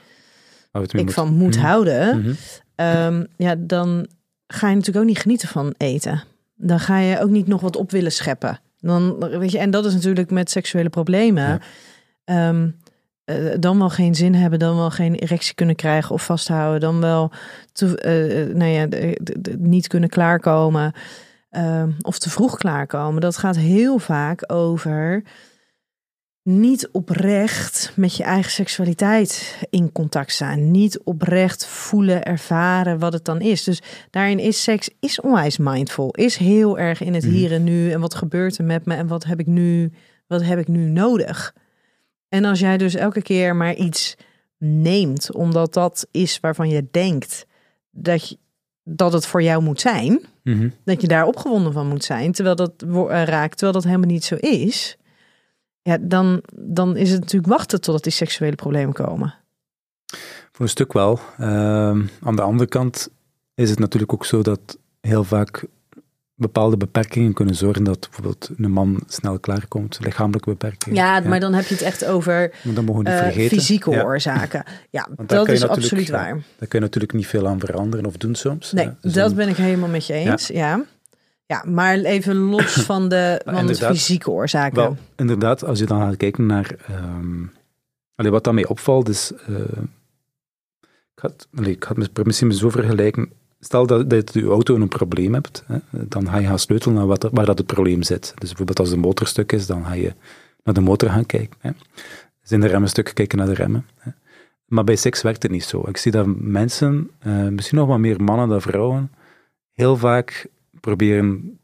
ik 0.90 1.10
van 1.10 1.34
moet 1.34 1.56
Mhm. 1.56 1.64
houden, 1.64 2.18
Mhm. 2.18 2.32
Ehm, 2.74 3.24
ja, 3.36 3.54
dan 3.58 4.06
ga 4.46 4.68
je 4.68 4.74
natuurlijk 4.74 5.04
ook 5.04 5.10
niet 5.10 5.18
genieten 5.22 5.48
van 5.48 5.74
eten. 5.76 6.22
Dan 6.54 6.80
ga 6.80 6.98
je 6.98 7.20
ook 7.20 7.30
niet 7.30 7.46
nog 7.46 7.60
wat 7.60 7.76
op 7.76 7.90
willen 7.90 8.12
scheppen. 8.12 8.60
Dan, 8.78 9.18
weet 9.38 9.50
je, 9.50 9.58
en 9.58 9.70
dat 9.70 9.84
is 9.84 9.94
natuurlijk 9.94 10.30
met 10.30 10.50
seksuele 10.50 10.88
problemen. 10.88 11.42
Ja. 11.44 11.58
Ehm, 12.24 12.68
eh, 13.30 13.54
dan 13.60 13.78
wel 13.78 13.90
geen 13.90 14.14
zin 14.14 14.34
hebben, 14.34 14.58
dan 14.58 14.76
wel 14.76 14.90
geen 14.90 15.14
erectie 15.14 15.54
kunnen 15.54 15.76
krijgen 15.76 16.14
of 16.14 16.24
vasthouden, 16.24 16.80
dan 16.80 17.00
wel 17.00 17.30
te, 17.72 17.98
eh, 17.98 18.54
nou 18.54 18.70
ja, 18.70 18.86
niet 19.58 19.86
kunnen 19.86 20.08
klaarkomen 20.08 20.92
eh, 21.50 21.84
of 22.00 22.18
te 22.18 22.30
vroeg 22.30 22.56
klaarkomen. 22.58 23.20
Dat 23.20 23.36
gaat 23.36 23.56
heel 23.56 23.98
vaak 23.98 24.52
over 24.52 25.22
niet 26.42 26.88
oprecht 26.92 27.92
met 27.96 28.16
je 28.16 28.22
eigen 28.22 28.50
seksualiteit 28.50 29.58
in 29.70 29.92
contact 29.92 30.32
staan. 30.32 30.70
Niet 30.70 31.00
oprecht 31.04 31.66
voelen, 31.66 32.22
ervaren 32.22 32.98
wat 32.98 33.12
het 33.12 33.24
dan 33.24 33.40
is. 33.40 33.64
Dus 33.64 33.82
daarin 34.10 34.38
is 34.38 34.62
seks 34.62 34.90
is 35.00 35.20
onwijs 35.20 35.58
mindful. 35.58 36.10
Is 36.10 36.36
heel 36.36 36.78
erg 36.78 37.00
in 37.00 37.14
het 37.14 37.24
Mhm. 37.24 37.32
hier 37.32 37.52
en 37.52 37.64
nu. 37.64 37.92
En 37.92 38.00
wat 38.00 38.14
gebeurt 38.14 38.58
er 38.58 38.64
met 38.64 38.84
me? 38.84 38.94
En 38.94 39.06
wat 39.06 39.24
heb 39.24 39.40
ik 39.40 39.46
nu, 39.46 39.92
wat 40.26 40.42
heb 40.42 40.58
ik 40.58 40.68
nu 40.68 40.88
nodig? 40.88 41.54
En 42.30 42.44
als 42.44 42.60
jij 42.60 42.78
dus 42.78 42.94
elke 42.94 43.22
keer 43.22 43.56
maar 43.56 43.74
iets 43.74 44.16
neemt, 44.58 45.34
omdat 45.34 45.72
dat 45.72 46.06
is 46.10 46.40
waarvan 46.40 46.68
je 46.68 46.88
denkt 46.90 47.46
dat, 47.90 48.28
je, 48.28 48.38
dat 48.82 49.12
het 49.12 49.26
voor 49.26 49.42
jou 49.42 49.62
moet 49.62 49.80
zijn, 49.80 50.20
Mhm. 50.42 50.68
dat 50.84 51.00
je 51.00 51.08
daar 51.08 51.26
opgewonden 51.26 51.72
van 51.72 51.88
moet 51.88 52.04
zijn, 52.04 52.32
terwijl 52.32 52.56
dat 52.56 52.72
eh, 52.82 53.24
raakt, 53.24 53.50
terwijl 53.50 53.72
dat 53.72 53.84
helemaal 53.84 54.08
niet 54.10 54.24
zo 54.24 54.34
is, 54.34 54.96
ja, 55.82 55.98
dan, 56.00 56.42
dan 56.54 56.96
is 56.96 57.10
het 57.10 57.20
natuurlijk 57.20 57.52
wachten 57.52 57.80
totdat 57.80 58.02
die 58.02 58.12
seksuele 58.12 58.56
problemen 58.56 58.94
komen. 58.94 59.34
Voor 60.52 60.64
een 60.64 60.68
stuk 60.68 60.92
wel. 60.92 61.18
Ehm, 61.38 62.02
aan 62.22 62.36
de 62.36 62.42
andere 62.42 62.68
kant 62.68 63.08
is 63.54 63.70
het 63.70 63.78
natuurlijk 63.78 64.12
ook 64.12 64.24
zo 64.24 64.42
dat 64.42 64.78
heel 65.00 65.24
vaak 65.24 65.64
bepaalde 66.40 66.76
beperkingen 66.76 67.32
kunnen 67.32 67.54
zorgen 67.54 67.84
dat 67.84 68.00
bijvoorbeeld 68.00 68.50
een 68.58 68.70
man 68.70 69.02
snel 69.06 69.38
klaarkomt, 69.38 69.98
lichamelijke 70.02 70.50
beperkingen. 70.50 70.96
Ja, 70.98 71.20
maar 71.20 71.40
dan 71.40 71.52
heb 71.54 71.64
je 71.66 71.74
het 71.74 71.82
echt 71.82 72.04
over 72.04 72.52
Maar 72.64 72.74
dat 72.74 72.84
mogen 72.84 73.04
we 73.04 73.10
niet 73.10 73.18
vergeten. 73.18 73.56
fysieke 73.58 73.90
Ja. 73.90 74.02
oorzaken. 74.04 74.64
Ja, 74.90 75.08
dat 75.26 75.48
is 75.48 75.66
absoluut 75.68 76.06
ja, 76.06 76.12
waar. 76.12 76.28
Daar 76.32 76.68
kun 76.68 76.78
je 76.78 76.80
natuurlijk 76.80 77.12
niet 77.12 77.26
veel 77.26 77.46
aan 77.48 77.60
veranderen 77.60 78.06
of 78.06 78.16
doen 78.16 78.34
soms. 78.34 78.72
Nee. 78.72 78.90
Dus 79.00 79.12
dat 79.12 79.26
dan- 79.26 79.34
ben 79.34 79.48
ik 79.48 79.56
helemaal 79.56 79.88
met 79.88 80.06
je 80.06 80.12
eens. 80.12 80.46
Ja. 80.46 80.84
Ja, 81.46 81.64
maar 81.66 81.98
even 81.98 82.36
los 82.36 82.72
van 82.90 83.08
de, 83.08 83.40
van 83.44 83.66
de 83.66 83.74
fysieke 83.74 84.30
oorzaken. 84.30 84.76
Wel, 84.76 84.96
inderdaad, 85.16 85.64
als 85.64 85.78
je 85.78 85.86
dan 85.86 86.00
gaat 86.00 86.16
kijken 86.16 86.46
naar... 86.46 86.74
ehm 86.88 87.42
allee, 88.14 88.30
wat 88.32 88.44
daarmee 88.44 88.68
opvalt 88.68 89.08
is... 89.08 89.32
eh, 89.46 89.54
ik, 91.14 91.22
had, 91.22 91.48
allee, 91.54 91.72
ik 91.72 91.82
had 91.82 91.96
het 91.96 92.24
misschien 92.26 92.52
zo 92.52 92.70
vergelijken. 92.70 93.30
Stel 93.60 93.86
dat, 93.86 94.10
dat 94.10 94.34
je 94.34 94.46
auto 94.46 94.74
een 94.74 94.88
probleem 94.88 95.34
hebt, 95.34 95.64
hè, 95.66 95.78
dan 95.90 96.28
ga 96.28 96.38
je 96.38 96.46
gaan 96.46 96.58
sleutelen 96.58 96.96
naar 96.96 97.06
wat 97.06 97.28
waar 97.32 97.46
dat 97.46 97.58
het 97.58 97.66
probleem 97.66 98.02
zit. 98.02 98.32
Dus 98.38 98.48
bijvoorbeeld 98.48 98.78
als 98.78 98.90
de 98.90 98.96
motor 98.96 99.26
stuk 99.26 99.52
is, 99.52 99.66
dan 99.66 99.84
ga 99.84 99.92
je 99.92 100.14
naar 100.64 100.74
de 100.74 100.80
motor 100.80 101.08
gaan 101.08 101.26
kijken. 101.26 101.58
Hè. 101.60 101.70
Zijn 102.42 102.60
de 102.60 102.66
remmen 102.66 102.88
stuk, 102.88 103.14
kijken 103.14 103.38
naar 103.38 103.46
de 103.46 103.54
remmen. 103.54 103.86
Hè. 103.98 104.10
Maar 104.64 104.84
bij 104.84 104.96
seks 104.96 105.22
werkt 105.22 105.42
het 105.42 105.52
niet 105.52 105.64
zo. 105.64 105.82
Ik 105.88 105.96
zie 105.96 106.12
dat 106.12 106.26
mensen, 106.38 107.10
eh, 107.18 107.48
misschien 107.48 107.78
nog 107.78 107.88
wat 107.88 107.98
meer 107.98 108.22
mannen 108.22 108.48
dan 108.48 108.60
vrouwen, 108.60 109.12
heel 109.72 109.96
vaak 109.96 110.46
proberen 110.80 111.58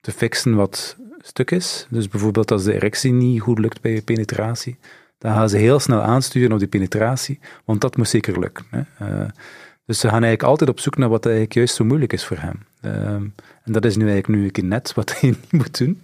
te 0.00 0.12
fixen 0.12 0.54
wat 0.54 0.96
stuk 1.18 1.50
is. 1.50 1.86
Dus 1.90 2.08
bijvoorbeeld 2.08 2.50
als 2.50 2.64
de 2.64 2.74
erectie 2.74 3.12
niet 3.12 3.40
goed 3.40 3.58
lukt 3.58 3.80
bij 3.80 3.92
je 3.92 4.02
penetratie, 4.02 4.76
dan 5.18 5.32
gaan 5.32 5.48
ze 5.48 5.56
heel 5.56 5.78
snel 5.78 6.00
aansturen 6.00 6.52
op 6.52 6.58
die 6.58 6.68
penetratie, 6.68 7.40
want 7.64 7.80
dat 7.80 7.96
moet 7.96 8.08
zeker 8.08 8.38
lukken. 8.38 8.64
Hè. 8.70 8.82
Eh, 8.98 9.28
dus 9.92 10.00
ze 10.00 10.08
gaan 10.08 10.22
eigenlijk 10.22 10.50
altijd 10.50 10.70
op 10.70 10.80
zoek 10.80 10.96
naar 10.96 11.08
wat 11.08 11.24
eigenlijk 11.24 11.54
juist 11.54 11.74
zo 11.74 11.84
moeilijk 11.84 12.12
is 12.12 12.24
voor 12.24 12.36
hem. 12.36 12.58
Ehm, 12.80 13.24
en 13.64 13.72
dat 13.72 13.84
is 13.84 13.96
nu 13.96 14.10
eigenlijk 14.10 14.28
nu 14.28 14.50
een 14.52 14.68
net 14.68 14.94
wat 14.94 15.12
hij 15.20 15.30
niet 15.30 15.52
moet 15.52 15.78
doen. 15.78 16.02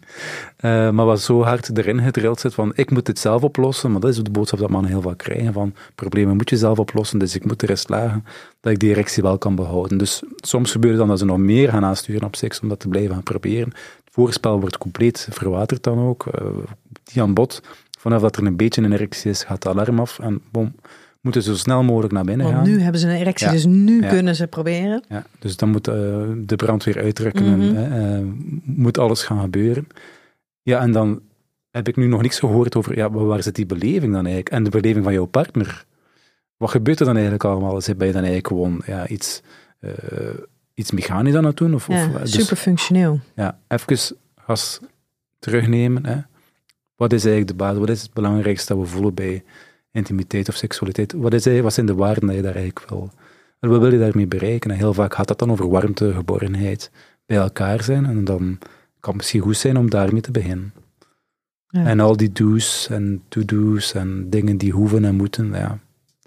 Eh, 0.56 0.90
maar 0.90 1.06
wat 1.06 1.20
zo 1.20 1.42
hard 1.42 1.78
erin 1.78 2.00
gedrild 2.00 2.40
zit 2.40 2.54
van 2.54 2.72
ik 2.74 2.90
moet 2.90 3.06
het 3.06 3.18
zelf 3.18 3.42
oplossen, 3.42 3.92
maar 3.92 4.00
dat 4.00 4.10
is 4.10 4.22
de 4.22 4.30
boodschap 4.30 4.58
dat 4.58 4.70
mannen 4.70 4.90
heel 4.90 5.02
vaak 5.02 5.18
krijgen 5.18 5.52
van 5.52 5.74
problemen 5.94 6.36
moet 6.36 6.50
je 6.50 6.56
zelf 6.56 6.78
oplossen, 6.78 7.18
dus 7.18 7.34
ik 7.34 7.44
moet 7.44 7.62
erin 7.62 7.78
slagen 7.78 8.24
dat 8.60 8.72
ik 8.72 8.78
die 8.78 8.90
erectie 8.90 9.22
wel 9.22 9.38
kan 9.38 9.54
behouden. 9.54 9.98
Dus 9.98 10.22
soms 10.36 10.70
gebeurt 10.70 10.92
het 10.92 11.00
dan 11.00 11.08
dat 11.08 11.18
ze 11.18 11.24
nog 11.24 11.38
meer 11.38 11.68
gaan 11.68 11.84
aansturen 11.84 12.26
op 12.26 12.36
seks 12.36 12.60
om 12.60 12.68
dat 12.68 12.80
te 12.80 12.88
blijven 12.88 13.14
gaan 13.14 13.22
proberen. 13.22 13.68
Het 13.68 14.10
voorspel 14.10 14.60
wordt 14.60 14.78
compleet 14.78 15.28
verwaterd 15.30 15.82
dan 15.82 15.98
ook, 15.98 16.26
eh, 16.26 16.46
die 17.04 17.22
aan 17.22 17.34
bod. 17.34 17.62
Vanaf 17.98 18.20
dat 18.20 18.36
er 18.36 18.46
een 18.46 18.56
beetje 18.56 18.82
een 18.82 18.92
erectie 18.92 19.30
is, 19.30 19.42
gaat 19.42 19.62
de 19.62 19.68
alarm 19.68 20.00
af 20.00 20.18
en 20.18 20.40
bom, 20.50 20.74
moeten 21.32 21.42
ze 21.42 21.50
zo 21.52 21.56
snel 21.62 21.82
mogelijk 21.82 22.12
naar 22.12 22.24
binnen 22.24 22.46
Want 22.46 22.58
gaan. 22.58 22.68
nu 22.68 22.80
hebben 22.80 23.00
ze 23.00 23.08
een 23.08 23.14
erectie, 23.16 23.46
Ja. 23.46 23.52
dus 23.52 23.64
nu 23.66 24.02
Ja. 24.02 24.08
kunnen 24.08 24.36
ze 24.36 24.46
proberen. 24.46 25.04
Ja, 25.08 25.24
dus 25.38 25.56
dan 25.56 25.68
moet 25.70 25.88
eh, 25.88 25.94
de 26.36 26.56
brandweer 26.56 27.02
uittrekken 27.02 27.44
en 27.44 27.58
Mhm. 27.72 27.76
eh, 27.76 28.20
moet 28.64 28.98
alles 28.98 29.22
gaan 29.22 29.40
gebeuren. 29.40 29.86
Ja, 30.62 30.80
en 30.80 30.92
dan 30.92 31.20
heb 31.70 31.88
ik 31.88 31.96
nu 31.96 32.06
nog 32.06 32.22
niks 32.22 32.38
gehoord 32.38 32.76
over, 32.76 32.96
ja, 32.96 33.10
waar 33.10 33.42
zit 33.42 33.54
die 33.54 33.66
beleving 33.66 34.12
dan 34.12 34.24
eigenlijk? 34.24 34.48
En 34.50 34.62
de 34.64 34.70
beleving 34.70 35.04
van 35.04 35.12
jouw 35.12 35.24
partner. 35.24 35.84
Wat 36.56 36.70
gebeurt 36.70 36.98
er 37.00 37.04
dan 37.06 37.14
eigenlijk 37.14 37.44
allemaal? 37.44 37.80
Zit- 37.80 37.98
Ben 37.98 38.06
je 38.06 38.12
dan 38.12 38.22
eigenlijk 38.24 38.52
gewoon 38.54 38.82
ja, 38.86 39.08
iets, 39.08 39.42
eh, 39.80 39.90
iets 40.74 40.90
mechanisch 40.90 41.34
aan 41.34 41.44
het 41.44 41.56
doen? 41.56 41.74
Of, 41.74 41.86
Ja, 41.88 42.06
of, 42.14 42.20
dus, 42.20 42.32
super 42.32 42.56
functioneel. 42.56 43.20
ja, 43.34 43.58
even 43.68 44.16
gas 44.36 44.80
terugnemen. 45.38 46.06
Hè. 46.06 46.16
Wat 46.96 47.12
is 47.12 47.22
eigenlijk 47.24 47.50
de 47.58 47.64
basis? 47.64 47.78
Wat 47.78 47.88
is 47.90 48.02
het 48.02 48.12
belangrijkste 48.12 48.74
dat 48.74 48.82
we 48.82 48.88
voelen 48.88 49.14
bij 49.14 49.44
intimiteit 49.98 50.48
of 50.48 50.54
seksualiteit? 50.54 51.12
Wat, 51.12 51.32
is, 51.32 51.60
wat 51.60 51.74
zijn 51.74 51.86
de 51.86 51.94
waarden 51.94 52.26
dat 52.26 52.36
je 52.36 52.42
daar 52.42 52.54
eigenlijk 52.54 52.88
wil? 52.88 53.10
En 53.60 53.68
wat 53.68 53.80
wil 53.80 53.92
je 53.92 53.98
daarmee 53.98 54.26
bereiken? 54.26 54.70
En 54.70 54.76
heel 54.76 54.94
vaak 54.94 55.14
gaat 55.14 55.28
dat 55.28 55.38
dan 55.38 55.50
over 55.50 55.68
warmte, 55.68 56.12
geborgenheid, 56.12 56.90
bij 57.26 57.36
elkaar 57.36 57.82
zijn. 57.82 58.06
En 58.06 58.24
dan 58.24 58.58
kan 59.00 59.12
het 59.12 59.16
misschien 59.16 59.40
goed 59.40 59.56
zijn 59.56 59.76
om 59.76 59.90
daarmee 59.90 60.20
te 60.20 60.30
beginnen. 60.30 60.72
Ja. 61.68 61.84
En 61.84 62.00
al 62.00 62.16
die 62.16 62.32
do's 62.32 62.88
en 62.90 63.22
to-do's 63.28 63.94
en 63.94 64.30
dingen 64.30 64.56
die 64.56 64.72
hoeven 64.72 65.04
en 65.04 65.14
moeten, 65.14 65.52
ja, 65.52 65.78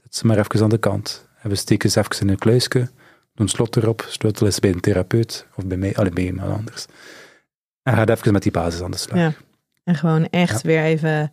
dat 0.04 0.14
is 0.14 0.22
maar 0.22 0.38
even 0.38 0.64
aan 0.64 0.70
de 0.70 0.78
kant. 0.78 1.30
En 1.42 1.50
we 1.50 1.56
steken 1.56 1.90
ze 1.90 2.00
even 2.00 2.20
in 2.20 2.30
een 2.30 2.38
kluisje, 2.38 2.90
doen 3.34 3.48
slot 3.48 3.76
erop, 3.76 4.06
sleutel 4.10 4.48
is 4.48 4.60
bij 4.60 4.72
een 4.72 4.80
therapeut, 4.80 5.48
of 5.56 5.66
bij 5.66 5.78
mij, 5.78 5.96
alleen 5.96 6.14
bij 6.14 6.24
iemand 6.24 6.58
anders. 6.58 6.86
En 7.84 7.94
gaat 7.94 8.10
even 8.10 8.34
met 8.34 8.44
die 8.44 8.52
basis 8.52 8.82
aan 8.82 8.92
de 8.92 8.98
slag. 8.98 9.18
Ja. 9.18 9.34
En 9.84 9.96
gewoon 9.96 10.28
echt 10.30 10.62
weer 10.62 10.84
even 10.84 11.32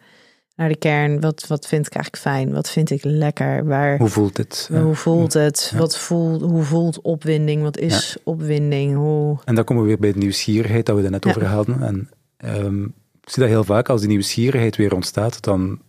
naar 0.58 0.68
de 0.68 0.76
kern. 0.76 1.20
Wat, 1.20 1.46
wat 1.46 1.66
vind 1.66 1.86
ik 1.86 1.94
eigenlijk 1.94 2.22
fijn? 2.24 2.52
Wat 2.52 2.70
vind 2.70 2.90
ik 2.90 3.04
lekker? 3.04 3.64
Waar, 3.64 3.98
Hoe 3.98 4.08
voelt 4.08 4.36
dit? 4.36 4.68
hoe 4.72 4.94
voelt 4.94 5.32
het? 5.32 5.68
Ja. 5.72 5.78
Wat 5.78 5.98
voelt, 5.98 6.40
hoe 6.42 6.62
voelt 6.62 7.00
opwinding? 7.00 7.62
Wat 7.62 7.78
is 7.78 8.16
opwinding? 8.24 8.94
Hoe... 8.96 9.38
En 9.44 9.54
dan 9.54 9.64
komen 9.64 9.82
we 9.82 9.88
weer 9.88 9.98
bij 9.98 10.12
de 10.12 10.18
nieuwsgierigheid 10.18 10.86
dat 10.86 10.96
we 10.96 11.02
er 11.04 11.10
net 11.10 11.24
Ja. 11.24 11.30
over 11.30 11.44
hadden. 11.46 11.82
En 11.82 12.10
ehm, 12.36 12.82
ik 12.84 13.30
zie 13.34 13.42
dat 13.42 13.48
heel 13.52 13.64
vaak, 13.64 13.88
als 13.88 14.00
die 14.00 14.10
nieuwsgierigheid 14.10 14.76
weer 14.76 14.94
ontstaat, 14.94 15.42
dan 15.42 15.80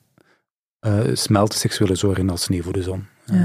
eh, 0.80 1.00
smelt 1.14 1.52
de 1.52 1.58
seksuele 1.58 1.96
zorg 1.96 2.18
in 2.18 2.30
als 2.30 2.42
sneeuw 2.44 2.62
voor 2.62 2.74
de 2.74 2.84
zon. 2.84 3.06
Ja. 3.26 3.34
Eh, 3.34 3.42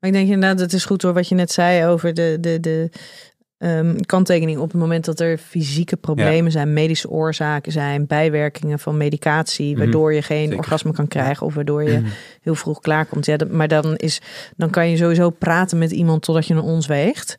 Maar 0.00 0.10
ik 0.10 0.12
denk 0.12 0.28
inderdaad, 0.28 0.60
het 0.60 0.72
is 0.72 0.84
goed 0.84 1.02
hoor 1.02 1.12
wat 1.12 1.28
je 1.28 1.34
net 1.34 1.52
zei 1.52 1.86
over 1.86 2.14
de, 2.14 2.36
de, 2.40 2.60
de 2.60 2.90
ehm, 3.58 3.96
kanttekening. 4.00 4.58
Op 4.58 4.70
het 4.70 4.80
moment 4.80 5.04
dat 5.04 5.20
er 5.20 5.38
fysieke 5.38 5.96
problemen 5.96 6.52
zijn, 6.52 6.72
medische 6.72 7.10
oorzaken 7.10 7.72
zijn, 7.72 8.06
bijwerkingen 8.06 8.78
van 8.78 8.96
medicatie, 8.96 9.70
Mhm. 9.70 9.78
waardoor 9.78 10.12
je 10.14 10.22
geen 10.22 10.42
Zeker. 10.42 10.58
orgasme 10.58 10.92
kan 10.92 11.08
krijgen 11.08 11.46
of 11.46 11.54
waardoor 11.54 11.82
je 11.82 11.98
mhm. 11.98 12.08
heel 12.40 12.54
vroeg 12.54 12.80
klaarkomt. 12.80 13.26
Ja, 13.26 13.36
dat, 13.36 13.50
maar 13.50 13.68
dan, 13.68 13.96
is, 13.96 14.20
dan 14.56 14.70
kan 14.70 14.90
je 14.90 14.96
sowieso 14.96 15.30
praten 15.30 15.78
met 15.78 15.90
iemand 15.90 16.22
totdat 16.22 16.46
je 16.46 16.54
een 16.54 16.60
ons 16.60 16.86
weegt. 16.86 17.36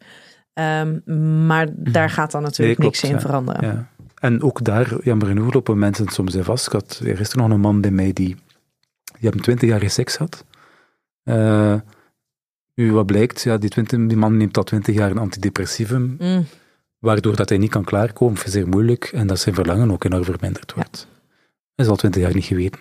Ehm, 0.54 1.00
maar 1.46 1.68
daar 1.74 2.10
gaat 2.10 2.32
dan 2.32 2.42
natuurlijk 2.42 2.80
Nee, 2.80 2.88
niks 2.88 3.04
in 3.04 3.10
ja. 3.10 3.20
veranderen. 3.20 3.68
Ja. 3.68 3.88
En 4.20 4.42
ook 4.42 4.64
daar, 4.64 4.94
jammer 5.04 5.28
genoeg, 5.28 5.54
lopen 5.54 5.80
mensen 5.80 6.08
soms 6.08 6.36
in 6.36 6.44
vast. 6.44 6.66
Ik 6.66 6.72
had 6.72 7.02
er 7.04 7.20
is 7.20 7.32
er 7.32 7.38
nog 7.38 7.50
een 7.50 7.60
man 7.60 7.82
bij 7.82 7.92
mij 7.92 8.14
die, 8.14 8.36
die 9.04 9.20
hebben 9.20 9.42
20 9.42 9.70
jaar 9.70 9.90
seks 9.90 10.16
gehad. 10.16 10.46
Eh, 11.24 11.74
nu, 12.78 12.92
wat 12.94 13.06
blijkt, 13.06 13.42
ja, 13.42 13.58
die, 13.58 13.70
20, 13.70 14.08
die 14.08 14.18
man 14.18 14.38
neemt 14.38 14.58
al 14.58 14.64
20 14.64 14.96
jaar 14.96 15.12
een 15.12 15.18
antidepressivum, 15.18 16.16
Mm. 16.20 16.46
waardoor 17.00 17.36
dat 17.36 17.50
hij 17.50 17.58
niet 17.58 17.70
kan 17.70 17.84
klaarkomen, 17.84 18.34
of 18.36 18.44
zeer 18.48 18.68
moeilijk, 18.68 19.04
en 19.14 19.28
dat 19.28 19.40
zijn 19.40 19.56
verlangen 19.56 19.92
ook 19.92 20.04
enorm 20.04 20.24
verminderd 20.24 20.74
wordt. 20.74 21.08
Dat 21.76 21.86
is 21.86 21.88
al 21.92 21.96
20 21.98 22.22
jaar 22.22 22.34
niet 22.34 22.46
geweten. 22.46 22.80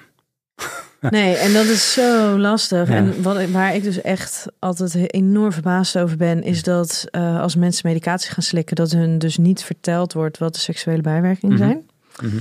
Nee, 1.10 1.34
en 1.34 1.52
dat 1.52 1.64
is 1.64 1.92
zo 1.92 2.38
lastig. 2.38 2.88
Ja. 2.88 2.94
En 2.94 3.22
wat, 3.22 3.50
waar 3.50 3.74
ik 3.74 3.82
dus 3.82 4.00
echt 4.00 4.46
altijd 4.58 5.12
enorm 5.14 5.52
verbaasd 5.52 5.98
over 5.98 6.16
ben, 6.16 6.42
is 6.42 6.62
dat 6.62 7.04
eh, 7.10 7.40
als 7.40 7.56
mensen 7.56 7.88
medicatie 7.88 8.30
gaan 8.32 8.42
slikken, 8.42 8.76
dat 8.76 8.90
hun 8.90 9.18
dus 9.18 9.36
niet 9.36 9.62
verteld 9.64 10.12
wordt 10.12 10.38
wat 10.38 10.54
de 10.54 10.60
seksuele 10.60 11.02
bijwerkingen 11.02 11.54
Mhm. 11.56 11.64
zijn. 11.64 11.86
Mhm. 12.22 12.36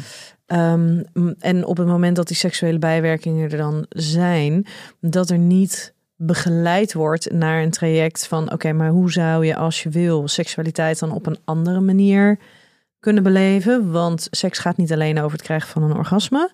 Ehm, 0.45 1.34
en 1.39 1.66
op 1.66 1.78
het 1.78 1.88
moment 1.88 2.16
dat 2.16 2.28
die 2.28 2.36
seksuele 2.38 2.80
bijwerkingen 2.80 3.51
er 3.51 3.58
dan 3.58 3.86
zijn, 3.89 4.66
dat 4.99 5.30
er 5.30 5.38
niet 5.38 5.93
begeleid 6.16 6.93
wordt 6.93 7.32
naar 7.32 7.63
een 7.63 7.72
traject 7.72 8.28
van: 8.28 8.51
oké, 8.51 8.74
maar 8.74 8.89
hoe 8.89 9.11
zou 9.11 9.45
je 9.45 9.55
als 9.55 9.84
je 9.84 9.89
wil 9.89 10.28
seksualiteit 10.28 10.99
dan 10.99 11.11
op 11.11 11.26
een 11.26 11.38
andere 11.43 11.80
manier 11.80 12.39
kunnen 12.99 13.24
beleven? 13.24 13.91
Want 13.91 14.28
seks 14.32 14.59
gaat 14.59 14.78
niet 14.78 14.93
alleen 14.93 15.20
over 15.20 15.32
het 15.32 15.41
krijgen 15.45 15.70
van 15.70 15.84
een 15.84 15.97
orgasme. 15.97 16.51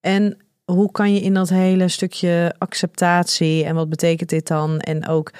En 0.00 0.36
hoe 0.64 0.90
kan 0.90 1.14
je 1.14 1.20
in 1.20 1.34
dat 1.34 1.48
hele 1.48 1.88
stukje 1.88 2.54
acceptatie 2.58 3.64
en 3.64 3.74
wat 3.74 3.88
betekent 3.88 4.28
dit 4.28 4.46
dan? 4.46 4.78
En 4.78 5.08
ook 5.08 5.30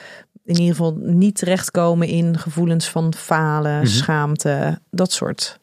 in 0.45 0.55
ieder 0.55 0.75
geval 0.77 0.97
niet 1.01 1.35
terechtkomen 1.37 2.09
in 2.09 2.39
gevoelens 2.39 2.89
van 2.89 3.15
falen, 3.15 3.77
Mhm. 3.77 3.87
schaamte, 3.87 4.81
dat 4.91 5.13
soort 5.13 5.59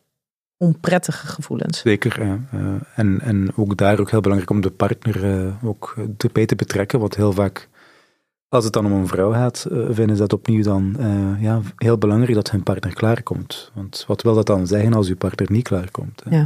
onprettige 0.58 1.28
gevoelens. 1.28 1.80
Zeker. 1.80 2.26
ja. 2.26 2.39
Eh, 2.52 2.60
en, 2.96 3.22
en 3.22 3.52
ook 3.56 3.78
daar 3.78 4.00
ook 4.00 4.12
heel 4.12 4.22
belangrijk 4.22 4.52
om 4.52 4.62
de 4.62 4.70
partner 4.72 5.46
eh, 5.46 5.64
ook 5.64 5.96
erbij 6.18 6.46
te 6.46 6.56
betrekken. 6.56 7.00
Want 7.00 7.16
heel 7.16 7.32
vaak, 7.34 7.70
als 8.50 8.64
het 8.64 8.74
dan 8.74 8.86
om 8.86 8.91
een 8.91 9.08
vrouw 9.08 9.32
gaat, 9.32 9.66
eh, 9.72 9.78
vinden 9.89 10.16
ze 10.16 10.22
dat 10.22 10.34
opnieuw 10.34 10.64
dan 10.64 10.96
eh, 11.00 11.41
ja, 11.41 11.62
heel 11.78 11.98
belangrijk 11.98 12.34
dat 12.34 12.52
hun 12.52 12.64
partner 12.64 12.93
klaarkomt. 12.93 13.72
Want 13.74 14.04
wat 14.08 14.22
wil 14.22 14.34
dat 14.36 14.46
dan 14.46 14.68
zeggen 14.68 14.93
als 14.93 15.08
uw 15.10 15.16
partner 15.16 15.52
niet 15.52 15.64
klaarkomt? 15.64 16.22
hè? 16.30 16.38
Ja. 16.38 16.46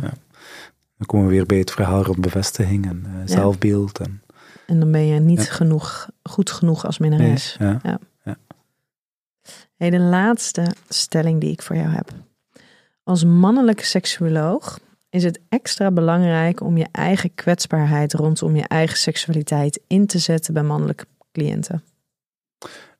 Dan 0.97 1.07
komen 1.07 1.27
we 1.27 1.33
weer 1.33 1.45
bij 1.45 1.57
het 1.57 1.71
verhaal 1.71 2.03
rond 2.03 2.21
bevestiging 2.21 2.85
en 2.87 3.03
eh, 3.05 3.11
Ja. 3.19 3.27
zelfbeeld. 3.27 3.99
En, 3.99 4.21
En 4.67 4.79
dan 4.79 4.91
ben 4.91 5.05
je 5.05 5.19
niet 5.19 5.45
Ja. 5.45 5.51
genoeg, 5.51 6.09
goed 6.23 6.49
genoeg 6.51 6.85
als 6.85 6.97
minnares. 6.97 7.55
ja. 7.59 7.99
Hey, 9.77 9.89
de 9.89 9.99
laatste 9.99 10.75
stelling 10.89 11.41
die 11.41 11.51
ik 11.51 11.61
voor 11.61 11.75
jou 11.75 11.87
heb. 11.89 12.11
Als 13.03 13.23
mannelijke 13.23 13.85
seksuoloog 13.85 14.79
is 15.09 15.23
het 15.23 15.39
extra 15.49 15.91
belangrijk 15.91 16.61
om 16.61 16.77
je 16.77 16.87
eigen 16.91 17.35
kwetsbaarheid 17.35 18.13
rondom 18.13 18.55
je 18.55 18.67
eigen 18.67 18.97
seksualiteit 18.97 19.79
in 19.87 20.05
te 20.07 20.19
zetten 20.19 20.53
bij 20.53 20.63
mannelijke 20.63 21.05
cliënten. 21.31 21.83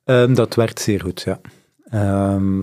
Ehm, 0.04 0.34
dat 0.34 0.54
werkt 0.54 0.80
zeer 0.80 1.00
goed, 1.00 1.20
ja. 1.20 1.40
Ehm, 1.84 2.62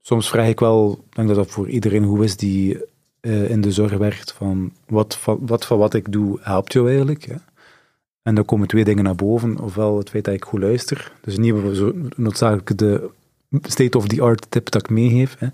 soms 0.00 0.28
vraag 0.28 0.48
ik 0.48 0.60
wel, 0.60 1.04
ik 1.08 1.16
denk 1.16 1.28
dat 1.28 1.36
dat 1.36 1.50
voor 1.50 1.68
iedereen 1.68 2.04
goed 2.04 2.24
is 2.24 2.36
die 2.36 2.88
eh, 3.20 3.50
in 3.50 3.60
de 3.60 3.72
zorg 3.72 3.96
werkt, 3.96 4.32
van 4.32 4.72
wat, 4.86 5.16
van 5.16 5.38
wat 5.46 5.66
van 5.66 5.78
wat 5.78 5.94
ik 5.94 6.12
doe 6.12 6.38
helpt 6.40 6.72
jou 6.72 6.88
eigenlijk. 6.88 7.28
En 8.22 8.34
dan 8.34 8.44
komen 8.44 8.68
twee 8.68 8.84
dingen 8.84 9.04
naar 9.04 9.14
boven. 9.14 9.58
Ofwel 9.58 9.98
het 9.98 10.10
feit 10.10 10.24
dat 10.24 10.34
ik 10.34 10.44
goed 10.44 10.60
luister, 10.60 11.12
dus 11.20 11.38
niet 11.38 11.54
noodzakelijk 12.16 12.78
de 12.78 13.10
state-of-the-art 13.62 14.46
tip 14.50 14.70
dat 14.70 14.82
ik 14.82 14.90
meegeef, 14.90 15.36
hè? 15.38 15.46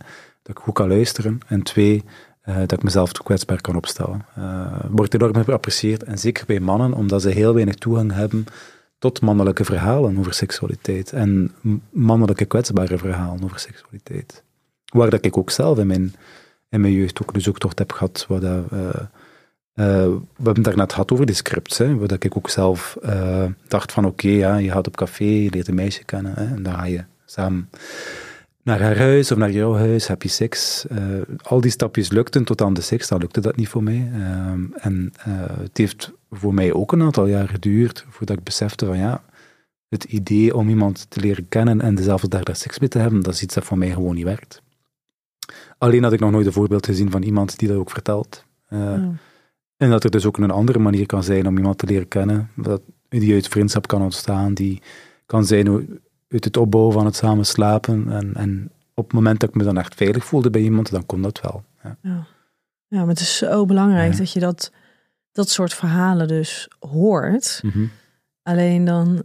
dat 0.43 0.57
ik 0.57 0.63
goed 0.63 0.75
kan 0.75 0.89
luisteren. 0.89 1.41
En 1.47 1.63
twee, 1.63 2.05
eh, 2.41 2.57
dat 2.57 2.73
ik 2.73 2.83
mezelf 2.83 3.13
kwetsbaar 3.13 3.61
kan 3.61 3.77
opstellen. 3.77 4.27
Eh 4.35 4.85
wordt 4.91 5.15
enorm 5.15 5.45
geapprecieerd, 5.45 6.03
en 6.03 6.19
zeker 6.19 6.47
bij 6.47 6.61
mannen, 6.61 6.93
omdat 6.93 7.23
ze 7.23 7.29
heel 7.29 7.55
weinig 7.55 7.75
toegang 7.75 8.13
hebben 8.13 8.47
tot 9.13 9.21
mannelijke 9.21 9.65
verhalen 9.65 10.19
over 10.19 10.35
seksualiteit 10.35 11.13
en 11.13 11.53
mannelijke 11.91 12.45
kwetsbare 12.45 12.99
verhalen 12.99 13.45
over 13.45 13.59
seksualiteit. 13.59 14.43
Waar 14.85 15.11
dat 15.11 15.25
ik 15.25 15.37
ook 15.37 15.51
zelf 15.51 15.79
in 15.79 15.87
mijn, 15.87 16.15
in 16.69 16.81
mijn 16.81 16.93
jeugd 16.93 17.23
ook 17.23 17.35
een 17.35 17.41
zoektocht 17.41 17.79
heb 17.79 17.93
gehad. 17.93 18.27
Dat, 18.29 18.43
eh, 18.43 18.59
eh, 18.59 18.65
we 19.75 20.21
hebben 20.35 20.55
het 20.55 20.65
daarnet 20.65 20.93
gehad 20.93 21.13
over 21.13 21.27
die 21.27 21.35
scripts, 21.35 21.79
hè, 21.79 21.97
waar 21.97 22.09
dat 22.09 22.25
ik 22.25 22.37
ook 22.37 22.51
zelf 22.51 22.97
eh, 23.03 23.45
dacht 23.69 23.93
van 23.93 24.05
oké, 24.05 24.29
ja, 24.29 24.57
je 24.57 24.71
gaat 24.71 24.87
op 24.87 24.97
café, 24.97 25.25
je 25.25 25.51
leert 25.51 25.69
een 25.69 25.75
meisje 25.75 26.05
kennen 26.05 26.37
en 26.37 26.63
dan 26.63 26.75
ga 26.75 26.85
je 26.85 27.05
samen 27.25 27.71
naar 28.63 28.81
haar 28.81 28.99
huis 28.99 29.33
of 29.33 29.39
naar 29.39 29.51
jouw 29.51 29.75
huis, 29.75 30.07
heb 30.07 30.23
je 30.23 30.29
seks. 30.29 30.87
Al 31.43 31.61
die 31.61 31.71
stapjes 31.71 32.11
lukten 32.11 32.45
tot 32.45 32.63
aan 32.63 32.75
de 32.75 32.81
seks, 32.81 33.09
dan 33.09 33.21
lukte 33.21 33.41
dat 33.41 33.57
niet 33.57 33.69
voor 33.69 33.83
mij. 33.83 34.11
Ehm, 34.15 34.65
en 34.75 35.13
het 35.63 35.77
heeft 35.77 36.13
voor 36.39 36.55
mij 36.55 36.73
ook 36.73 36.93
een 36.93 37.03
aantal 37.03 37.27
jaar 37.27 37.49
geduurd 37.49 38.07
voordat 38.09 38.37
ik 38.37 38.45
besefte 38.45 38.87
van 38.87 38.99
ja, 38.99 39.23
het 39.89 40.05
idee 40.05 40.57
om 40.57 40.69
iemand 40.69 41.07
te 41.11 41.21
leren 41.21 41.49
kennen 41.49 41.81
en 41.81 41.95
dezelfde 41.95 42.29
dag 42.29 42.43
daar 42.43 42.57
seks 42.57 42.79
mee 42.79 42.89
te 42.89 42.99
hebben, 42.99 43.21
dat 43.21 43.35
is 43.35 43.43
iets 43.43 43.55
dat 43.55 43.65
voor 43.65 43.79
mij 43.79 43.91
gewoon 43.91 44.15
niet 44.15 44.25
werkt. 44.25 44.63
Alleen 45.79 46.03
had 46.03 46.13
ik 46.13 46.21
nog 46.21 46.31
nooit 46.31 46.47
een 46.47 46.53
voorbeeld 46.53 46.87
gezien 46.87 47.11
van 47.11 47.23
iemand 47.23 47.59
die 47.59 47.69
dat 47.69 47.77
ook 47.77 47.91
vertelt. 47.91 48.45
Eh, 48.69 48.79
Ja. 48.79 49.13
En 49.77 49.91
dat 49.91 50.05
er 50.05 50.11
dus 50.11 50.27
ook 50.27 50.39
een 50.39 50.51
andere 50.51 50.79
manier 50.79 51.07
kan 51.07 51.23
zijn 51.23 51.47
om 51.47 51.57
iemand 51.57 51.79
te 51.79 51.87
leren 51.87 52.09
kennen, 52.09 52.51
dat, 52.55 52.81
die 53.09 53.35
uit 53.35 53.49
vriendschap 53.49 53.87
kan 53.87 54.03
ontstaan, 54.03 54.55
die 54.55 54.83
kan 55.27 55.45
zijn 55.45 55.69
uit 56.29 56.45
het 56.45 56.57
opbouwen 56.57 56.93
van 56.93 57.05
het 57.05 57.17
samen 57.17 57.47
slapen. 57.47 58.13
En, 58.13 58.35
en 58.35 58.71
op 58.95 59.05
het 59.05 59.13
moment 59.13 59.41
dat 59.41 59.49
ik 59.49 59.55
me 59.55 59.65
dan 59.65 59.79
echt 59.79 59.95
veilig 59.95 60.25
voelde 60.25 60.51
bij 60.51 60.61
iemand, 60.61 60.91
dan 60.91 61.07
kon 61.07 61.23
dat 61.23 61.41
wel. 61.41 61.65
Ja. 61.83 61.97
Ja. 62.03 62.27
ja, 62.87 62.99
maar 62.99 63.09
het 63.09 63.21
is 63.21 63.37
zo 63.37 63.65
belangrijk 63.65 64.17
dat 64.17 64.33
je 64.33 64.41
dat, 64.41 64.73
dat 65.37 65.51
soort 65.51 65.75
verhalen 65.75 66.29
dus 66.29 66.69
hoort. 66.79 67.61
Alleen 68.43 68.85
dan 68.85 69.25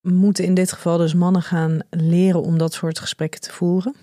moeten 0.00 0.44
in 0.44 0.54
dit 0.54 0.72
geval 0.72 0.98
dus 0.98 1.14
mannen 1.14 1.42
gaan 1.42 1.78
leren 1.90 2.42
om 2.42 2.58
dat 2.58 2.72
soort 2.72 2.98
gesprekken 2.98 3.40
te 3.40 3.52
voeren. 3.52 3.94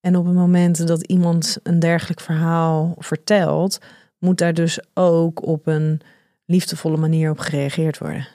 En 0.00 0.16
op 0.16 0.24
het 0.24 0.34
moment 0.34 0.86
dat 0.86 1.02
iemand 1.02 1.58
een 1.62 1.78
dergelijk 1.78 2.20
verhaal 2.20 2.94
vertelt, 2.98 3.78
moet 4.18 4.38
daar 4.38 4.54
dus 4.54 4.80
ook 4.94 5.46
op 5.46 5.66
een 5.66 6.00
liefdevolle 6.44 6.96
manier 6.96 7.30
op 7.30 7.38
gereageerd 7.38 7.98
worden. 7.98 8.28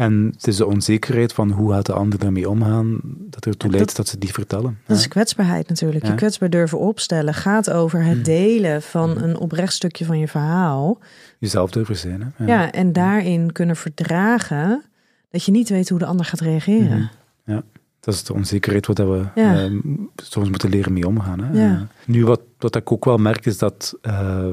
En 0.00 0.30
het 0.32 0.46
is 0.46 0.56
de 0.56 0.66
onzekerheid 0.66 1.32
van 1.32 1.50
hoe 1.50 1.72
gaat 1.72 1.86
de 1.86 1.92
ander 1.92 2.18
daarmee 2.18 2.48
omgaan, 2.48 3.00
dat 3.04 3.46
ertoe 3.46 3.70
leidt 3.70 3.86
dat- 3.86 3.96
dat 3.96 4.08
ze 4.08 4.16
niet 4.18 4.32
vertellen. 4.32 4.78
Dat 4.86 4.96
Ja. 4.96 5.02
is 5.02 5.08
kwetsbaarheid 5.08 5.68
natuurlijk. 5.68 6.06
Je 6.06 6.14
kwetsbaar 6.14 6.50
durven 6.50 6.78
opstellen 6.78 7.34
gaat 7.34 7.70
over 7.70 8.04
het 8.04 8.16
Mm. 8.16 8.22
delen 8.22 8.82
van 8.82 9.10
Mhm. 9.10 9.22
een 9.24 9.36
oprecht 9.38 9.72
stukje 9.72 10.04
van 10.04 10.18
je 10.18 10.28
verhaal. 10.28 10.98
Jezelf 11.38 11.70
durven 11.70 11.96
zijn. 11.96 12.32
Hè? 12.34 12.44
Ja, 12.46 12.72
en 12.72 12.92
daarin 12.92 13.52
kunnen 13.52 13.76
verdragen 13.76 14.82
dat 15.30 15.44
je 15.44 15.50
niet 15.52 15.68
weet 15.68 15.88
hoe 15.88 15.98
de 15.98 16.06
ander 16.06 16.26
gaat 16.26 16.40
reageren. 16.40 16.98
Mhm. 16.98 17.52
Ja, 17.54 17.62
dat 18.00 18.14
is 18.14 18.24
de 18.24 18.34
onzekerheid 18.34 18.86
dat 18.86 18.98
we 18.98 19.24
Ja. 19.34 19.54
eh, 19.64 19.70
soms 20.16 20.48
moeten 20.48 20.70
leren 20.70 20.92
mee 20.92 21.06
omgaan. 21.06 21.40
Hè? 21.40 21.66
Eh, 21.72 21.80
nu, 22.06 22.24
wat, 22.24 22.40
wat 22.58 22.76
ik 22.76 22.92
ook 22.92 23.04
wel 23.04 23.16
merk, 23.16 23.46
is 23.46 23.58
dat 23.58 23.94
eh, 24.02 24.46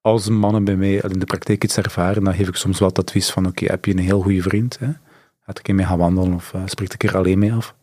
als 0.00 0.28
mannen 0.28 0.64
bij 0.64 0.76
mij 0.76 0.94
in 0.94 1.18
de 1.18 1.24
praktijk 1.24 1.64
iets 1.64 1.76
ervaren, 1.76 2.24
dan 2.24 2.34
geef 2.34 2.48
ik 2.48 2.56
soms 2.56 2.78
wel 2.78 2.88
het 2.88 2.98
advies 2.98 3.30
van, 3.30 3.46
oké, 3.46 3.64
heb 3.64 3.84
je 3.84 3.92
een 3.92 3.98
heel 3.98 4.20
goede 4.20 4.42
vriend? 4.42 4.78
Hè? 4.78 4.86
Gaat 5.40 5.56
een 5.56 5.62
keer 5.62 5.74
mee 5.74 5.86
gaan 5.86 5.98
wandelen 5.98 6.34
of 6.34 6.52
uh, 6.52 6.62
spreekt 6.64 6.92
een 6.92 6.98
keer 6.98 7.16
alleen 7.16 7.38
mee 7.38 7.52
af? 7.52 7.74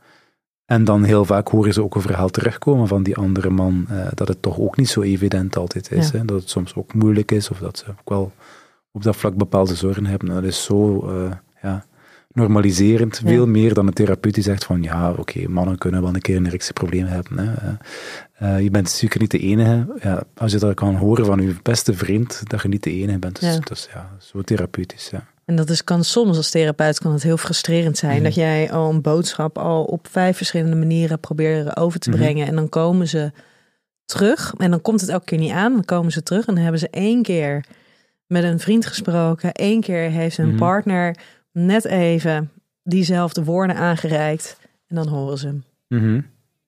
En 0.65 0.83
dan 0.83 1.03
heel 1.03 1.25
vaak 1.25 1.47
horen 1.47 1.73
ze 1.73 1.83
ook 1.83 1.95
een 1.95 2.01
verhaal 2.01 2.29
terugkomen 2.29 2.87
van 2.87 3.03
die 3.03 3.17
andere 3.17 3.49
man, 3.49 3.85
eh, 3.89 4.07
dat 4.13 4.27
het 4.27 4.41
toch 4.41 4.59
ook 4.59 4.77
niet 4.77 4.89
zo 4.89 5.01
evident 5.01 5.57
altijd 5.57 5.91
is. 5.91 6.09
Ja. 6.09 6.17
Hè? 6.17 6.25
Dat 6.25 6.39
het 6.39 6.49
soms 6.49 6.75
ook 6.75 6.93
moeilijk 6.93 7.31
is, 7.31 7.49
of 7.49 7.59
dat 7.59 7.77
ze 7.77 7.85
ook 7.89 8.09
wel 8.09 8.31
op 8.91 9.03
dat 9.03 9.15
vlak 9.15 9.35
bepaalde 9.35 9.75
zorgen 9.75 10.05
hebben. 10.05 10.29
Dat 10.29 10.43
is 10.43 10.63
zo 10.63 11.07
eh, 11.09 11.31
ja, 11.61 11.85
normaliserend, 12.37 13.19
Ja. 13.23 13.29
veel 13.29 13.47
meer 13.47 13.73
dan 13.73 13.87
een 13.87 13.93
therapeut 13.93 14.33
die 14.33 14.43
zegt 14.43 14.65
van 14.65 14.83
ja, 14.83 15.11
oké, 15.11 15.47
mannen 15.47 15.77
kunnen 15.77 16.01
wel 16.01 16.13
een 16.13 16.21
keer 16.21 16.35
een 16.35 16.45
erectieprobleem 16.45 17.05
hebben. 17.05 17.37
Hè. 17.37 17.53
Eh, 17.53 18.55
eh, 18.55 18.63
je 18.63 18.69
bent 18.69 18.89
zeker 18.89 19.19
niet 19.19 19.31
de 19.31 19.39
enige. 19.39 19.87
Ja, 20.01 20.23
als 20.37 20.51
je 20.51 20.57
dat 20.59 20.73
kan 20.73 20.95
horen 20.95 21.25
van 21.25 21.41
je 21.41 21.55
beste 21.63 21.93
vriend, 21.93 22.41
dat 22.49 22.61
je 22.61 22.67
niet 22.67 22.83
de 22.83 22.91
enige 22.91 23.19
bent, 23.19 23.39
dus, 23.39 23.53
Ja. 23.53 23.59
is 23.71 23.87
ja, 23.93 24.09
zo 24.19 24.41
therapeutisch. 24.41 25.09
Ja. 25.11 25.25
En 25.45 25.55
dat 25.55 25.69
is, 25.69 25.83
kan 25.83 26.03
soms 26.03 26.37
als 26.37 26.49
therapeut 26.51 26.99
kan 26.99 27.11
het 27.13 27.23
heel 27.23 27.37
frustrerend 27.37 27.97
zijn. 27.97 28.15
Mhm. 28.15 28.23
Dat 28.23 28.35
jij 28.35 28.71
al 28.71 28.89
een 28.89 29.01
boodschap 29.01 29.57
al 29.57 29.83
op 29.83 30.07
vijf 30.11 30.37
verschillende 30.37 30.75
maniren 30.75 31.19
probeert 31.19 31.77
over 31.77 31.99
te 31.99 32.09
Mhm. 32.09 32.19
brengen. 32.19 32.47
En 32.47 32.55
dan 32.55 32.69
komen 32.69 33.07
ze 33.07 33.31
terug. 34.05 34.53
En 34.57 34.71
dan 34.71 34.81
komt 34.81 35.01
het 35.01 35.09
elke 35.09 35.25
keer 35.25 35.37
niet 35.37 35.51
aan. 35.51 35.73
Dan 35.73 35.85
komen 35.85 36.11
ze 36.11 36.23
terug 36.23 36.45
en 36.45 36.53
dan 36.53 36.63
hebben 36.63 36.79
ze 36.81 36.89
één 36.89 37.21
keer 37.21 37.65
met 38.27 38.43
een 38.43 38.59
vriend 38.59 38.85
gesproken. 38.85 39.49
Eén 39.53 39.81
keer 39.81 40.09
heeft 40.09 40.37
hun 40.37 40.47
Mhm. 40.47 40.57
partner 40.57 41.15
net 41.65 41.85
even 41.85 42.51
diezelfde 42.83 43.43
woorden 43.43 43.75
aangereikt. 43.75 44.57
En 44.87 44.95
dan 44.95 45.07
horen 45.07 45.37
ze 45.37 45.47
hem. 45.47 45.63
Mhm. 45.87 46.21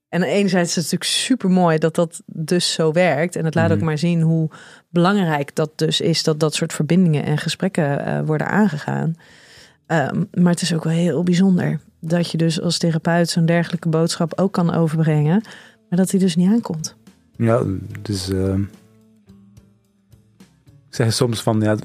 En 0.09 0.23
enerzijds 0.23 0.69
is 0.69 0.75
het 0.75 0.83
natuurlijk 0.83 1.11
super 1.11 1.49
mooi 1.49 1.77
dat 1.77 1.95
dat 1.95 2.21
dus 2.25 2.73
zo 2.73 2.91
werkt. 2.91 3.35
En 3.35 3.45
het 3.45 3.55
laat 3.55 3.71
ook 3.71 3.77
Mhm. 3.77 3.85
maar 3.85 3.97
zien 3.97 4.21
hoe 4.21 4.49
belangrijk 4.89 5.55
dat 5.55 5.71
dus 5.75 6.01
is 6.01 6.23
dat 6.23 6.39
dat 6.39 6.53
soort 6.53 6.73
verbindingen 6.73 7.23
en 7.23 7.37
gesprekken 7.37 8.05
eh, 8.05 8.21
worden 8.25 8.47
aangegaan. 8.47 9.15
Ehm, 9.85 10.23
maar 10.33 10.51
het 10.51 10.61
is 10.61 10.73
ook 10.73 10.83
wel 10.83 10.93
heel 10.93 11.23
bijzonder 11.23 11.79
dat 11.99 12.31
je 12.31 12.37
dus 12.37 12.61
als 12.61 12.77
therapeut 12.77 13.29
zo'n 13.29 13.45
dergelijke 13.45 13.89
boodschap 13.89 14.39
ook 14.39 14.51
kan 14.51 14.73
overbrengen, 14.73 15.41
maar 15.89 15.99
dat 15.99 16.09
die 16.09 16.19
dus 16.19 16.35
niet 16.35 16.49
aankomt. 16.51 16.95
Ja, 17.37 17.63
dus 18.01 18.29
ehm, 18.29 18.61
ik 20.89 20.95
zeg 20.95 21.13
soms 21.13 21.41
van 21.41 21.61
ja, 21.61 21.75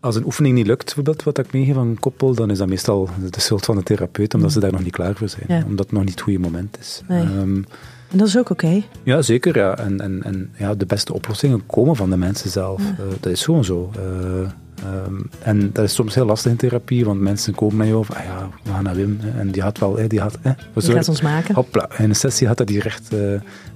als 0.00 0.16
een 0.16 0.24
oefening 0.24 0.54
niet 0.54 0.66
lukt, 0.66 0.84
bijvoorbeeld 0.84 1.22
wat 1.22 1.38
ik 1.38 1.52
meegeef 1.52 1.76
aan 1.76 1.86
een 1.88 1.98
koppel, 2.00 2.34
dan 2.34 2.50
is 2.50 2.58
dat 2.58 2.68
meestal 2.68 3.08
de 3.30 3.40
schuld 3.40 3.64
van 3.64 3.76
de 3.76 3.82
therapeut, 3.82 4.34
omdat 4.34 4.52
ze 4.52 4.60
daar 4.60 4.72
nog 4.72 4.82
niet 4.82 4.92
klaar 4.92 5.14
voor 5.14 5.28
zijn. 5.28 5.44
Ja. 5.48 5.62
Omdat 5.66 5.84
het 5.86 5.92
nog 5.94 6.02
niet 6.02 6.10
het 6.12 6.20
goede 6.20 6.38
moment 6.38 6.76
is. 6.80 7.02
Nee. 7.08 7.22
Ehm, 7.22 7.62
En 8.10 8.18
dat 8.18 8.26
is 8.26 8.38
ook 8.38 8.50
oké. 8.50 8.82
ja, 9.02 9.22
zeker. 9.22 9.56
Ja. 9.56 9.78
En, 9.78 10.00
en, 10.00 10.22
en 10.24 10.50
ja, 10.56 10.74
de 10.74 10.86
beste 10.86 11.12
oplossingen 11.14 11.66
komen 11.66 11.96
van 11.96 12.10
de 12.10 12.16
mensen 12.16 12.50
zelf. 12.50 12.82
Ja. 12.82 12.88
Eh, 13.04 13.04
dat 13.20 13.32
is 13.32 13.44
gewoon 13.44 13.64
zo. 13.64 13.90
Eh, 13.96 14.40
ehm, 14.84 15.14
en 15.42 15.70
dat 15.72 15.84
is 15.84 15.94
soms 15.94 16.14
heel 16.14 16.24
lastig 16.24 16.50
in 16.50 16.56
therapie, 16.56 17.04
want 17.04 17.20
mensen 17.20 17.54
komen 17.54 17.76
naar 17.76 17.86
jou 17.86 18.04
van, 18.04 18.16
ah 18.16 18.24
ja, 18.24 18.48
we 18.62 18.70
gaan 18.70 18.82
naar 18.84 18.94
Wim. 18.94 19.18
hè, 19.20 19.38
En 19.40 19.50
die 19.50 19.62
had 19.62 19.78
wel, 19.78 19.96
hè, 19.96 20.06
die 20.06 20.20
had, 20.20 20.38
hè, 20.40 20.50
we 20.72 20.80
Die 20.80 20.92
gaat 20.92 21.08
ons 21.08 21.20
maken. 21.22 21.54
Hopla, 21.54 21.88
in 21.98 22.08
een 22.08 22.14
sessie 22.16 22.46
had 22.46 22.56
dat 22.56 22.66
die 22.66 22.80
recht, 22.80 23.12
eh, 23.14 23.18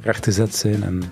recht 0.01 0.25
gezet 0.25 0.55
zijn. 0.55 0.83
En 0.83 1.03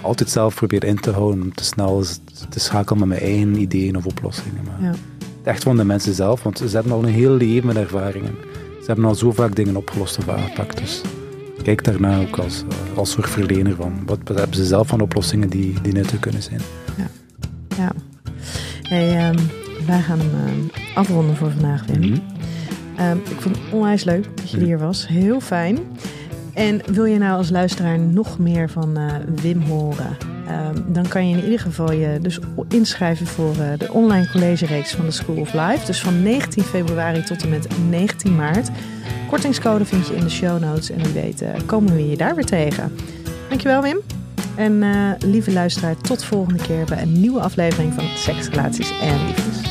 altijd 0.00 0.30
zelf 0.30 0.54
proberen 0.54 0.88
in 0.88 1.00
te 1.00 1.10
houden 1.10 1.42
om 1.42 1.54
te 1.54 1.64
snel 1.64 2.02
te 2.48 2.60
schakelen 2.60 2.98
met 2.98 3.08
mijn 3.08 3.20
eigen 3.20 3.54
ideeën 3.60 3.96
of 3.96 4.06
oplossingen. 4.06 4.62
Maar 4.64 4.90
Ja. 4.90 4.94
echt 5.42 5.62
van 5.62 5.76
de 5.76 5.84
mensen 5.84 6.14
zelf, 6.14 6.42
want 6.42 6.58
ze 6.58 6.68
hebben 6.68 6.92
al 6.92 7.02
een 7.02 7.12
heel 7.12 7.34
leven 7.34 7.66
met 7.66 7.76
ervaringen. 7.76 8.34
Ze 8.80 8.86
hebben 8.86 9.04
al 9.04 9.14
zo 9.14 9.32
vaak 9.32 9.56
dingen 9.56 9.76
opgelost 9.76 10.18
of 10.18 10.28
aangepakt. 10.28 10.78
Dus 10.78 11.00
kijk 11.62 11.84
daarna 11.84 12.20
ook 12.20 12.38
als, 12.38 12.64
eh, 12.68 12.98
als 12.98 13.10
zorgverlener 13.10 13.74
van 13.74 13.92
wat, 14.06 14.18
wat 14.24 14.38
hebben 14.38 14.56
ze 14.56 14.64
zelf 14.64 14.88
van 14.88 15.00
oplossingen 15.00 15.48
die, 15.48 15.74
die 15.82 15.92
nuttig 15.92 16.20
kunnen 16.20 16.42
zijn. 16.42 16.60
Ja. 17.76 17.92
Hey, 18.88 19.16
ehm, 19.18 19.38
wij 19.86 20.00
gaan 20.00 20.18
hem 20.20 20.70
afronden 20.94 21.36
voor 21.36 21.50
vandaag, 21.50 21.86
Wim. 21.86 22.00
Mhm. 22.00 22.18
Ehm, 22.96 23.16
ik 23.16 23.40
vond 23.40 23.56
het 23.56 23.64
onwijs 23.72 24.04
leuk 24.04 24.26
dat 24.34 24.50
je 24.50 24.56
Mhm. 24.56 24.66
hier 24.66 24.78
was. 24.78 25.08
Heel 25.08 25.40
fijn. 25.40 25.78
En 26.54 26.80
wil 26.86 27.04
je 27.04 27.18
nou 27.18 27.36
als 27.36 27.50
luisteraar 27.50 27.98
nog 27.98 28.38
meer 28.38 28.70
van 28.70 28.98
uh, 28.98 29.12
Wim 29.42 29.60
horen? 29.60 30.16
Um, 30.74 30.92
dan 30.92 31.08
kan 31.08 31.28
je 31.28 31.36
in 31.36 31.44
ieder 31.44 31.60
geval 31.60 31.92
je 31.92 32.18
dus 32.20 32.38
inschrijven 32.68 33.26
voor 33.26 33.54
uh, 33.56 33.78
de 33.78 33.92
online 33.92 34.30
collegereeks 34.30 34.92
van 34.92 35.04
de 35.04 35.10
School 35.10 35.36
of 35.36 35.52
Life. 35.52 35.86
Dus 35.86 36.00
van 36.00 36.22
19 36.22 36.62
februari 36.62 37.22
tot 37.22 37.42
en 37.42 37.48
met 37.48 37.68
19 37.88 38.36
maart. 38.36 38.70
Kortingscode 39.28 39.84
vind 39.84 40.06
je 40.06 40.14
in 40.14 40.24
de 40.24 40.30
show 40.30 40.60
notes. 40.60 40.90
En 40.90 41.02
wie 41.02 41.12
weet 41.12 41.42
uh, 41.42 41.48
komen 41.66 41.94
we 41.94 42.08
je 42.10 42.16
daar 42.16 42.34
weer 42.34 42.46
tegen. 42.46 42.92
Dankjewel 43.48 43.82
Wim. 43.82 44.00
En 44.56 44.84
lieve 45.18 45.52
luisteraar, 45.52 45.96
tot 45.96 46.24
volgende 46.24 46.62
keer 46.62 46.84
bij 46.84 47.02
een 47.02 47.20
nieuwe 47.20 47.40
aflevering 47.40 47.94
van 47.94 48.04
Seks, 48.04 48.48
Relaties 48.48 48.92
en 49.00 49.26
Liefdes. 49.26 49.69